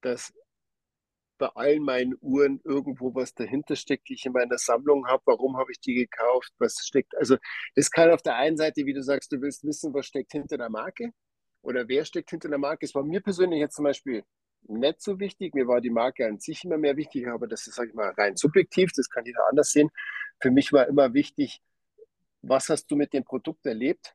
dass 0.00 0.32
bei 1.38 1.48
allen 1.48 1.82
meinen 1.82 2.16
Uhren 2.20 2.60
irgendwo 2.64 3.14
was 3.14 3.34
dahinter 3.34 3.76
steckt, 3.76 4.08
die 4.08 4.14
ich 4.14 4.26
in 4.26 4.32
meiner 4.32 4.58
Sammlung 4.58 5.06
habe. 5.06 5.22
Warum 5.26 5.56
habe 5.56 5.70
ich 5.70 5.80
die 5.80 5.94
gekauft? 5.94 6.52
Was 6.58 6.78
steckt? 6.84 7.16
Also, 7.16 7.36
das 7.74 7.90
kann 7.90 8.10
auf 8.10 8.22
der 8.22 8.36
einen 8.36 8.56
Seite, 8.56 8.86
wie 8.86 8.94
du 8.94 9.02
sagst, 9.02 9.32
du 9.32 9.40
willst 9.40 9.64
wissen, 9.64 9.92
was 9.92 10.06
steckt 10.06 10.32
hinter 10.32 10.56
der 10.56 10.70
Marke 10.70 11.10
oder 11.62 11.88
wer 11.88 12.04
steckt 12.04 12.30
hinter 12.30 12.48
der 12.48 12.58
Marke. 12.58 12.86
Es 12.86 12.94
war 12.94 13.04
mir 13.04 13.20
persönlich 13.20 13.60
jetzt 13.60 13.76
zum 13.76 13.84
Beispiel 13.84 14.24
nicht 14.68 15.00
so 15.02 15.18
wichtig. 15.20 15.54
Mir 15.54 15.66
war 15.66 15.80
die 15.80 15.90
Marke 15.90 16.26
an 16.26 16.38
sich 16.38 16.64
immer 16.64 16.78
mehr 16.78 16.96
wichtig, 16.96 17.28
aber 17.28 17.46
das 17.46 17.66
ist, 17.66 17.76
sage 17.76 17.90
ich 17.90 17.94
mal, 17.94 18.10
rein 18.10 18.36
subjektiv, 18.36 18.92
das 18.94 19.08
kann 19.10 19.24
jeder 19.24 19.48
anders 19.48 19.70
sehen. 19.70 19.90
Für 20.40 20.50
mich 20.50 20.72
war 20.72 20.86
immer 20.86 21.14
wichtig, 21.14 21.60
was 22.42 22.68
hast 22.68 22.90
du 22.90 22.96
mit 22.96 23.12
dem 23.12 23.24
Produkt 23.24 23.66
erlebt? 23.66 24.14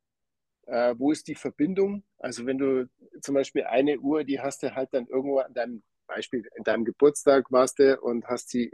Äh, 0.67 0.95
wo 0.97 1.11
ist 1.11 1.27
die 1.27 1.35
Verbindung? 1.35 2.03
Also 2.19 2.45
wenn 2.45 2.57
du 2.57 2.89
zum 3.21 3.35
Beispiel 3.35 3.63
eine 3.63 3.99
Uhr, 3.99 4.23
die 4.23 4.39
hast 4.39 4.63
du 4.63 4.75
halt 4.75 4.89
dann 4.93 5.07
irgendwo 5.07 5.39
an 5.39 5.53
deinem 5.53 5.83
Beispiel, 6.07 6.47
in 6.55 6.63
deinem 6.63 6.85
Geburtstag 6.85 7.51
warst 7.51 7.79
du 7.79 7.99
und 7.99 8.27
hast 8.27 8.49
sie 8.49 8.71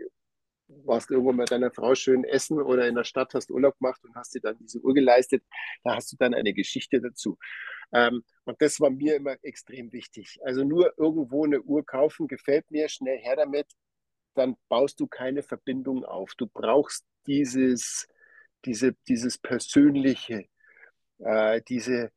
warst 0.68 1.12
irgendwo 1.12 1.32
mit 1.32 1.52
deiner 1.52 1.72
Frau 1.72 1.96
schön 1.96 2.24
essen 2.24 2.62
oder 2.62 2.88
in 2.88 2.96
der 2.96 3.04
Stadt 3.04 3.34
hast 3.34 3.52
Urlaub 3.52 3.78
gemacht 3.80 4.04
und 4.04 4.16
hast 4.16 4.36
dir 4.36 4.42
dann 4.42 4.58
diese 4.58 4.80
Uhr 4.80 4.94
geleistet, 4.94 5.44
da 5.84 5.96
hast 5.96 6.12
du 6.12 6.18
dann 6.18 6.34
eine 6.34 6.54
Geschichte 6.54 7.02
dazu. 7.02 7.38
Ähm, 7.94 8.24
und 8.46 8.62
das 8.62 8.80
war 8.80 8.90
mir 8.90 9.16
immer 9.16 9.36
extrem 9.44 9.92
wichtig. 9.94 10.40
Also 10.44 10.64
nur 10.64 10.94
irgendwo 10.98 11.46
eine 11.46 11.62
Uhr 11.62 11.86
kaufen, 11.86 12.28
gefällt 12.28 12.70
mir, 12.72 12.90
schnell 12.90 13.18
her 13.20 13.36
damit, 13.36 13.68
dann 14.36 14.56
baust 14.70 15.00
du 15.00 15.08
keine 15.08 15.42
Verbindung 15.44 16.04
auf. 16.06 16.34
Du 16.36 16.48
brauchst 16.48 17.06
dieses, 17.28 18.08
diese, 18.66 18.94
dieses 19.08 19.38
Persönliche, 19.38 20.46
äh, 21.20 21.62
diese 21.68 22.12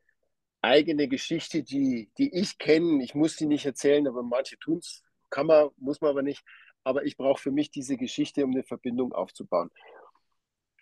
eigene 0.62 1.08
Geschichte, 1.08 1.62
die, 1.62 2.10
die 2.18 2.34
ich 2.34 2.58
kenne. 2.58 3.02
Ich 3.02 3.14
muss 3.14 3.36
sie 3.36 3.46
nicht 3.46 3.64
erzählen, 3.64 4.06
aber 4.06 4.22
manche 4.22 4.58
tun 4.58 4.78
es, 4.78 5.02
kann 5.30 5.46
man, 5.46 5.70
muss 5.78 6.00
man 6.00 6.10
aber 6.10 6.22
nicht. 6.22 6.44
Aber 6.84 7.04
ich 7.04 7.16
brauche 7.16 7.40
für 7.40 7.50
mich 7.50 7.70
diese 7.70 7.96
Geschichte, 7.96 8.44
um 8.44 8.52
eine 8.52 8.62
Verbindung 8.62 9.12
aufzubauen. 9.12 9.70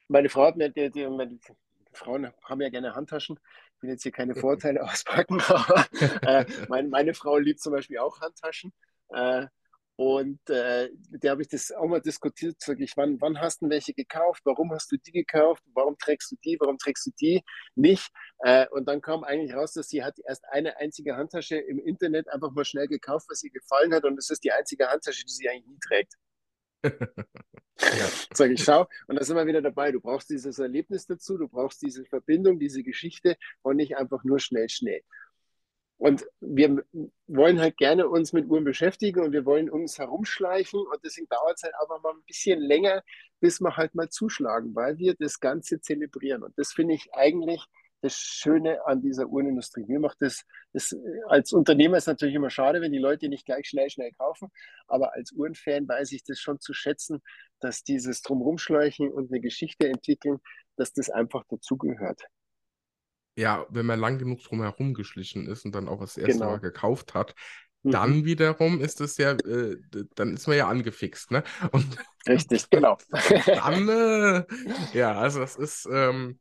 Meine 0.08 0.28
Frau 0.28 0.44
hat 0.44 0.56
mir, 0.56 0.70
die, 0.70 0.90
die, 0.90 1.06
meine 1.06 1.38
Frauen 1.92 2.32
haben 2.44 2.60
ja 2.60 2.68
gerne 2.70 2.94
Handtaschen. 2.94 3.38
Ich 3.76 3.82
will 3.82 3.90
jetzt 3.90 4.02
hier 4.02 4.12
keine 4.12 4.34
Vorteile 4.36 4.82
auspacken, 4.82 5.40
aber 5.48 5.86
äh, 6.22 6.44
meine, 6.68 6.88
meine, 6.88 7.14
Frau 7.14 7.38
liebt 7.38 7.60
zum 7.60 7.72
Beispiel 7.72 7.98
auch 7.98 8.20
Handtaschen. 8.20 8.72
Äh, 9.10 9.46
und 9.98 10.38
äh, 10.48 10.90
mit 11.10 11.24
der 11.24 11.32
habe 11.32 11.42
ich 11.42 11.48
das 11.48 11.72
auch 11.72 11.88
mal 11.88 12.00
diskutiert. 12.00 12.54
Sag 12.60 12.78
ich, 12.78 12.96
wann, 12.96 13.20
wann 13.20 13.40
hast 13.40 13.62
du 13.62 13.68
welche 13.68 13.92
gekauft? 13.92 14.42
Warum 14.44 14.70
hast 14.70 14.92
du 14.92 14.96
die 14.96 15.10
gekauft? 15.10 15.64
Warum 15.74 15.98
trägst 15.98 16.30
du 16.30 16.36
die? 16.44 16.56
Warum 16.60 16.78
trägst 16.78 17.06
du 17.06 17.10
die 17.18 17.42
nicht? 17.74 18.08
Äh, 18.44 18.68
und 18.68 18.86
dann 18.86 19.00
kam 19.00 19.24
eigentlich 19.24 19.54
raus, 19.54 19.72
dass 19.72 19.88
sie 19.88 20.04
hat 20.04 20.14
erst 20.24 20.44
eine 20.52 20.76
einzige 20.76 21.16
Handtasche 21.16 21.56
im 21.56 21.80
Internet 21.80 22.28
einfach 22.28 22.52
mal 22.52 22.64
schnell 22.64 22.86
gekauft, 22.86 23.26
was 23.28 23.42
ihr 23.42 23.50
gefallen 23.50 23.92
hat. 23.92 24.04
Und 24.04 24.16
es 24.20 24.30
ist 24.30 24.44
die 24.44 24.52
einzige 24.52 24.86
Handtasche, 24.86 25.24
die 25.24 25.32
sie 25.32 25.48
eigentlich 25.48 25.66
nie 25.66 25.80
trägt. 25.84 26.14
ja. 26.84 28.08
Sag 28.32 28.52
ich, 28.52 28.62
schau, 28.62 28.86
und 29.08 29.18
da 29.18 29.24
sind 29.24 29.34
wir 29.34 29.46
wieder 29.46 29.62
dabei. 29.62 29.90
Du 29.90 30.00
brauchst 30.00 30.30
dieses 30.30 30.60
Erlebnis 30.60 31.06
dazu, 31.06 31.36
du 31.38 31.48
brauchst 31.48 31.82
diese 31.82 32.04
Verbindung, 32.04 32.60
diese 32.60 32.84
Geschichte 32.84 33.36
und 33.62 33.74
nicht 33.74 33.96
einfach 33.96 34.22
nur 34.22 34.38
schnell, 34.38 34.68
schnell. 34.68 35.02
Und 35.98 36.24
wir 36.40 36.84
wollen 37.26 37.60
halt 37.60 37.76
gerne 37.76 38.08
uns 38.08 38.32
mit 38.32 38.46
Uhren 38.46 38.64
beschäftigen 38.64 39.20
und 39.20 39.32
wir 39.32 39.44
wollen 39.44 39.68
uns 39.68 39.98
herumschleichen 39.98 40.80
und 40.80 41.04
deswegen 41.04 41.28
dauert 41.28 41.56
es 41.56 41.64
halt 41.64 41.74
einfach 41.74 42.00
mal 42.00 42.12
ein 42.12 42.22
bisschen 42.24 42.60
länger, 42.60 43.02
bis 43.40 43.60
wir 43.60 43.76
halt 43.76 43.96
mal 43.96 44.08
zuschlagen, 44.08 44.74
weil 44.76 44.96
wir 44.98 45.14
das 45.18 45.40
Ganze 45.40 45.80
zelebrieren. 45.80 46.44
Und 46.44 46.56
das 46.56 46.72
finde 46.72 46.94
ich 46.94 47.12
eigentlich 47.14 47.66
das 48.00 48.14
Schöne 48.14 48.84
an 48.86 49.02
dieser 49.02 49.26
Uhrenindustrie. 49.26 49.84
Mir 49.88 49.98
macht 49.98 50.18
das, 50.20 50.44
das 50.72 50.96
als 51.26 51.52
Unternehmer 51.52 51.96
ist 51.96 52.06
natürlich 52.06 52.36
immer 52.36 52.50
schade, 52.50 52.80
wenn 52.80 52.92
die 52.92 52.98
Leute 52.98 53.28
nicht 53.28 53.44
gleich 53.44 53.66
schnell, 53.68 53.90
schnell 53.90 54.12
kaufen. 54.12 54.50
Aber 54.86 55.14
als 55.14 55.32
Uhrenfan 55.32 55.88
weiß 55.88 56.12
ich 56.12 56.22
das 56.22 56.38
schon 56.38 56.60
zu 56.60 56.74
schätzen, 56.74 57.20
dass 57.60 57.82
dieses 57.82 58.22
Drumrumschleichen 58.22 59.10
und 59.10 59.32
eine 59.32 59.40
Geschichte 59.40 59.88
entwickeln, 59.88 60.38
dass 60.76 60.92
das 60.92 61.10
einfach 61.10 61.44
dazugehört. 61.48 62.22
Ja, 63.38 63.66
wenn 63.70 63.86
man 63.86 64.00
lang 64.00 64.18
genug 64.18 64.42
drumherum 64.42 64.94
geschlichen 64.94 65.46
ist 65.46 65.64
und 65.64 65.72
dann 65.74 65.88
auch 65.88 66.00
das 66.00 66.16
erste 66.16 66.44
Genau. 66.44 66.46
Mal 66.46 66.58
gekauft 66.60 67.14
hat, 67.14 67.34
Mhm. 67.84 67.92
dann 67.92 68.24
wiederum 68.24 68.80
ist 68.80 69.00
es 69.00 69.16
ja, 69.18 69.32
äh, 69.32 69.76
dann 70.16 70.34
ist 70.34 70.46
man 70.48 70.56
ja 70.56 70.68
angefixt, 70.68 71.30
ne? 71.30 71.44
Und 71.72 71.98
Richtig, 72.28 72.68
genau. 72.70 72.98
dann, 73.52 73.88
äh, 73.88 74.44
ja, 74.92 75.12
also 75.18 75.40
das 75.40 75.56
ist, 75.56 75.88
ähm, 75.90 76.38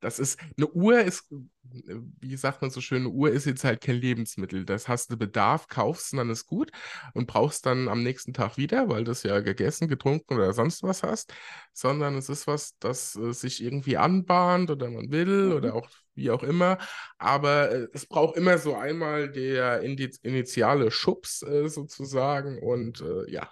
das 0.00 0.18
ist, 0.18 0.38
eine 0.56 0.68
Uhr 0.68 1.00
ist, 1.02 1.26
wie 1.62 2.36
sagt 2.36 2.62
man 2.62 2.70
so 2.70 2.80
schön, 2.80 3.02
eine 3.02 3.10
Uhr 3.10 3.30
ist 3.30 3.44
jetzt 3.44 3.64
halt 3.64 3.82
kein 3.82 3.96
Lebensmittel. 3.96 4.64
Das 4.64 4.88
hast 4.88 5.12
du 5.12 5.16
Bedarf, 5.18 5.68
kaufst 5.68 6.12
und 6.12 6.18
dann 6.18 6.30
ist 6.30 6.46
gut 6.46 6.70
und 7.14 7.26
brauchst 7.26 7.66
dann 7.66 7.88
am 7.88 8.02
nächsten 8.02 8.32
Tag 8.32 8.56
wieder, 8.56 8.88
weil 8.88 9.04
du 9.04 9.12
es 9.12 9.22
ja 9.24 9.40
gegessen, 9.40 9.88
getrunken 9.88 10.34
oder 10.36 10.52
sonst 10.54 10.82
was 10.82 11.02
hast, 11.02 11.34
sondern 11.74 12.16
es 12.16 12.28
ist 12.30 12.46
was, 12.46 12.76
das 12.78 13.14
äh, 13.16 13.32
sich 13.32 13.62
irgendwie 13.62 13.96
anbahnt 13.98 14.70
oder 14.70 14.90
man 14.90 15.10
will 15.10 15.52
oder 15.52 15.74
Mhm. 15.74 15.74
auch 15.74 15.88
wie 16.20 16.30
auch 16.30 16.42
immer. 16.44 16.78
Aber 17.18 17.70
äh, 17.72 17.88
es 17.92 18.06
braucht 18.06 18.36
immer 18.36 18.58
so 18.58 18.76
einmal 18.76 19.30
der 19.30 19.82
initiale 19.82 20.90
Schubs 20.92 21.42
äh, 21.42 21.68
sozusagen 21.68 22.58
und 22.62 23.00
äh, 23.00 23.30
ja. 23.30 23.50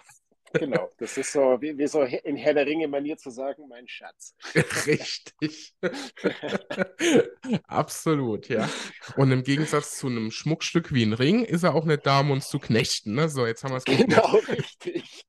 Genau, 0.55 0.91
das 0.99 1.17
ist 1.19 1.33
so, 1.33 1.59
wie, 1.61 1.77
wie 1.77 1.87
so 1.87 2.03
in 2.03 2.37
Herr 2.37 2.55
der 2.55 2.67
Ringe-Manier 2.67 3.17
zu 3.17 3.31
sagen, 3.31 3.69
mein 3.69 3.87
Schatz. 3.87 4.35
Richtig. 4.87 5.75
Absolut, 7.67 8.49
ja. 8.49 8.69
Und 9.17 9.31
im 9.31 9.43
Gegensatz 9.43 9.99
zu 9.99 10.07
einem 10.07 10.31
Schmuckstück 10.31 10.93
wie 10.93 11.05
ein 11.05 11.13
Ring 11.13 11.45
ist 11.45 11.65
er 11.65 11.75
auch 11.75 11.85
nicht 11.85 12.07
da, 12.07 12.21
um 12.21 12.31
uns 12.31 12.49
zu 12.49 12.59
knechten. 12.59 13.15
Ne? 13.15 13.29
So, 13.29 13.47
jetzt 13.47 13.65
haben 13.65 13.73
wir 13.73 13.79
es 13.79 13.85
Genau, 13.85 14.37
richtig. 14.49 15.25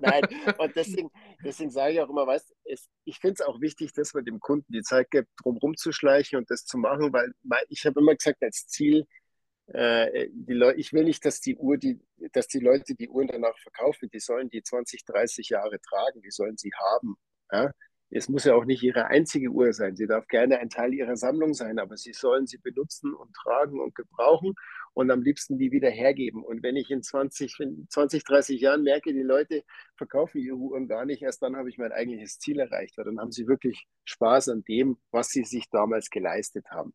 Nein, 0.00 0.22
und 0.58 0.76
deswegen, 0.76 1.10
deswegen 1.44 1.70
sage 1.70 1.94
ich 1.94 2.00
auch 2.00 2.10
immer, 2.10 2.26
weißt 2.26 2.52
es, 2.64 2.88
ich 3.04 3.18
finde 3.18 3.34
es 3.34 3.46
auch 3.46 3.60
wichtig, 3.60 3.92
dass 3.92 4.14
man 4.14 4.24
dem 4.24 4.40
Kunden 4.40 4.72
die 4.72 4.82
Zeit 4.82 5.10
gibt, 5.10 5.28
drum 5.42 5.56
rumzuschleichen 5.56 6.38
und 6.38 6.50
das 6.50 6.64
zu 6.64 6.78
machen, 6.78 7.12
weil 7.12 7.32
ich 7.68 7.84
habe 7.84 8.00
immer 8.00 8.14
gesagt, 8.14 8.42
als 8.42 8.66
Ziel, 8.66 9.06
äh, 9.74 10.26
ich 10.76 10.92
will 10.92 11.04
nicht, 11.04 11.24
dass 11.24 11.40
die 11.40 11.56
Uhr, 11.56 11.78
die, 11.78 12.00
dass 12.32 12.46
die 12.48 12.60
Leute 12.60 12.94
die 12.94 13.08
Uhren 13.08 13.28
danach 13.28 13.56
verkaufen, 13.58 14.08
die 14.12 14.20
sollen 14.20 14.50
die 14.50 14.62
20, 14.62 15.04
30 15.04 15.48
Jahre 15.48 15.80
tragen, 15.80 16.20
die 16.22 16.30
sollen 16.30 16.56
sie 16.56 16.72
haben. 16.74 17.16
Ja? 17.50 17.72
Es 18.14 18.28
muss 18.28 18.44
ja 18.44 18.54
auch 18.54 18.66
nicht 18.66 18.82
ihre 18.82 19.06
einzige 19.06 19.48
Uhr 19.48 19.72
sein. 19.72 19.96
Sie 19.96 20.06
darf 20.06 20.26
gerne 20.28 20.58
ein 20.58 20.68
Teil 20.68 20.92
ihrer 20.92 21.16
Sammlung 21.16 21.54
sein, 21.54 21.78
aber 21.78 21.96
sie 21.96 22.12
sollen 22.12 22.46
sie 22.46 22.58
benutzen 22.58 23.14
und 23.14 23.32
tragen 23.32 23.80
und 23.80 23.94
gebrauchen 23.94 24.54
und 24.92 25.10
am 25.10 25.22
liebsten 25.22 25.56
die 25.56 25.72
wieder 25.72 25.88
hergeben. 25.88 26.44
Und 26.44 26.62
wenn 26.62 26.76
ich 26.76 26.90
in 26.90 27.02
20, 27.02 27.56
20 27.88 28.24
30 28.24 28.60
Jahren 28.60 28.82
merke, 28.82 29.14
die 29.14 29.22
Leute 29.22 29.64
verkaufen 29.96 30.42
ihre 30.42 30.56
Uhren 30.56 30.88
gar 30.88 31.06
nicht, 31.06 31.22
erst 31.22 31.42
dann 31.42 31.56
habe 31.56 31.70
ich 31.70 31.78
mein 31.78 31.92
eigentliches 31.92 32.38
Ziel 32.38 32.60
erreicht, 32.60 32.98
weil 32.98 33.06
dann 33.06 33.18
haben 33.18 33.32
sie 33.32 33.46
wirklich 33.46 33.86
Spaß 34.04 34.50
an 34.50 34.62
dem, 34.64 34.98
was 35.10 35.28
sie 35.28 35.44
sich 35.44 35.70
damals 35.70 36.10
geleistet 36.10 36.66
haben. 36.70 36.92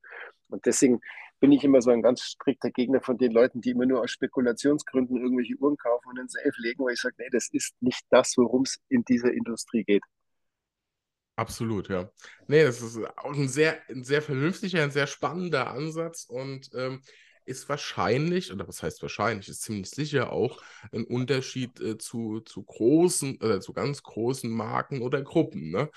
Und 0.49 0.67
deswegen 0.67 1.01
bin 1.39 1.51
ich 1.51 1.63
immer 1.63 1.81
so 1.81 1.91
ein 1.91 2.01
ganz 2.01 2.21
strikter 2.21 2.71
Gegner 2.71 3.01
von 3.01 3.17
den 3.17 3.31
Leuten, 3.31 3.61
die 3.61 3.71
immer 3.71 3.85
nur 3.85 4.01
aus 4.01 4.11
Spekulationsgründen 4.11 5.17
irgendwelche 5.17 5.55
Uhren 5.55 5.77
kaufen 5.77 6.09
und 6.09 6.19
in 6.19 6.27
Safe 6.27 6.51
legen, 6.57 6.83
weil 6.83 6.93
ich 6.93 7.01
sage, 7.01 7.15
nee, 7.19 7.29
das 7.31 7.49
ist 7.51 7.75
nicht 7.81 8.01
das, 8.09 8.33
worum 8.37 8.63
es 8.63 8.79
in 8.89 9.03
dieser 9.03 9.31
Industrie 9.31 9.83
geht. 9.83 10.03
Absolut, 11.35 11.89
ja. 11.89 12.09
Nee, 12.47 12.63
das 12.63 12.81
ist 12.81 12.99
auch 13.17 13.33
ein 13.33 13.47
sehr, 13.47 13.77
ein 13.89 14.03
sehr 14.03 14.23
vernünftiger, 14.23 14.81
ein 14.81 14.91
sehr 14.91 15.05
spannender 15.05 15.69
Ansatz 15.69 16.25
und 16.27 16.69
ähm, 16.73 17.01
ist 17.45 17.69
wahrscheinlich, 17.69 18.51
oder 18.51 18.67
was 18.67 18.81
heißt 18.81 19.01
wahrscheinlich, 19.03 19.47
ist 19.47 19.61
ziemlich 19.61 19.89
sicher 19.89 20.31
auch 20.31 20.61
ein 20.91 21.05
Unterschied 21.05 21.79
äh, 21.79 21.97
zu, 21.97 22.41
zu 22.41 22.63
großen, 22.63 23.39
äh, 23.41 23.59
zu 23.59 23.71
ganz 23.71 24.01
großen 24.01 24.49
Marken 24.49 25.01
oder 25.01 25.21
Gruppen, 25.21 25.69
ne? 25.71 25.89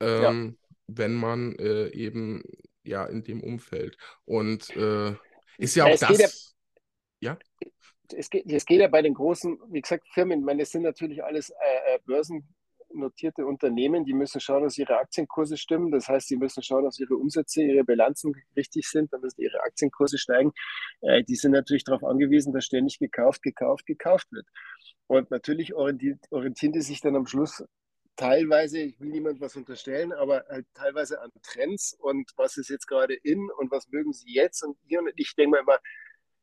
Ja. 0.00 0.30
Ähm, 0.30 0.58
wenn 0.86 1.14
man 1.14 1.54
äh, 1.56 1.88
eben 1.88 2.42
ja 2.84 3.04
in 3.06 3.24
dem 3.24 3.42
Umfeld. 3.42 3.96
Und 4.24 4.70
äh, 4.76 5.14
ist 5.58 5.74
ja 5.76 5.86
Ja, 5.86 5.90
auch 5.90 5.94
es 5.94 6.00
geht 6.08 6.18
ja- 6.18 6.26
das. 6.26 6.54
Ja, 7.20 7.38
es 8.14 8.28
geht, 8.28 8.50
es 8.52 8.66
geht 8.66 8.80
ja 8.80 8.88
bei 8.88 9.00
den 9.02 9.14
großen, 9.14 9.58
wie 9.70 9.80
gesagt, 9.80 10.06
Firmen, 10.12 10.40
ich 10.40 10.44
meine, 10.44 10.60
das 10.62 10.70
sind 10.70 10.82
natürlich 10.82 11.24
alles 11.24 11.48
äh, 11.50 11.94
äh, 11.94 11.98
börsennotierte 12.04 13.46
Unternehmen, 13.46 14.04
die 14.04 14.12
müssen 14.12 14.40
schauen, 14.40 14.62
dass 14.64 14.76
ihre 14.76 14.98
Aktienkurse 14.98 15.56
stimmen. 15.56 15.90
Das 15.90 16.08
heißt, 16.08 16.28
sie 16.28 16.36
müssen 16.36 16.62
schauen, 16.62 16.84
dass 16.84 16.98
ihre 17.00 17.16
Umsätze, 17.16 17.62
ihre 17.62 17.82
Bilanzen 17.82 18.34
richtig 18.56 18.86
sind, 18.88 19.10
dann 19.12 19.22
müssen 19.22 19.40
ihre 19.40 19.60
Aktienkurse 19.62 20.18
steigen. 20.18 20.52
Äh, 21.00 21.24
die 21.24 21.34
sind 21.34 21.52
natürlich 21.52 21.84
darauf 21.84 22.04
angewiesen, 22.04 22.52
dass 22.52 22.66
ständig 22.66 22.98
gekauft, 22.98 23.42
gekauft, 23.42 23.86
gekauft 23.86 24.30
wird. 24.30 24.46
Und 25.06 25.30
natürlich 25.30 25.74
orientieren 25.74 26.72
die 26.72 26.82
sich 26.82 27.00
dann 27.00 27.16
am 27.16 27.26
Schluss 27.26 27.64
teilweise, 28.16 28.78
ich 28.78 29.00
will 29.00 29.10
niemand 29.10 29.40
was 29.40 29.56
unterstellen, 29.56 30.12
aber 30.12 30.44
halt 30.48 30.66
teilweise 30.74 31.20
an 31.20 31.30
Trends 31.42 31.96
und 31.98 32.30
was 32.36 32.56
ist 32.56 32.70
jetzt 32.70 32.86
gerade 32.86 33.14
in 33.14 33.50
und 33.58 33.70
was 33.70 33.88
mögen 33.88 34.12
sie 34.12 34.32
jetzt 34.32 34.62
und 34.62 34.76
hier 34.86 35.00
und 35.00 35.10
ich 35.16 35.34
denke 35.34 35.52
mir 35.52 35.60
immer, 35.60 35.78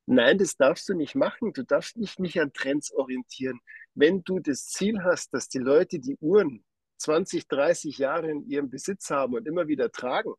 Nein, 0.07 0.38
das 0.39 0.57
darfst 0.57 0.89
du 0.89 0.93
nicht 0.93 1.15
machen. 1.15 1.53
Du 1.53 1.63
darfst 1.63 1.95
dich 1.95 2.19
nicht 2.19 2.39
an 2.41 2.51
Trends 2.51 2.91
orientieren. 2.91 3.61
Wenn 3.93 4.24
du 4.24 4.39
das 4.39 4.67
Ziel 4.67 5.03
hast, 5.03 5.34
dass 5.34 5.47
die 5.47 5.59
Leute 5.59 5.99
die 5.99 6.17
Uhren 6.17 6.65
20, 6.97 7.47
30 7.47 7.97
Jahre 7.97 8.30
in 8.30 8.45
ihrem 8.45 8.69
Besitz 8.69 9.09
haben 9.09 9.36
und 9.36 9.47
immer 9.47 9.67
wieder 9.67 9.91
tragen, 9.91 10.34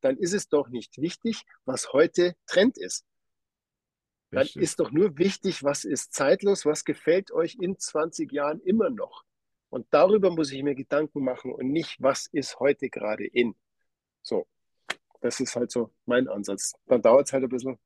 dann 0.00 0.16
ist 0.16 0.32
es 0.32 0.48
doch 0.48 0.68
nicht 0.68 0.98
wichtig, 0.98 1.42
was 1.64 1.92
heute 1.92 2.36
Trend 2.46 2.78
ist. 2.78 3.04
Dann 4.30 4.46
ist 4.54 4.80
doch 4.80 4.90
nur 4.90 5.18
wichtig, 5.18 5.64
was 5.64 5.84
ist 5.84 6.12
zeitlos, 6.12 6.64
was 6.64 6.84
gefällt 6.84 7.32
euch 7.32 7.56
in 7.60 7.78
20 7.78 8.30
Jahren 8.30 8.60
immer 8.60 8.90
noch. 8.90 9.24
Und 9.70 9.86
darüber 9.90 10.30
muss 10.30 10.52
ich 10.52 10.62
mir 10.62 10.74
Gedanken 10.74 11.24
machen 11.24 11.52
und 11.52 11.70
nicht, 11.70 12.00
was 12.00 12.26
ist 12.28 12.58
heute 12.60 12.88
gerade 12.88 13.26
in. 13.26 13.54
So, 14.22 14.46
das 15.20 15.40
ist 15.40 15.56
halt 15.56 15.70
so 15.70 15.90
mein 16.04 16.28
Ansatz. 16.28 16.72
Dann 16.86 17.02
dauert 17.02 17.26
es 17.26 17.32
halt 17.32 17.44
ein 17.44 17.48
bisschen 17.48 17.78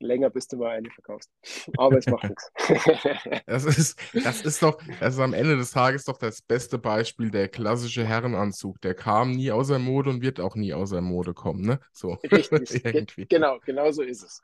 länger, 0.00 0.30
bis 0.30 0.48
du 0.48 0.56
mal 0.56 0.70
eine 0.70 0.90
verkaufst. 0.90 1.30
Aber 1.76 1.98
es 1.98 2.06
macht 2.06 2.24
nichts. 2.24 2.50
Das 3.46 3.64
ist, 3.64 3.98
das 4.12 4.42
ist 4.42 4.62
doch, 4.62 4.78
das 5.00 5.14
ist 5.14 5.20
am 5.20 5.32
Ende 5.32 5.56
des 5.56 5.70
Tages 5.70 6.04
doch 6.04 6.18
das 6.18 6.42
beste 6.42 6.78
Beispiel, 6.78 7.30
der 7.30 7.48
klassische 7.48 8.04
Herrenanzug. 8.04 8.80
Der 8.82 8.94
kam 8.94 9.32
nie 9.32 9.50
außer 9.50 9.78
Mode 9.78 10.10
und 10.10 10.22
wird 10.22 10.40
auch 10.40 10.54
nie 10.54 10.72
außer 10.74 11.00
Mode 11.00 11.34
kommen, 11.34 11.62
ne? 11.62 11.80
So. 11.92 12.18
Richtig, 12.30 12.82
ge 12.82 12.82
irgendwie. 12.92 13.26
genau, 13.26 13.58
genau 13.64 13.90
so 13.90 14.02
ist 14.02 14.22
es. 14.22 14.42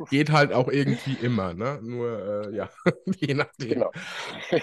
Geht 0.10 0.30
halt 0.30 0.52
auch 0.52 0.68
irgendwie 0.68 1.14
immer, 1.24 1.54
ne? 1.54 1.78
Nur, 1.82 2.48
äh, 2.48 2.56
ja, 2.56 2.70
je 3.16 3.34
nachdem. 3.34 3.68
Genau. 3.68 3.92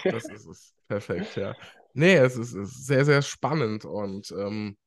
Das 0.04 0.26
ist 0.30 0.46
es. 0.48 0.74
Perfekt, 0.88 1.36
ja. 1.36 1.56
Nee, 1.94 2.16
es 2.16 2.38
ist, 2.38 2.54
es 2.54 2.70
ist 2.72 2.86
sehr, 2.86 3.06
sehr 3.06 3.22
spannend 3.22 3.86
und 3.86 4.32
ähm, 4.32 4.78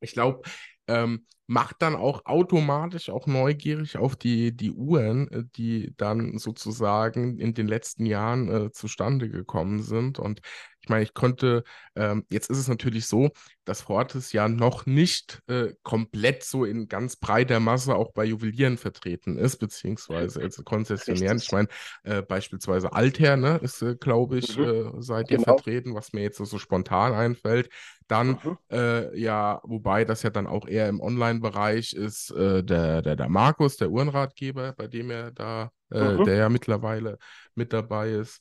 ich 0.00 0.12
glaube, 0.12 0.42
ähm, 0.86 1.26
macht 1.52 1.82
dann 1.82 1.94
auch 1.96 2.24
automatisch 2.24 3.10
auch 3.10 3.26
neugierig 3.26 3.98
auf 3.98 4.16
die, 4.16 4.56
die 4.56 4.70
Uhren, 4.72 5.28
äh, 5.30 5.44
die 5.56 5.92
dann 5.98 6.38
sozusagen 6.38 7.38
in 7.38 7.52
den 7.52 7.68
letzten 7.68 8.06
Jahren 8.06 8.48
äh, 8.48 8.70
zustande 8.72 9.28
gekommen 9.28 9.82
sind. 9.82 10.18
Und 10.18 10.40
ich 10.80 10.88
meine, 10.88 11.04
ich 11.04 11.14
konnte, 11.14 11.62
ähm, 11.94 12.24
jetzt 12.30 12.50
ist 12.50 12.58
es 12.58 12.68
natürlich 12.68 13.06
so, 13.06 13.30
dass 13.64 13.82
Fortis 13.82 14.32
ja 14.32 14.48
noch 14.48 14.86
nicht 14.86 15.40
äh, 15.46 15.74
komplett 15.82 16.42
so 16.42 16.64
in 16.64 16.88
ganz 16.88 17.16
breiter 17.16 17.60
Masse 17.60 17.94
auch 17.94 18.12
bei 18.12 18.24
Juwelieren 18.24 18.78
vertreten 18.78 19.36
ist, 19.38 19.58
beziehungsweise 19.58 20.42
jetzt 20.42 20.64
Konzessionären. 20.64 21.38
Ich 21.38 21.52
meine, 21.52 21.68
äh, 22.02 22.22
beispielsweise 22.22 22.92
Altair, 22.92 23.36
ne, 23.36 23.58
ist, 23.62 23.82
äh, 23.82 23.94
glaube 23.94 24.38
ich, 24.38 24.56
Mhm. 24.56 24.64
äh, 24.64 24.90
seid 24.98 25.30
ihr 25.30 25.38
Genau. 25.38 25.44
vertreten, 25.44 25.94
was 25.94 26.12
mir 26.12 26.22
jetzt 26.22 26.38
so, 26.38 26.44
so 26.44 26.58
spontan 26.58 27.12
einfällt. 27.12 27.68
Dann 28.08 28.38
Mhm. 28.42 28.58
ja, 29.14 29.60
wobei 29.64 30.04
das 30.06 30.22
ja 30.22 30.30
dann 30.30 30.46
auch 30.46 30.66
eher 30.66 30.88
im 30.88 31.00
Online-Bereich 31.42 31.92
ist, 31.92 32.30
äh, 32.30 32.62
der, 32.62 33.02
der, 33.02 33.16
der 33.16 33.28
Markus, 33.28 33.76
der 33.76 33.90
Uhrenratgeber, 33.90 34.72
bei 34.72 34.86
dem 34.86 35.10
er 35.10 35.30
da, 35.32 35.70
äh, 35.90 35.98
Mhm. 36.18 36.24
der 36.24 36.34
ja 36.36 36.48
mittlerweile 36.48 37.18
mit 37.54 37.72
dabei 37.72 38.10
ist, 38.10 38.40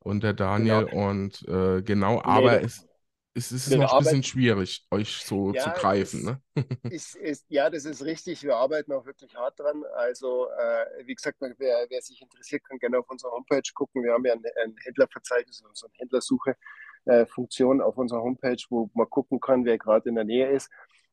und 0.00 0.22
der 0.22 0.32
Daniel. 0.34 0.84
Und 0.84 1.46
äh, 1.48 1.82
genau, 1.82 2.22
aber 2.22 2.58
Nee, 2.58 2.64
es, 2.64 2.86
es 3.34 3.52
ist 3.52 3.70
wir 3.70 3.78
noch 3.78 3.92
ein 3.92 3.98
bisschen 3.98 4.18
arbeiten- 4.18 4.22
schwierig, 4.24 4.86
euch 4.90 5.18
so 5.24 5.52
zu 5.52 5.56
Ja, 5.58 5.72
greifen, 5.72 6.24
das- 6.24 6.34
ne? 6.34 6.42
Ist, 6.90 7.14
ist, 7.16 7.44
ja, 7.48 7.70
das 7.70 7.84
ist 7.84 8.02
richtig. 8.04 8.42
Wir 8.42 8.56
arbeiten 8.56 8.90
auch 8.92 9.06
wirklich 9.06 9.32
hart 9.36 9.58
dran. 9.60 9.84
Also, 9.94 10.48
äh, 10.50 11.06
wie 11.06 11.14
gesagt, 11.14 11.36
wer, 11.40 11.86
wer 11.88 12.02
sich 12.02 12.20
interessiert, 12.20 12.64
kann 12.64 12.78
gerne 12.80 12.98
auf 12.98 13.08
unserer 13.08 13.30
Homepage 13.30 13.62
gucken. 13.74 14.02
Wir 14.02 14.12
haben 14.12 14.24
ja 14.24 14.32
ein, 14.32 14.42
ein 14.64 14.74
Händlerverzeichnis, 14.82 15.62
also 15.64 15.86
eine 15.86 15.94
Händlersuche-Funktion 15.98 17.80
auf 17.80 17.96
unserer 17.96 18.22
Homepage, 18.22 18.56
wo 18.70 18.90
man 18.94 19.08
gucken 19.08 19.38
kann, 19.40 19.64
wer 19.64 19.78
gerade 19.78 20.08
in 20.08 20.16
der 20.16 20.24
Nähe 20.24 20.50
ist. 20.50 20.68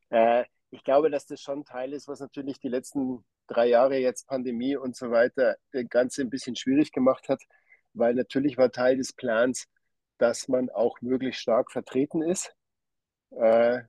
Äh, 0.09 0.45
ich 0.71 0.83
glaube, 0.83 1.09
dass 1.09 1.25
das 1.25 1.41
schon 1.41 1.65
Teil 1.65 1.93
ist, 1.93 2.07
was 2.07 2.19
natürlich 2.19 2.59
die 2.59 2.69
letzten 2.69 3.23
drei 3.47 3.67
Jahre 3.67 3.97
jetzt 3.97 4.27
Pandemie 4.27 4.75
und 4.75 4.95
so 4.95 5.11
weiter 5.11 5.57
das 5.71 5.85
Ganze 5.89 6.21
ein 6.21 6.29
bisschen 6.29 6.55
schwierig 6.55 6.91
gemacht 6.91 7.29
hat, 7.29 7.41
weil 7.93 8.13
natürlich 8.15 8.57
war 8.57 8.71
Teil 8.71 8.97
des 8.97 9.13
Plans, 9.13 9.67
dass 10.17 10.47
man 10.47 10.69
auch 10.69 10.99
möglichst 11.01 11.41
stark 11.41 11.71
vertreten 11.71 12.21
ist. 12.21 12.53
Äh, 13.31 13.81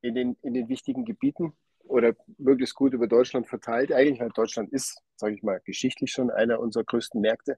in 0.00 0.14
den, 0.14 0.36
in 0.42 0.54
den 0.54 0.68
wichtigen 0.68 1.04
Gebieten. 1.04 1.54
oder 1.84 2.14
möglichst 2.36 2.74
gut 2.74 2.92
über 2.92 3.06
Deutschland 3.06 3.48
verteilt, 3.48 3.92
eigentlich, 3.92 4.20
weil 4.20 4.28
Deutschland 4.28 4.70
ist, 4.72 5.00
sage 5.16 5.34
ich 5.34 5.42
mal, 5.42 5.60
geschichtlich 5.64 6.12
schon 6.12 6.30
einer 6.30 6.60
unserer 6.60 6.84
größten 6.84 7.18
Märkte. 7.18 7.56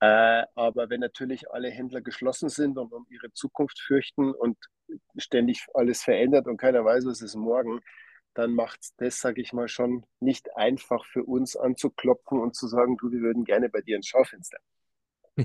Äh, 0.00 0.44
aber 0.54 0.90
wenn 0.90 1.00
natürlich 1.00 1.50
alle 1.50 1.70
Händler 1.70 2.00
geschlossen 2.00 2.48
sind 2.48 2.78
und 2.78 2.92
um 2.92 3.06
ihre 3.10 3.32
Zukunft 3.32 3.80
fürchten 3.80 4.32
und 4.32 4.56
ständig 5.16 5.66
alles 5.74 6.02
verändert 6.02 6.46
und 6.46 6.56
keiner 6.56 6.84
weiß, 6.84 7.06
was 7.06 7.20
ist 7.20 7.34
morgen, 7.34 7.80
dann 8.34 8.54
macht 8.54 8.80
es 8.82 8.94
das, 8.96 9.20
sage 9.20 9.40
ich 9.40 9.52
mal, 9.52 9.66
schon 9.66 10.06
nicht 10.20 10.56
einfach 10.56 11.04
für 11.06 11.24
uns 11.24 11.56
anzuklopfen 11.56 12.38
und 12.38 12.54
zu 12.54 12.68
sagen, 12.68 12.96
du, 12.96 13.10
wir 13.10 13.20
würden 13.20 13.44
gerne 13.44 13.68
bei 13.68 13.80
dir 13.80 13.96
ins 13.96 14.06
Schaufenster. 14.06 14.58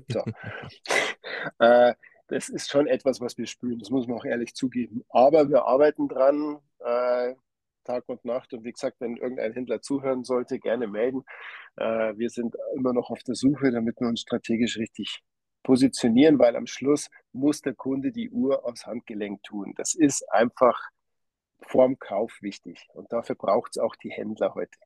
So. 0.10 0.24
äh, 1.60 1.96
das 2.28 2.50
ist 2.50 2.70
schon 2.70 2.88
etwas, 2.88 3.20
was 3.22 3.38
wir 3.38 3.48
spüren, 3.48 3.80
das 3.80 3.90
muss 3.90 4.08
man 4.08 4.18
auch 4.18 4.26
ehrlich 4.26 4.54
zugeben. 4.54 5.04
Aber 5.10 5.50
wir 5.50 5.66
arbeiten 5.66 6.08
dran, 6.08 6.60
äh, 6.80 7.34
Tag 7.84 8.04
und 8.08 8.24
Nacht. 8.26 8.54
Und 8.54 8.64
wie 8.64 8.72
gesagt, 8.72 8.98
wenn 9.00 9.18
irgendein 9.18 9.54
Händler 9.54 9.82
zuhören 9.82 10.24
sollte, 10.24 10.60
gerne 10.60 10.88
melden. 10.88 11.24
Äh, 11.76 12.14
wir 12.18 12.30
sind 12.30 12.56
immer 12.76 12.94
noch 12.94 13.10
auf 13.10 13.24
der 13.24 13.36
Suche, 13.36 13.72
damit 13.72 14.00
wir 14.00 14.08
uns 14.08 14.22
strategisch 14.22 14.78
richtig 14.78 15.24
positionieren, 15.64 16.40
weil 16.40 16.56
am 16.56 16.68
Schluss 16.68 17.10
muss 17.32 17.62
der 17.62 17.74
Kunde 17.74 18.12
die 18.12 18.30
Uhr 18.30 18.66
aufs 18.66 18.86
Handgelenk 18.86 19.44
tun. 19.44 19.74
Das 19.76 19.96
ist 19.96 20.30
einfach 20.32 20.78
vorm 21.62 21.98
Kauf 22.00 22.38
wichtig. 22.42 22.88
Und 22.94 23.12
dafür 23.12 23.36
braucht 23.36 23.76
es 23.76 23.82
auch 23.82 23.96
die 23.96 24.12
Händler 24.12 24.54
heute. 24.54 24.78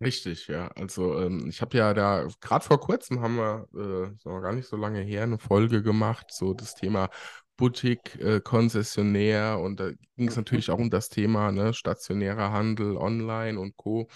Richtig, 0.00 0.48
ja. 0.48 0.68
Also 0.74 1.20
ähm, 1.20 1.46
ich 1.48 1.60
habe 1.60 1.76
ja 1.78 1.94
da, 1.94 2.26
gerade 2.40 2.64
vor 2.64 2.80
kurzem 2.80 3.20
haben 3.20 3.36
wir, 3.36 3.68
äh, 3.74 4.12
ist 4.12 4.24
gar 4.24 4.52
nicht 4.52 4.68
so 4.68 4.76
lange 4.76 5.00
her, 5.00 5.22
eine 5.22 5.38
Folge 5.38 5.82
gemacht, 5.82 6.26
so 6.30 6.52
das 6.52 6.74
Thema 6.74 7.08
Boutique, 7.56 8.16
äh, 8.20 8.40
Konzessionär 8.40 9.60
und 9.60 9.80
da 9.80 9.90
ging 10.16 10.28
es 10.28 10.36
natürlich 10.36 10.70
auch 10.70 10.78
um 10.78 10.90
das 10.90 11.08
Thema 11.08 11.52
ne, 11.52 11.72
stationärer 11.74 12.52
Handel, 12.52 12.96
Online 12.96 13.58
und 13.58 13.76
Co., 13.76 14.08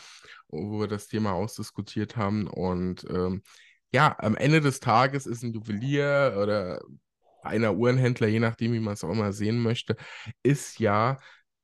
wo 0.48 0.80
wir 0.80 0.88
das 0.88 1.08
Thema 1.08 1.32
ausdiskutiert 1.32 2.16
haben. 2.16 2.46
Und 2.46 3.04
ähm, 3.10 3.42
ja, 3.92 4.16
am 4.18 4.36
Ende 4.36 4.60
des 4.60 4.80
Tages 4.80 5.26
ist 5.26 5.42
ein 5.42 5.52
Juwelier 5.52 6.38
oder 6.42 6.80
einer 7.42 7.74
Uhrenhändler, 7.74 8.26
je 8.28 8.40
nachdem, 8.40 8.72
wie 8.72 8.80
man 8.80 8.94
es 8.94 9.04
auch 9.04 9.10
immer 9.10 9.32
sehen 9.32 9.62
möchte, 9.62 9.96
ist 10.42 10.78
ja 10.80 11.18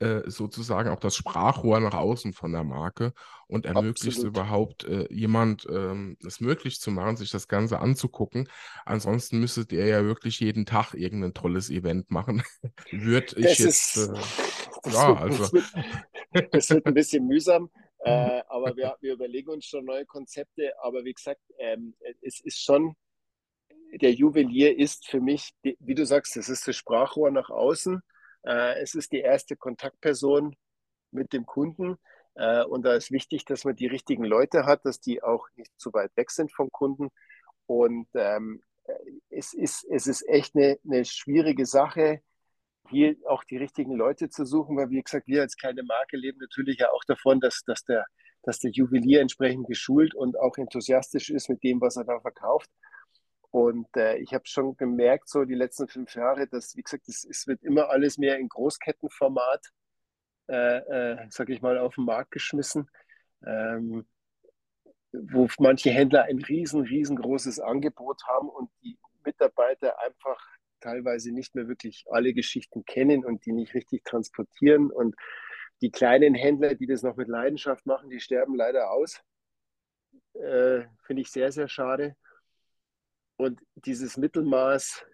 äh, 0.04 0.30
sozusagen 0.30 0.90
auch 0.90 1.00
das 1.00 1.16
Sprachrohr 1.16 1.80
nach 1.80 1.94
außen 1.94 2.34
von 2.34 2.52
der 2.52 2.62
Marke 2.62 3.14
und 3.46 3.64
ermöglicht 3.64 4.18
es 4.18 4.22
überhaupt 4.22 4.84
äh, 4.84 5.10
jemand 5.10 5.66
ähm, 5.70 6.18
es 6.26 6.40
möglich 6.40 6.78
zu 6.78 6.90
machen, 6.90 7.16
sich 7.16 7.30
das 7.30 7.48
Ganze 7.48 7.78
anzugucken. 7.78 8.50
Ansonsten 8.84 9.40
müsstet 9.40 9.72
ihr 9.72 9.86
ja 9.86 10.04
wirklich 10.04 10.40
jeden 10.40 10.66
Tag 10.66 10.92
irgendein 10.92 11.32
tolles 11.32 11.70
Event 11.70 12.10
machen. 12.10 12.42
Würde 12.90 13.34
ich 13.38 13.46
das 13.46 13.58
jetzt. 13.58 13.96
Ist, 13.96 14.10
äh, 14.84 14.90
ja, 14.90 15.08
wird, 15.08 15.20
also. 15.20 15.42
Das 15.42 15.52
wird, 16.32 16.54
das 16.54 16.70
wird 16.70 16.86
ein 16.86 16.94
bisschen 16.94 17.26
mühsam. 17.26 17.70
Äh, 18.06 18.42
aber 18.48 18.76
wir, 18.76 18.98
wir 19.00 19.14
überlegen 19.14 19.48
uns 19.48 19.64
schon 19.64 19.86
neue 19.86 20.04
Konzepte. 20.04 20.74
Aber 20.82 21.06
wie 21.06 21.14
gesagt, 21.14 21.40
ähm, 21.56 21.94
es 22.20 22.38
ist 22.38 22.62
schon, 22.62 22.96
der 23.94 24.12
Juwelier 24.12 24.78
ist 24.78 25.06
für 25.08 25.22
mich, 25.22 25.54
wie 25.62 25.94
du 25.94 26.04
sagst, 26.04 26.36
das 26.36 26.50
ist 26.50 26.68
das 26.68 26.76
Sprachrohr 26.76 27.30
nach 27.30 27.48
außen. 27.48 28.02
Äh, 28.44 28.80
es 28.80 28.94
ist 28.94 29.12
die 29.12 29.20
erste 29.20 29.56
Kontaktperson 29.56 30.56
mit 31.10 31.32
dem 31.32 31.46
Kunden. 31.46 31.96
Äh, 32.34 32.64
und 32.64 32.82
da 32.84 32.94
ist 32.94 33.10
wichtig, 33.10 33.44
dass 33.44 33.64
man 33.64 33.76
die 33.76 33.86
richtigen 33.86 34.24
Leute 34.24 34.66
hat, 34.66 34.84
dass 34.84 35.00
die 35.00 35.22
auch 35.22 35.46
nicht 35.56 35.72
zu 35.78 35.92
weit 35.92 36.16
weg 36.16 36.30
sind 36.30 36.52
vom 36.52 36.70
Kunden. 36.70 37.10
Und 37.66 38.08
ähm, 38.14 38.62
es, 39.30 39.54
ist, 39.54 39.84
es 39.90 40.06
ist 40.06 40.28
echt 40.28 40.54
eine, 40.54 40.78
eine 40.84 41.04
schwierige 41.04 41.66
Sache, 41.66 42.20
hier 42.90 43.16
auch 43.26 43.44
die 43.44 43.56
richtigen 43.56 43.94
Leute 43.94 44.28
zu 44.28 44.44
suchen, 44.44 44.76
weil 44.76 44.90
wie 44.90 45.02
gesagt, 45.02 45.26
wir 45.26 45.40
als 45.42 45.56
kleine 45.56 45.82
Marke 45.82 46.16
leben 46.16 46.38
natürlich 46.38 46.78
ja 46.78 46.90
auch 46.90 47.04
davon, 47.04 47.40
dass, 47.40 47.62
dass, 47.66 47.84
der, 47.84 48.04
dass 48.42 48.58
der 48.58 48.72
Juwelier 48.72 49.20
entsprechend 49.20 49.66
geschult 49.66 50.14
und 50.14 50.38
auch 50.38 50.58
enthusiastisch 50.58 51.30
ist 51.30 51.48
mit 51.48 51.62
dem, 51.62 51.80
was 51.80 51.96
er 51.96 52.04
da 52.04 52.20
verkauft. 52.20 52.68
Und 53.54 53.86
äh, 53.96 54.16
ich 54.16 54.34
habe 54.34 54.48
schon 54.48 54.76
gemerkt, 54.76 55.28
so 55.28 55.44
die 55.44 55.54
letzten 55.54 55.86
fünf 55.86 56.12
Jahre, 56.16 56.48
dass, 56.48 56.74
wie 56.74 56.82
gesagt, 56.82 57.08
es, 57.08 57.46
wird 57.46 57.62
immer 57.62 57.88
alles 57.88 58.18
mehr 58.18 58.36
in 58.36 58.48
Großkettenformat, 58.48 59.68
äh, 60.48 60.78
äh, 60.78 61.26
sage 61.30 61.52
ich 61.52 61.62
mal, 61.62 61.78
auf 61.78 61.94
den 61.94 62.04
Markt 62.04 62.32
geschmissen, 62.32 62.90
ähm, 63.46 64.08
wo 65.12 65.48
manche 65.60 65.90
Händler 65.90 66.24
ein 66.24 66.38
riesen, 66.42 66.80
riesengroßes 66.80 67.60
Angebot 67.60 68.26
haben 68.26 68.48
und 68.48 68.70
die 68.82 68.98
Mitarbeiter 69.24 70.00
einfach 70.00 70.44
teilweise 70.80 71.30
nicht 71.30 71.54
mehr 71.54 71.68
wirklich 71.68 72.06
alle 72.10 72.34
Geschichten 72.34 72.84
kennen 72.84 73.24
und 73.24 73.46
die 73.46 73.52
nicht 73.52 73.72
richtig 73.72 74.02
transportieren. 74.02 74.90
Und 74.90 75.14
die 75.80 75.92
kleinen 75.92 76.34
Händler, 76.34 76.74
die 76.74 76.88
das 76.88 77.04
noch 77.04 77.14
mit 77.14 77.28
Leidenschaft 77.28 77.86
machen, 77.86 78.10
die 78.10 78.18
sterben 78.18 78.56
leider 78.56 78.90
aus. 78.90 79.20
Äh, 80.32 80.86
Finde 81.06 81.22
ich 81.22 81.30
sehr, 81.30 81.52
sehr 81.52 81.68
schade. 81.68 82.16
Und 83.36 83.60
dieses 83.74 84.16
Mittelmaß 84.16 85.04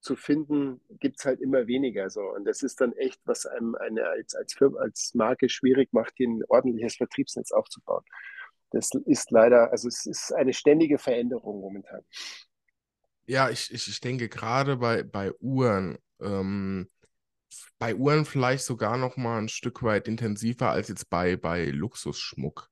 zu 0.00 0.16
finden, 0.16 0.80
gibt 0.98 1.18
es 1.18 1.26
halt 1.26 1.40
immer 1.40 1.66
weniger 1.66 2.08
so. 2.08 2.22
Und 2.22 2.44
das 2.46 2.62
ist 2.62 2.80
dann 2.80 2.92
echt, 2.94 3.20
was 3.24 3.46
einem 3.46 3.74
eine 3.74 4.06
als, 4.06 4.34
als, 4.34 4.54
Firma, 4.54 4.80
als 4.80 5.14
Marke 5.14 5.48
schwierig 5.48 5.92
macht, 5.92 6.14
hier 6.16 6.28
ein 6.28 6.42
ordentliches 6.48 6.96
Vertriebsnetz 6.96 7.52
aufzubauen. 7.52 8.04
Das 8.70 8.90
ist 9.06 9.30
leider, 9.30 9.70
also 9.72 9.88
es 9.88 10.06
ist 10.06 10.32
eine 10.32 10.52
ständige 10.52 10.98
Veränderung 10.98 11.60
momentan. 11.60 12.02
Ja, 13.26 13.50
ich, 13.50 13.72
ich, 13.72 13.88
ich 13.88 14.00
denke 14.00 14.28
gerade 14.28 14.76
bei, 14.76 15.02
bei 15.02 15.32
Uhren, 15.40 15.98
ähm, 16.20 16.88
bei 17.78 17.94
Uhren 17.94 18.24
vielleicht 18.24 18.64
sogar 18.64 18.96
noch 18.96 19.16
mal 19.16 19.38
ein 19.38 19.48
Stück 19.48 19.82
weit 19.82 20.08
intensiver 20.08 20.70
als 20.70 20.88
jetzt 20.88 21.10
bei, 21.10 21.36
bei 21.36 21.66
Luxusschmuck, 21.66 22.70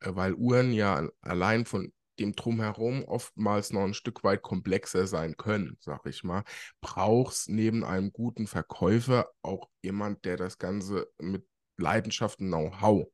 äh, 0.00 0.10
weil 0.14 0.34
Uhren 0.34 0.72
ja 0.72 1.08
allein 1.22 1.64
von 1.64 1.92
dem 2.18 2.34
Drumherum 2.34 3.04
oftmals 3.04 3.72
noch 3.72 3.82
ein 3.82 3.94
Stück 3.94 4.24
weit 4.24 4.42
komplexer 4.42 5.06
sein 5.06 5.36
können, 5.36 5.76
sag 5.80 6.06
ich 6.06 6.24
mal, 6.24 6.44
brauchst 6.80 7.48
neben 7.48 7.84
einem 7.84 8.12
guten 8.12 8.46
Verkäufer 8.46 9.30
auch 9.42 9.68
jemand, 9.82 10.24
der 10.24 10.36
das 10.36 10.58
Ganze 10.58 11.08
mit 11.18 11.46
Leidenschaft 11.76 12.40
und 12.40 12.48
Know-how 12.48 13.08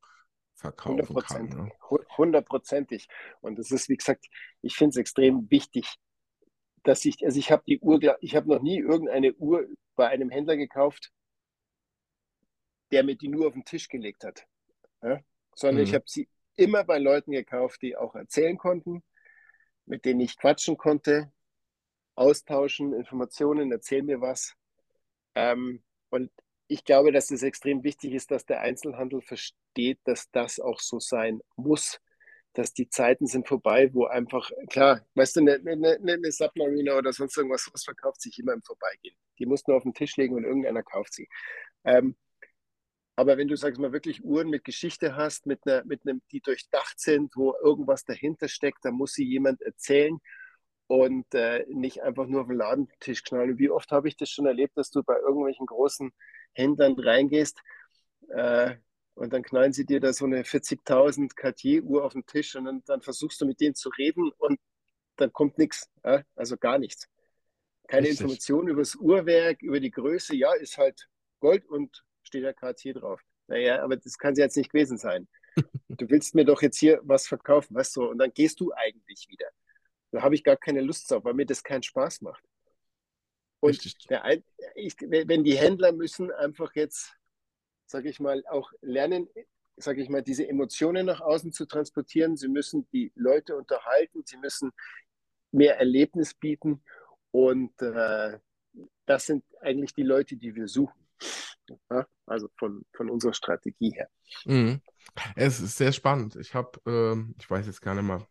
verkaufen 0.54 1.16
kann. 1.16 1.48
Ne? 1.48 1.70
Hundertprozentig. 2.16 3.08
Und 3.40 3.58
das 3.58 3.70
ist, 3.70 3.88
wie 3.88 3.96
gesagt, 3.96 4.26
ich 4.60 4.76
finde 4.76 4.90
es 4.90 4.96
extrem 4.96 5.50
wichtig, 5.50 5.96
dass 6.84 7.04
ich, 7.04 7.24
also 7.24 7.38
ich 7.38 7.50
habe 7.50 7.62
die 7.66 7.80
Uhr, 7.80 8.00
ich 8.20 8.36
habe 8.36 8.48
noch 8.48 8.60
nie 8.60 8.78
irgendeine 8.78 9.34
Uhr 9.34 9.66
bei 9.94 10.08
einem 10.08 10.30
Händler 10.30 10.56
gekauft, 10.56 11.12
der 12.90 13.04
mir 13.04 13.16
die 13.16 13.28
nur 13.28 13.48
auf 13.48 13.54
den 13.54 13.64
Tisch 13.64 13.88
gelegt 13.88 14.24
hat. 14.24 14.46
Ja? 15.02 15.20
Sondern 15.54 15.82
mhm. 15.82 15.88
ich 15.88 15.94
habe 15.94 16.04
sie 16.06 16.28
immer 16.56 16.84
bei 16.84 16.98
Leuten 16.98 17.32
gekauft, 17.32 17.82
die 17.82 17.96
auch 17.96 18.14
erzählen 18.14 18.58
konnten, 18.58 19.02
mit 19.86 20.04
denen 20.04 20.20
ich 20.20 20.38
quatschen 20.38 20.76
konnte, 20.76 21.32
austauschen, 22.14 22.92
Informationen, 22.92 23.72
erzähl 23.72 24.02
mir 24.02 24.20
was. 24.20 24.54
Ähm, 25.34 25.82
und 26.10 26.30
ich 26.68 26.84
glaube, 26.84 27.12
dass 27.12 27.30
es 27.30 27.42
extrem 27.42 27.82
wichtig 27.84 28.12
ist, 28.14 28.30
dass 28.30 28.46
der 28.46 28.60
Einzelhandel 28.60 29.22
versteht, 29.22 30.00
dass 30.04 30.30
das 30.30 30.60
auch 30.60 30.80
so 30.80 31.00
sein 31.00 31.40
muss, 31.56 32.00
dass 32.54 32.74
die 32.74 32.88
Zeiten 32.88 33.26
sind 33.26 33.48
vorbei, 33.48 33.92
wo 33.94 34.04
einfach, 34.04 34.50
klar, 34.68 35.06
weißt 35.14 35.36
du, 35.36 35.40
eine, 35.40 35.54
eine, 35.54 35.98
eine 36.00 36.32
Submariner 36.32 36.96
oder 36.96 37.12
sonst 37.12 37.36
irgendwas, 37.36 37.68
was 37.72 37.84
verkauft 37.84 38.20
sich 38.20 38.38
immer 38.38 38.52
im 38.52 38.62
Vorbeigehen. 38.62 39.16
Die 39.38 39.46
muss 39.46 39.66
nur 39.66 39.78
auf 39.78 39.82
den 39.82 39.94
Tisch 39.94 40.16
legen 40.16 40.34
und 40.34 40.44
irgendeiner 40.44 40.82
kauft 40.82 41.14
sie. 41.14 41.28
Ähm, 41.84 42.14
aber 43.16 43.36
wenn 43.36 43.48
du, 43.48 43.56
sagst 43.56 43.80
mal, 43.80 43.92
wirklich 43.92 44.24
Uhren 44.24 44.48
mit 44.48 44.64
Geschichte 44.64 45.16
hast, 45.16 45.46
mit 45.46 45.60
einer, 45.66 45.84
mit 45.84 46.06
einem, 46.06 46.22
die 46.30 46.40
durchdacht 46.40 46.98
sind, 46.98 47.36
wo 47.36 47.54
irgendwas 47.62 48.04
dahinter 48.04 48.48
steckt, 48.48 48.84
dann 48.84 48.94
muss 48.94 49.12
sie 49.12 49.24
jemand 49.24 49.60
erzählen 49.60 50.18
und 50.86 51.32
äh, 51.34 51.64
nicht 51.68 52.02
einfach 52.02 52.26
nur 52.26 52.42
auf 52.42 52.48
den 52.48 52.56
Ladentisch 52.56 53.22
knallen. 53.24 53.58
Wie 53.58 53.70
oft 53.70 53.90
habe 53.92 54.08
ich 54.08 54.16
das 54.16 54.30
schon 54.30 54.46
erlebt, 54.46 54.76
dass 54.76 54.90
du 54.90 55.02
bei 55.02 55.16
irgendwelchen 55.18 55.66
großen 55.66 56.10
Händlern 56.52 56.98
reingehst 56.98 57.58
äh, 58.28 58.76
und 59.14 59.32
dann 59.32 59.42
knallen 59.42 59.72
sie 59.72 59.84
dir 59.84 60.00
da 60.00 60.12
so 60.12 60.24
eine 60.24 60.42
40.000 60.42 61.34
Cartier-Uhr 61.34 62.04
auf 62.04 62.14
den 62.14 62.24
Tisch 62.26 62.56
und 62.56 62.64
dann, 62.64 62.82
dann, 62.86 63.02
versuchst 63.02 63.40
du 63.40 63.46
mit 63.46 63.60
denen 63.60 63.74
zu 63.74 63.90
reden 63.90 64.30
und 64.38 64.58
dann 65.16 65.32
kommt 65.32 65.58
nichts, 65.58 65.90
äh, 66.02 66.22
also 66.34 66.56
gar 66.56 66.78
nichts. 66.78 67.08
Keine 67.88 68.06
Richtig. 68.06 68.20
Information 68.20 68.68
über 68.68 68.80
das 68.80 68.94
Uhrwerk, 68.94 69.60
über 69.60 69.80
die 69.80 69.90
Größe. 69.90 70.34
Ja, 70.34 70.54
ist 70.54 70.78
halt 70.78 71.08
Gold 71.40 71.66
und 71.66 72.04
steht 72.32 72.44
ja 72.44 72.52
Quartier 72.54 72.94
drauf. 72.94 73.20
Naja, 73.46 73.82
aber 73.82 73.96
das 73.96 74.16
kann 74.16 74.32
es 74.32 74.38
jetzt 74.38 74.56
nicht 74.56 74.72
gewesen 74.72 74.96
sein. 74.96 75.28
Du 75.88 76.08
willst 76.08 76.34
mir 76.34 76.46
doch 76.46 76.62
jetzt 76.62 76.78
hier 76.78 77.00
was 77.02 77.28
verkaufen, 77.28 77.74
weißt 77.74 77.96
du, 77.96 78.08
und 78.08 78.16
dann 78.16 78.32
gehst 78.32 78.58
du 78.60 78.72
eigentlich 78.72 79.28
wieder. 79.28 79.46
Da 80.10 80.22
habe 80.22 80.34
ich 80.34 80.42
gar 80.42 80.56
keine 80.56 80.80
Lust 80.80 81.10
drauf, 81.10 81.22
weil 81.24 81.34
mir 81.34 81.44
das 81.44 81.62
keinen 81.62 81.82
Spaß 81.82 82.22
macht. 82.22 82.42
Und 83.60 84.08
der, 84.08 84.42
ich, 84.74 84.96
wenn 84.98 85.44
die 85.44 85.58
Händler 85.58 85.92
müssen 85.92 86.32
einfach 86.32 86.74
jetzt, 86.74 87.14
sage 87.84 88.08
ich 88.08 88.18
mal, 88.18 88.42
auch 88.46 88.72
lernen, 88.80 89.28
sage 89.76 90.00
ich 90.02 90.08
mal, 90.08 90.22
diese 90.22 90.48
Emotionen 90.48 91.04
nach 91.04 91.20
außen 91.20 91.52
zu 91.52 91.66
transportieren. 91.66 92.38
Sie 92.38 92.48
müssen 92.48 92.88
die 92.90 93.12
Leute 93.14 93.54
unterhalten, 93.54 94.22
sie 94.24 94.38
müssen 94.38 94.72
mehr 95.50 95.78
Erlebnis 95.78 96.32
bieten. 96.32 96.82
Und 97.30 97.80
äh, 97.82 98.38
das 99.04 99.26
sind 99.26 99.44
eigentlich 99.60 99.92
die 99.94 100.04
Leute, 100.04 100.36
die 100.36 100.54
wir 100.54 100.68
suchen. 100.68 101.01
Ja? 101.90 102.06
Also 102.26 102.48
von, 102.56 102.84
von 102.92 103.10
unserer 103.10 103.34
Strategie 103.34 103.92
her. 103.94 104.08
Mhm. 104.44 104.80
Es 105.36 105.60
ist 105.60 105.76
sehr 105.76 105.92
spannend. 105.92 106.36
Ich 106.36 106.54
habe, 106.54 106.80
ähm, 106.86 107.34
ich 107.38 107.50
weiß 107.50 107.66
jetzt 107.66 107.82
gar 107.82 107.94
nicht 107.94 108.04
mal, 108.04 108.26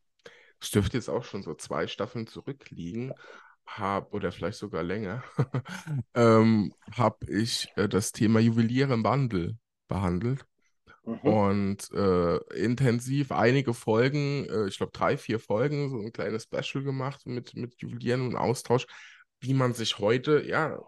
es 0.59 0.71
dürfte 0.71 0.97
jetzt 0.97 1.09
auch 1.09 1.23
schon 1.23 1.43
so 1.43 1.53
zwei 1.55 1.87
Staffeln 1.87 2.27
zurückliegen, 2.27 3.13
habe, 3.65 4.11
oder 4.11 4.31
vielleicht 4.31 4.57
sogar 4.57 4.83
länger, 4.83 5.23
ähm, 6.13 6.73
habe 6.91 7.31
ich 7.31 7.69
äh, 7.75 7.87
das 7.87 8.11
Thema 8.11 8.39
Juweliere 8.39 8.93
im 8.93 9.03
Wandel 9.03 9.57
behandelt. 9.87 10.45
Mhm. 11.03 11.19
Und 11.19 11.91
äh, 11.93 12.37
intensiv 12.55 13.31
einige 13.31 13.73
Folgen, 13.73 14.45
äh, 14.49 14.67
ich 14.67 14.77
glaube 14.77 14.91
drei, 14.93 15.17
vier 15.17 15.39
Folgen, 15.39 15.89
so 15.89 15.99
ein 15.99 16.13
kleines 16.13 16.43
Special 16.43 16.83
gemacht 16.83 17.25
mit, 17.25 17.55
mit 17.55 17.81
Juwelieren 17.81 18.21
und 18.21 18.35
Austausch, 18.35 18.85
wie 19.39 19.53
man 19.53 19.73
sich 19.73 19.97
heute, 19.97 20.45
ja, 20.45 20.79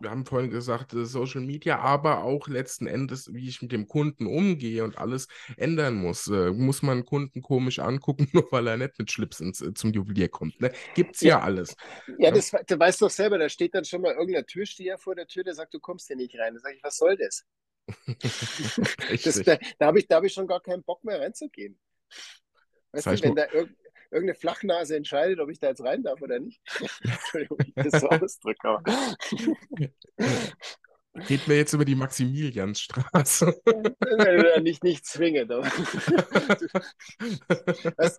wir 0.00 0.10
haben 0.10 0.26
vorhin 0.26 0.50
gesagt, 0.50 0.92
äh, 0.94 1.04
Social 1.06 1.40
Media, 1.40 1.78
aber 1.80 2.22
auch 2.24 2.48
letzten 2.48 2.86
Endes, 2.86 3.32
wie 3.34 3.48
ich 3.48 3.62
mit 3.62 3.72
dem 3.72 3.88
Kunden 3.88 4.26
umgehe 4.26 4.84
und 4.84 4.98
alles 4.98 5.28
ändern 5.56 5.94
muss. 5.96 6.26
Äh, 6.28 6.50
muss 6.52 6.82
man 6.82 6.98
einen 6.98 7.06
Kunden 7.06 7.42
komisch 7.42 7.78
angucken, 7.78 8.28
nur 8.32 8.46
weil 8.52 8.66
er 8.66 8.76
nicht 8.76 8.98
mit 8.98 9.10
Schlips 9.10 9.40
ins, 9.40 9.60
äh, 9.60 9.74
zum 9.74 9.92
Juwelier 9.92 10.28
kommt. 10.28 10.60
Ne? 10.60 10.72
Gibt's 10.94 11.22
ja, 11.22 11.36
Ja, 11.36 11.40
alles. 11.40 11.76
ja 12.18 12.30
Ja, 12.30 12.30
das, 12.30 12.50
du 12.50 12.78
weißt 12.78 13.02
doch 13.02 13.10
selber, 13.10 13.38
da 13.38 13.48
steht 13.48 13.74
dann 13.74 13.84
schon 13.84 14.02
mal 14.02 14.14
irgendein 14.14 14.46
Türsteher 14.46 14.98
vor 14.98 15.14
der 15.14 15.26
Tür, 15.26 15.44
der 15.44 15.54
sagt, 15.54 15.74
du 15.74 15.80
kommst 15.80 16.06
hier 16.08 16.16
nicht 16.16 16.38
rein. 16.38 16.54
Da 16.54 16.60
sage 16.60 16.76
ich, 16.76 16.82
was 16.82 16.96
soll 16.98 17.16
das? 17.16 17.44
Das, 19.22 19.42
da 19.42 19.56
da 19.78 19.86
habe 19.86 19.98
ich, 20.00 20.06
da 20.08 20.16
hab 20.16 20.24
ich 20.24 20.32
schon 20.32 20.46
gar 20.46 20.60
keinen 20.60 20.82
Bock 20.84 21.02
mehr 21.04 21.20
reinzugehen. 21.20 21.78
Das 22.92 23.06
Weißt 23.06 23.22
du, 23.22 23.22
heißt, 23.22 23.22
wenn 23.22 23.34
da 23.34 23.46
irg 23.52 23.70
irgendeine 24.10 24.38
Flachnase 24.38 24.96
entscheidet, 24.96 25.40
ob 25.40 25.50
ich 25.50 25.60
da 25.60 25.68
jetzt 25.68 25.82
rein 25.82 26.02
darf 26.02 26.20
oder 26.22 26.38
nicht. 26.38 26.60
Entschuldigung, 27.02 27.58
wie 27.60 27.68
ich 27.68 27.90
das 27.90 28.00
so 28.00 28.08
ausdrücke. 28.08 28.68
Aber. 28.68 28.82
reden 31.28 31.42
wir 31.46 31.56
jetzt 31.56 31.72
über 31.72 31.84
die 31.84 31.94
Maximiliansstraße. 31.94 33.60
Nicht, 34.62 34.82
nicht 34.84 35.06
zwingend. 35.06 35.50
Weißt, 37.96 38.18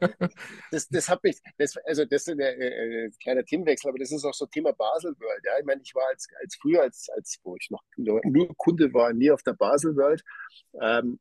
das, 0.72 0.88
das 0.90 1.10
hat 1.10 1.24
mich, 1.24 1.38
das, 1.58 1.76
also 1.86 2.06
das 2.06 2.22
ist 2.22 2.30
ein 2.30 2.40
äh, 2.40 3.06
äh, 3.06 3.12
kleiner 3.22 3.44
Themenwechsel, 3.44 3.90
aber 3.90 4.00
das 4.00 4.12
ist 4.12 4.24
auch 4.26 4.34
so 4.34 4.46
Thema 4.46 4.72
Basel 4.74 5.14
World. 5.20 5.44
Ja? 5.46 5.60
Ich 5.60 5.66
meine, 5.66 5.82
ich 5.84 5.94
war 5.94 6.08
als, 6.10 6.28
als 6.42 6.56
früher, 6.56 6.82
als, 6.82 7.10
als 7.16 7.40
wo 7.44 7.56
ich 7.56 7.70
noch 7.70 7.84
nur, 7.98 8.22
Kunde 8.58 8.94
war, 8.94 9.14
nie 9.14 9.32
auf 9.32 9.44
der 9.44 9.54
Basel 9.54 9.96
World. 9.96 10.24
Ähm, 10.82 11.20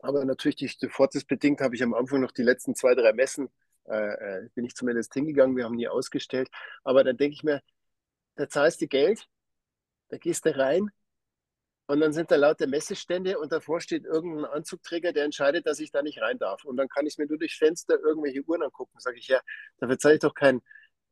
aber 0.00 0.24
natürlich, 0.24 0.56
die, 0.56 0.88
bedingt 1.26 1.60
habe 1.60 1.74
ich 1.74 1.82
am 1.82 1.94
Anfang 1.94 2.20
noch 2.20 2.32
die 2.32 2.42
letzten 2.42 2.74
zwei, 2.74 2.94
drei 2.94 3.12
Messen, 3.12 3.48
äh, 3.90 4.44
äh, 4.44 4.48
bin 4.54 4.64
ich 4.64 4.74
zumindest 4.74 5.14
hingegangen, 5.14 5.56
wir 5.56 5.64
haben 5.64 5.76
nie 5.76 5.88
ausgestellt. 5.88 6.48
Aber 6.84 7.04
dann 7.04 7.16
denke 7.16 7.34
ich 7.34 7.42
mir, 7.42 7.62
da 8.36 8.48
zahlst 8.48 8.80
du 8.80 8.86
Geld, 8.88 9.26
da 10.08 10.18
gehst 10.18 10.46
du 10.46 10.56
rein 10.56 10.90
und 11.86 12.00
dann 12.00 12.12
sind 12.12 12.30
da 12.30 12.36
lauter 12.36 12.66
Messestände 12.66 13.38
und 13.38 13.50
davor 13.50 13.80
steht 13.80 14.04
irgendein 14.04 14.44
Anzugträger, 14.44 15.12
der 15.12 15.24
entscheidet, 15.24 15.66
dass 15.66 15.80
ich 15.80 15.90
da 15.90 16.02
nicht 16.02 16.20
rein 16.20 16.38
darf. 16.38 16.64
Und 16.64 16.76
dann 16.76 16.88
kann 16.88 17.06
ich 17.06 17.16
mir 17.18 17.26
nur 17.26 17.38
durch 17.38 17.56
Fenster 17.56 17.98
irgendwelche 17.98 18.42
Uhren 18.42 18.62
angucken. 18.62 18.98
Sage 19.00 19.18
ich, 19.18 19.28
ja, 19.28 19.40
dafür 19.78 19.98
zahle 19.98 20.14
ich 20.14 20.20
doch 20.20 20.34
keinen 20.34 20.60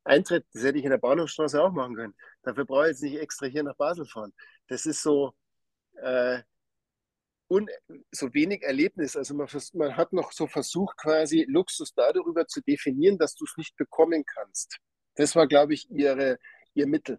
Eintritt. 0.04 0.46
Das 0.52 0.62
hätte 0.62 0.78
ich 0.78 0.84
in 0.84 0.90
der 0.90 0.98
Bahnhofstraße 0.98 1.62
auch 1.62 1.72
machen 1.72 1.96
können. 1.96 2.14
Dafür 2.42 2.66
brauche 2.66 2.84
ich 2.84 2.90
jetzt 2.90 3.02
nicht 3.02 3.18
extra 3.18 3.46
hier 3.46 3.62
nach 3.62 3.76
Basel 3.76 4.06
fahren. 4.06 4.34
Das 4.68 4.86
ist 4.86 5.02
so, 5.02 5.34
äh, 6.02 6.42
un, 7.48 7.68
so 8.10 8.32
wenig 8.34 8.62
Erlebnis. 8.62 9.16
Also 9.16 9.34
man, 9.34 9.48
man 9.74 9.96
hat 9.96 10.12
noch 10.12 10.32
so 10.32 10.46
versucht, 10.46 10.96
quasi 10.98 11.44
Luxus 11.48 11.94
darüber 11.94 12.46
zu 12.46 12.60
definieren, 12.60 13.18
dass 13.18 13.34
du 13.34 13.44
es 13.44 13.56
nicht 13.56 13.76
bekommen 13.76 14.24
kannst. 14.24 14.78
Das 15.14 15.34
war, 15.34 15.46
glaube 15.46 15.74
ich, 15.74 15.90
ihre, 15.90 16.38
ihr 16.74 16.86
Mittel 16.86 17.18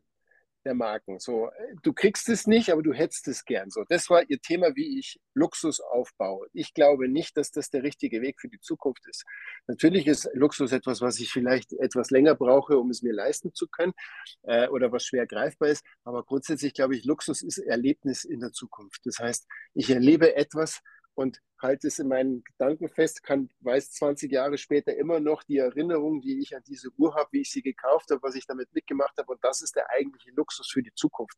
der 0.67 0.75
Marken. 0.75 1.19
So, 1.19 1.47
äh, 1.47 1.75
du 1.81 1.93
kriegst 1.93 2.29
es 2.29 2.45
nicht, 2.45 2.71
aber 2.71 2.83
du 2.83 2.93
hättest 2.93 3.27
es 3.27 3.45
gern. 3.45 3.71
So, 3.71 3.83
das 3.87 4.09
war 4.09 4.29
ihr 4.29 4.39
Thema, 4.39 4.75
wie 4.75 4.99
ich 4.99 5.19
Luxus 5.33 5.79
aufbaue. 5.79 6.47
Ich 6.53 6.73
glaube 6.73 7.07
nicht, 7.07 7.37
dass 7.37 7.51
das 7.51 7.69
der 7.69 7.83
richtige 7.83 8.21
Weg 8.21 8.39
für 8.39 8.49
die 8.49 8.59
Zukunft 8.59 9.07
ist. 9.07 9.23
Natürlich 9.67 10.05
ist 10.07 10.29
Luxus 10.33 10.71
etwas, 10.71 11.01
was 11.01 11.19
ich 11.19 11.31
vielleicht 11.31 11.73
etwas 11.73 12.11
länger 12.11 12.35
brauche, 12.35 12.77
um 12.77 12.89
es 12.89 13.01
mir 13.01 13.13
leisten 13.13 13.53
zu 13.53 13.67
können, 13.67 13.93
äh, 14.43 14.67
oder 14.67 14.91
was 14.91 15.05
schwer 15.05 15.25
greifbar 15.25 15.69
ist. 15.69 15.85
Aber 16.03 16.23
grundsätzlich 16.23 16.73
glaube 16.73 16.95
ich, 16.95 17.05
Luxus 17.05 17.41
ist 17.41 17.57
Erlebnis 17.57 18.25
in 18.25 18.41
der 18.41 18.51
Zukunft. 18.51 19.01
Das 19.05 19.19
heißt, 19.19 19.47
ich 19.73 19.89
erlebe 19.89 20.35
etwas 20.35 20.81
und 21.17 21.41
halte 21.59 21.87
es 21.87 21.97
in 21.97 22.09
meinen 22.09 22.43
Gedanken 22.43 22.89
fest, 22.89 23.23
kann, 23.23 23.49
weiß 23.61 23.91
20 23.93 24.31
Jahre 24.31 24.59
später 24.59 24.95
immer 24.95 25.19
noch 25.19 25.41
die 25.41 25.57
Erinnerung, 25.57 26.21
die 26.21 26.39
ich 26.39 26.55
an 26.55 26.61
diese 26.67 26.89
Uhr 26.95 27.15
habe, 27.15 27.29
wie 27.31 27.41
ich 27.41 27.49
sie 27.49 27.63
gekauft 27.63 28.11
habe, 28.11 28.21
was 28.21 28.35
ich 28.35 28.45
damit 28.45 28.71
mitgemacht 28.71 29.17
habe. 29.17 29.31
Und 29.31 29.43
das 29.43 29.63
ist 29.63 29.75
der 29.75 29.89
eigentliche 29.89 30.29
Luxus 30.35 30.69
für 30.71 30.83
die 30.83 30.93
Zukunft. 30.93 31.35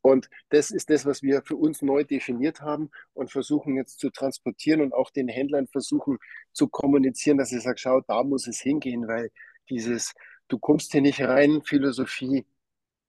Und 0.00 0.30
das 0.48 0.70
ist 0.70 0.88
das, 0.88 1.04
was 1.04 1.22
wir 1.22 1.42
für 1.44 1.56
uns 1.56 1.82
neu 1.82 2.04
definiert 2.04 2.62
haben 2.62 2.90
und 3.12 3.30
versuchen 3.30 3.76
jetzt 3.76 4.00
zu 4.00 4.08
transportieren 4.08 4.80
und 4.80 4.94
auch 4.94 5.10
den 5.10 5.28
Händlern 5.28 5.68
versuchen 5.68 6.18
zu 6.52 6.68
kommunizieren, 6.68 7.36
dass 7.36 7.52
ich 7.52 7.62
sage, 7.62 7.78
schau, 7.78 8.00
da 8.08 8.24
muss 8.24 8.46
es 8.46 8.60
hingehen, 8.60 9.06
weil 9.08 9.30
dieses 9.68 10.14
Du 10.48 10.58
kommst 10.58 10.92
hier 10.92 11.02
nicht 11.02 11.20
rein, 11.20 11.62
Philosophie 11.62 12.46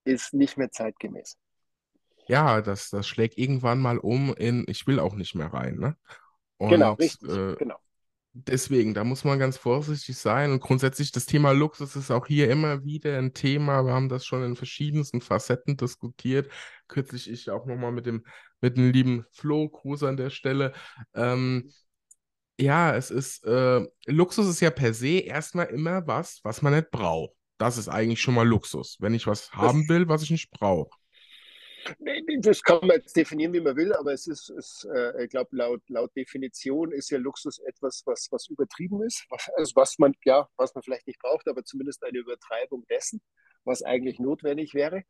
ist 0.04 0.34
nicht 0.34 0.58
mehr 0.58 0.70
zeitgemäß. 0.70 1.38
Ja, 2.28 2.60
das, 2.62 2.90
das 2.90 3.06
schlägt 3.06 3.38
irgendwann 3.38 3.80
mal 3.80 3.98
um 3.98 4.34
in, 4.34 4.64
ich 4.68 4.86
will 4.86 4.98
auch 4.98 5.14
nicht 5.14 5.34
mehr 5.34 5.52
rein, 5.52 5.76
ne? 5.76 5.96
Genau, 6.58 6.92
Und 6.92 7.00
richtig, 7.00 7.28
äh, 7.28 7.54
genau. 7.56 7.76
deswegen, 8.32 8.94
da 8.94 9.04
muss 9.04 9.24
man 9.24 9.38
ganz 9.38 9.56
vorsichtig 9.56 10.16
sein. 10.16 10.52
Und 10.52 10.60
grundsätzlich, 10.60 11.12
das 11.12 11.26
Thema 11.26 11.52
Luxus 11.52 11.96
ist 11.96 12.10
auch 12.10 12.26
hier 12.26 12.50
immer 12.50 12.84
wieder 12.84 13.18
ein 13.18 13.34
Thema. 13.34 13.84
Wir 13.84 13.92
haben 13.92 14.08
das 14.08 14.24
schon 14.24 14.42
in 14.42 14.56
verschiedensten 14.56 15.20
Facetten 15.20 15.76
diskutiert. 15.76 16.50
Kürzlich 16.88 17.30
ich 17.30 17.50
auch 17.50 17.66
nochmal 17.66 17.92
mit 17.92 18.06
dem, 18.06 18.24
mit 18.60 18.76
dem 18.76 18.90
lieben 18.90 19.26
Flo, 19.32 19.68
Gruß 19.68 20.04
an 20.04 20.16
der 20.16 20.30
Stelle. 20.30 20.72
Ähm, 21.14 21.70
ja, 22.58 22.94
es 22.94 23.10
ist, 23.10 23.44
äh, 23.44 23.84
Luxus 24.06 24.46
ist 24.48 24.60
ja 24.60 24.70
per 24.70 24.94
se 24.94 25.18
erstmal 25.18 25.66
immer 25.66 26.06
was, 26.06 26.40
was 26.44 26.62
man 26.62 26.74
nicht 26.74 26.90
braucht. 26.90 27.34
Das 27.58 27.78
ist 27.78 27.88
eigentlich 27.88 28.20
schon 28.20 28.34
mal 28.34 28.46
Luxus, 28.46 28.96
wenn 29.00 29.14
ich 29.14 29.26
was 29.26 29.52
haben 29.52 29.88
will, 29.88 30.08
was 30.08 30.22
ich 30.22 30.30
nicht 30.30 30.50
brauche. 30.50 30.90
Das 32.40 32.62
kann 32.62 32.80
man 32.86 32.98
jetzt 32.98 33.16
definieren, 33.16 33.52
wie 33.52 33.60
man 33.60 33.76
will, 33.76 33.92
aber 33.92 34.12
es 34.12 34.26
ist, 34.26 34.50
ist 34.50 34.86
äh, 34.94 35.24
ich 35.24 35.30
glaube, 35.30 35.56
laut, 35.56 35.82
laut 35.88 36.14
Definition 36.16 36.92
ist 36.92 37.10
ja 37.10 37.18
Luxus 37.18 37.58
etwas, 37.58 38.02
was, 38.06 38.28
was 38.30 38.48
übertrieben 38.48 39.02
ist, 39.02 39.24
was, 39.30 39.48
also 39.56 39.72
was 39.76 39.98
man, 39.98 40.14
ja, 40.24 40.48
was 40.56 40.74
man 40.74 40.82
vielleicht 40.82 41.06
nicht 41.06 41.20
braucht, 41.20 41.48
aber 41.48 41.64
zumindest 41.64 42.02
eine 42.04 42.18
Übertreibung 42.18 42.84
dessen, 42.88 43.20
was 43.64 43.82
eigentlich 43.82 44.18
notwendig 44.18 44.74
wäre. 44.74 45.04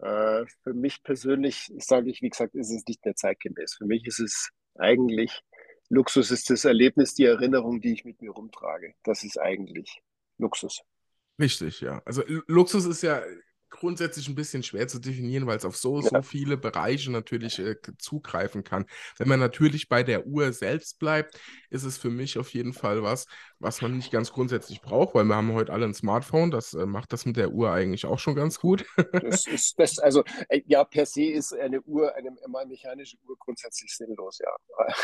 Äh, 0.00 0.46
für 0.62 0.74
mich 0.74 1.02
persönlich, 1.02 1.72
sage 1.78 2.10
ich, 2.10 2.22
wie 2.22 2.30
gesagt, 2.30 2.54
ist 2.54 2.70
es 2.70 2.84
nicht 2.86 3.04
mehr 3.04 3.14
zeitgemäß. 3.14 3.74
Für 3.76 3.86
mich 3.86 4.06
ist 4.06 4.20
es 4.20 4.50
eigentlich, 4.76 5.40
Luxus 5.88 6.30
ist 6.30 6.48
das 6.50 6.64
Erlebnis, 6.64 7.14
die 7.14 7.24
Erinnerung, 7.24 7.80
die 7.80 7.92
ich 7.92 8.04
mit 8.04 8.22
mir 8.22 8.30
rumtrage. 8.30 8.94
Das 9.02 9.24
ist 9.24 9.38
eigentlich 9.38 10.00
Luxus. 10.38 10.80
Richtig, 11.38 11.80
ja. 11.80 12.00
Also 12.04 12.22
Lu- 12.26 12.42
Luxus 12.46 12.86
ist 12.86 13.02
ja 13.02 13.22
grundsätzlich 13.70 14.28
ein 14.28 14.34
bisschen 14.34 14.62
schwer 14.62 14.88
zu 14.88 14.98
definieren, 14.98 15.46
weil 15.46 15.56
es 15.56 15.64
auf 15.64 15.76
so, 15.76 16.00
so 16.00 16.22
viele 16.22 16.56
Bereiche 16.56 17.10
natürlich 17.10 17.58
äh, 17.58 17.76
zugreifen 17.98 18.64
kann. 18.64 18.86
Wenn 19.16 19.28
man 19.28 19.40
natürlich 19.40 19.88
bei 19.88 20.02
der 20.02 20.26
Uhr 20.26 20.52
selbst 20.52 20.98
bleibt, 20.98 21.40
ist 21.70 21.84
es 21.84 21.96
für 21.96 22.10
mich 22.10 22.38
auf 22.38 22.52
jeden 22.52 22.72
Fall 22.72 23.02
was, 23.02 23.26
was 23.58 23.82
man 23.82 23.96
nicht 23.96 24.10
ganz 24.10 24.32
grundsätzlich 24.32 24.80
braucht, 24.80 25.14
weil 25.14 25.24
wir 25.24 25.36
haben 25.36 25.52
heute 25.52 25.72
alle 25.72 25.86
ein 25.86 25.94
Smartphone, 25.94 26.50
das 26.50 26.74
äh, 26.74 26.86
macht 26.86 27.12
das 27.12 27.26
mit 27.26 27.36
der 27.36 27.50
Uhr 27.50 27.70
eigentlich 27.70 28.06
auch 28.06 28.18
schon 28.18 28.34
ganz 28.34 28.58
gut. 28.58 28.84
das 29.12 29.46
ist 29.46 29.78
das, 29.78 29.98
also 29.98 30.24
äh, 30.48 30.62
ja, 30.66 30.84
per 30.84 31.06
se 31.06 31.24
ist 31.24 31.52
eine 31.54 31.80
Uhr, 31.82 32.14
eine 32.14 32.30
mal 32.48 32.66
mechanische 32.66 33.16
Uhr 33.26 33.36
grundsätzlich 33.38 33.94
sinnlos, 33.94 34.38
ja. 34.38 34.54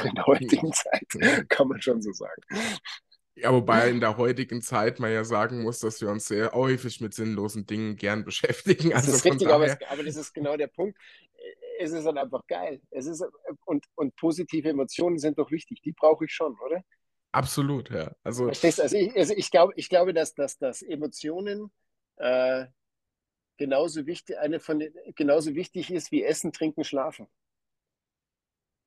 In 0.04 0.14
der 0.14 0.26
heutigen 0.26 0.72
Zeit 0.72 1.48
kann 1.48 1.68
man 1.68 1.80
schon 1.80 2.02
so 2.02 2.12
sagen. 2.12 2.42
Ja, 3.38 3.52
wobei 3.52 3.90
in 3.90 4.00
der 4.00 4.16
heutigen 4.16 4.62
Zeit 4.62 4.98
man 4.98 5.12
ja 5.12 5.22
sagen 5.24 5.62
muss, 5.62 5.80
dass 5.80 6.00
wir 6.00 6.08
uns 6.08 6.26
sehr 6.26 6.52
häufig 6.52 7.00
mit 7.02 7.12
sinnlosen 7.14 7.66
Dingen 7.66 7.96
gern 7.96 8.24
beschäftigen. 8.24 8.92
Das 8.92 9.06
Also 9.06 9.08
ist 9.08 9.24
von 9.24 9.24
richtig, 9.24 9.52
aber, 9.52 9.66
daher, 9.66 9.66
es, 9.66 9.78
aber 9.88 10.02
das 10.04 10.16
ist 10.16 10.32
genau 10.32 10.56
der 10.56 10.68
Punkt. 10.68 10.98
Es 11.78 11.92
ist 11.92 12.04
dann 12.04 12.18
einfach 12.18 12.46
geil. 12.46 12.80
Es 12.90 13.06
ist, 13.06 13.22
und, 13.66 13.84
und 13.94 14.16
positive 14.16 14.68
Emotionen 14.70 15.18
sind 15.18 15.38
doch 15.38 15.50
wichtig. 15.50 15.82
Die 15.82 15.92
brauche 15.92 16.24
ich 16.24 16.32
schon, 16.32 16.58
oder? 16.60 16.82
absolut, 17.32 17.90
ja. 17.90 18.12
Also 18.24 18.52
Verstehst? 18.52 18.80
Also 18.80 18.96
ich, 18.96 19.14
also 19.16 19.34
ich 19.36 19.50
glaube, 19.50 19.72
ich 19.76 19.88
glaube, 19.88 20.14
dass, 20.14 20.34
dass, 20.34 20.58
dass 20.58 20.82
Emotionen 20.82 21.70
äh, 22.16 22.66
genauso 23.58 24.06
wichtig, 24.06 24.38
eine 24.38 24.60
von 24.60 24.80
den, 24.80 24.94
genauso 25.16 25.54
wichtig 25.54 25.92
ist 25.92 26.12
wie 26.12 26.24
Essen, 26.24 26.52
Trinken, 26.52 26.84
Schlafen. 26.84 27.28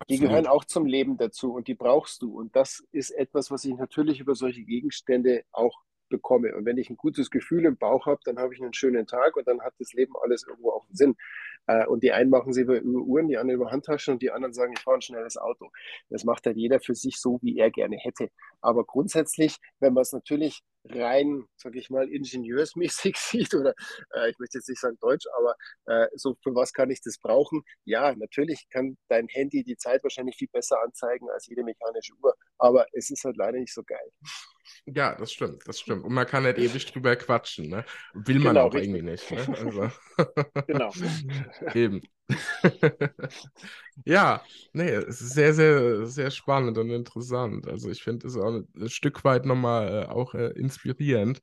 Die 0.08 0.18
gehören 0.18 0.46
absolut. 0.46 0.62
auch 0.62 0.66
zum 0.66 0.86
Leben 0.86 1.18
dazu 1.18 1.54
und 1.54 1.68
die 1.68 1.76
brauchst 1.76 2.22
du. 2.22 2.38
Und 2.38 2.56
das 2.56 2.84
ist 2.92 3.12
etwas, 3.12 3.52
was 3.52 3.66
ich 3.66 3.76
natürlich 3.76 4.20
über 4.20 4.36
solche 4.36 4.64
Gegenstände 4.64 5.44
auch 5.52 5.82
bekomme. 6.10 6.56
Und 6.56 6.66
wenn 6.66 6.78
ich 6.78 6.90
ein 6.90 6.98
gutes 6.98 7.30
Gefühl 7.30 7.66
im 7.66 7.78
Bauch 7.78 8.06
habe, 8.06 8.20
dann 8.24 8.40
habe 8.40 8.54
ich 8.54 8.62
einen 8.62 8.74
schönen 8.74 9.08
Tag 9.08 9.36
und 9.36 9.48
dann 9.48 9.62
hat 9.62 9.74
das 9.80 9.94
Leben 9.94 10.14
alles 10.22 10.46
irgendwo 10.48 10.72
auch 10.72 10.86
einen 10.86 10.96
Sinn. 10.96 11.16
Äh, 11.70 11.86
und 11.86 12.02
die 12.02 12.12
einen 12.12 12.32
machen 12.32 12.52
sie 12.52 12.62
über, 12.62 12.80
über 12.80 13.02
Uhren, 13.02 13.28
die 13.28 13.38
anderen 13.38 13.62
über 13.62 13.72
Handtaschen 13.72 14.14
und 14.14 14.24
die 14.24 14.32
anderen 14.32 14.54
sagen, 14.54 14.74
ich 14.76 14.82
fahre 14.82 14.98
ein 14.98 15.02
schnelles 15.02 15.38
Auto. 15.38 15.70
Das 16.10 16.24
macht 16.24 16.48
halt 16.48 16.58
jeder 16.58 16.80
für 16.80 16.96
sich 16.96 17.20
so, 17.20 17.38
wie 17.44 17.60
er 17.60 17.70
gerne 17.70 17.96
hätte. 17.98 18.30
Aber 18.60 18.84
grundsätzlich, 18.86 19.56
wenn 19.80 19.94
man 19.94 20.02
es 20.02 20.12
natürlich 20.12 20.62
rein, 20.86 21.46
sag 21.58 21.76
ich 21.76 21.92
mal, 21.92 22.10
ingenieursmäßig 22.10 23.16
sieht 23.18 23.54
oder 23.54 23.76
äh, 24.16 24.32
ich 24.32 24.40
möchte 24.40 24.58
jetzt 24.58 24.70
nicht 24.70 24.82
sagen 24.82 24.98
Deutsch, 25.00 25.28
aber 25.38 25.56
äh, 25.86 26.08
so 26.16 26.36
für 26.42 26.56
was 26.56 26.74
kann 26.74 26.90
ich 26.90 27.02
das 27.02 27.20
brauchen? 27.20 27.62
Ja, 27.86 28.16
natürlich 28.16 28.68
kann 28.72 28.98
dein 29.08 29.28
Handy 29.28 29.64
die 29.64 29.78
Zeit 29.78 30.02
wahrscheinlich 30.04 30.38
viel 30.38 30.50
besser 30.52 30.82
anzeigen 30.82 31.30
als 31.30 31.46
jede 31.46 31.64
mechanische 31.64 32.14
Uhr, 32.24 32.34
aber 32.58 32.88
es 32.94 33.12
ist 33.12 33.24
halt 33.26 33.38
leider 33.38 33.60
nicht 33.60 33.74
so 33.74 33.84
geil. 33.84 34.10
Ja, 34.86 35.16
das 35.16 35.32
stimmt, 35.32 35.68
das 35.68 35.80
stimmt. 35.80 36.04
Und 36.04 36.14
man 36.14 36.26
kann 36.26 36.44
nicht 36.44 36.58
ewig 36.58 36.86
drüber 36.92 37.16
quatschen, 37.16 37.70
ne? 37.70 37.86
Will 38.14 38.40
man 38.40 38.56
genau, 38.56 38.68
auch 38.68 38.74
richtig. 38.74 38.90
irgendwie 38.90 39.12
nicht, 39.12 39.32
ne? 39.32 39.58
Also. 39.58 39.92
genau. 40.68 40.92
Eben. 41.74 42.02
ja, 44.06 44.42
nee, 44.74 44.90
es 44.90 45.22
ist 45.22 45.34
sehr, 45.34 45.54
sehr, 45.54 46.06
sehr 46.06 46.32
spannend 46.32 46.78
und 46.78 46.90
interessant. 46.92 47.68
Also 47.68 47.90
ich 47.90 48.04
finde 48.04 48.28
es 48.28 48.38
auch 48.38 48.54
ein 48.54 48.90
Stück 48.90 49.24
weit 49.24 49.46
nochmal 49.46 50.04
äh, 50.04 50.06
auch 50.08 50.34
äh, 50.36 50.50
inspirierend, 50.50 51.42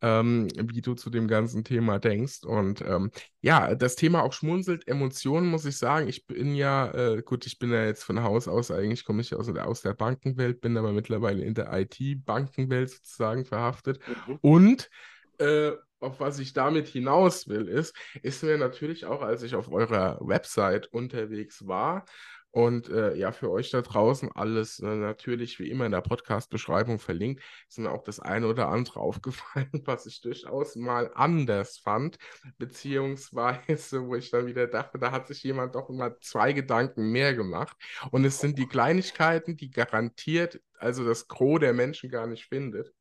ähm, 0.00 0.48
wie 0.56 0.80
du 0.80 0.94
zu 0.94 1.10
dem 1.10 1.26
ganzen 1.28 1.64
Thema 1.64 1.98
denkst. 1.98 2.44
Und 2.44 2.82
ähm, 2.82 3.10
ja, 3.40 3.74
das 3.74 3.96
Thema 3.96 4.22
auch 4.22 4.32
schmunzelt, 4.32 4.86
Emotionen, 4.86 5.48
muss 5.48 5.64
ich 5.64 5.76
sagen. 5.76 6.08
Ich 6.08 6.26
bin 6.26 6.54
ja, 6.54 6.90
äh, 6.92 7.22
gut, 7.22 7.46
ich 7.46 7.58
bin 7.58 7.72
ja 7.72 7.84
jetzt 7.84 8.04
von 8.04 8.22
Haus 8.22 8.48
aus, 8.48 8.70
eigentlich 8.70 9.04
komme 9.04 9.22
ich 9.22 9.34
aus, 9.34 9.48
aus 9.48 9.82
der 9.82 9.94
Bankenwelt, 9.94 10.60
bin 10.60 10.76
aber 10.76 10.92
mittlerweile 10.92 11.44
in 11.44 11.54
der 11.54 11.72
IT-Bankenwelt 11.72 12.90
sozusagen 12.90 13.44
verhaftet. 13.44 13.98
Mhm. 14.26 14.38
Und 14.40 14.90
äh, 15.38 15.72
auf 16.02 16.20
was 16.20 16.38
ich 16.38 16.52
damit 16.52 16.88
hinaus 16.88 17.48
will, 17.48 17.68
ist, 17.68 17.94
ist 18.22 18.42
mir 18.42 18.58
natürlich 18.58 19.06
auch, 19.06 19.22
als 19.22 19.42
ich 19.42 19.54
auf 19.54 19.70
eurer 19.70 20.18
Website 20.20 20.88
unterwegs 20.88 21.66
war, 21.66 22.04
und 22.52 22.90
äh, 22.90 23.14
ja, 23.16 23.32
für 23.32 23.50
euch 23.50 23.70
da 23.70 23.80
draußen 23.80 24.30
alles 24.32 24.78
äh, 24.78 24.84
natürlich 24.84 25.58
wie 25.58 25.70
immer 25.70 25.86
in 25.86 25.92
der 25.92 26.02
Podcast-Beschreibung 26.02 26.98
verlinkt. 26.98 27.42
Ist 27.66 27.78
mir 27.78 27.90
auch 27.90 28.02
das 28.02 28.20
eine 28.20 28.46
oder 28.46 28.68
andere 28.68 29.00
aufgefallen, 29.00 29.70
was 29.86 30.04
ich 30.04 30.20
durchaus 30.20 30.76
mal 30.76 31.10
anders 31.14 31.78
fand, 31.78 32.18
beziehungsweise 32.58 34.06
wo 34.06 34.14
ich 34.16 34.30
dann 34.30 34.46
wieder 34.46 34.66
dachte, 34.66 34.98
da 34.98 35.12
hat 35.12 35.28
sich 35.28 35.42
jemand 35.42 35.74
doch 35.74 35.88
immer 35.88 36.20
zwei 36.20 36.52
Gedanken 36.52 37.10
mehr 37.10 37.34
gemacht. 37.34 37.76
Und 38.10 38.26
es 38.26 38.38
sind 38.38 38.58
die 38.58 38.68
Kleinigkeiten, 38.68 39.56
die 39.56 39.70
garantiert 39.70 40.60
also 40.78 41.06
das 41.06 41.28
Gros 41.28 41.60
der 41.60 41.72
Menschen 41.72 42.10
gar 42.10 42.26
nicht 42.26 42.46
findet. 42.46 42.92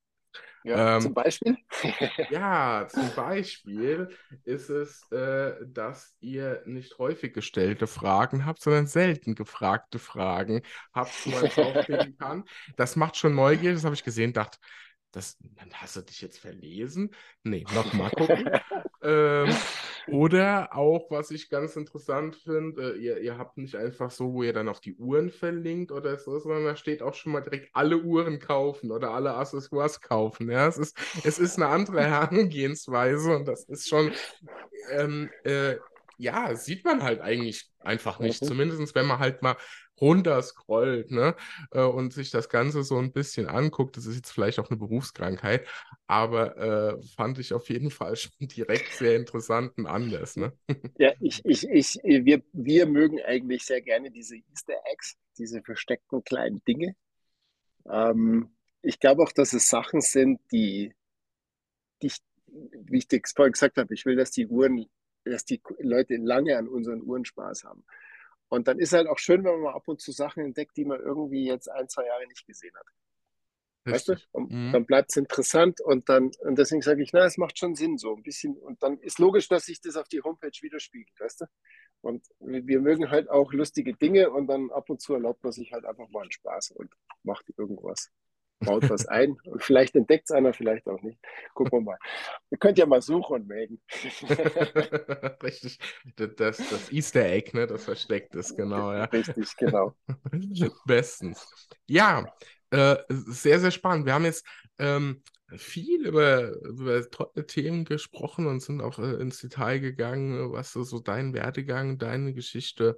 Ja, 0.63 0.97
ähm, 0.97 1.01
zum 1.01 1.13
Beispiel? 1.13 1.57
ja, 2.29 2.87
zum 2.87 3.13
Beispiel 3.15 4.09
ist 4.43 4.69
es, 4.69 5.11
äh, 5.11 5.53
dass 5.65 6.15
ihr 6.19 6.61
nicht 6.65 6.97
häufig 6.99 7.33
gestellte 7.33 7.87
Fragen 7.87 8.45
habt, 8.45 8.61
sondern 8.61 8.87
selten 8.87 9.35
gefragte 9.35 9.97
Fragen 9.99 10.61
habt, 10.93 11.13
wo 11.25 11.31
man 11.31 11.49
draufklicken 11.49 12.17
kann. 12.19 12.43
Das 12.75 12.95
macht 12.95 13.17
schon 13.17 13.33
neugierig, 13.35 13.77
das 13.77 13.85
habe 13.85 13.95
ich 13.95 14.03
gesehen, 14.03 14.33
dachte, 14.33 14.59
das, 15.11 15.37
hast 15.73 15.95
du 15.97 16.01
dich 16.01 16.21
jetzt 16.21 16.39
verlesen? 16.39 17.13
Nee, 17.43 17.65
nochmal 17.73 18.11
gucken. 18.17 18.49
ähm, 19.01 19.53
oder 20.07 20.75
auch, 20.75 21.11
was 21.11 21.31
ich 21.31 21.49
ganz 21.49 21.75
interessant 21.75 22.35
finde, 22.35 22.93
äh, 22.93 22.97
ihr, 22.97 23.19
ihr 23.19 23.37
habt 23.37 23.57
nicht 23.57 23.75
einfach 23.75 24.09
so, 24.09 24.33
wo 24.33 24.43
ihr 24.43 24.53
dann 24.53 24.69
auf 24.69 24.79
die 24.79 24.95
Uhren 24.95 25.29
verlinkt 25.29 25.91
oder 25.91 26.17
so, 26.17 26.39
sondern 26.39 26.65
da 26.65 26.75
steht 26.75 27.01
auch 27.01 27.13
schon 27.13 27.33
mal 27.33 27.41
direkt 27.41 27.69
alle 27.73 27.97
Uhren 27.97 28.39
kaufen 28.39 28.91
oder 28.91 29.11
alle 29.11 29.35
Accessoires 29.35 30.01
kaufen. 30.01 30.49
Ja, 30.49 30.67
es 30.67 30.77
ist, 30.77 30.97
es 31.23 31.39
ist 31.39 31.57
eine 31.57 31.67
andere 31.67 32.03
Herangehensweise 32.07 33.35
und 33.35 33.47
das 33.47 33.65
ist 33.65 33.87
schon 33.87 34.11
ähm, 34.91 35.29
äh, 35.43 35.75
ja, 36.21 36.55
sieht 36.55 36.85
man 36.85 37.01
halt 37.01 37.19
eigentlich 37.19 37.69
einfach 37.79 38.19
nicht. 38.19 38.41
Mhm. 38.43 38.47
Zumindest 38.47 38.95
wenn 38.95 39.07
man 39.07 39.19
halt 39.19 39.41
mal 39.41 39.57
runterscrollt 40.01 41.11
ne? 41.11 41.35
Äh, 41.71 41.83
und 41.83 42.11
sich 42.11 42.31
das 42.31 42.49
Ganze 42.49 42.83
so 42.83 42.97
ein 42.97 43.11
bisschen 43.11 43.47
anguckt. 43.47 43.95
Das 43.95 44.05
ist 44.05 44.15
jetzt 44.15 44.31
vielleicht 44.31 44.59
auch 44.59 44.69
eine 44.69 44.79
Berufskrankheit, 44.79 45.67
aber 46.07 46.57
äh, 46.57 47.01
fand 47.15 47.39
ich 47.39 47.53
auf 47.53 47.69
jeden 47.69 47.91
Fall 47.91 48.15
schon 48.17 48.33
direkt 48.39 48.93
sehr 48.93 49.15
interessanten 49.15 49.85
Anlass. 49.85 50.35
Ne? 50.35 50.53
Ja, 50.97 51.13
ich, 51.19 51.43
ich, 51.45 51.67
ich, 51.67 51.99
wir, 52.03 52.43
wir 52.51 52.85
mögen 52.85 53.21
eigentlich 53.21 53.65
sehr 53.65 53.81
gerne 53.81 54.11
diese 54.11 54.35
Easter 54.35 54.75
Eggs, 54.91 55.15
diese 55.37 55.61
versteckten 55.61 56.23
kleinen 56.23 56.61
Dinge. 56.67 56.95
Ähm, 57.89 58.49
ich 58.81 58.99
glaube 58.99 59.23
auch, 59.23 59.31
dass 59.31 59.53
es 59.53 59.67
Sachen 59.67 60.01
sind, 60.01 60.39
die, 60.51 60.93
die 62.01 62.11
wie 62.47 62.97
ich 62.97 63.07
vorhin 63.35 63.53
gesagt 63.53 63.77
habe, 63.77 63.93
ich 63.93 64.05
will, 64.05 64.15
dass 64.15 64.31
die 64.31 64.47
Uhren 64.47 64.85
dass 65.23 65.45
die 65.45 65.61
Leute 65.79 66.17
lange 66.17 66.57
an 66.57 66.67
unseren 66.67 67.01
Uhren 67.03 67.25
Spaß 67.25 67.63
haben. 67.63 67.83
Und 68.51 68.67
dann 68.67 68.79
ist 68.79 68.91
halt 68.91 69.07
auch 69.07 69.17
schön, 69.17 69.45
wenn 69.45 69.53
man 69.53 69.61
mal 69.61 69.73
ab 69.73 69.87
und 69.87 70.01
zu 70.01 70.11
Sachen 70.11 70.43
entdeckt, 70.43 70.75
die 70.75 70.83
man 70.83 70.99
irgendwie 70.99 71.45
jetzt 71.45 71.69
ein, 71.69 71.87
zwei 71.87 72.05
Jahre 72.05 72.27
nicht 72.27 72.45
gesehen 72.45 72.75
hat. 72.75 72.85
Richtig. 73.85 73.93
Weißt 73.93 74.07
du? 74.09 74.27
Und 74.31 74.51
mhm. 74.51 74.71
Dann 74.73 74.85
bleibt 74.85 75.11
es 75.11 75.15
interessant 75.15 75.79
und 75.79 76.09
dann, 76.09 76.31
und 76.41 76.59
deswegen 76.59 76.81
sage 76.81 77.01
ich, 77.01 77.13
na, 77.13 77.23
es 77.23 77.37
macht 77.37 77.57
schon 77.57 77.75
Sinn 77.75 77.97
so 77.97 78.13
ein 78.13 78.23
bisschen. 78.23 78.57
Und 78.57 78.83
dann 78.83 78.99
ist 78.99 79.19
logisch, 79.19 79.47
dass 79.47 79.65
sich 79.67 79.79
das 79.79 79.95
auf 79.95 80.09
die 80.09 80.21
Homepage 80.21 80.51
widerspiegelt, 80.61 81.17
weißt 81.17 81.41
du? 81.41 81.45
Und 82.01 82.27
wir 82.39 82.81
mögen 82.81 83.09
halt 83.09 83.29
auch 83.29 83.53
lustige 83.53 83.93
Dinge 83.93 84.29
und 84.31 84.47
dann 84.47 84.69
ab 84.71 84.89
und 84.89 85.01
zu 85.01 85.13
erlaubt 85.13 85.43
man 85.43 85.53
sich 85.53 85.71
halt 85.71 85.85
einfach 85.85 86.09
mal 86.09 86.23
einen 86.23 86.31
Spaß 86.31 86.71
und 86.71 86.93
macht 87.23 87.45
irgendwas 87.57 88.11
baut 88.61 88.89
was 88.89 89.05
ein 89.05 89.35
und 89.45 89.61
vielleicht 89.63 89.95
entdeckt 89.95 90.25
es 90.25 90.31
einer, 90.31 90.53
vielleicht 90.53 90.87
auch 90.87 91.01
nicht. 91.01 91.19
Gucken 91.53 91.79
wir 91.79 91.81
mal. 91.81 91.97
Ihr 92.49 92.57
könnt 92.57 92.77
ja 92.77 92.85
mal 92.85 93.01
suchen 93.01 93.41
und 93.41 93.47
melden. 93.47 93.81
Richtig. 95.43 95.79
Das, 96.15 96.57
das 96.57 96.91
Easter 96.91 97.25
Egg, 97.25 97.51
ne, 97.53 97.67
das 97.67 97.83
versteckt 97.83 98.35
ist, 98.35 98.55
genau. 98.55 98.93
Ja. 98.93 99.05
Richtig, 99.05 99.55
genau. 99.57 99.95
Bestens. 100.85 101.45
Ja, 101.87 102.25
äh, 102.71 102.97
sehr, 103.09 103.59
sehr 103.59 103.71
spannend. 103.71 104.05
Wir 104.05 104.13
haben 104.13 104.25
jetzt 104.25 104.45
ähm, 104.79 105.21
viel 105.57 106.07
über, 106.07 106.55
über 106.61 107.09
tolle 107.09 107.45
Themen 107.45 107.85
gesprochen 107.85 108.47
und 108.47 108.61
sind 108.61 108.81
auch 108.81 108.99
äh, 108.99 109.15
ins 109.15 109.39
Detail 109.39 109.79
gegangen, 109.79 110.51
was 110.51 110.73
so, 110.73 110.99
dein 110.99 111.33
Werdegang, 111.33 111.97
deine 111.97 112.33
Geschichte 112.33 112.97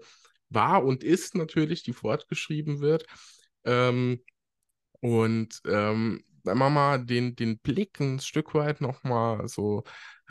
war 0.50 0.84
und 0.84 1.04
ist 1.04 1.36
natürlich, 1.36 1.84
die 1.84 1.94
fortgeschrieben 1.94 2.80
wird. 2.82 3.06
Ähm, 3.66 4.24
und 5.04 5.62
ähm, 5.66 6.24
wenn 6.46 6.58
man 6.58 6.74
mal 6.74 7.06
den, 7.06 7.36
den 7.36 7.60
Blick 7.60 8.00
ein 8.00 8.20
Stück 8.20 8.54
weit 8.56 8.80
nochmal 8.80 9.50
so 9.50 9.84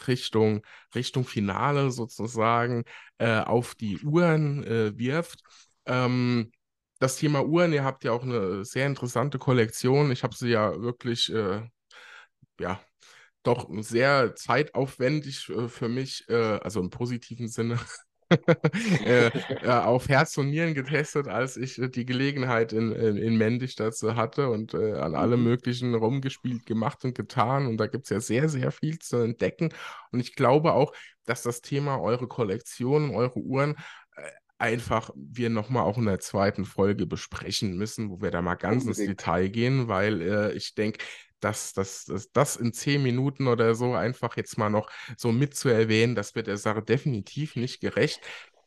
Richtung, 0.07 0.63
Richtung 0.95 1.25
Finale 1.27 1.91
sozusagen 1.91 2.85
äh, 3.19 3.41
auf 3.41 3.75
die 3.75 3.99
Uhren 4.01 4.65
äh, 4.65 4.97
wirft. 4.99 5.41
Ähm, 5.85 6.53
das 7.01 7.17
Thema 7.17 7.45
Uhren, 7.45 7.75
ihr 7.75 7.85
habt 7.85 8.03
ja 8.05 8.13
auch 8.13 8.23
eine 8.23 8.65
sehr 8.65 8.87
interessante 8.87 9.39
Kollektion. 9.39 10.11
Ich 10.11 10.23
habe 10.23 10.35
sie 10.35 10.49
ja 10.49 10.81
wirklich, 10.81 11.31
äh, 11.31 11.69
ja, 12.59 12.81
doch 13.43 13.69
sehr 13.83 14.35
zeitaufwendig 14.37 15.51
äh, 15.51 15.69
für 15.69 15.89
mich, 15.91 16.25
äh, 16.31 16.35
also 16.63 16.81
im 16.81 16.89
positiven 16.89 17.49
Sinne, 17.49 17.79
äh, 19.05 19.27
äh, 19.27 19.69
auf 19.69 20.09
Herz 20.09 20.37
und 20.39 20.51
Nieren 20.51 20.75
getestet, 20.75 21.29
als 21.29 21.57
ich 21.57 21.79
äh, 21.79 21.89
die 21.89 22.05
Gelegenheit 22.05 22.73
in, 22.73 22.93
in, 22.93 23.17
in 23.17 23.37
Mendig 23.37 23.77
dazu 23.77 24.17
hatte 24.17 24.51
und 24.51 24.75
äh, 24.75 24.95
an 24.95 25.15
allem 25.15 25.41
mhm. 25.41 25.47
möglichen 25.47 25.95
rumgespielt, 25.95 26.67
gemacht 26.67 27.05
und 27.05 27.15
getan. 27.15 27.67
Und 27.67 27.79
da 27.79 27.87
gibt 27.87 28.05
es 28.05 28.11
ja 28.11 28.21
sehr, 28.21 28.49
sehr 28.49 28.71
viel 28.71 28.99
zu 28.99 29.19
entdecken. 29.19 29.71
Und 30.11 30.21
ich 30.21 30.35
glaube 30.35 30.73
auch, 30.73 30.93
dass 31.25 31.43
das 31.43 31.61
Thema 31.61 32.01
eure 32.01 32.27
Kollektion, 32.27 33.15
eure 33.15 33.39
Uhren 33.39 33.77
äh, 34.17 34.23
einfach 34.59 35.11
wir 35.17 35.51
nochmal 35.51 35.85
auch 35.85 35.99
in 35.99 36.07
der 36.07 36.21
zweiten 36.21 36.65
Folge 36.65 37.07
besprechen 37.07 37.77
müssen, 37.77 38.11
wo 38.11 38.21
wir 38.21 38.31
da 38.31 38.43
mal 38.43 38.55
ganz 38.55 38.85
Unbedingt. 38.85 39.09
ins 39.09 39.17
Detail 39.17 39.49
gehen, 39.49 39.89
weil 39.89 40.23
äh, 40.23 40.53
ich 40.53 40.75
denke, 40.75 41.05
dass 41.45 41.73
das, 41.73 42.05
das, 42.07 42.31
das 42.33 42.57
in 42.57 42.73
zehn 42.73 43.03
Minuten 43.03 43.47
oder 43.49 43.75
so 43.75 43.95
einfach 43.95 44.37
jetzt 44.37 44.59
mal 44.59 44.71
noch 44.71 44.91
so 45.17 45.33
mitzuerwähnen, 45.33 46.15
das 46.15 46.35
wird 46.35 46.47
der 46.47 46.57
Sache 46.59 46.83
definitiv 46.83 47.57
nicht 47.57 47.81
gerecht. 47.81 48.21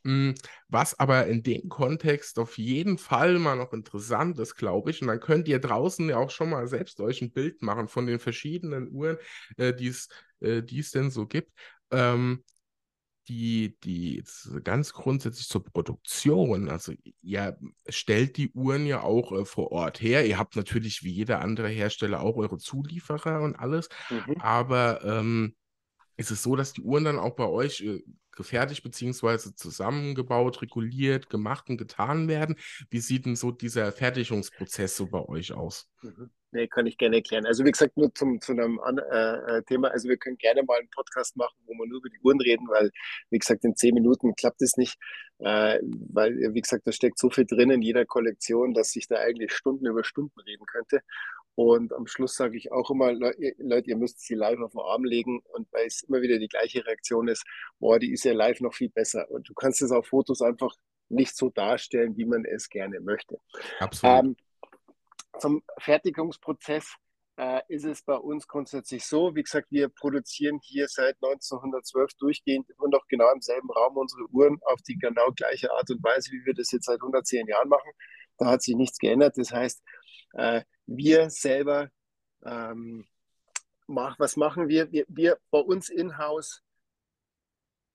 Hm, 0.04 0.36
was 0.68 1.00
aber 1.00 1.26
in 1.26 1.42
dem 1.42 1.68
Kontext 1.68 2.38
auf 2.38 2.58
jeden 2.60 3.00
Fall 3.00 3.40
mal 3.40 3.56
noch 3.56 3.74
interessant 3.74 4.38
ist, 4.40 4.56
glaube 4.56 4.92
ich, 4.92 5.02
und 5.02 5.08
dann 5.08 5.20
könnt 5.20 5.48
ihr 5.48 5.60
draußen 5.60 6.08
ja 6.10 6.18
auch 6.18 6.30
schon 6.30 6.52
mal 6.52 6.68
selbst 6.68 7.00
euch 7.02 7.22
ein 7.24 7.32
Bild 7.32 7.64
machen 7.64 7.88
von 7.88 8.06
den 8.06 8.20
verschiedenen 8.20 8.92
Uhren, 8.92 9.18
äh, 9.58 9.74
die 9.74 9.92
äh, 10.42 10.62
es 10.80 10.92
denn 10.92 11.10
so 11.10 11.26
gibt. 11.26 11.52
Ähm, 11.92 12.44
die, 13.28 13.78
die 13.84 14.24
ganz 14.64 14.94
grundsätzlich 14.94 15.48
zur 15.48 15.64
Produktion, 15.64 16.70
also 16.70 16.94
ihr 17.22 17.58
stellt 17.90 18.38
die 18.38 18.52
Uhren 18.52 18.86
ja 18.86 19.02
auch 19.02 19.32
äh, 19.32 19.46
vor 19.46 19.72
Ort 19.72 20.02
her. 20.02 20.26
Ihr 20.26 20.38
habt 20.38 20.56
natürlich 20.56 21.04
wie 21.04 21.12
jeder 21.12 21.42
andere 21.42 21.70
Hersteller 21.70 22.22
auch 22.22 22.36
eure 22.38 22.58
Zulieferer 22.58 23.42
und 23.42 23.56
alles, 23.56 23.90
mhm. 24.10 24.36
aber 24.40 25.04
ähm, 25.04 25.56
ist 26.18 26.32
es 26.32 26.44
so, 26.44 26.56
dass 26.56 26.74
die 26.74 26.82
Uhren 26.82 27.04
dann 27.04 27.20
auch 27.20 27.36
bei 27.36 27.48
euch 27.48 27.82
äh, 27.82 28.04
gefertigt 28.36 28.84
bzw. 28.84 29.56
zusammengebaut, 29.56 30.62
reguliert, 30.62 31.30
gemacht 31.30 31.70
und 31.70 31.78
getan 31.78 32.28
werden? 32.28 32.56
Wie 32.90 33.00
sieht 33.00 33.26
denn 33.26 33.36
so 33.36 33.52
dieser 33.52 33.92
Fertigungsprozess 33.92 34.98
so 34.98 35.08
bei 35.08 35.24
euch 35.28 35.54
aus? 35.54 35.90
Mhm. 36.02 36.30
Nee, 36.56 36.70
kann 36.70 36.86
ich 36.86 36.98
gerne 36.98 37.18
erklären. 37.18 37.46
Also 37.46 37.66
wie 37.66 37.72
gesagt, 37.72 37.98
nur 37.98 38.14
zum, 38.16 38.40
zu 38.40 38.54
einem 38.54 38.80
äh, 38.80 39.58
äh, 39.58 39.64
Thema. 39.64 39.90
Also 39.90 40.08
wir 40.08 40.16
können 40.16 40.38
gerne 40.38 40.64
mal 40.64 40.80
einen 40.80 40.90
Podcast 40.90 41.36
machen, 41.36 41.58
wo 41.66 41.74
wir 41.74 41.86
nur 41.86 41.98
über 42.00 42.10
die 42.10 42.20
Uhren 42.24 42.40
reden, 42.40 42.70
weil, 42.70 42.92
wie 43.30 43.40
gesagt, 43.40 43.66
in 43.66 43.76
zehn 43.76 43.94
Minuten 43.94 44.36
klappt 44.36 44.62
es 44.62 44.78
nicht. 44.78 44.98
Äh, 45.40 45.80
weil, 45.84 46.54
wie 46.54 46.62
gesagt, 46.62 46.88
da 46.88 46.94
steckt 46.94 47.20
so 47.20 47.30
viel 47.30 47.46
drin 47.46 47.72
in 47.72 47.82
jeder 47.82 48.06
Kollektion, 48.06 48.74
dass 48.74 48.92
sich 48.92 49.08
da 49.10 49.18
eigentlich 49.18 49.52
Stunden 49.52 49.86
über 49.86 50.06
Stunden 50.06 50.40
reden 50.40 50.66
könnte. 50.66 51.02
Und 51.56 51.94
am 51.94 52.06
Schluss 52.06 52.36
sage 52.36 52.58
ich 52.58 52.72
auch 52.72 52.92
immer, 52.92 53.14
Leute, 53.14 53.90
ihr 53.90 53.98
müsst 53.98 54.20
sie 54.20 54.36
live 54.36 54.60
auf 54.60 54.74
den 54.74 54.82
Arm 54.82 55.06
legen. 55.06 55.42
Und 55.54 55.72
weil 55.72 55.88
es 55.88 56.04
immer 56.04 56.22
wieder 56.22 56.38
die 56.38 56.50
gleiche 56.50 56.86
Reaktion 56.86 57.30
ist, 57.30 57.46
boah, 57.80 57.98
die 57.98 58.12
ist 58.12 58.26
ja 58.26 58.34
live 58.34 58.60
noch 58.60 58.74
viel 58.74 58.90
besser. 58.90 59.30
Und 59.32 59.48
du 59.48 59.54
kannst 59.54 59.82
es 59.82 59.92
auf 59.92 60.08
Fotos 60.08 60.42
einfach 60.42 60.76
nicht 61.08 61.36
so 61.36 61.50
darstellen, 61.50 62.18
wie 62.18 62.26
man 62.26 62.44
es 62.46 62.70
gerne 62.70 63.00
möchte. 63.00 63.40
Absolut. 63.80 64.26
Ähm, 64.26 64.36
zum 65.40 65.64
Fertigungsprozess 65.80 66.96
äh, 67.38 67.62
ist 67.68 67.86
es 67.86 68.02
bei 68.02 68.16
uns 68.16 68.48
grundsätzlich 68.48 69.06
so, 69.06 69.36
wie 69.36 69.44
gesagt, 69.44 69.68
wir 69.70 69.90
produzieren 69.90 70.60
hier 70.64 70.88
seit 70.88 71.16
1912 71.16 72.14
durchgehend 72.18 72.70
immer 72.70 72.90
noch 72.90 73.06
genau 73.08 73.32
im 73.34 73.42
selben 73.42 73.70
Raum 73.70 73.98
unsere 73.98 74.26
Uhren 74.32 74.60
auf 74.66 74.82
die 74.82 74.98
genau 74.98 75.32
gleiche 75.36 75.72
Art 75.72 75.90
und 75.90 76.04
Weise, 76.04 76.32
wie 76.32 76.46
wir 76.46 76.54
das 76.54 76.72
jetzt 76.72 76.86
seit 76.86 77.02
110 77.02 77.48
Jahren 77.48 77.70
machen. 77.70 77.92
Da 78.38 78.48
hat 78.48 78.62
sich 78.62 78.76
nichts 78.76 78.98
geändert. 78.98 79.38
Das 79.38 79.52
heißt, 79.52 79.84
äh, 80.34 80.62
wir 80.88 81.30
selber, 81.30 81.90
ähm, 82.46 83.06
mach, 83.88 84.20
was 84.20 84.38
machen 84.38 84.68
wir? 84.68 84.92
wir? 84.92 85.06
Wir 85.08 85.38
bei 85.52 85.60
uns 85.60 85.90
in-house, 85.90 86.62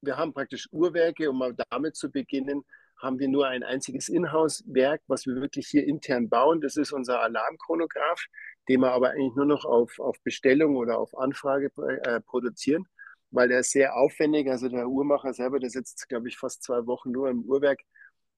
wir 0.02 0.16
haben 0.16 0.32
praktisch 0.32 0.68
Uhrwerke, 0.72 1.30
um 1.30 1.38
mal 1.38 1.54
damit 1.70 1.96
zu 1.96 2.10
beginnen, 2.10 2.64
haben 3.00 3.18
wir 3.18 3.28
nur 3.28 3.46
ein 3.48 3.62
einziges 3.62 4.08
Inhouse-Werk, 4.08 5.02
was 5.06 5.26
wir 5.26 5.34
wirklich 5.36 5.68
hier 5.68 5.86
intern 5.86 6.28
bauen. 6.28 6.60
Das 6.60 6.76
ist 6.76 6.92
unser 6.92 7.20
Alarmchronograph, 7.20 8.26
den 8.68 8.80
wir 8.80 8.92
aber 8.92 9.10
eigentlich 9.10 9.34
nur 9.34 9.46
noch 9.46 9.64
auf, 9.64 9.98
auf 9.98 10.20
Bestellung 10.22 10.76
oder 10.76 10.98
auf 10.98 11.16
Anfrage 11.16 11.70
äh, 12.04 12.20
produzieren, 12.20 12.86
weil 13.30 13.48
der 13.48 13.60
ist 13.60 13.70
sehr 13.72 13.96
aufwendig. 13.96 14.48
Also 14.50 14.68
der 14.68 14.88
Uhrmacher 14.88 15.32
selber, 15.32 15.58
der 15.58 15.70
sitzt, 15.70 16.08
glaube 16.08 16.28
ich, 16.28 16.36
fast 16.36 16.62
zwei 16.62 16.86
Wochen 16.86 17.10
nur 17.10 17.30
im 17.30 17.42
Uhrwerk, 17.42 17.80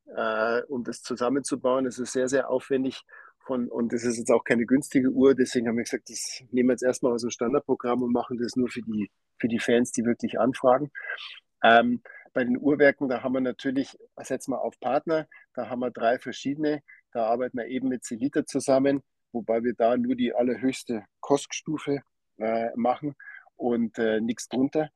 äh, 0.06 0.62
um 0.68 0.84
das 0.84 1.02
zusammenzubauen. 1.02 1.84
Das 1.84 1.98
ist 1.98 2.12
sehr, 2.12 2.28
sehr 2.28 2.48
aufwendig. 2.48 3.02
Von, 3.46 3.68
und 3.68 3.92
das 3.92 4.04
ist 4.04 4.18
jetzt 4.18 4.30
auch 4.30 4.44
keine 4.44 4.66
günstige 4.66 5.10
Uhr, 5.10 5.34
deswegen 5.34 5.68
haben 5.68 5.76
wir 5.76 5.84
gesagt, 5.84 6.08
das 6.08 6.42
nehmen 6.52 6.68
wir 6.68 6.74
jetzt 6.74 6.84
erstmal 6.84 7.12
aus 7.12 7.22
dem 7.22 7.30
Standardprogramm 7.30 8.02
und 8.02 8.12
machen 8.12 8.38
das 8.38 8.54
nur 8.54 8.68
für 8.68 8.82
die, 8.82 9.10
für 9.38 9.48
die 9.48 9.58
Fans, 9.58 9.90
die 9.90 10.04
wirklich 10.04 10.38
anfragen. 10.38 10.90
Ähm, 11.64 12.02
bei 12.32 12.44
den 12.44 12.58
Uhrwerken, 12.58 13.08
da 13.08 13.22
haben 13.22 13.34
wir 13.34 13.40
natürlich, 13.40 13.98
setzen 14.16 14.52
wir 14.52 14.62
auf 14.62 14.78
Partner, 14.80 15.28
da 15.54 15.68
haben 15.68 15.80
wir 15.80 15.90
drei 15.90 16.18
verschiedene. 16.18 16.82
Da 17.12 17.26
arbeiten 17.26 17.58
wir 17.58 17.66
eben 17.66 17.88
mit 17.88 18.04
Celita 18.04 18.46
zusammen, 18.46 19.02
wobei 19.32 19.62
wir 19.62 19.74
da 19.74 19.96
nur 19.96 20.14
die 20.14 20.34
allerhöchste 20.34 21.04
Koststufe 21.20 22.00
äh, 22.38 22.70
machen 22.74 23.14
und 23.56 23.98
äh, 23.98 24.20
nichts 24.20 24.48
drunter. 24.48 24.88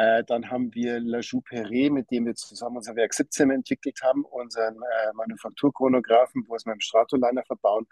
Äh, 0.00 0.24
dann 0.24 0.50
haben 0.50 0.74
wir 0.74 0.98
La 0.98 1.18
Joux 1.18 1.42
mit 1.50 2.10
dem 2.10 2.24
wir 2.24 2.34
zusammen 2.34 2.78
unser 2.78 2.96
Werk 2.96 3.12
17 3.12 3.50
entwickelt 3.50 4.00
haben, 4.02 4.24
unseren 4.24 4.76
äh, 4.76 5.12
Manufakturchronographen, 5.12 6.44
wo 6.46 6.52
wir 6.52 6.56
es 6.56 6.64
mit 6.64 6.76
dem 6.76 6.80
Stratoliner 6.80 7.44
verbauen. 7.44 7.86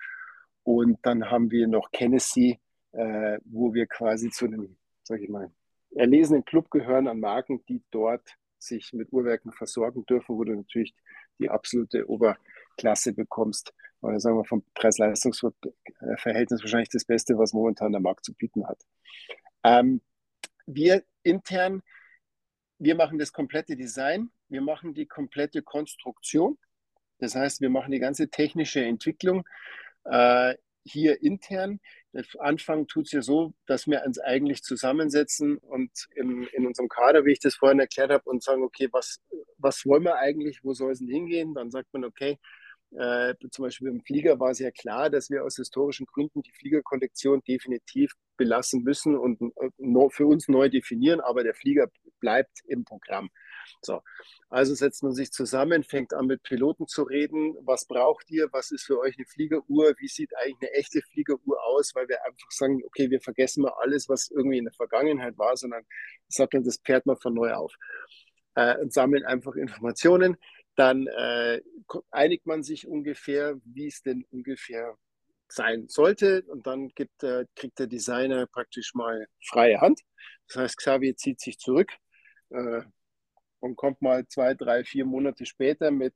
Und 0.62 0.98
dann 1.02 1.30
haben 1.30 1.50
wir 1.50 1.68
noch 1.68 1.90
Kennedy, 1.90 2.59
äh, 2.92 3.38
wo 3.44 3.74
wir 3.74 3.86
quasi 3.86 4.30
zu 4.30 4.46
einem, 4.46 4.78
sag 5.02 5.20
ich 5.20 5.28
mal, 5.28 5.50
erlesenen 5.96 6.46
Club 6.46 6.70
gehören 6.70 7.09
an 7.09 7.20
Marken, 7.20 7.62
die 7.68 7.82
dort 7.90 8.26
sich 8.59 8.94
mit 8.94 9.12
Uhrwerken 9.12 9.52
versorgen 9.52 10.06
dürfen, 10.06 10.38
wo 10.38 10.44
du 10.44 10.54
natürlich 10.54 10.94
die 11.38 11.50
absolute 11.50 12.09
Oberklasse 12.09 13.12
bekommst. 13.12 13.74
Oder 14.00 14.18
sagen 14.18 14.38
wir 14.38 14.44
vom 14.46 14.64
Preis-Leistungs-Verhältnis 14.72 16.62
wahrscheinlich 16.62 16.88
das 16.88 17.04
Beste, 17.04 17.36
was 17.36 17.52
momentan 17.52 17.92
der 17.92 18.00
Markt 18.00 18.24
zu 18.24 18.32
bieten 18.32 18.66
hat. 18.66 18.82
Ähm, 19.62 20.00
wir 20.64 21.02
intern, 21.22 21.82
wir 22.78 22.94
machen 22.94 23.18
das 23.18 23.32
komplette 23.32 23.76
Design, 23.76 24.30
wir 24.48 24.62
machen 24.62 24.94
die 24.94 25.06
komplette 25.06 25.62
Konstruktion. 25.62 26.58
Das 27.18 27.34
heißt, 27.34 27.60
wir 27.60 27.70
machen 27.70 27.90
die 27.90 27.98
ganze 27.98 28.30
technische 28.30 28.84
Entwicklung 28.84 29.44
äh, 30.04 30.54
hier 30.84 31.22
intern. 31.22 31.80
Anfang 32.38 32.86
tut 32.86 33.06
es 33.06 33.12
ja 33.12 33.22
so, 33.22 33.52
dass 33.66 33.86
wir 33.86 34.02
uns 34.04 34.18
eigentlich 34.18 34.62
zusammensetzen 34.62 35.58
und 35.58 35.90
in, 36.14 36.44
in 36.52 36.66
unserem 36.66 36.88
Kader, 36.88 37.24
wie 37.24 37.32
ich 37.32 37.40
das 37.40 37.54
vorhin 37.54 37.80
erklärt 37.80 38.10
habe, 38.10 38.28
und 38.28 38.42
sagen, 38.42 38.62
okay, 38.62 38.88
was, 38.92 39.20
was 39.58 39.84
wollen 39.84 40.04
wir 40.04 40.16
eigentlich, 40.16 40.64
wo 40.64 40.72
soll 40.72 40.92
es 40.92 41.00
denn 41.00 41.08
hingehen? 41.08 41.54
Dann 41.54 41.70
sagt 41.70 41.92
man, 41.92 42.04
okay, 42.04 42.38
äh, 42.97 43.34
zum 43.51 43.64
Beispiel 43.64 43.89
im 43.89 44.03
Flieger 44.03 44.41
war 44.41 44.51
es 44.51 44.59
ja 44.59 44.70
klar, 44.70 45.11
dass 45.11 45.28
wir 45.28 45.45
aus 45.45 45.57
historischen 45.57 46.07
Gründen 46.07 46.43
die 46.43 46.53
Fliegerkollektion 46.53 47.43
definitiv 47.47 48.12
belassen 48.36 48.82
müssen 48.82 49.16
und 49.16 49.41
äh, 49.43 50.09
für 50.11 50.26
uns 50.26 50.49
neu 50.49 50.70
definieren, 50.70 51.20
aber 51.20 51.43
der 51.45 51.55
Flieger 51.55 51.89
bleibt 52.20 52.61
im 52.66 52.84
Programm. 52.84 53.28
So, 53.82 54.01
also 54.49 54.74
setzt 54.74 55.03
man 55.03 55.12
sich 55.12 55.30
zusammen, 55.30 55.84
fängt 55.84 56.14
an 56.14 56.26
mit 56.26 56.43
Piloten 56.43 56.86
zu 56.86 57.03
reden. 57.03 57.55
Was 57.64 57.86
braucht 57.86 58.30
ihr? 58.30 58.49
Was 58.53 58.70
ist 58.70 58.86
für 58.86 58.99
euch 58.99 59.16
eine 59.18 59.26
Fliegeruhr? 59.26 59.95
Wie 59.99 60.09
sieht 60.09 60.30
eigentlich 60.36 60.70
eine 60.70 60.72
echte 60.72 61.03
Fliegeruhr 61.03 61.62
aus? 61.64 61.95
Weil 61.95 62.09
wir 62.09 62.24
einfach 62.24 62.51
sagen, 62.51 62.80
okay, 62.86 63.11
wir 63.11 63.20
vergessen 63.20 63.62
mal 63.62 63.74
alles, 63.80 64.09
was 64.09 64.30
irgendwie 64.30 64.59
in 64.59 64.64
der 64.64 64.72
Vergangenheit 64.72 65.36
war, 65.36 65.57
sondern 65.57 65.84
satteln 66.28 66.64
das 66.64 66.78
Pferd 66.78 67.05
mal 67.07 67.16
von 67.16 67.34
neu 67.34 67.53
auf 67.53 67.74
äh, 68.55 68.76
und 68.78 68.93
sammeln 68.93 69.24
einfach 69.24 69.55
Informationen. 69.55 70.36
Dann 70.78 71.08
äh, 71.08 71.60
einigt 72.12 72.46
man 72.46 72.62
sich 72.62 72.86
ungefähr, 72.86 73.56
wie 73.64 73.88
es 73.88 74.00
denn 74.02 74.24
ungefähr 74.30 74.96
sein 75.48 75.88
sollte. 75.88 76.44
Und 76.46 76.68
dann 76.68 76.88
gibt, 76.90 77.22
äh, 77.24 77.46
kriegt 77.56 77.80
der 77.80 77.88
Designer 77.88 78.46
praktisch 78.46 78.94
mal 78.94 79.26
freie 79.44 79.80
Hand. 79.80 80.00
Das 80.46 80.56
heißt, 80.56 80.76
Xavier 80.76 81.16
zieht 81.16 81.40
sich 81.40 81.58
zurück, 81.58 81.92
äh, 82.50 82.82
und 83.60 83.76
kommt 83.76 84.02
mal 84.02 84.26
zwei, 84.28 84.54
drei, 84.54 84.84
vier 84.84 85.04
Monate 85.04 85.46
später 85.46 85.90
mit 85.90 86.14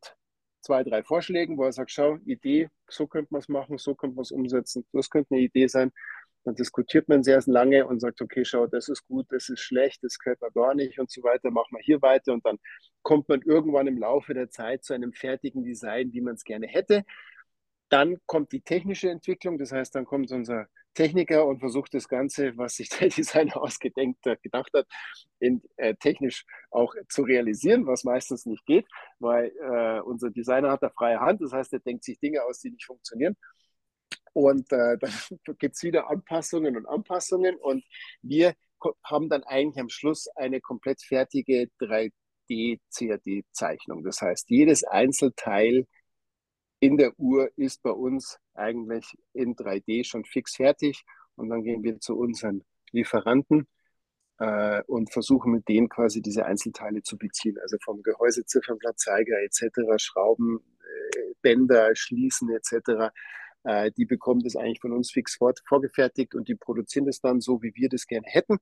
zwei, 0.60 0.84
drei 0.84 1.02
Vorschlägen, 1.02 1.58
wo 1.58 1.64
er 1.64 1.72
sagt, 1.72 1.90
schau, 1.90 2.18
Idee, 2.24 2.68
so 2.88 3.06
könnte 3.06 3.32
man 3.32 3.40
es 3.40 3.48
machen, 3.48 3.78
so 3.78 3.94
könnte 3.94 4.14
man 4.14 4.22
es 4.22 4.30
umsetzen, 4.30 4.86
das 4.92 5.10
könnte 5.10 5.34
eine 5.34 5.42
Idee 5.42 5.66
sein. 5.66 5.92
Dann 6.44 6.54
diskutiert 6.54 7.08
man 7.08 7.22
sehr 7.22 7.40
lange 7.46 7.86
und 7.86 8.00
sagt, 8.00 8.20
okay, 8.20 8.44
schau, 8.44 8.66
das 8.66 8.88
ist 8.88 9.06
gut, 9.06 9.26
das 9.30 9.48
ist 9.48 9.60
schlecht, 9.60 10.02
das 10.02 10.18
gehört 10.18 10.40
mir 10.42 10.50
gar 10.52 10.74
nicht 10.74 10.98
und 10.98 11.10
so 11.10 11.22
weiter, 11.22 11.50
machen 11.50 11.76
wir 11.76 11.82
hier 11.82 12.02
weiter 12.02 12.32
und 12.32 12.44
dann 12.44 12.58
kommt 13.02 13.28
man 13.28 13.42
irgendwann 13.42 13.86
im 13.86 13.98
Laufe 13.98 14.34
der 14.34 14.50
Zeit 14.50 14.84
zu 14.84 14.94
einem 14.94 15.12
fertigen 15.12 15.64
Design, 15.64 16.12
wie 16.12 16.20
man 16.20 16.34
es 16.34 16.44
gerne 16.44 16.66
hätte. 16.66 17.04
Dann 17.88 18.16
kommt 18.26 18.52
die 18.52 18.62
technische 18.62 19.10
Entwicklung, 19.10 19.58
das 19.58 19.72
heißt, 19.72 19.94
dann 19.94 20.04
kommt 20.06 20.32
unser 20.32 20.66
Techniker 20.94 21.46
und 21.46 21.60
versucht 21.60 21.94
das 21.94 22.08
Ganze, 22.08 22.56
was 22.56 22.76
sich 22.76 22.88
der 23.00 23.08
Designer 23.08 23.56
ausgedenkt 23.62 24.24
hat, 24.26 24.42
gedacht 24.42 24.70
hat, 24.74 24.86
in, 25.38 25.62
äh, 25.76 25.94
technisch 25.94 26.44
auch 26.70 26.94
zu 27.08 27.22
realisieren, 27.22 27.86
was 27.86 28.04
meistens 28.04 28.46
nicht 28.46 28.64
geht, 28.66 28.86
weil 29.18 29.52
äh, 29.60 30.00
unser 30.00 30.30
Designer 30.30 30.70
hat 30.72 30.82
da 30.82 30.90
freie 30.90 31.20
Hand, 31.20 31.40
das 31.40 31.52
heißt, 31.52 31.72
er 31.72 31.80
denkt 31.80 32.04
sich 32.04 32.18
Dinge 32.18 32.42
aus, 32.44 32.60
die 32.60 32.70
nicht 32.70 32.84
funktionieren. 32.84 33.36
Und 34.32 34.72
äh, 34.72 34.98
dann 35.00 35.12
gibt 35.58 35.76
es 35.76 35.82
wieder 35.82 36.08
Anpassungen 36.10 36.76
und 36.76 36.86
Anpassungen 36.86 37.56
und 37.56 37.84
wir 38.22 38.54
haben 39.04 39.28
dann 39.28 39.44
eigentlich 39.44 39.80
am 39.80 39.88
Schluss 39.88 40.26
eine 40.34 40.60
komplett 40.60 41.00
fertige 41.02 41.70
3D-CAD-Zeichnung. 41.80 44.02
Das 44.02 44.20
heißt, 44.20 44.50
jedes 44.50 44.82
Einzelteil 44.84 45.86
in 46.80 46.96
der 46.96 47.12
Uhr 47.18 47.48
ist 47.56 47.82
bei 47.82 47.92
uns 47.92 48.38
eigentlich 48.54 49.06
in 49.32 49.54
3D 49.54 50.04
schon 50.04 50.24
fix 50.24 50.56
fertig 50.56 51.04
und 51.36 51.48
dann 51.48 51.62
gehen 51.62 51.84
wir 51.84 52.00
zu 52.00 52.16
unseren 52.16 52.64
Lieferanten 52.90 53.68
äh, 54.38 54.82
und 54.86 55.12
versuchen 55.12 55.52
mit 55.52 55.68
denen 55.68 55.88
quasi 55.88 56.20
diese 56.20 56.44
Einzelteile 56.44 57.02
zu 57.02 57.16
beziehen, 57.16 57.56
also 57.62 57.76
vom 57.84 58.02
Gehäuse, 58.02 58.44
Ziffernblatt, 58.44 58.98
Zeiger 58.98 59.40
etc., 59.42 59.62
Schrauben, 59.96 60.58
äh, 60.80 61.34
Bänder, 61.40 61.94
Schließen 61.94 62.50
etc. 62.50 63.12
Äh, 63.64 63.92
die 63.92 64.04
bekommen 64.04 64.42
das 64.42 64.56
eigentlich 64.56 64.80
von 64.80 64.92
uns 64.92 65.10
fix 65.10 65.36
vor, 65.36 65.52
vorgefertigt 65.66 66.34
und 66.34 66.48
die 66.48 66.54
produzieren 66.54 67.06
das 67.06 67.20
dann 67.20 67.40
so, 67.40 67.62
wie 67.62 67.74
wir 67.74 67.88
das 67.88 68.06
gerne 68.06 68.26
hätten. 68.26 68.58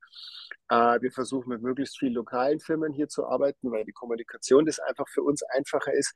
Äh, 0.69 1.01
wir 1.01 1.11
versuchen 1.13 1.49
mit 1.49 1.63
möglichst 1.63 1.99
vielen 1.99 2.15
lokalen 2.15 2.61
Firmen 2.61 2.93
hier 2.93 3.09
zu 3.09 3.27
arbeiten, 3.27 3.71
weil 3.71 3.85
die 3.85 3.93
Kommunikation 3.93 4.67
das 4.67 4.79
einfach 4.79 5.09
für 5.09 5.23
uns 5.23 5.43
einfacher 5.43 5.93
ist. 5.93 6.15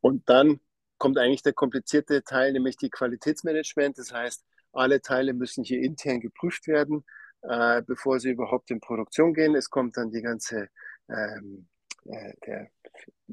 Und 0.00 0.28
dann 0.28 0.60
kommt 0.98 1.18
eigentlich 1.18 1.42
der 1.42 1.52
komplizierte 1.52 2.22
Teil, 2.22 2.52
nämlich 2.52 2.76
die 2.76 2.90
Qualitätsmanagement. 2.90 3.98
Das 3.98 4.12
heißt, 4.12 4.44
alle 4.72 5.00
Teile 5.00 5.34
müssen 5.34 5.64
hier 5.64 5.80
intern 5.80 6.20
geprüft 6.20 6.66
werden, 6.66 7.04
äh, 7.42 7.82
bevor 7.82 8.20
sie 8.20 8.30
überhaupt 8.30 8.70
in 8.70 8.80
Produktion 8.80 9.34
gehen. 9.34 9.54
Es 9.54 9.70
kommt 9.70 9.96
dann 9.96 10.10
die 10.10 10.22
ganze 10.22 10.68
ähm, 11.08 11.68
äh, 12.06 12.32
der 12.46 12.70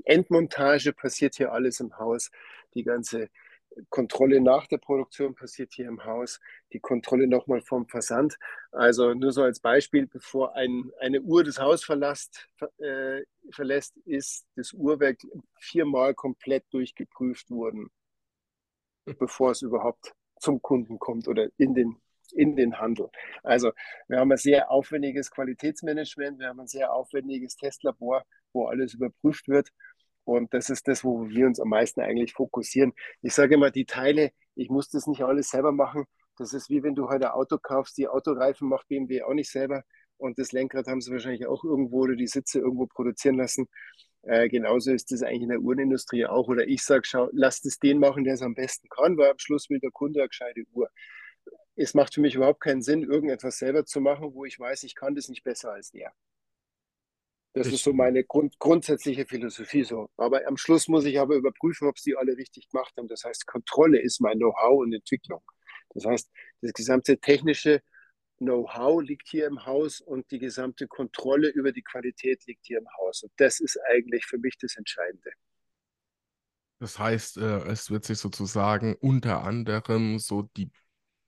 Endmontage 0.05 0.93
passiert 0.93 1.35
hier 1.35 1.51
alles 1.51 1.79
im 1.79 1.97
Haus, 1.97 2.31
die 2.73 2.83
ganze 2.83 3.29
Kontrolle 3.89 4.41
nach 4.41 4.67
der 4.67 4.77
Produktion 4.77 5.35
passiert 5.35 5.73
hier 5.73 5.87
im 5.87 6.03
Haus, 6.03 6.39
die 6.73 6.79
Kontrolle 6.79 7.27
nochmal 7.27 7.61
vom 7.61 7.87
Versand. 7.87 8.37
Also 8.71 9.13
nur 9.13 9.31
so 9.31 9.43
als 9.43 9.59
Beispiel, 9.59 10.07
bevor 10.07 10.55
ein, 10.55 10.91
eine 10.99 11.21
Uhr 11.21 11.43
das 11.43 11.59
Haus 11.59 11.83
verlässt, 11.83 12.47
äh, 12.79 13.21
verlässt, 13.51 13.97
ist 14.05 14.45
das 14.55 14.73
Uhrwerk 14.73 15.19
viermal 15.59 16.13
komplett 16.13 16.65
durchgeprüft 16.71 17.49
worden, 17.49 17.89
bevor 19.19 19.51
es 19.51 19.61
überhaupt 19.61 20.13
zum 20.39 20.61
Kunden 20.61 20.99
kommt 20.99 21.27
oder 21.27 21.47
in 21.57 21.73
den, 21.73 22.01
in 22.33 22.55
den 22.55 22.79
Handel. 22.79 23.09
Also 23.43 23.71
wir 24.07 24.19
haben 24.19 24.31
ein 24.31 24.37
sehr 24.37 24.71
aufwendiges 24.71 25.31
Qualitätsmanagement, 25.31 26.39
wir 26.39 26.47
haben 26.47 26.59
ein 26.59 26.67
sehr 26.67 26.93
aufwendiges 26.93 27.55
Testlabor, 27.55 28.23
wo 28.53 28.67
alles 28.67 28.93
überprüft 28.93 29.47
wird. 29.47 29.69
Und 30.23 30.53
das 30.53 30.69
ist 30.69 30.87
das, 30.87 31.03
wo 31.03 31.27
wir 31.27 31.47
uns 31.47 31.59
am 31.59 31.69
meisten 31.69 32.01
eigentlich 32.01 32.33
fokussieren. 32.33 32.93
Ich 33.21 33.33
sage 33.33 33.55
immer, 33.55 33.71
die 33.71 33.85
Teile, 33.85 34.31
ich 34.55 34.69
muss 34.69 34.89
das 34.89 35.07
nicht 35.07 35.23
alles 35.23 35.49
selber 35.49 35.71
machen. 35.71 36.05
Das 36.37 36.53
ist 36.53 36.69
wie 36.69 36.83
wenn 36.83 36.95
du 36.95 37.09
heute 37.09 37.27
ein 37.27 37.33
Auto 37.33 37.57
kaufst, 37.57 37.97
die 37.97 38.07
Autoreifen 38.07 38.67
macht 38.67 38.87
BMW 38.87 39.23
auch 39.23 39.33
nicht 39.33 39.49
selber 39.51 39.83
und 40.17 40.37
das 40.39 40.51
Lenkrad 40.51 40.87
haben 40.87 41.01
sie 41.01 41.11
wahrscheinlich 41.11 41.47
auch 41.47 41.63
irgendwo 41.63 42.01
oder 42.03 42.15
die 42.15 42.27
Sitze 42.27 42.59
irgendwo 42.59 42.85
produzieren 42.85 43.37
lassen. 43.37 43.67
Äh, 44.23 44.49
genauso 44.49 44.91
ist 44.91 45.11
das 45.11 45.23
eigentlich 45.23 45.43
in 45.43 45.49
der 45.49 45.61
Uhrenindustrie 45.61 46.25
auch. 46.27 46.47
Oder 46.47 46.67
ich 46.67 46.83
sage, 46.83 47.01
schau, 47.05 47.29
lasst 47.31 47.65
es 47.65 47.79
den 47.79 47.99
machen, 47.99 48.23
der 48.23 48.35
es 48.35 48.41
am 48.43 48.53
besten 48.53 48.87
kann, 48.89 49.17
weil 49.17 49.31
am 49.31 49.39
Schluss 49.39 49.69
will 49.69 49.79
der 49.79 49.91
Kunde 49.91 50.19
eine 50.19 50.29
gescheite 50.29 50.63
Uhr. 50.73 50.89
Es 51.75 51.93
macht 51.95 52.13
für 52.13 52.21
mich 52.21 52.35
überhaupt 52.35 52.61
keinen 52.61 52.83
Sinn, 52.83 53.03
irgendetwas 53.03 53.57
selber 53.57 53.85
zu 53.85 53.99
machen, 53.99 54.33
wo 54.33 54.45
ich 54.45 54.59
weiß, 54.59 54.83
ich 54.83 54.95
kann 54.95 55.15
das 55.15 55.29
nicht 55.29 55.43
besser 55.43 55.71
als 55.71 55.91
der. 55.91 56.13
Das 57.53 57.67
ich 57.67 57.73
ist 57.73 57.83
so 57.83 57.91
meine 57.91 58.23
Grund, 58.23 58.57
grundsätzliche 58.59 59.25
Philosophie 59.25 59.83
so. 59.83 60.09
Aber 60.17 60.47
am 60.47 60.55
Schluss 60.57 60.87
muss 60.87 61.03
ich 61.05 61.19
aber 61.19 61.35
überprüfen, 61.35 61.87
ob 61.87 61.97
es 61.97 62.03
die 62.03 62.15
alle 62.15 62.37
richtig 62.37 62.69
gemacht 62.69 62.93
haben. 62.97 63.07
Das 63.07 63.25
heißt, 63.25 63.45
Kontrolle 63.45 64.01
ist 64.01 64.21
mein 64.21 64.37
Know-how 64.37 64.79
und 64.79 64.93
Entwicklung. 64.93 65.41
Das 65.93 66.05
heißt, 66.05 66.29
das 66.61 66.73
gesamte 66.73 67.19
technische 67.19 67.81
Know-how 68.37 69.01
liegt 69.01 69.27
hier 69.27 69.47
im 69.47 69.65
Haus 69.65 69.99
und 69.99 70.31
die 70.31 70.39
gesamte 70.39 70.87
Kontrolle 70.87 71.49
über 71.49 71.71
die 71.71 71.83
Qualität 71.83 72.45
liegt 72.47 72.65
hier 72.65 72.79
im 72.79 72.87
Haus. 72.99 73.23
Und 73.23 73.31
das 73.35 73.59
ist 73.59 73.77
eigentlich 73.91 74.25
für 74.25 74.37
mich 74.37 74.57
das 74.57 74.77
Entscheidende. 74.77 75.31
Das 76.79 76.97
heißt, 76.97 77.37
äh, 77.37 77.67
es 77.67 77.91
wird 77.91 78.05
sich 78.05 78.17
sozusagen 78.17 78.95
unter 78.95 79.43
anderem 79.43 80.17
so 80.17 80.49
die 80.57 80.71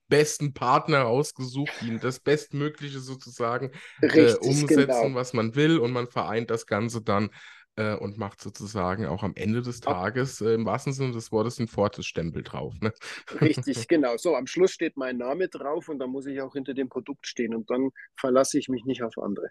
besten 0.08 0.52
Partner 0.52 1.06
ausgesucht, 1.06 1.72
die 1.80 1.98
das 1.98 2.20
Bestmögliche 2.20 3.00
sozusagen 3.00 3.70
äh, 4.00 4.06
Richtig, 4.06 4.34
äh, 4.34 4.48
umsetzen, 4.48 5.02
genau. 5.02 5.14
was 5.14 5.32
man 5.32 5.54
will, 5.54 5.78
und 5.78 5.92
man 5.92 6.06
vereint 6.06 6.50
das 6.50 6.66
Ganze 6.66 7.02
dann 7.02 7.30
äh, 7.76 7.94
und 7.94 8.18
macht 8.18 8.40
sozusagen 8.40 9.06
auch 9.06 9.22
am 9.22 9.32
Ende 9.34 9.62
des 9.62 9.80
Tages 9.80 10.40
äh, 10.40 10.54
im 10.54 10.64
wahrsten 10.66 10.92
Sinne 10.92 11.12
des 11.12 11.32
Wortes 11.32 11.56
den 11.56 11.68
Fortis-Stempel 11.68 12.42
drauf. 12.42 12.74
Ne? 12.80 12.92
Richtig, 13.40 13.88
genau. 13.88 14.16
So, 14.16 14.36
am 14.36 14.46
Schluss 14.46 14.72
steht 14.72 14.96
mein 14.96 15.16
Name 15.16 15.48
drauf 15.48 15.88
und 15.88 15.98
dann 15.98 16.10
muss 16.10 16.26
ich 16.26 16.40
auch 16.40 16.52
hinter 16.52 16.74
dem 16.74 16.88
Produkt 16.88 17.26
stehen 17.26 17.54
und 17.54 17.70
dann 17.70 17.90
verlasse 18.16 18.58
ich 18.58 18.68
mich 18.68 18.84
nicht 18.84 19.02
auf 19.02 19.18
andere. 19.18 19.48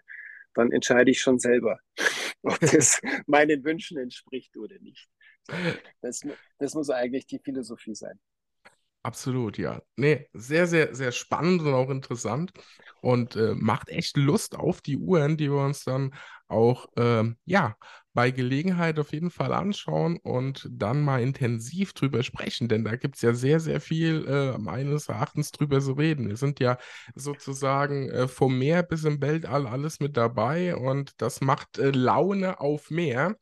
Dann 0.54 0.70
entscheide 0.72 1.10
ich 1.10 1.20
schon 1.20 1.38
selber, 1.38 1.78
ob 2.42 2.58
das 2.60 3.00
meinen 3.26 3.64
Wünschen 3.64 3.98
entspricht 3.98 4.56
oder 4.56 4.78
nicht. 4.78 5.08
Das, 6.00 6.22
das 6.58 6.74
muss 6.74 6.88
eigentlich 6.88 7.26
die 7.26 7.38
Philosophie 7.38 7.94
sein. 7.94 8.18
Absolut, 9.04 9.58
ja. 9.58 9.82
Nee, 9.96 10.28
sehr, 10.32 10.66
sehr, 10.66 10.94
sehr 10.94 11.12
spannend 11.12 11.60
und 11.60 11.74
auch 11.74 11.90
interessant 11.90 12.52
und 13.02 13.36
äh, 13.36 13.54
macht 13.54 13.90
echt 13.90 14.16
Lust 14.16 14.56
auf 14.56 14.80
die 14.80 14.96
Uhren, 14.96 15.36
die 15.36 15.50
wir 15.50 15.62
uns 15.62 15.84
dann 15.84 16.14
auch, 16.54 16.86
ähm, 16.96 17.36
ja, 17.44 17.76
bei 18.14 18.30
Gelegenheit 18.30 18.98
auf 19.00 19.12
jeden 19.12 19.30
Fall 19.30 19.52
anschauen 19.52 20.18
und 20.18 20.68
dann 20.70 21.02
mal 21.02 21.20
intensiv 21.20 21.92
drüber 21.94 22.22
sprechen, 22.22 22.68
denn 22.68 22.84
da 22.84 22.94
gibt 22.94 23.16
es 23.16 23.22
ja 23.22 23.34
sehr, 23.34 23.58
sehr 23.58 23.80
viel 23.80 24.24
äh, 24.28 24.56
meines 24.58 25.08
Erachtens 25.08 25.50
drüber 25.50 25.80
zu 25.80 25.92
reden. 25.94 26.28
Wir 26.28 26.36
sind 26.36 26.60
ja 26.60 26.78
sozusagen 27.16 28.08
äh, 28.10 28.28
vom 28.28 28.56
Meer 28.56 28.84
bis 28.84 29.02
im 29.04 29.20
Weltall 29.20 29.66
alles 29.66 29.98
mit 29.98 30.16
dabei 30.16 30.76
und 30.76 31.12
das 31.20 31.40
macht 31.40 31.78
äh, 31.78 31.90
Laune 31.90 32.60
auf 32.60 32.90
mehr. 32.90 33.34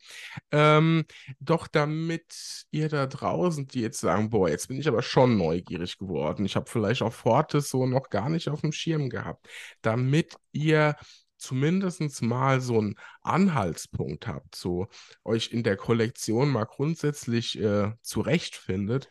Ähm, 0.51 1.05
doch 1.39 1.67
damit 1.69 2.65
ihr 2.71 2.89
da 2.89 3.07
draußen, 3.07 3.67
die 3.69 3.83
jetzt 3.83 4.01
sagen, 4.01 4.31
boah, 4.31 4.49
jetzt 4.49 4.69
bin 4.69 4.79
ich 4.79 4.89
aber 4.89 5.03
schon 5.03 5.37
neugierig 5.37 5.99
geworden, 5.99 6.47
ich 6.47 6.57
habe 6.57 6.71
vielleicht 6.71 7.03
auch 7.03 7.13
Fortes 7.13 7.69
so 7.69 7.87
noch 7.87 8.09
gar 8.09 8.31
nicht 8.31 8.49
auf 8.49 8.63
dem 8.63 8.73
Schirm 8.73 9.11
gehabt, 9.11 9.47
damit 9.83 10.37
ihr 10.53 10.97
zumindest 11.43 12.23
mal 12.23 12.61
so 12.61 12.79
einen 12.79 12.95
Anhaltspunkt 13.23 14.27
habt, 14.27 14.55
so 14.55 14.89
euch 15.25 15.53
in 15.53 15.63
der 15.63 15.77
Kollektion 15.77 16.51
mal 16.51 16.65
grundsätzlich 16.65 17.61
äh, 17.61 17.93
zurechtfindet, 18.03 19.09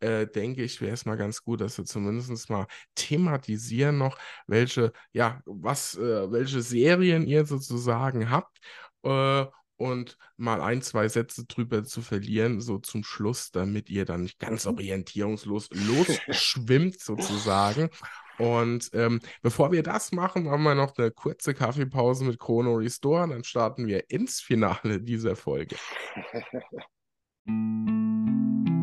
äh, 0.00 0.26
denke 0.26 0.62
ich, 0.62 0.80
wäre 0.80 0.92
es 0.92 1.06
mal 1.06 1.16
ganz 1.16 1.42
gut, 1.42 1.60
dass 1.60 1.78
wir 1.78 1.84
zumindest 1.84 2.50
mal 2.50 2.66
thematisieren 2.94 3.98
noch, 3.98 4.18
welche, 4.46 4.92
ja, 5.12 5.40
was, 5.46 5.96
äh, 5.96 6.30
welche 6.30 6.62
Serien 6.62 7.26
ihr 7.26 7.46
sozusagen 7.46 8.30
habt. 8.30 8.58
Und 9.76 10.16
mal 10.36 10.62
ein, 10.62 10.80
zwei 10.80 11.08
Sätze 11.08 11.44
drüber 11.44 11.84
zu 11.84 12.00
verlieren, 12.00 12.60
so 12.60 12.78
zum 12.78 13.04
Schluss, 13.04 13.50
damit 13.50 13.90
ihr 13.90 14.06
dann 14.06 14.22
nicht 14.22 14.38
ganz 14.38 14.64
mhm. 14.64 14.72
orientierungslos 14.72 15.68
losschwimmt 15.72 16.98
sozusagen 16.98 17.90
und 18.38 18.90
ähm, 18.92 19.20
bevor 19.42 19.72
wir 19.72 19.82
das 19.82 20.12
machen, 20.12 20.44
machen 20.44 20.62
wir 20.62 20.74
noch 20.74 20.96
eine 20.98 21.10
kurze 21.10 21.54
Kaffeepause 21.54 22.24
mit 22.24 22.38
Chrono 22.38 22.74
Restore 22.74 23.24
und 23.24 23.30
dann 23.30 23.44
starten 23.44 23.86
wir 23.86 24.10
ins 24.10 24.40
Finale 24.40 25.00
dieser 25.00 25.36
Folge. 25.36 25.76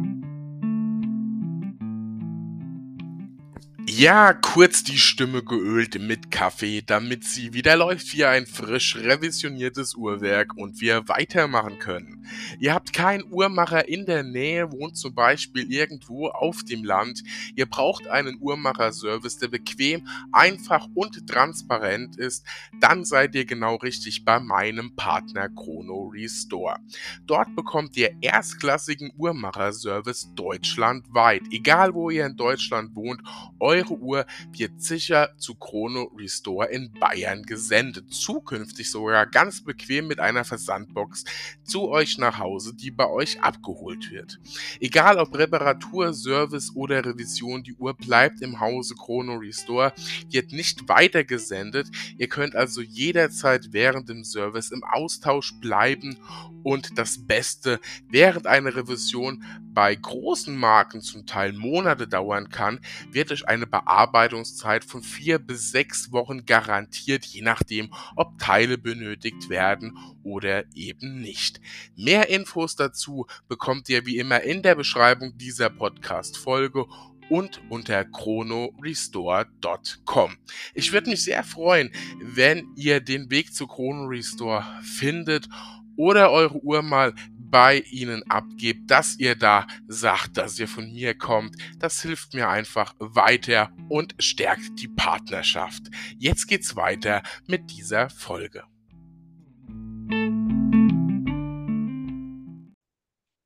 Ja, 3.85 4.31
kurz 4.33 4.83
die 4.83 4.97
Stimme 4.97 5.43
geölt 5.43 5.99
mit 5.99 6.31
Kaffee, 6.31 6.81
damit 6.81 7.25
sie 7.25 7.53
wieder 7.53 7.75
läuft 7.75 8.13
wie 8.13 8.23
ein 8.23 8.45
frisch 8.45 8.95
revisioniertes 8.95 9.95
Uhrwerk 9.95 10.55
und 10.55 10.79
wir 10.79 11.09
weitermachen 11.09 11.79
können. 11.79 12.25
Ihr 12.59 12.73
habt 12.73 12.93
keinen 12.93 13.29
Uhrmacher 13.29 13.89
in 13.89 14.05
der 14.05 14.23
Nähe, 14.23 14.71
wohnt 14.71 14.95
zum 14.95 15.13
Beispiel 15.13 15.69
irgendwo 15.69 16.29
auf 16.29 16.63
dem 16.63 16.85
Land. 16.85 17.23
Ihr 17.55 17.65
braucht 17.65 18.07
einen 18.07 18.37
Uhrmacherservice, 18.39 19.39
der 19.39 19.49
bequem, 19.49 20.07
einfach 20.31 20.87
und 20.95 21.27
transparent 21.27 22.15
ist. 22.17 22.45
Dann 22.79 23.03
seid 23.03 23.35
ihr 23.35 23.45
genau 23.45 23.75
richtig 23.75 24.23
bei 24.23 24.39
meinem 24.39 24.95
Partner 24.95 25.49
Chrono 25.49 26.09
Restore. 26.13 26.77
Dort 27.25 27.53
bekommt 27.53 27.97
ihr 27.97 28.15
erstklassigen 28.21 29.11
Uhrmacherservice 29.17 30.33
deutschlandweit. 30.35 31.41
Egal 31.51 31.93
wo 31.93 32.09
ihr 32.09 32.25
in 32.25 32.37
Deutschland 32.37 32.95
wohnt, 32.95 33.21
eure 33.59 33.72
eure 33.73 33.97
Uhr 33.97 34.25
wird 34.51 34.81
sicher 34.81 35.29
zu 35.37 35.55
Chrono 35.55 36.11
Restore 36.15 36.67
in 36.67 36.91
Bayern 36.93 37.41
gesendet. 37.41 38.13
Zukünftig 38.13 38.91
sogar 38.91 39.25
ganz 39.25 39.63
bequem 39.63 40.07
mit 40.07 40.19
einer 40.19 40.43
Versandbox 40.43 41.23
zu 41.63 41.89
euch 41.89 42.19
nach 42.19 42.37
Hause, 42.37 42.75
die 42.75 42.91
bei 42.91 43.09
euch 43.09 43.41
abgeholt 43.41 44.11
wird. 44.11 44.39
Egal 44.79 45.17
ob 45.17 45.35
Reparatur, 45.35 46.13
Service 46.13 46.75
oder 46.75 47.03
Revision, 47.03 47.63
die 47.63 47.73
Uhr 47.73 47.95
bleibt 47.95 48.41
im 48.41 48.59
Hause 48.59 48.93
Chrono 48.93 49.37
Restore, 49.37 49.91
wird 50.29 50.51
nicht 50.51 50.87
weitergesendet. 50.87 51.87
Ihr 52.19 52.29
könnt 52.29 52.55
also 52.55 52.81
jederzeit 52.81 53.69
während 53.71 54.07
dem 54.07 54.23
Service 54.23 54.69
im 54.69 54.83
Austausch 54.83 55.53
bleiben 55.59 56.17
und 56.63 56.97
das 56.97 57.25
Beste, 57.25 57.79
während 58.09 58.45
eine 58.45 58.75
Revision 58.75 59.43
bei 59.73 59.95
großen 59.95 60.55
Marken 60.55 61.01
zum 61.01 61.25
Teil 61.25 61.53
Monate 61.53 62.07
dauern 62.07 62.49
kann, 62.49 62.79
wird 63.11 63.31
euch 63.31 63.47
eine 63.47 63.62
Bearbeitungszeit 63.65 64.83
von 64.83 65.03
vier 65.03 65.39
bis 65.39 65.71
sechs 65.71 66.11
Wochen 66.11 66.45
garantiert, 66.45 67.23
je 67.25 67.41
nachdem, 67.41 67.93
ob 68.15 68.37
Teile 68.39 68.77
benötigt 68.77 69.49
werden 69.49 69.97
oder 70.23 70.65
eben 70.75 71.21
nicht. 71.21 71.61
Mehr 71.95 72.29
Infos 72.29 72.75
dazu 72.75 73.25
bekommt 73.47 73.87
ihr 73.89 74.05
wie 74.05 74.17
immer 74.17 74.41
in 74.41 74.61
der 74.61 74.75
Beschreibung 74.75 75.37
dieser 75.37 75.69
Podcast-Folge 75.69 76.85
und 77.29 77.61
unter 77.69 78.03
chronorestore.com. 78.05 80.37
Ich 80.73 80.91
würde 80.91 81.09
mich 81.09 81.23
sehr 81.23 81.43
freuen, 81.43 81.91
wenn 82.21 82.67
ihr 82.75 82.99
den 82.99 83.31
Weg 83.31 83.53
zu 83.53 83.67
Chrono 83.67 84.05
Restore 84.05 84.65
findet 84.83 85.47
oder 85.95 86.31
eure 86.31 86.59
Uhr 86.63 86.81
mal 86.81 87.13
bei 87.53 87.81
ihnen 87.91 88.23
abgebt, 88.31 88.89
dass 88.89 89.19
ihr 89.19 89.35
da 89.35 89.67
sagt, 89.87 90.37
dass 90.37 90.57
ihr 90.57 90.67
von 90.67 90.91
mir 90.91 91.15
kommt. 91.15 91.55
Das 91.77 92.01
hilft 92.01 92.33
mir 92.33 92.49
einfach 92.49 92.95
weiter 92.97 93.71
und 93.89 94.15
stärkt 94.17 94.79
die 94.79 94.87
Partnerschaft. 94.87 95.83
Jetzt 96.17 96.47
geht's 96.47 96.75
weiter 96.75 97.21
mit 97.45 97.69
dieser 97.69 98.09
Folge. 98.09 98.63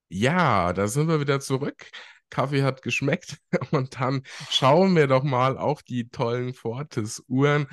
Ja, 0.08 0.72
da 0.72 0.88
sind 0.88 1.10
wir 1.10 1.20
wieder 1.20 1.42
zurück. 1.42 1.92
Kaffee 2.30 2.64
hat 2.64 2.84
geschmeckt 2.84 3.40
und 3.72 4.00
dann 4.00 4.24
schauen 4.50 4.96
wir 4.96 5.08
doch 5.08 5.24
mal 5.24 5.58
auf 5.58 5.84
die 5.84 6.08
tollen 6.08 6.54
Fortis-Uhren 6.54 7.68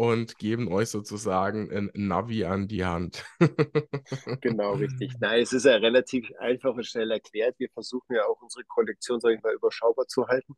und 0.00 0.38
geben 0.38 0.72
euch 0.72 0.88
sozusagen 0.88 1.70
ein 1.70 1.90
Navi 1.92 2.46
an 2.46 2.68
die 2.68 2.86
Hand. 2.86 3.22
genau, 4.40 4.72
richtig. 4.84 5.12
Nein, 5.20 5.42
es 5.42 5.52
ist 5.52 5.66
ja 5.66 5.76
relativ 5.76 6.32
einfach 6.38 6.74
und 6.74 6.86
schnell 6.86 7.10
erklärt. 7.10 7.58
Wir 7.58 7.68
versuchen 7.68 8.14
ja 8.14 8.24
auch 8.24 8.40
unsere 8.40 8.64
Kollektion, 8.64 9.20
sage 9.20 9.34
ich 9.34 9.42
mal, 9.42 9.52
überschaubar 9.52 10.06
zu 10.06 10.26
halten. 10.26 10.54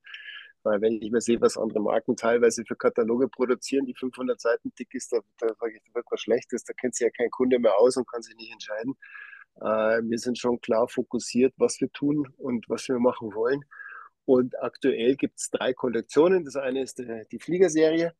Weil 0.63 0.81
wenn 0.81 1.03
ich 1.03 1.11
mir 1.11 1.21
sehe, 1.21 1.41
was 1.41 1.59
andere 1.59 1.81
Marken 1.81 2.15
teilweise 2.15 2.65
für 2.65 2.77
Kataloge 2.77 3.27
produzieren, 3.27 3.85
die 3.85 3.97
500 3.97 4.41
Seiten 4.41 4.73
dick 4.79 4.95
ist, 4.95 5.13
da, 5.13 5.19
da 5.39 5.53
sage 5.59 5.73
ich, 5.75 5.83
da 5.89 5.95
wird 5.97 6.07
was 6.09 6.21
Schlechtes. 6.21 6.63
Da 6.63 6.73
kennt 6.75 6.95
sich 6.95 7.05
ja 7.05 7.11
kein 7.11 7.31
Kunde 7.31 7.59
mehr 7.59 7.77
aus 7.81 7.97
und 7.97 8.09
kann 8.09 8.23
sich 8.23 8.37
nicht 8.37 8.53
entscheiden. 8.53 8.95
Äh, 9.57 10.09
wir 10.09 10.19
sind 10.21 10.39
schon 10.39 10.61
klar 10.61 10.87
fokussiert, 10.87 11.53
was 11.57 11.81
wir 11.81 11.91
tun 11.91 12.33
und 12.37 12.69
was 12.69 12.87
wir 12.87 13.01
machen 13.01 13.35
wollen. 13.35 13.65
Und 14.25 14.63
aktuell 14.63 15.17
gibt 15.17 15.41
es 15.41 15.51
drei 15.51 15.75
Kollektionen. 15.75 16.45
Das 16.45 16.55
eine 16.55 16.83
ist 16.83 17.01
die, 17.01 17.25
die 17.33 17.41
Fliegerserie. 17.41 18.15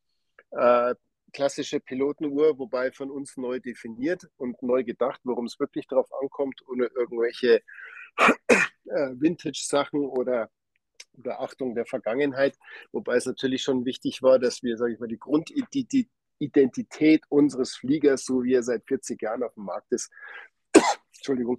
Äh, 0.51 0.97
klassische 1.33 1.81
Pilotenuhr, 1.81 2.59
wobei 2.59 2.93
von 2.93 3.11
uns 3.11 3.37
neu 3.37 3.61
definiert 3.61 4.29
und 4.37 4.63
neu 4.63 4.85
gedacht, 4.85 5.21
worum 5.25 5.47
es 5.47 5.59
wirklich 5.59 5.87
darauf 5.87 6.09
ankommt, 6.21 6.61
ohne 6.69 6.87
irgendwelche 6.87 7.63
äh, 8.19 8.33
Vintage-Sachen 8.87 10.01
oder 10.01 10.51
Beachtung 11.15 11.75
der 11.75 11.87
Vergangenheit, 11.87 12.57
wobei 12.93 13.17
es 13.17 13.27
natürlich 13.27 13.63
schon 13.63 13.85
wichtig 13.85 14.23
war, 14.23 14.39
dass 14.39 14.63
wir, 14.63 14.77
sage 14.77 14.95
ich 14.95 15.01
mal, 15.01 15.09
die 15.09 15.19
Grundidentität 15.19 17.25
unseres 17.29 17.75
Fliegers, 17.75 18.25
so 18.25 18.45
wie 18.45 18.55
er 18.55 18.63
seit 18.63 18.85
40 18.87 19.21
Jahren 19.21 19.43
auf 19.43 19.55
dem 19.55 19.65
Markt 19.65 19.93
ist, 19.93 20.11
Entschuldigung, 21.17 21.59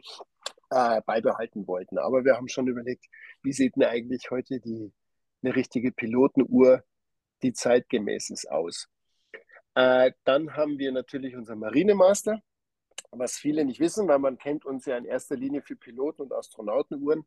äh, 0.69 1.01
beibehalten 1.05 1.67
wollten. 1.67 1.97
Aber 1.97 2.25
wir 2.25 2.35
haben 2.35 2.47
schon 2.47 2.67
überlegt, 2.67 3.05
wie 3.43 3.53
sieht 3.53 3.75
denn 3.75 3.83
eigentlich 3.83 4.31
heute 4.31 4.59
die, 4.59 4.91
eine 5.43 5.55
richtige 5.55 5.91
Pilotenuhr, 5.91 6.83
die 7.43 7.53
zeitgemäß 7.53 8.31
ist, 8.31 8.49
aus. 8.49 8.87
Äh, 9.75 10.11
dann 10.23 10.55
haben 10.55 10.77
wir 10.77 10.91
natürlich 10.91 11.35
unseren 11.35 11.59
Marinemaster, 11.59 12.39
was 13.11 13.37
viele 13.37 13.65
nicht 13.65 13.79
wissen, 13.79 14.07
weil 14.07 14.19
man 14.19 14.37
kennt 14.37 14.65
uns 14.65 14.85
ja 14.85 14.97
in 14.97 15.05
erster 15.05 15.35
Linie 15.35 15.61
für 15.61 15.75
Piloten- 15.75 16.21
und 16.21 16.33
Astronautenuhren, 16.33 17.25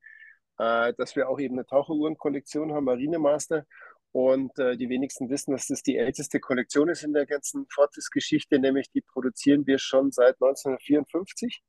äh, 0.58 0.94
dass 0.94 1.16
wir 1.16 1.28
auch 1.28 1.40
eben 1.40 1.56
eine 1.56 1.66
Taucheruhrenkollektion 1.66 2.72
haben, 2.72 2.84
Marinemaster. 2.84 3.66
Und 4.12 4.58
äh, 4.58 4.76
die 4.78 4.88
wenigsten 4.88 5.28
wissen, 5.28 5.52
dass 5.52 5.66
das 5.66 5.82
die 5.82 5.98
älteste 5.98 6.40
Kollektion 6.40 6.88
ist 6.88 7.02
in 7.02 7.12
der 7.12 7.26
ganzen 7.26 7.66
Fortis-Geschichte, 7.68 8.58
nämlich 8.58 8.90
die 8.90 9.02
produzieren 9.02 9.66
wir 9.66 9.78
schon 9.78 10.10
seit 10.10 10.36
1954. 10.40 11.62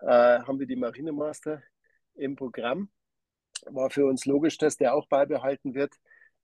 Äh, 0.00 0.06
haben 0.06 0.58
wir 0.58 0.66
die 0.66 0.76
Marinemaster 0.76 1.62
im 2.14 2.34
Programm. 2.34 2.90
War 3.66 3.90
für 3.90 4.06
uns 4.06 4.24
logisch, 4.24 4.58
dass 4.58 4.78
der 4.78 4.94
auch 4.94 5.06
beibehalten 5.06 5.74
wird. 5.74 5.94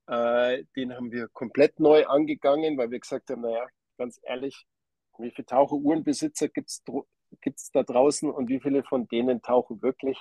Äh, 0.07 0.65
den 0.77 0.95
haben 0.95 1.11
wir 1.11 1.29
komplett 1.29 1.81
neu 1.81 2.07
angegangen, 2.07 2.79
weil 2.79 2.91
wir 2.91 3.01
gesagt 3.01 3.31
haben, 3.31 3.43
naja, 3.43 3.67
ganz 3.99 4.21
ehrlich, 4.23 4.67
wie 5.19 5.31
viele 5.31 5.47
Taucheruhrenbesitzer 5.47 6.49
gibt 6.49 6.69
es 6.71 7.71
da 7.73 7.83
draußen 7.83 8.31
und 8.31 8.49
wie 8.49 8.61
viele 8.61 8.85
von 8.85 9.09
denen 9.09 9.43
tauchen 9.43 9.83
wirklich? 9.83 10.21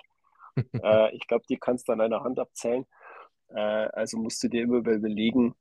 äh, 0.84 1.16
ich 1.16 1.28
glaube, 1.28 1.45
die 1.49 1.57
kannst 1.57 1.88
du 1.88 1.94
an 1.94 2.02
einer 2.02 2.24
Hand 2.24 2.40
abzählen. 2.40 2.86
Äh, 3.49 3.60
also 3.60 4.18
musst 4.18 4.41
du 4.44 4.48
dir 4.48 4.64
immer 4.64 4.78
überlegen, 4.78 5.56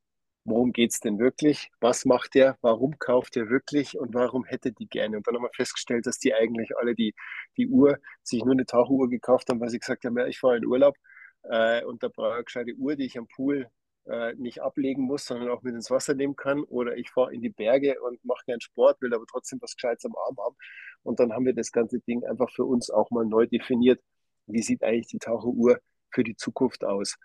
worum 0.44 0.72
geht 0.72 0.92
es 0.92 1.00
denn 1.00 1.18
wirklich? 1.18 1.70
Was 1.80 2.04
macht 2.04 2.34
der? 2.34 2.56
Warum 2.60 2.98
kauft 2.98 3.36
er 3.36 3.48
wirklich? 3.48 3.98
Und 3.98 4.14
warum 4.14 4.44
hätte 4.44 4.72
die 4.72 4.86
gerne? 4.86 5.16
Und 5.16 5.26
dann 5.26 5.36
haben 5.36 5.42
wir 5.42 5.50
festgestellt, 5.54 6.06
dass 6.06 6.18
die 6.18 6.34
eigentlich 6.34 6.76
alle 6.76 6.94
die, 6.94 7.14
die 7.56 7.68
Uhr, 7.68 7.98
sich 8.22 8.44
nur 8.44 8.52
eine 8.52 8.66
Tauchuhr 8.66 9.08
gekauft 9.08 9.48
haben, 9.48 9.60
weil 9.60 9.70
sie 9.70 9.78
gesagt 9.78 10.04
haben, 10.04 10.18
ja, 10.18 10.26
ich 10.26 10.38
fahre 10.38 10.58
in 10.58 10.66
Urlaub 10.66 10.96
äh, 11.44 11.84
und 11.84 12.02
da 12.02 12.08
brauche 12.08 12.28
ich 12.28 12.34
eine 12.34 12.44
gescheite 12.44 12.74
Uhr, 12.74 12.96
die 12.96 13.04
ich 13.04 13.18
am 13.18 13.26
Pool 13.26 13.68
äh, 14.06 14.34
nicht 14.34 14.60
ablegen 14.62 15.02
muss, 15.02 15.26
sondern 15.26 15.48
auch 15.50 15.62
mit 15.62 15.74
ins 15.74 15.90
Wasser 15.90 16.14
nehmen 16.14 16.36
kann. 16.36 16.62
Oder 16.64 16.96
ich 16.96 17.10
fahre 17.10 17.34
in 17.34 17.40
die 17.40 17.50
Berge 17.50 18.00
und 18.02 18.24
mache 18.24 18.44
keinen 18.46 18.60
Sport, 18.60 19.00
will 19.00 19.14
aber 19.14 19.24
trotzdem 19.26 19.60
was 19.62 19.74
Gescheites 19.74 20.04
am 20.04 20.14
Arm 20.26 20.36
haben. 20.38 20.56
Und 21.02 21.20
dann 21.20 21.32
haben 21.32 21.46
wir 21.46 21.54
das 21.54 21.72
ganze 21.72 22.00
Ding 22.00 22.24
einfach 22.24 22.50
für 22.50 22.64
uns 22.64 22.90
auch 22.90 23.10
mal 23.10 23.24
neu 23.24 23.46
definiert. 23.46 24.00
Wie 24.46 24.62
sieht 24.62 24.82
eigentlich 24.82 25.08
die 25.08 25.18
Taucheruhr 25.18 25.80
für 26.10 26.24
die 26.24 26.36
Zukunft 26.36 26.84
aus? 26.84 27.16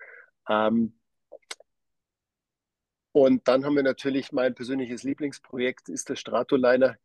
Ähm, 0.49 0.99
und 3.11 3.47
dann 3.47 3.65
haben 3.65 3.75
wir 3.75 3.83
natürlich 3.83 4.31
mein 4.31 4.55
persönliches 4.55 5.03
Lieblingsprojekt, 5.03 5.89
ist 5.89 6.09
der 6.09 6.15
Stratoliner, 6.15 6.95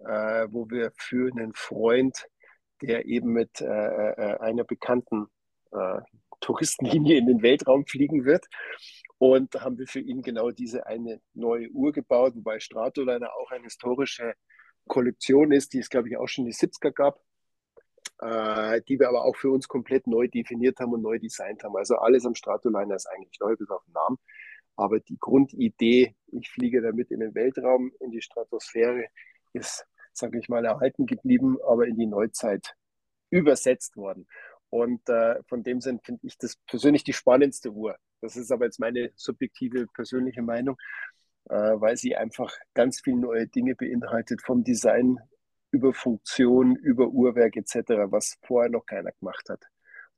äh, 0.00 0.46
wo 0.50 0.68
wir 0.68 0.92
für 0.96 1.30
einen 1.30 1.54
Freund, 1.54 2.26
der 2.82 3.06
eben 3.06 3.32
mit 3.32 3.60
äh, 3.60 3.66
äh 3.66 4.38
einer 4.40 4.64
bekannten 4.64 5.28
äh, 5.70 6.00
Touristenlinie 6.40 7.16
in 7.16 7.26
den 7.26 7.42
Weltraum 7.42 7.86
fliegen 7.86 8.24
wird, 8.24 8.46
und 9.22 9.54
da 9.54 9.60
haben 9.60 9.78
wir 9.78 9.86
für 9.86 10.00
ihn 10.00 10.20
genau 10.20 10.50
diese 10.50 10.84
eine 10.84 11.20
neue 11.32 11.70
Uhr 11.70 11.92
gebaut, 11.92 12.34
wobei 12.34 12.58
Stratoliner 12.58 13.32
auch 13.36 13.52
eine 13.52 13.62
historische 13.62 14.34
Kollektion 14.88 15.52
ist, 15.52 15.72
die 15.72 15.78
es, 15.78 15.90
glaube 15.90 16.08
ich, 16.08 16.16
auch 16.16 16.26
schon 16.26 16.44
in 16.44 16.50
die 16.50 16.56
70er 16.56 16.90
gab, 16.90 17.20
äh, 18.18 18.82
die 18.88 18.98
wir 18.98 19.08
aber 19.08 19.24
auch 19.24 19.36
für 19.36 19.52
uns 19.52 19.68
komplett 19.68 20.08
neu 20.08 20.26
definiert 20.26 20.80
haben 20.80 20.92
und 20.92 21.02
neu 21.02 21.20
designt 21.20 21.62
haben. 21.62 21.76
Also 21.76 21.98
alles 21.98 22.26
am 22.26 22.34
Stratoliner 22.34 22.96
ist 22.96 23.06
eigentlich 23.06 23.38
neu, 23.38 23.54
bis 23.54 23.70
auf 23.70 23.84
den 23.84 23.92
Namen. 23.92 24.18
Aber 24.74 24.98
die 24.98 25.18
Grundidee, 25.20 26.16
ich 26.32 26.50
fliege 26.50 26.82
damit 26.82 27.12
in 27.12 27.20
den 27.20 27.32
Weltraum, 27.36 27.92
in 28.00 28.10
die 28.10 28.22
Stratosphäre, 28.22 29.06
ist, 29.52 29.86
sage 30.12 30.40
ich 30.40 30.48
mal, 30.48 30.64
erhalten 30.64 31.06
geblieben, 31.06 31.58
aber 31.64 31.86
in 31.86 31.96
die 31.96 32.06
Neuzeit 32.06 32.74
übersetzt 33.30 33.96
worden. 33.96 34.26
Und 34.72 35.06
äh, 35.10 35.34
von 35.48 35.62
dem 35.62 35.82
Sinn 35.82 36.00
finde 36.02 36.26
ich 36.26 36.38
das 36.38 36.56
persönlich 36.66 37.04
die 37.04 37.12
spannendste 37.12 37.70
Uhr. 37.70 37.94
Das 38.22 38.36
ist 38.36 38.50
aber 38.50 38.64
jetzt 38.64 38.80
meine 38.80 39.12
subjektive 39.16 39.86
persönliche 39.88 40.40
Meinung, 40.40 40.78
äh, 41.50 41.54
weil 41.54 41.98
sie 41.98 42.16
einfach 42.16 42.50
ganz 42.72 43.02
viele 43.02 43.18
neue 43.18 43.46
Dinge 43.46 43.74
beinhaltet, 43.74 44.40
vom 44.40 44.64
Design 44.64 45.18
über 45.72 45.92
Funktion, 45.92 46.74
über 46.76 47.08
Uhrwerk 47.08 47.58
etc., 47.58 48.10
was 48.10 48.38
vorher 48.46 48.70
noch 48.70 48.86
keiner 48.86 49.12
gemacht 49.12 49.46
hat. 49.50 49.62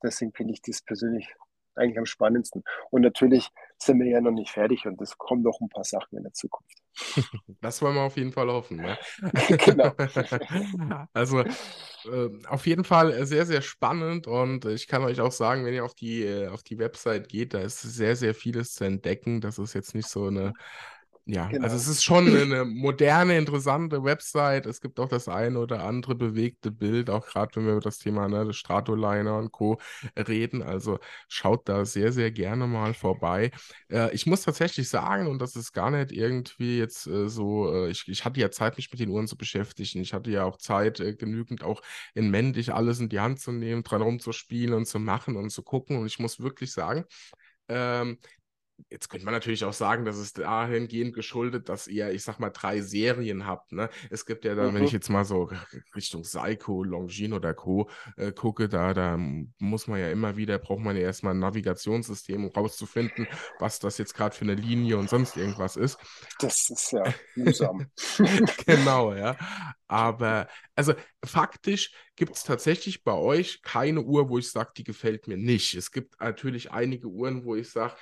Deswegen 0.04 0.32
finde 0.32 0.52
ich 0.52 0.62
das 0.62 0.82
persönlich 0.82 1.34
eigentlich 1.76 1.98
am 1.98 2.06
spannendsten. 2.06 2.62
Und 2.90 3.02
natürlich 3.02 3.50
sind 3.78 4.00
wir 4.00 4.06
ja 4.06 4.20
noch 4.20 4.30
nicht 4.32 4.50
fertig 4.50 4.86
und 4.86 5.00
es 5.00 5.18
kommen 5.18 5.42
noch 5.42 5.60
ein 5.60 5.68
paar 5.68 5.84
Sachen 5.84 6.16
in 6.16 6.24
der 6.24 6.32
Zukunft. 6.32 6.78
Das 7.60 7.82
wollen 7.82 7.94
wir 7.94 8.02
auf 8.02 8.16
jeden 8.16 8.32
Fall 8.32 8.48
hoffen. 8.48 8.76
Ne? 8.76 8.98
genau. 9.64 9.92
also 11.12 11.40
äh, 11.40 12.30
auf 12.46 12.66
jeden 12.66 12.84
Fall 12.84 13.26
sehr, 13.26 13.46
sehr 13.46 13.62
spannend 13.62 14.26
und 14.26 14.64
ich 14.66 14.86
kann 14.86 15.02
euch 15.02 15.20
auch 15.20 15.32
sagen, 15.32 15.64
wenn 15.64 15.74
ihr 15.74 15.84
auf 15.84 15.94
die, 15.94 16.22
äh, 16.22 16.48
auf 16.48 16.62
die 16.62 16.78
Website 16.78 17.28
geht, 17.28 17.54
da 17.54 17.60
ist 17.60 17.80
sehr, 17.80 18.16
sehr 18.16 18.34
vieles 18.34 18.74
zu 18.74 18.84
entdecken. 18.84 19.40
Das 19.40 19.58
ist 19.58 19.74
jetzt 19.74 19.94
nicht 19.94 20.08
so 20.08 20.26
eine 20.26 20.52
ja, 21.26 21.46
genau. 21.48 21.64
also 21.64 21.76
es 21.76 21.88
ist 21.88 22.04
schon 22.04 22.28
eine 22.28 22.66
moderne, 22.66 23.38
interessante 23.38 24.04
Website. 24.04 24.66
Es 24.66 24.82
gibt 24.82 25.00
auch 25.00 25.08
das 25.08 25.26
eine 25.26 25.58
oder 25.58 25.82
andere 25.82 26.14
bewegte 26.14 26.70
Bild, 26.70 27.08
auch 27.08 27.26
gerade 27.26 27.56
wenn 27.56 27.64
wir 27.64 27.72
über 27.72 27.80
das 27.80 27.96
Thema 27.98 28.28
ne, 28.28 28.52
Stratoliner 28.52 29.38
und 29.38 29.50
Co. 29.50 29.78
reden. 30.16 30.62
Also 30.62 30.98
schaut 31.28 31.66
da 31.68 31.86
sehr, 31.86 32.12
sehr 32.12 32.30
gerne 32.30 32.66
mal 32.66 32.92
vorbei. 32.92 33.52
Äh, 33.90 34.14
ich 34.14 34.26
muss 34.26 34.42
tatsächlich 34.42 34.90
sagen, 34.90 35.26
und 35.26 35.40
das 35.40 35.56
ist 35.56 35.72
gar 35.72 35.90
nicht 35.90 36.12
irgendwie 36.12 36.78
jetzt 36.78 37.06
äh, 37.06 37.28
so, 37.30 37.72
äh, 37.72 37.90
ich, 37.90 38.06
ich 38.06 38.26
hatte 38.26 38.40
ja 38.40 38.50
Zeit, 38.50 38.76
mich 38.76 38.90
mit 38.90 39.00
den 39.00 39.08
Uhren 39.08 39.26
zu 39.26 39.38
beschäftigen. 39.38 40.02
Ich 40.02 40.12
hatte 40.12 40.30
ja 40.30 40.44
auch 40.44 40.58
Zeit, 40.58 41.00
äh, 41.00 41.14
genügend 41.14 41.64
auch 41.64 41.80
in 42.12 42.30
männlich 42.30 42.74
alles 42.74 43.00
in 43.00 43.08
die 43.08 43.20
Hand 43.20 43.40
zu 43.40 43.50
nehmen, 43.50 43.82
dran 43.82 44.02
rumzuspielen 44.02 44.74
und 44.74 44.86
zu 44.86 44.98
machen 44.98 45.36
und 45.36 45.48
zu 45.48 45.62
gucken. 45.62 45.96
Und 45.98 46.06
ich 46.06 46.18
muss 46.18 46.40
wirklich 46.40 46.72
sagen, 46.72 47.04
ähm, 47.68 48.18
Jetzt 48.90 49.08
könnte 49.08 49.24
man 49.24 49.34
natürlich 49.34 49.64
auch 49.64 49.72
sagen, 49.72 50.04
dass 50.04 50.16
es 50.16 50.32
dahingehend 50.32 51.14
geschuldet, 51.14 51.68
dass 51.68 51.86
ihr, 51.86 52.10
ich 52.10 52.24
sag 52.24 52.38
mal, 52.38 52.50
drei 52.50 52.80
Serien 52.80 53.46
habt. 53.46 53.72
Ne? 53.72 53.88
Es 54.10 54.26
gibt 54.26 54.44
ja 54.44 54.54
dann, 54.54 54.70
mhm. 54.70 54.74
wenn 54.74 54.84
ich 54.84 54.92
jetzt 54.92 55.10
mal 55.10 55.24
so 55.24 55.50
Richtung 55.94 56.22
Psycho, 56.22 56.82
Longines 56.82 57.36
oder 57.36 57.54
Co. 57.54 57.88
Äh, 58.16 58.32
gucke, 58.32 58.68
da, 58.68 58.92
da 58.94 59.16
muss 59.58 59.86
man 59.86 60.00
ja 60.00 60.10
immer 60.10 60.36
wieder, 60.36 60.58
braucht 60.58 60.80
man 60.80 60.96
ja 60.96 61.02
erstmal 61.02 61.34
ein 61.34 61.40
Navigationssystem, 61.40 62.44
um 62.44 62.50
rauszufinden, 62.50 63.26
was 63.58 63.78
das 63.78 63.98
jetzt 63.98 64.14
gerade 64.14 64.34
für 64.34 64.44
eine 64.44 64.54
Linie 64.54 64.98
und 64.98 65.08
sonst 65.08 65.36
irgendwas 65.36 65.76
ist. 65.76 65.98
Das 66.38 66.68
ist 66.68 66.92
ja 66.92 67.04
mühsam. 67.36 67.86
genau, 68.66 69.14
ja. 69.14 69.36
Aber, 69.86 70.48
also 70.74 70.94
faktisch 71.24 71.92
gibt 72.16 72.36
es 72.36 72.42
tatsächlich 72.42 73.04
bei 73.04 73.12
euch 73.12 73.62
keine 73.62 74.02
Uhr, 74.02 74.28
wo 74.28 74.38
ich 74.38 74.50
sage, 74.50 74.72
die 74.76 74.84
gefällt 74.84 75.28
mir 75.28 75.36
nicht. 75.36 75.74
Es 75.74 75.90
gibt 75.90 76.20
natürlich 76.20 76.70
einige 76.70 77.08
Uhren, 77.08 77.44
wo 77.44 77.54
ich 77.54 77.70
sage, 77.70 77.94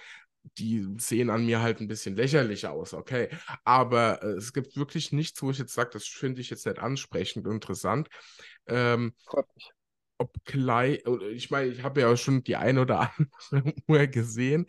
die 0.58 0.86
sehen 0.98 1.30
an 1.30 1.46
mir 1.46 1.62
halt 1.62 1.80
ein 1.80 1.88
bisschen 1.88 2.16
lächerlich 2.16 2.66
aus, 2.66 2.94
okay. 2.94 3.28
Aber 3.64 4.22
äh, 4.22 4.32
es 4.32 4.52
gibt 4.52 4.76
wirklich 4.76 5.12
nichts, 5.12 5.42
wo 5.42 5.50
ich 5.50 5.58
jetzt 5.58 5.74
sage, 5.74 5.90
das 5.92 6.06
finde 6.06 6.40
ich 6.40 6.50
jetzt 6.50 6.66
nicht 6.66 6.78
ansprechend 6.78 7.46
und 7.46 7.54
interessant. 7.54 8.08
Ähm, 8.66 9.14
ob 10.18 10.44
gleich, 10.44 11.02
ich 11.32 11.50
meine, 11.50 11.70
ich 11.70 11.82
habe 11.82 12.02
ja 12.02 12.12
auch 12.12 12.16
schon 12.16 12.44
die 12.44 12.56
eine 12.56 12.82
oder 12.82 13.10
andere 13.50 13.74
Uhr 13.88 14.06
gesehen. 14.06 14.66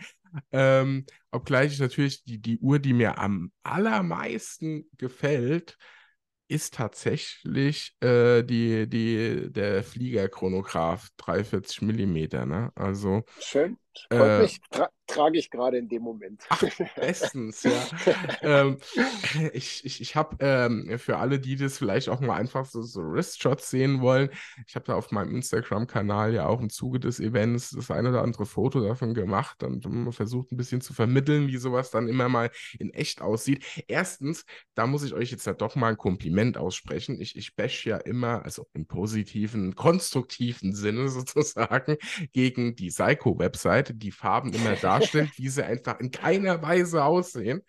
Ähm, 0.52 1.06
obgleich 1.32 1.78
natürlich 1.80 2.24
die, 2.24 2.40
die 2.40 2.58
Uhr, 2.60 2.80
die 2.80 2.94
mir 2.94 3.20
am 3.20 3.52
allermeisten 3.62 4.90
gefällt, 4.98 5.78
ist 6.48 6.74
tatsächlich 6.76 7.96
äh, 8.00 8.44
die, 8.44 8.88
die, 8.88 9.52
der 9.52 9.84
Fliegerchronograph 9.84 11.10
340 11.18 11.82
mm. 11.82 12.48
Ne? 12.48 12.72
Also, 12.76 13.24
Schön. 13.40 13.78
Freut 14.10 14.40
äh, 14.40 14.42
mich. 14.44 14.62
Tra 14.70 14.90
trage 15.06 15.38
ich 15.38 15.50
gerade 15.52 15.78
in 15.78 15.90
dem 15.90 16.02
Moment. 16.02 16.44
Ach, 16.50 16.64
bestens, 16.96 17.64
ja. 17.64 17.86
ähm, 18.42 18.78
ich 19.52 19.84
ich, 19.86 20.02
ich 20.02 20.16
habe 20.16 20.38
ähm, 20.40 20.98
für 20.98 21.18
alle, 21.18 21.40
die 21.40 21.56
das 21.56 21.78
vielleicht 21.78 22.10
auch 22.10 22.22
mal 22.22 22.36
einfach 22.36 22.66
so, 22.66 22.82
so 22.82 23.02
Wristshots 23.02 23.70
sehen 23.70 24.02
wollen, 24.02 24.30
ich 24.66 24.76
habe 24.76 24.86
da 24.86 24.96
auf 24.96 25.12
meinem 25.12 25.36
Instagram-Kanal 25.36 26.34
ja 26.34 26.48
auch 26.48 26.62
im 26.62 26.70
Zuge 26.70 27.00
des 27.00 27.20
Events 27.20 27.72
das 27.72 27.92
ein 27.92 28.08
oder 28.08 28.22
andere 28.22 28.46
Foto 28.46 28.82
davon 28.82 29.14
gemacht 29.14 29.64
und 29.64 29.84
versucht 30.14 30.52
ein 30.52 30.58
bisschen 30.58 30.82
zu 30.82 30.94
vermitteln, 30.94 31.48
wie 31.48 31.58
sowas 31.58 31.92
dann 31.92 32.08
immer 32.08 32.30
mal 32.30 32.50
in 32.80 32.92
echt 32.92 33.22
aussieht. 33.22 33.66
Erstens, 33.88 34.46
da 34.74 34.88
muss 34.88 35.04
ich 35.04 35.14
euch 35.14 35.32
jetzt 35.32 35.46
ja 35.46 35.54
doch 35.54 35.76
mal 35.76 35.90
ein 35.90 35.98
Kompliment 35.98 36.58
aussprechen. 36.58 37.20
Ich, 37.20 37.36
ich 37.36 37.56
bash 37.56 37.86
ja 37.86 37.98
immer, 37.98 38.44
also 38.44 38.68
im 38.74 38.86
positiven, 38.86 39.76
konstruktiven 39.76 40.74
Sinne 40.74 41.10
sozusagen, 41.10 41.98
gegen 42.32 42.76
die 42.76 42.88
Psycho-Website 42.88 43.83
Seite 43.84 43.94
die 43.94 44.12
Farben 44.12 44.54
immer 44.54 44.76
darstellt, 44.76 45.38
wie 45.38 45.50
sie 45.50 45.66
einfach 45.66 46.00
in 46.00 46.12
keiner 46.12 46.62
Weise 46.62 47.04
aussehen. 47.04 47.62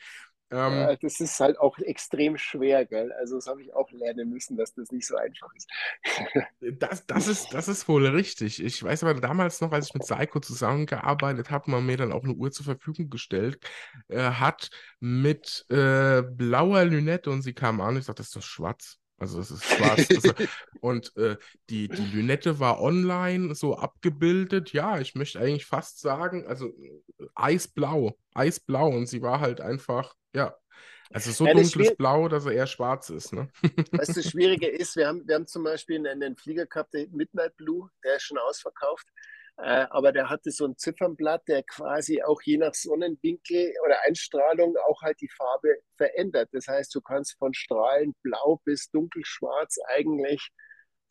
Ähm, 0.51 0.97
das 1.01 1.19
ist 1.21 1.41
halt 1.41 1.59
auch 1.59 1.79
extrem 1.79 2.37
schwer, 2.37 2.85
gell? 2.85 3.11
Also 3.13 3.37
das 3.37 3.47
habe 3.47 3.63
ich 3.63 3.75
auch 3.75 3.91
lernen 3.91 4.31
müssen, 4.31 4.57
dass 4.57 4.73
das 4.75 4.93
nicht 4.93 5.07
so 5.07 5.17
einfach 5.17 5.49
ist. 5.55 5.69
das, 6.79 7.07
das, 7.07 7.27
ist 7.27 7.53
das 7.53 7.67
ist 7.67 7.89
wohl 7.89 8.07
richtig. 8.07 8.63
Ich 8.63 8.83
weiß 8.83 9.03
aber 9.03 9.21
damals 9.21 9.61
noch, 9.61 9.73
als 9.73 9.89
ich 9.89 9.95
mit 9.95 10.05
Seiko 10.05 10.39
zusammengearbeitet 10.41 11.51
habe, 11.51 11.71
man 11.71 11.85
mir 11.85 11.97
dann 11.97 12.13
auch 12.13 12.23
eine 12.23 12.35
Uhr 12.35 12.53
zur 12.53 12.67
Verfügung 12.67 13.11
gestellt 13.11 13.59
äh, 14.09 14.19
hat 14.19 14.71
mit 15.01 15.65
äh, 15.71 16.23
blauer 16.23 16.85
Lünette 16.85 17.31
und 17.31 17.43
sie 17.43 17.55
kam 17.55 17.81
an 17.81 17.95
und 17.95 17.99
ich 17.99 18.05
sagte, 18.05 18.21
das 18.21 18.29
ist 18.29 18.37
doch 18.37 18.43
schwarz. 18.43 19.01
Also 19.25 19.41
es 19.41 19.51
ist 19.51 19.65
schwarz. 19.65 20.07
also, 20.11 20.33
und 20.81 21.17
äh, 21.17 21.37
die, 21.71 21.89
die 21.89 22.05
Lünette 22.15 22.61
war 22.61 22.81
online 22.81 23.55
so 23.55 23.75
abgebildet. 23.75 24.75
Ja, 24.75 24.99
ich 24.99 25.15
möchte 25.15 25.41
eigentlich 25.41 25.65
fast 25.65 26.01
sagen, 26.01 26.47
also 26.47 26.75
eisblau, 27.35 28.19
eisblau. 28.35 28.89
Und 28.89 29.07
sie 29.07 29.23
war 29.23 29.41
halt 29.41 29.63
einfach, 29.63 30.15
ja, 30.35 30.55
also 31.11 31.31
so 31.31 31.47
ja, 31.47 31.55
dunkles 31.55 31.97
Blau, 31.97 32.29
dass 32.29 32.45
er 32.45 32.53
eher 32.53 32.67
schwarz 32.67 33.09
ist. 33.09 33.33
Ne? 33.33 33.49
Was 33.93 34.09
das 34.09 34.29
Schwierige 34.29 34.69
ist, 34.69 34.95
wir 34.97 35.07
haben, 35.07 35.27
wir 35.27 35.37
haben 35.37 35.47
zum 35.47 35.65
Beispiel 35.65 35.97
einen, 35.97 36.23
einen 36.23 36.37
Flieger 36.37 36.67
gehabt, 36.67 36.93
der 36.93 37.07
Midnight 37.11 37.57
Blue, 37.57 37.89
der 38.05 38.17
ist 38.17 38.25
schon 38.25 38.39
ausverkauft. 38.39 39.07
Äh, 39.57 39.87
aber 39.91 40.13
der 40.13 40.31
hatte 40.31 40.51
so 40.51 40.67
ein 40.67 40.77
Ziffernblatt, 40.77 41.47
der 41.49 41.63
quasi 41.63 42.23
auch 42.23 42.43
je 42.43 42.59
nach 42.59 42.75
Sonnenwinkel 42.75 43.73
oder 43.85 44.03
Einstrahlung 44.03 44.77
auch 44.89 45.03
halt 45.03 45.21
die 45.21 45.29
Farbe 45.29 45.77
verändert. 45.97 46.49
Das 46.53 46.67
heißt, 46.67 46.95
du 46.95 47.01
kannst 47.01 47.39
von 47.39 47.55
strahlend 47.55 48.17
blau 48.23 48.61
bis 48.65 48.91
dunkelschwarz 48.91 49.79
eigentlich 49.87 50.51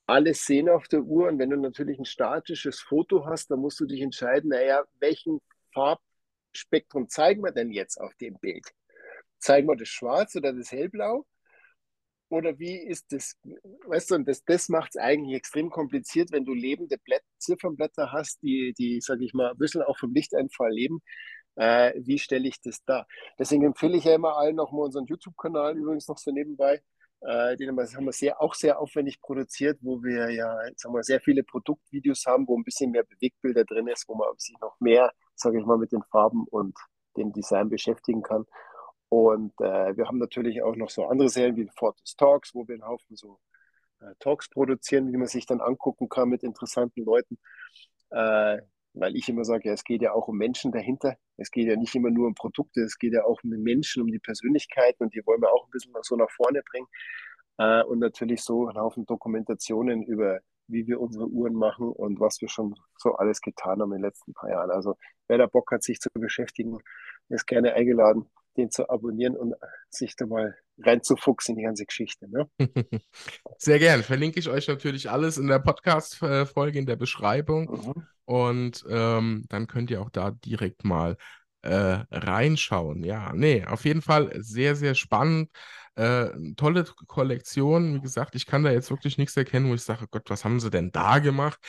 alles 0.07 0.45
sehen 0.45 0.69
auf 0.69 0.87
der 0.89 1.01
Uhr. 1.01 1.29
Und 1.29 1.39
wenn 1.39 1.49
du 1.51 1.57
natürlich 1.57 1.97
ein 1.99 2.05
statisches 2.05 2.81
Foto 2.81 3.25
hast, 3.25 3.49
dann 3.51 3.59
musst 3.59 3.79
du 3.79 3.85
dich 3.85 4.01
entscheiden, 4.01 4.49
naja, 4.49 4.83
welchen 4.99 5.39
Farbspektrum 5.73 7.07
zeigen 7.09 7.43
wir 7.43 7.51
denn 7.51 7.71
jetzt 7.71 7.99
auf 7.99 8.13
dem 8.15 8.37
Bild? 8.39 8.65
Zeigen 9.39 9.67
wir 9.67 9.75
das 9.77 9.89
Schwarz 9.89 10.35
oder 10.35 10.53
das 10.53 10.71
Hellblau? 10.71 11.25
Oder 12.33 12.57
wie 12.57 12.77
ist 12.77 13.11
das? 13.11 13.37
Weißt 13.85 14.09
du, 14.09 14.15
und 14.15 14.27
das, 14.27 14.43
das 14.43 14.67
macht 14.67 14.95
es 14.95 14.97
eigentlich 14.97 15.37
extrem 15.37 15.69
kompliziert, 15.69 16.31
wenn 16.31 16.45
du 16.45 16.53
lebende 16.55 16.97
Blätt, 16.97 17.21
Ziffernblätter 17.37 18.11
hast, 18.11 18.41
die, 18.41 18.73
die 18.75 19.01
sage 19.01 19.23
ich 19.23 19.35
mal, 19.35 19.51
ein 19.51 19.57
bisschen 19.59 19.83
auch 19.83 19.99
vom 19.99 20.15
Lichteinfall 20.15 20.71
leben. 20.71 21.03
Äh, 21.57 21.93
wie 21.95 22.17
stelle 22.17 22.47
ich 22.47 22.59
das 22.59 22.83
da? 22.85 23.05
Deswegen 23.37 23.65
empfehle 23.65 23.95
ich 23.97 24.05
ja 24.05 24.15
immer 24.15 24.35
allen 24.35 24.55
nochmal 24.55 24.85
unseren 24.85 25.05
YouTube-Kanal 25.05 25.77
übrigens 25.77 26.07
noch 26.07 26.17
so 26.17 26.31
nebenbei. 26.31 26.81
Äh, 27.21 27.55
den 27.55 27.69
haben 27.69 28.05
wir 28.05 28.11
sehr, 28.11 28.41
auch 28.41 28.55
sehr 28.55 28.79
aufwendig 28.79 29.21
produziert, 29.21 29.77
wo 29.81 30.01
wir 30.01 30.31
ja 30.31 30.57
sagen 30.75 30.95
wir, 30.95 31.03
sehr 31.03 31.21
viele 31.21 31.43
Produktvideos 31.43 32.25
haben, 32.25 32.47
wo 32.47 32.57
ein 32.57 32.63
bisschen 32.63 32.89
mehr 32.89 33.03
Bewegbilder 33.03 33.63
drin 33.63 33.87
ist, 33.89 34.07
wo 34.07 34.15
man 34.15 34.29
sich 34.39 34.55
noch 34.59 34.75
mehr, 34.79 35.11
sage 35.35 35.59
ich 35.59 35.65
mal, 35.67 35.77
mit 35.77 35.91
den 35.91 36.01
Farben 36.09 36.45
und 36.49 36.75
dem 37.15 37.31
Design 37.31 37.69
beschäftigen 37.69 38.23
kann. 38.23 38.45
Und 39.13 39.53
äh, 39.61 39.95
wir 39.95 40.07
haben 40.07 40.17
natürlich 40.17 40.63
auch 40.63 40.75
noch 40.75 40.89
so 40.89 41.05
andere 41.05 41.29
Serien 41.29 41.55
wie 41.55 41.69
Fortis 41.77 42.15
Talks, 42.15 42.55
wo 42.55 42.67
wir 42.67 42.73
einen 42.73 42.87
Haufen 42.87 43.15
so 43.15 43.39
äh, 43.99 44.11
Talks 44.17 44.49
produzieren, 44.49 45.11
die 45.11 45.17
man 45.17 45.27
sich 45.27 45.45
dann 45.45 45.61
angucken 45.61 46.09
kann 46.09 46.29
mit 46.29 46.41
interessanten 46.41 47.05
Leuten. 47.05 47.37
Äh, 48.09 48.57
weil 48.95 49.15
ich 49.15 49.29
immer 49.29 49.45
sage, 49.45 49.67
ja, 49.67 49.73
es 49.75 49.83
geht 49.83 50.01
ja 50.01 50.13
auch 50.13 50.29
um 50.29 50.37
Menschen 50.37 50.71
dahinter. 50.71 51.15
Es 51.37 51.51
geht 51.51 51.67
ja 51.67 51.75
nicht 51.75 51.93
immer 51.93 52.09
nur 52.09 52.25
um 52.25 52.33
Produkte, 52.33 52.81
es 52.81 52.97
geht 52.97 53.13
ja 53.13 53.23
auch 53.23 53.39
um 53.43 53.51
den 53.51 53.61
Menschen, 53.61 54.01
um 54.01 54.07
die 54.07 54.17
Persönlichkeiten 54.17 55.03
und 55.03 55.13
die 55.13 55.23
wollen 55.27 55.41
wir 55.41 55.53
auch 55.53 55.65
ein 55.65 55.71
bisschen 55.71 55.93
so 56.01 56.15
nach 56.15 56.31
vorne 56.31 56.63
bringen. 56.71 56.87
Äh, 57.59 57.83
und 57.83 57.99
natürlich 57.99 58.41
so 58.41 58.67
einen 58.67 58.79
Haufen 58.79 59.05
Dokumentationen 59.05 60.01
über, 60.05 60.39
wie 60.65 60.87
wir 60.87 60.99
unsere 60.99 61.27
Uhren 61.27 61.53
machen 61.53 61.91
und 61.91 62.19
was 62.19 62.41
wir 62.41 62.49
schon 62.49 62.73
so 62.97 63.13
alles 63.13 63.41
getan 63.41 63.79
haben 63.79 63.91
in 63.91 63.99
den 63.99 64.05
letzten 64.05 64.33
paar 64.33 64.49
Jahren. 64.49 64.71
Also 64.71 64.95
wer 65.27 65.37
da 65.37 65.45
Bock 65.45 65.71
hat, 65.71 65.83
sich 65.83 65.99
zu 65.99 66.09
beschäftigen, 66.15 66.79
ist 67.29 67.45
gerne 67.45 67.73
eingeladen 67.75 68.27
den 68.57 68.69
zu 68.71 68.89
abonnieren 68.89 69.35
und 69.35 69.55
sich 69.89 70.15
da 70.15 70.25
mal 70.25 70.55
reinzufuchsen 70.79 71.53
in 71.53 71.59
die 71.59 71.65
ganze 71.65 71.85
Geschichte. 71.85 72.27
Ne? 72.29 72.49
Sehr 73.57 73.79
gern. 73.79 74.03
Verlinke 74.03 74.39
ich 74.39 74.49
euch 74.49 74.67
natürlich 74.67 75.09
alles 75.09 75.37
in 75.37 75.47
der 75.47 75.59
Podcast-Folge, 75.59 76.79
in 76.79 76.85
der 76.85 76.95
Beschreibung. 76.95 77.71
Mhm. 77.71 78.07
Und 78.25 78.85
ähm, 78.89 79.45
dann 79.49 79.67
könnt 79.67 79.91
ihr 79.91 80.01
auch 80.01 80.09
da 80.09 80.31
direkt 80.31 80.83
mal 80.85 81.17
äh, 81.63 82.05
reinschauen. 82.11 83.03
Ja, 83.03 83.31
nee, 83.33 83.65
auf 83.65 83.85
jeden 83.85 84.01
Fall 84.01 84.31
sehr, 84.41 84.75
sehr 84.75 84.95
spannend. 84.95 85.49
Äh, 85.95 86.29
tolle 86.57 86.85
Kollektion. 87.07 87.95
Wie 87.95 88.01
gesagt, 88.01 88.35
ich 88.35 88.47
kann 88.47 88.63
da 88.63 88.71
jetzt 88.71 88.89
wirklich 88.89 89.17
nichts 89.17 89.37
erkennen, 89.37 89.69
wo 89.69 89.75
ich 89.75 89.83
sage, 89.83 90.07
Gott, 90.09 90.29
was 90.29 90.43
haben 90.43 90.59
sie 90.59 90.71
denn 90.71 90.91
da 90.91 91.19
gemacht? 91.19 91.59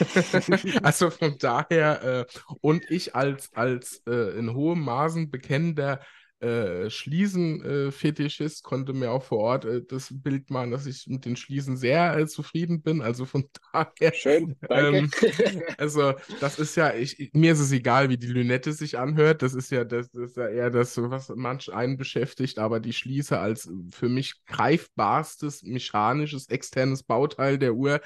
also 0.82 1.10
von 1.10 1.38
daher, 1.38 2.02
äh, 2.02 2.26
und 2.60 2.90
ich 2.90 3.14
als, 3.14 3.50
als 3.54 4.02
äh, 4.06 4.38
in 4.38 4.54
hohem 4.54 4.80
Maßen 4.80 5.30
bekennender 5.30 6.00
äh, 6.40 6.90
Schließen-Fetischist 6.90 8.60
äh, 8.60 8.62
konnte 8.62 8.92
mir 8.92 9.10
auch 9.10 9.22
vor 9.22 9.38
Ort 9.38 9.64
äh, 9.64 9.82
das 9.82 10.08
Bild 10.12 10.50
machen, 10.50 10.70
dass 10.70 10.84
ich 10.84 11.06
mit 11.06 11.24
den 11.24 11.34
Schließen 11.34 11.78
sehr 11.78 12.16
äh, 12.16 12.26
zufrieden 12.26 12.82
bin. 12.82 13.00
Also 13.00 13.24
von 13.24 13.48
daher. 13.72 14.12
Schön, 14.12 14.56
danke. 14.60 14.98
Ähm, 14.98 15.62
also, 15.78 16.12
das 16.40 16.58
ist 16.58 16.76
ja, 16.76 16.94
ich, 16.94 17.30
mir 17.32 17.52
ist 17.52 17.60
es 17.60 17.72
egal, 17.72 18.10
wie 18.10 18.18
die 18.18 18.26
Lünette 18.26 18.72
sich 18.72 18.98
anhört. 18.98 19.40
Das 19.40 19.54
ist 19.54 19.70
ja, 19.70 19.84
das, 19.84 20.10
das 20.10 20.30
ist 20.30 20.36
ja 20.36 20.48
eher 20.48 20.70
das, 20.70 20.96
was 20.98 21.30
manch 21.34 21.72
einen 21.72 21.96
beschäftigt, 21.96 22.58
aber 22.58 22.80
die 22.80 22.92
Schließe 22.92 23.38
als 23.38 23.70
für 23.90 24.10
mich 24.10 24.44
greifbarstes 24.44 25.62
mechanisches 25.62 26.48
externes 26.48 27.02
Bauteil 27.02 27.58
der 27.58 27.74
Uhr 27.74 28.00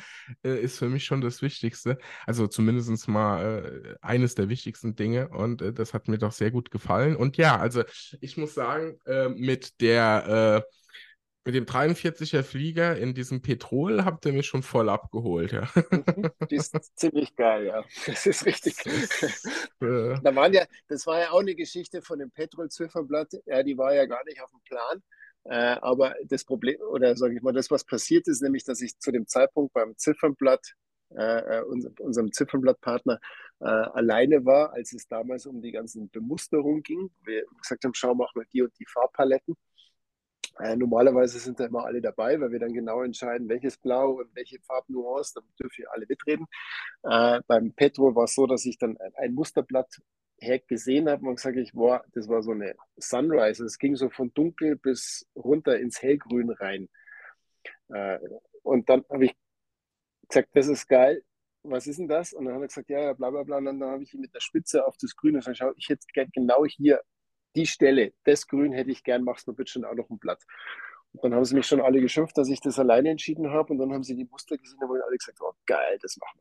äh, 0.44 0.60
ist 0.60 0.78
für 0.78 0.88
mich 0.88 1.04
schon 1.04 1.20
das 1.20 1.42
Wichtigste. 1.42 1.98
Also 2.26 2.46
zumindest 2.46 3.08
mal 3.08 3.96
eines 4.00 4.34
der 4.34 4.48
wichtigsten 4.48 4.94
Dinge 4.94 5.28
und 5.28 5.62
das 5.78 5.94
hat 5.94 6.08
mir 6.08 6.18
doch 6.18 6.32
sehr 6.32 6.50
gut 6.50 6.70
gefallen. 6.70 7.16
Und 7.16 7.36
ja, 7.36 7.58
also 7.58 7.82
ich 8.20 8.36
muss 8.36 8.54
sagen, 8.54 8.98
äh, 9.06 9.28
mit 9.28 9.80
der 9.80 10.64
äh, 10.66 10.70
mit 11.44 11.54
dem 11.54 11.64
43er 11.64 12.42
Flieger 12.42 12.96
in 12.98 13.14
diesem 13.14 13.40
Petrol 13.40 14.04
habt 14.04 14.26
ihr 14.26 14.32
mich 14.32 14.46
schon 14.46 14.62
voll 14.62 14.88
abgeholt, 14.90 15.52
ja. 15.52 15.68
Mhm. 15.90 16.30
Die 16.50 16.56
ist 16.56 16.74
ziemlich 16.96 17.34
geil, 17.34 17.66
ja. 17.66 17.84
Das 18.06 18.26
ist 18.26 18.44
richtig. 18.44 18.76
Äh, 19.82 20.20
da 20.22 20.36
waren 20.36 20.52
ja, 20.52 20.66
das 20.88 21.06
war 21.06 21.18
ja 21.18 21.30
auch 21.30 21.40
eine 21.40 21.54
Geschichte 21.54 22.02
von 22.02 22.18
dem 22.18 22.30
Petrol-Ziffernblatt. 22.30 23.32
Ja, 23.46 23.62
die 23.62 23.78
war 23.78 23.94
ja 23.94 24.04
gar 24.04 24.22
nicht 24.24 24.42
auf 24.42 24.50
dem 24.50 24.60
Plan. 24.64 25.02
Äh, 25.44 25.78
aber 25.80 26.14
das 26.24 26.44
Problem, 26.44 26.78
oder 26.82 27.16
sage 27.16 27.36
ich 27.36 27.42
mal, 27.42 27.54
das, 27.54 27.70
was 27.70 27.84
passiert 27.84 28.28
ist, 28.28 28.42
nämlich, 28.42 28.64
dass 28.64 28.82
ich 28.82 28.98
zu 28.98 29.10
dem 29.10 29.26
Zeitpunkt 29.26 29.72
beim 29.72 29.96
Ziffernblatt 29.96 30.74
äh, 31.16 31.58
äh 31.58 31.62
unserem 31.62 32.30
Ziffernblattpartner, 32.30 33.18
äh, 33.60 33.64
alleine 33.64 34.44
war, 34.44 34.72
als 34.72 34.92
es 34.92 35.06
damals 35.06 35.46
um 35.46 35.60
die 35.60 35.72
ganzen 35.72 36.10
Bemusterung 36.10 36.82
ging. 36.82 37.10
Wir 37.24 37.44
gesagt 37.60 37.84
haben, 37.84 37.94
schau, 37.94 38.14
mach 38.14 38.34
mal 38.34 38.46
die 38.52 38.62
und 38.62 38.72
die 38.78 38.86
Farbpaletten. 38.86 39.54
Äh, 40.58 40.76
normalerweise 40.76 41.38
sind 41.38 41.60
da 41.60 41.66
immer 41.66 41.84
alle 41.84 42.00
dabei, 42.00 42.40
weil 42.40 42.52
wir 42.52 42.58
dann 42.58 42.72
genau 42.72 43.02
entscheiden, 43.02 43.48
welches 43.48 43.78
Blau 43.78 44.12
und 44.12 44.34
welche 44.34 44.58
Farbnuance, 44.60 45.34
da 45.34 45.40
dürfen 45.60 45.84
alle 45.92 46.06
mitreden. 46.08 46.46
Äh, 47.02 47.40
beim 47.46 47.72
Petro 47.72 48.14
war 48.14 48.24
es 48.24 48.34
so, 48.34 48.46
dass 48.46 48.64
ich 48.64 48.78
dann 48.78 48.98
ein 49.16 49.34
Musterblatt 49.34 50.00
gesehen 50.68 51.08
habe 51.08 51.26
und 51.26 51.36
gesagt 51.36 51.56
ich, 51.58 51.72
boah, 51.72 52.02
das 52.14 52.28
war 52.28 52.42
so 52.42 52.52
eine 52.52 52.74
Sunrise. 52.96 53.64
Es 53.64 53.78
ging 53.78 53.94
so 53.94 54.08
von 54.08 54.32
dunkel 54.32 54.76
bis 54.76 55.26
runter 55.36 55.78
ins 55.78 56.00
Hellgrün 56.00 56.50
rein. 56.50 56.88
Äh, 57.88 58.18
und 58.62 58.88
dann 58.88 59.04
habe 59.10 59.26
ich 59.26 59.34
gesagt, 60.28 60.48
das 60.54 60.68
ist 60.68 60.88
geil, 60.88 61.22
was 61.62 61.86
ist 61.86 61.98
denn 61.98 62.08
das? 62.08 62.32
Und 62.32 62.46
dann 62.46 62.54
hat 62.54 62.62
er 62.62 62.68
gesagt, 62.68 62.90
ja, 62.90 63.00
ja, 63.00 63.12
bla 63.12 63.30
bla 63.30 63.42
bla. 63.42 63.58
Und 63.58 63.66
dann 63.66 63.82
habe 63.82 64.02
ich 64.02 64.14
ihn 64.14 64.20
mit 64.20 64.34
der 64.34 64.40
Spitze 64.40 64.86
auf 64.86 64.96
das 65.00 65.14
Grüne 65.16 65.38
gesagt, 65.38 65.58
schau, 65.58 65.72
ich 65.76 65.88
hätte 65.88 66.06
genau 66.32 66.64
hier 66.64 67.00
die 67.56 67.66
Stelle, 67.66 68.12
das 68.24 68.46
Grün 68.46 68.72
hätte 68.72 68.90
ich 68.90 69.02
gern, 69.02 69.24
machst 69.24 69.46
du 69.48 69.52
bitte 69.52 69.72
schon 69.72 69.84
auch 69.84 69.94
noch 69.94 70.08
ein 70.08 70.18
Blatt. 70.18 70.42
Und 71.12 71.24
dann 71.24 71.34
haben 71.34 71.44
sie 71.44 71.56
mich 71.56 71.66
schon 71.66 71.80
alle 71.80 72.00
geschimpft, 72.00 72.38
dass 72.38 72.48
ich 72.48 72.60
das 72.60 72.78
alleine 72.78 73.10
entschieden 73.10 73.50
habe. 73.50 73.72
Und 73.72 73.78
dann 73.78 73.92
haben 73.92 74.04
sie 74.04 74.14
die 74.14 74.26
Muster 74.26 74.56
gesehen 74.56 74.78
und 74.78 74.90
haben 74.90 75.02
alle 75.04 75.16
gesagt, 75.16 75.38
oh 75.40 75.52
geil, 75.66 75.98
das 76.00 76.16
machen 76.18 76.38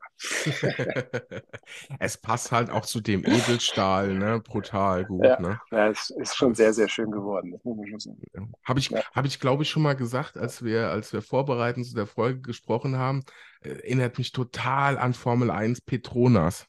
wir. 0.60 1.42
es 1.98 2.16
passt 2.16 2.52
halt 2.52 2.70
auch 2.70 2.86
zu 2.86 3.00
dem 3.00 3.24
Edelstahl, 3.24 4.14
ne? 4.14 4.40
Brutal 4.40 5.06
gut. 5.06 5.24
Ja, 5.24 5.40
ne? 5.40 5.60
ja 5.72 5.88
es 5.88 6.10
ist 6.10 6.36
schon 6.36 6.54
sehr, 6.54 6.72
sehr 6.72 6.88
schön 6.88 7.10
geworden. 7.10 7.50
Das 7.50 7.64
muss 7.64 7.76
man 7.78 7.86
schon 7.88 7.98
sagen. 7.98 8.52
Habe 8.64 8.78
ich, 8.78 8.90
ja. 8.90 9.02
hab 9.12 9.24
ich 9.24 9.40
glaube 9.40 9.64
ich, 9.64 9.70
schon 9.70 9.82
mal 9.82 9.96
gesagt, 9.96 10.36
als 10.36 10.62
wir, 10.62 10.90
als 10.90 11.12
wir 11.12 11.22
vorbereitend 11.22 11.86
zu 11.86 11.96
der 11.96 12.06
Folge 12.06 12.40
gesprochen 12.40 12.96
haben, 12.96 13.24
erinnert 13.60 14.18
mich 14.18 14.32
total 14.32 14.98
an 14.98 15.14
Formel 15.14 15.50
1 15.50 15.82
Petronas. 15.82 16.66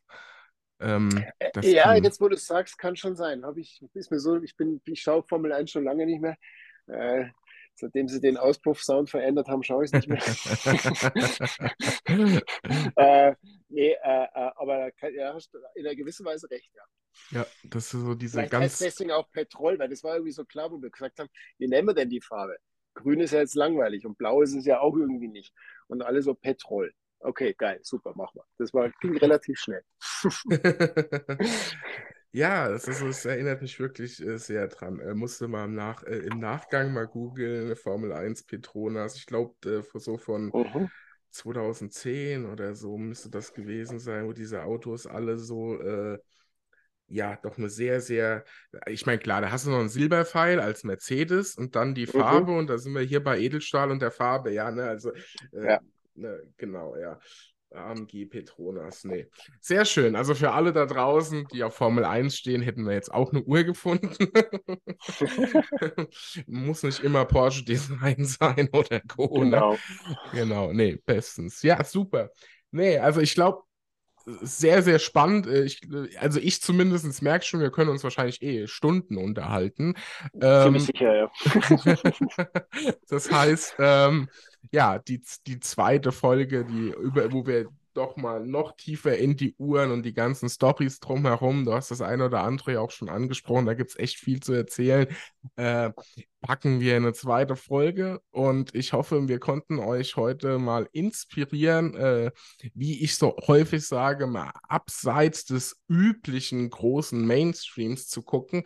Ähm, 0.80 1.26
ja, 1.62 1.84
kann... 1.84 2.04
jetzt 2.04 2.20
wo 2.20 2.28
du 2.28 2.36
es 2.36 2.46
sagst, 2.46 2.78
kann 2.78 2.96
schon 2.96 3.16
sein. 3.16 3.46
Hab 3.46 3.58
ich, 3.58 3.84
ist 3.94 4.12
mir 4.12 4.20
so, 4.20 4.42
ich 4.42 4.56
bin, 4.56 4.82
ich 4.86 5.02
schaue 5.02 5.24
Formel 5.24 5.54
1 5.54 5.72
schon 5.72 5.84
lange 5.84 6.06
nicht 6.06 6.22
mehr. 6.22 6.38
Äh, 6.88 7.26
seitdem 7.76 8.08
sie 8.08 8.20
den 8.20 8.38
Auspuff-Sound 8.38 9.10
verändert 9.10 9.48
haben, 9.48 9.64
schaue 9.64 9.86
ich 9.86 9.92
es 9.92 9.94
nicht 9.94 10.08
mehr. 10.08 10.22
äh, 12.96 13.36
nee, 13.70 13.92
äh, 13.92 13.94
äh, 13.94 14.52
aber 14.56 14.92
ja, 15.12 15.34
hast 15.34 15.54
du 15.54 15.60
in 15.76 15.86
einer 15.86 15.96
gewissen 15.96 16.26
Weise 16.26 16.50
recht, 16.50 16.72
ja. 16.74 16.84
Ja, 17.32 17.46
das 17.64 17.94
ist 17.94 18.02
so 18.02 18.16
diese 18.16 18.38
Vielleicht 18.38 18.52
ganz. 18.52 18.64
Heißt 18.64 18.82
deswegen 18.82 19.12
auch 19.12 19.30
Petrol, 19.32 19.78
weil 19.80 19.90
das 19.90 20.04
war 20.04 20.16
irgendwie 20.16 20.32
so 20.32 20.46
klar, 20.46 20.72
wo 20.72 20.82
wir 20.82 20.90
gesagt 20.90 21.20
haben, 21.20 21.30
wie 21.58 21.68
nennen 21.68 21.88
wir 21.88 21.94
denn 21.94 22.10
die 22.10 22.22
Farbe? 22.22 22.58
Grün 22.94 23.20
ist 23.22 23.32
ja 23.34 23.40
jetzt 23.40 23.56
langweilig 23.56 24.06
und 24.06 24.18
blau 24.18 24.42
ist 24.42 24.56
es 24.56 24.66
ja 24.66 24.80
auch 24.80 24.96
irgendwie 24.96 25.28
nicht. 25.28 25.54
Und 25.88 26.02
alle 26.04 26.22
so 26.22 26.34
Petrol. 26.34 26.94
Okay, 27.20 27.54
geil, 27.58 27.80
super, 27.84 28.14
mach 28.16 28.34
mal. 28.34 28.46
Das 28.58 28.74
war, 28.74 28.90
ging 29.02 29.18
relativ 29.18 29.60
schnell. 29.60 29.84
Ja, 32.34 32.70
es, 32.70 32.88
ist, 32.88 33.02
es 33.02 33.26
erinnert 33.26 33.62
mich 33.62 33.80
wirklich 33.80 34.22
äh, 34.22 34.38
sehr 34.40 34.68
dran. 34.70 35.00
Äh, 35.00 35.14
musste 35.16 35.48
mal 35.50 35.66
im, 35.66 35.76
Nach, 35.76 36.04
äh, 36.04 36.18
im 36.20 36.40
Nachgang 36.40 36.94
mal 36.94 37.06
googeln, 37.08 37.76
Formel 37.76 38.14
1 38.14 38.44
Petronas. 38.44 39.18
Ich 39.18 39.26
glaube, 39.26 39.56
äh, 39.70 40.00
so 40.00 40.18
von 40.18 40.54
Mhm. 40.54 40.88
2010 41.32 42.46
oder 42.46 42.76
so 42.76 42.98
müsste 42.98 43.30
das 43.30 43.54
gewesen 43.54 44.00
sein, 44.00 44.26
wo 44.28 44.34
diese 44.34 44.64
Autos 44.64 45.08
alle 45.08 45.38
so, 45.40 45.80
äh, 45.82 46.20
ja, 47.12 47.38
doch 47.44 47.58
eine 47.58 47.70
sehr, 47.70 48.00
sehr, 48.02 48.44
ich 48.88 49.06
meine, 49.06 49.20
klar, 49.20 49.42
da 49.42 49.52
hast 49.52 49.66
du 49.66 49.70
noch 49.72 49.80
einen 49.80 49.90
Silberpfeil 49.90 50.60
als 50.60 50.84
Mercedes 50.84 51.56
und 51.56 51.76
dann 51.76 51.94
die 51.96 52.06
Mhm. 52.06 52.12
Farbe 52.12 52.52
und 52.58 52.68
da 52.70 52.78
sind 52.78 52.94
wir 52.94 53.02
hier 53.02 53.24
bei 53.24 53.40
Edelstahl 53.40 53.92
und 53.92 54.02
der 54.02 54.12
Farbe, 54.12 54.52
ja, 54.54 54.72
ne, 54.72 54.84
also, 54.84 55.12
äh, 55.54 55.66
Ja. 55.66 55.80
ne, 56.16 56.42
genau, 56.58 56.96
ja. 56.96 57.20
AMG 57.74 58.26
Petronas, 58.26 59.06
nee. 59.06 59.30
Sehr 59.62 59.86
schön. 59.86 60.18
Also 60.18 60.36
für 60.36 60.52
alle 60.52 60.74
da 60.74 60.86
draußen, 60.86 61.48
die 61.54 61.64
auf 61.64 61.74
Formel 61.74 62.04
1 62.04 62.36
stehen, 62.36 62.62
hätten 62.62 62.84
wir 62.86 62.92
jetzt 62.94 63.14
auch 63.14 63.32
eine 63.32 63.42
Uhr 63.44 63.64
gefunden. 63.64 64.12
Muss 66.48 66.84
nicht 66.84 67.00
immer 67.00 67.24
Porsche 67.24 67.64
Design 67.64 68.26
sein 68.26 68.68
oder 68.74 69.00
Co. 69.00 69.46
Ne? 69.46 69.52
Genau. 69.52 69.78
Genau, 70.34 70.74
nee, 70.74 71.02
bestens. 71.06 71.62
Ja, 71.62 71.82
super. 71.86 72.32
Nee, 72.72 72.98
also 72.98 73.22
ich 73.22 73.34
glaube, 73.36 73.64
sehr, 74.26 74.84
sehr 74.84 75.00
spannend. 75.00 75.48
Äh, 75.48 75.64
Ich, 75.64 75.82
also 76.20 76.40
ich 76.40 76.62
zumindest 76.62 77.22
merke 77.22 77.46
schon, 77.46 77.60
wir 77.60 77.72
können 77.72 77.90
uns 77.90 78.04
wahrscheinlich 78.04 78.42
eh 78.42 78.68
Stunden 78.68 79.18
unterhalten. 79.18 79.96
Ziemlich 80.34 80.44
Ähm, 80.44 80.80
sicher, 80.80 81.16
ja. 81.16 81.32
das 83.10 83.32
heißt, 83.32 83.76
ähm, 83.80 84.30
ja, 84.72 85.00
die, 85.00 85.22
die 85.48 85.60
zweite 85.60 86.12
Folge, 86.12 86.66
die 86.66 86.94
über, 87.02 87.32
wo 87.32 87.46
wir 87.46 87.68
doch 87.94 88.18
mal 88.18 88.46
noch 88.46 88.76
tiefer 88.76 89.18
in 89.18 89.36
die 89.38 89.56
Uhren 89.58 89.92
und 89.92 90.04
die 90.04 90.14
ganzen 90.14 90.50
Storys 90.50 91.00
drumherum, 91.00 91.66
du 91.66 91.74
hast 91.74 91.92
das 91.92 92.02
eine 92.02 92.26
oder 92.26 92.44
andere 92.44 92.74
ja 92.74 92.80
auch 92.80 92.92
schon 92.92 93.10
angesprochen, 93.10 93.66
da 93.66 93.74
gibt 93.74 93.92
es 93.92 94.00
echt 94.00 94.18
viel 94.18 94.42
zu 94.42 94.54
erzählen, 94.54 95.08
äh, 95.56 95.92
packen 96.42 96.80
wir 96.80 96.96
eine 96.96 97.14
zweite 97.14 97.56
Folge 97.56 98.22
und 98.32 98.74
ich 98.74 98.94
hoffe, 98.94 99.28
wir 99.28 99.40
konnten 99.40 99.80
euch 99.80 100.16
heute 100.16 100.58
mal 100.58 100.90
inspirieren, 100.92 101.96
äh, 101.96 102.32
wie 102.74 103.04
ich 103.04 103.16
so 103.16 103.36
häufig 103.48 103.86
sage, 103.86 104.26
mal 104.26 104.52
abseits 104.68 105.46
des 105.46 105.80
üblichen 105.88 106.70
großen 106.70 107.26
Mainstreams 107.26 108.08
zu 108.08 108.24
gucken 108.24 108.64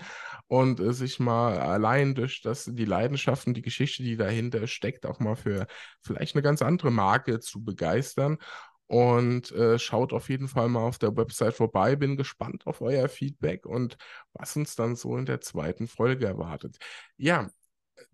und 0.47 0.79
äh, 0.79 0.93
sich 0.93 1.19
mal 1.19 1.59
allein 1.59 2.15
durch 2.15 2.41
das, 2.41 2.69
die 2.71 2.85
Leidenschaft 2.85 3.45
und 3.47 3.55
die 3.55 3.61
Geschichte, 3.61 4.03
die 4.03 4.15
dahinter 4.15 4.67
steckt, 4.67 5.05
auch 5.05 5.19
mal 5.19 5.35
für 5.35 5.67
vielleicht 6.01 6.35
eine 6.35 6.43
ganz 6.43 6.61
andere 6.61 6.91
Marke 6.91 7.39
zu 7.39 7.63
begeistern. 7.63 8.37
Und 8.87 9.51
äh, 9.51 9.79
schaut 9.79 10.13
auf 10.13 10.29
jeden 10.29 10.47
Fall 10.47 10.69
mal 10.69 10.81
auf 10.83 10.99
der 10.99 11.15
Website 11.17 11.55
vorbei. 11.55 11.95
Bin 11.95 12.17
gespannt 12.17 12.67
auf 12.67 12.81
euer 12.81 13.09
Feedback 13.09 13.65
und 13.65 13.97
was 14.33 14.55
uns 14.55 14.75
dann 14.75 14.95
so 14.95 15.17
in 15.17 15.25
der 15.25 15.41
zweiten 15.41 15.87
Folge 15.87 16.27
erwartet. 16.27 16.77
Ja, 17.17 17.49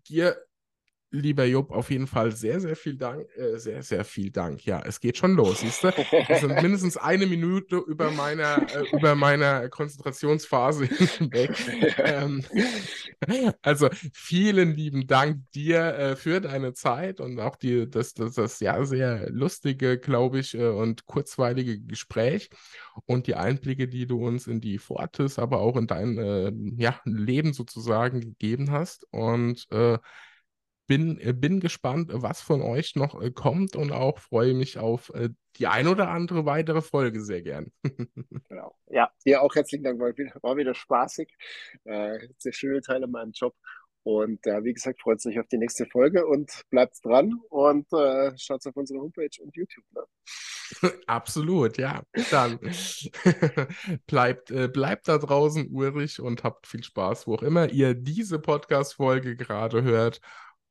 dir 0.08 0.36
Lieber 1.14 1.44
Job, 1.44 1.70
auf 1.70 1.90
jeden 1.90 2.06
Fall 2.06 2.32
sehr, 2.32 2.58
sehr 2.58 2.74
viel 2.74 2.96
Dank. 2.96 3.26
Äh, 3.36 3.58
sehr, 3.58 3.82
sehr 3.82 4.02
viel 4.02 4.30
Dank. 4.30 4.64
Ja, 4.64 4.80
es 4.82 4.98
geht 4.98 5.18
schon 5.18 5.34
los, 5.34 5.60
siehst 5.60 5.84
du? 5.84 5.88
Wir 5.88 6.38
sind 6.38 6.62
mindestens 6.62 6.96
eine 6.96 7.26
Minute 7.26 7.76
über 7.76 8.10
meiner, 8.10 8.66
äh, 8.74 8.96
über 8.96 9.14
meiner 9.14 9.68
Konzentrationsphase 9.68 10.86
hinweg. 11.18 11.50
Ähm, 11.98 12.42
also 13.60 13.90
vielen 14.14 14.74
lieben 14.74 15.06
Dank 15.06 15.50
dir 15.52 15.80
äh, 15.80 16.16
für 16.16 16.40
deine 16.40 16.72
Zeit 16.72 17.20
und 17.20 17.38
auch 17.40 17.56
die, 17.56 17.90
das, 17.90 18.14
das, 18.14 18.34
das 18.34 18.60
ja 18.60 18.82
sehr 18.86 19.28
lustige, 19.28 19.98
glaube 19.98 20.38
ich, 20.38 20.54
äh, 20.54 20.68
und 20.68 21.04
kurzweilige 21.04 21.78
Gespräch 21.78 22.48
und 23.04 23.26
die 23.26 23.34
Einblicke, 23.34 23.86
die 23.86 24.06
du 24.06 24.26
uns 24.26 24.46
in 24.46 24.62
die 24.62 24.78
Fortis, 24.78 25.38
aber 25.38 25.60
auch 25.60 25.76
in 25.76 25.86
dein 25.86 26.16
äh, 26.16 26.52
ja, 26.78 26.98
Leben 27.04 27.52
sozusagen 27.52 28.20
gegeben 28.20 28.70
hast. 28.70 29.06
Und 29.10 29.66
äh, 29.70 29.98
bin, 30.92 31.18
äh, 31.20 31.32
bin 31.32 31.58
gespannt, 31.58 32.10
was 32.12 32.42
von 32.42 32.60
euch 32.60 32.96
noch 32.96 33.18
äh, 33.22 33.30
kommt 33.30 33.76
und 33.76 33.92
auch 33.92 34.18
freue 34.18 34.52
mich 34.52 34.78
auf 34.78 35.08
äh, 35.14 35.30
die 35.56 35.66
ein 35.66 35.86
oder 35.86 36.10
andere 36.10 36.44
weitere 36.44 36.82
Folge 36.82 37.22
sehr 37.22 37.40
gern. 37.40 37.72
Genau. 38.48 38.76
Ja, 38.88 39.10
dir 39.24 39.40
auch 39.40 39.54
herzlichen 39.54 39.84
Dank, 39.84 39.98
war 39.98 40.14
wieder, 40.14 40.32
war 40.42 40.56
wieder 40.58 40.74
spaßig. 40.74 41.34
Äh, 41.84 42.28
sehr 42.36 42.52
schöne 42.52 42.82
Teile 42.82 43.06
meinem 43.06 43.32
Job. 43.32 43.54
Und 44.02 44.46
äh, 44.46 44.62
wie 44.64 44.74
gesagt, 44.74 45.00
freut 45.00 45.22
sich 45.22 45.40
auf 45.40 45.46
die 45.46 45.56
nächste 45.56 45.86
Folge 45.86 46.26
und 46.26 46.50
bleibt 46.68 47.02
dran 47.02 47.40
und 47.48 47.90
äh, 47.94 48.36
schaut 48.36 48.66
auf 48.66 48.76
unsere 48.76 49.00
Homepage 49.00 49.30
und 49.40 49.56
YouTube. 49.56 49.84
Ne? 49.94 50.02
Absolut, 51.06 51.78
ja. 51.78 52.02
Dann 52.30 52.58
bleibt, 54.06 54.50
äh, 54.50 54.68
bleibt 54.68 55.08
da 55.08 55.16
draußen 55.16 55.68
urig 55.70 56.20
und 56.20 56.44
habt 56.44 56.66
viel 56.66 56.82
Spaß, 56.82 57.26
wo 57.26 57.36
auch 57.36 57.42
immer 57.42 57.70
ihr 57.70 57.94
diese 57.94 58.38
Podcast-Folge 58.38 59.36
gerade 59.36 59.82
hört. 59.82 60.20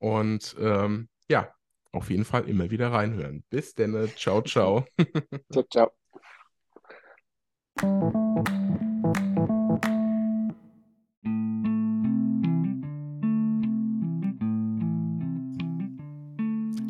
Und 0.01 0.55
ähm, 0.59 1.09
ja, 1.29 1.53
auf 1.91 2.09
jeden 2.09 2.25
Fall 2.25 2.49
immer 2.49 2.71
wieder 2.71 2.91
reinhören. 2.91 3.43
Bis 3.51 3.75
denn. 3.75 4.09
Ciao, 4.15 4.41
ciao. 4.41 4.83
ciao, 5.51 5.63
ciao. 5.69 5.91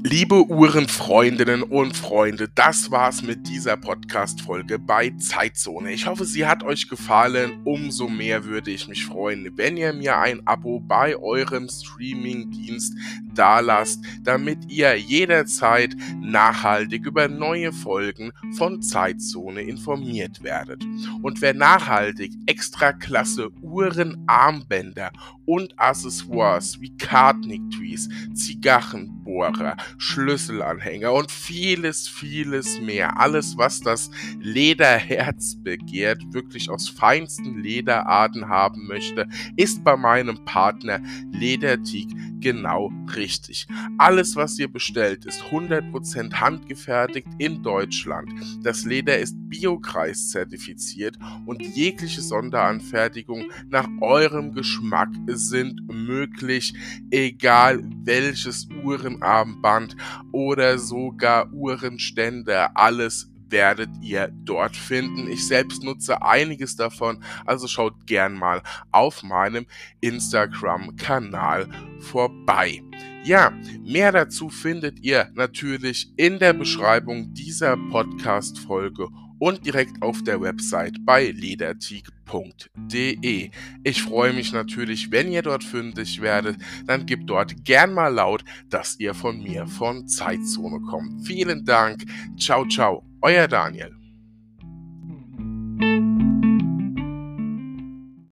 Liebe 0.04 0.50
Uhrenfreundinnen 0.50 1.62
und 1.62 1.96
Freunde, 1.96 2.50
das 2.50 2.90
war's 2.90 3.22
mit 3.22 3.48
dieser 3.48 3.78
Podcast-Folge 3.78 4.80
bei 4.80 5.12
Zeitzone. 5.12 5.92
Ich 5.92 6.08
hoffe, 6.08 6.26
sie 6.26 6.48
hat 6.48 6.64
euch 6.64 6.90
gefallen. 6.90 7.62
Umso 7.66 8.08
mehr 8.08 8.46
würde 8.46 8.72
ich 8.72 8.88
mich 8.88 9.06
freuen, 9.06 9.56
wenn 9.58 9.78
ihr 9.78 9.94
mir 9.94 10.18
ein 10.18 10.46
Abo 10.48 10.80
bei 10.80 11.16
eurem 11.16 11.70
Streaming-Dienst 11.70 12.96
dalasst, 13.36 14.04
damit 14.24 14.72
ihr 14.72 14.98
jederzeit 14.98 15.96
nachhaltig 16.20 17.06
über 17.06 17.28
neue 17.28 17.72
Folgen 17.72 18.32
von 18.58 18.82
Zeitzone 18.82 19.62
informiert 19.62 20.42
werdet. 20.42 20.84
Und 21.22 21.42
wer 21.42 21.54
nachhaltig 21.54 22.34
extra 22.48 22.92
klasse 22.92 23.52
Uhren, 23.62 24.24
Armbänder 24.26 25.12
und 25.46 25.78
Accessoires 25.78 26.82
wie 26.82 26.98
Kartnick-Trees, 26.98 28.10
Zigarrenbohrer, 29.32 29.78
Schlüsselanhänger 29.98 31.14
und 31.14 31.32
vieles, 31.32 32.08
vieles 32.08 32.80
mehr. 32.80 33.20
Alles, 33.20 33.58
was 33.58 33.80
das 33.80 34.10
Lederherz 34.40 35.56
begehrt, 35.56 36.22
wirklich 36.34 36.70
aus 36.70 36.90
feinsten 36.90 37.62
Lederarten 37.62 38.48
haben 38.48 38.88
möchte, 38.88 39.28
ist 39.56 39.84
bei 39.84 39.96
meinem 39.96 40.44
Partner 40.46 41.00
Lederteak 41.32 42.10
genau 42.40 42.92
richtig. 43.16 43.68
Alles, 43.98 44.36
was 44.36 44.58
ihr 44.60 44.72
bestellt, 44.72 45.26
ist 45.26 45.44
100% 45.44 46.34
handgefertigt 46.34 47.28
in 47.38 47.62
Deutschland. 47.62 48.32
Das 48.64 48.84
Leder 48.84 49.18
ist 49.18 49.36
Biokreis 49.48 50.30
zertifiziert 50.30 51.18
und 51.46 51.62
jegliche 51.62 52.22
Sonderanfertigung 52.22 53.52
nach 53.70 53.88
eurem 54.02 54.54
Geschmack 54.54 55.10
sind 55.28 55.82
möglich, 55.88 56.74
egal 57.12 57.84
welches 58.04 58.68
Uhrenarmband 59.22 59.96
oder 60.32 60.78
sogar 60.78 61.52
Uhrenständer, 61.54 62.76
alles 62.76 63.30
werdet 63.50 63.90
ihr 64.02 64.30
dort 64.46 64.76
finden. 64.76 65.30
Ich 65.30 65.46
selbst 65.46 65.84
nutze 65.84 66.22
einiges 66.22 66.78
davon, 66.78 67.22
also 67.46 67.68
schaut 67.68 68.08
gern 68.08 68.34
mal 68.34 68.62
auf 68.92 69.24
meinem 69.24 69.66
Instagram-Kanal 70.00 71.68
vorbei. 72.00 72.82
Ja, 73.24 73.52
mehr 73.84 74.12
dazu 74.12 74.50
findet 74.50 75.00
ihr 75.02 75.30
natürlich 75.36 76.12
in 76.16 76.40
der 76.40 76.54
Beschreibung 76.54 77.34
dieser 77.34 77.78
Podcast-Folge 77.78 79.10
und 79.42 79.66
direkt 79.66 80.02
auf 80.04 80.24
der 80.24 80.40
Website 80.40 81.04
bei 81.04 81.32
lederteak.de. 81.32 83.50
Ich 83.84 84.04
freue 84.04 84.34
mich 84.34 84.54
natürlich, 84.54 85.12
wenn 85.12 85.32
ihr 85.32 85.42
dort 85.42 85.64
fündig 85.64 86.22
werdet, 86.22 86.58
dann 86.86 87.08
gebt 87.08 87.28
dort 87.28 87.66
gern 87.66 87.96
mal 87.96 88.14
laut, 88.14 88.46
dass 88.70 89.00
ihr 89.00 89.16
von 89.16 89.42
mir 89.42 89.66
von 89.66 90.08
Zeitzone 90.08 90.82
kommt. 90.82 91.26
Vielen 91.26 91.66
Dank. 91.66 92.04
Ciao, 92.38 92.68
ciao. 92.68 93.04
Euer 93.24 93.48
Daniel. 93.48 94.01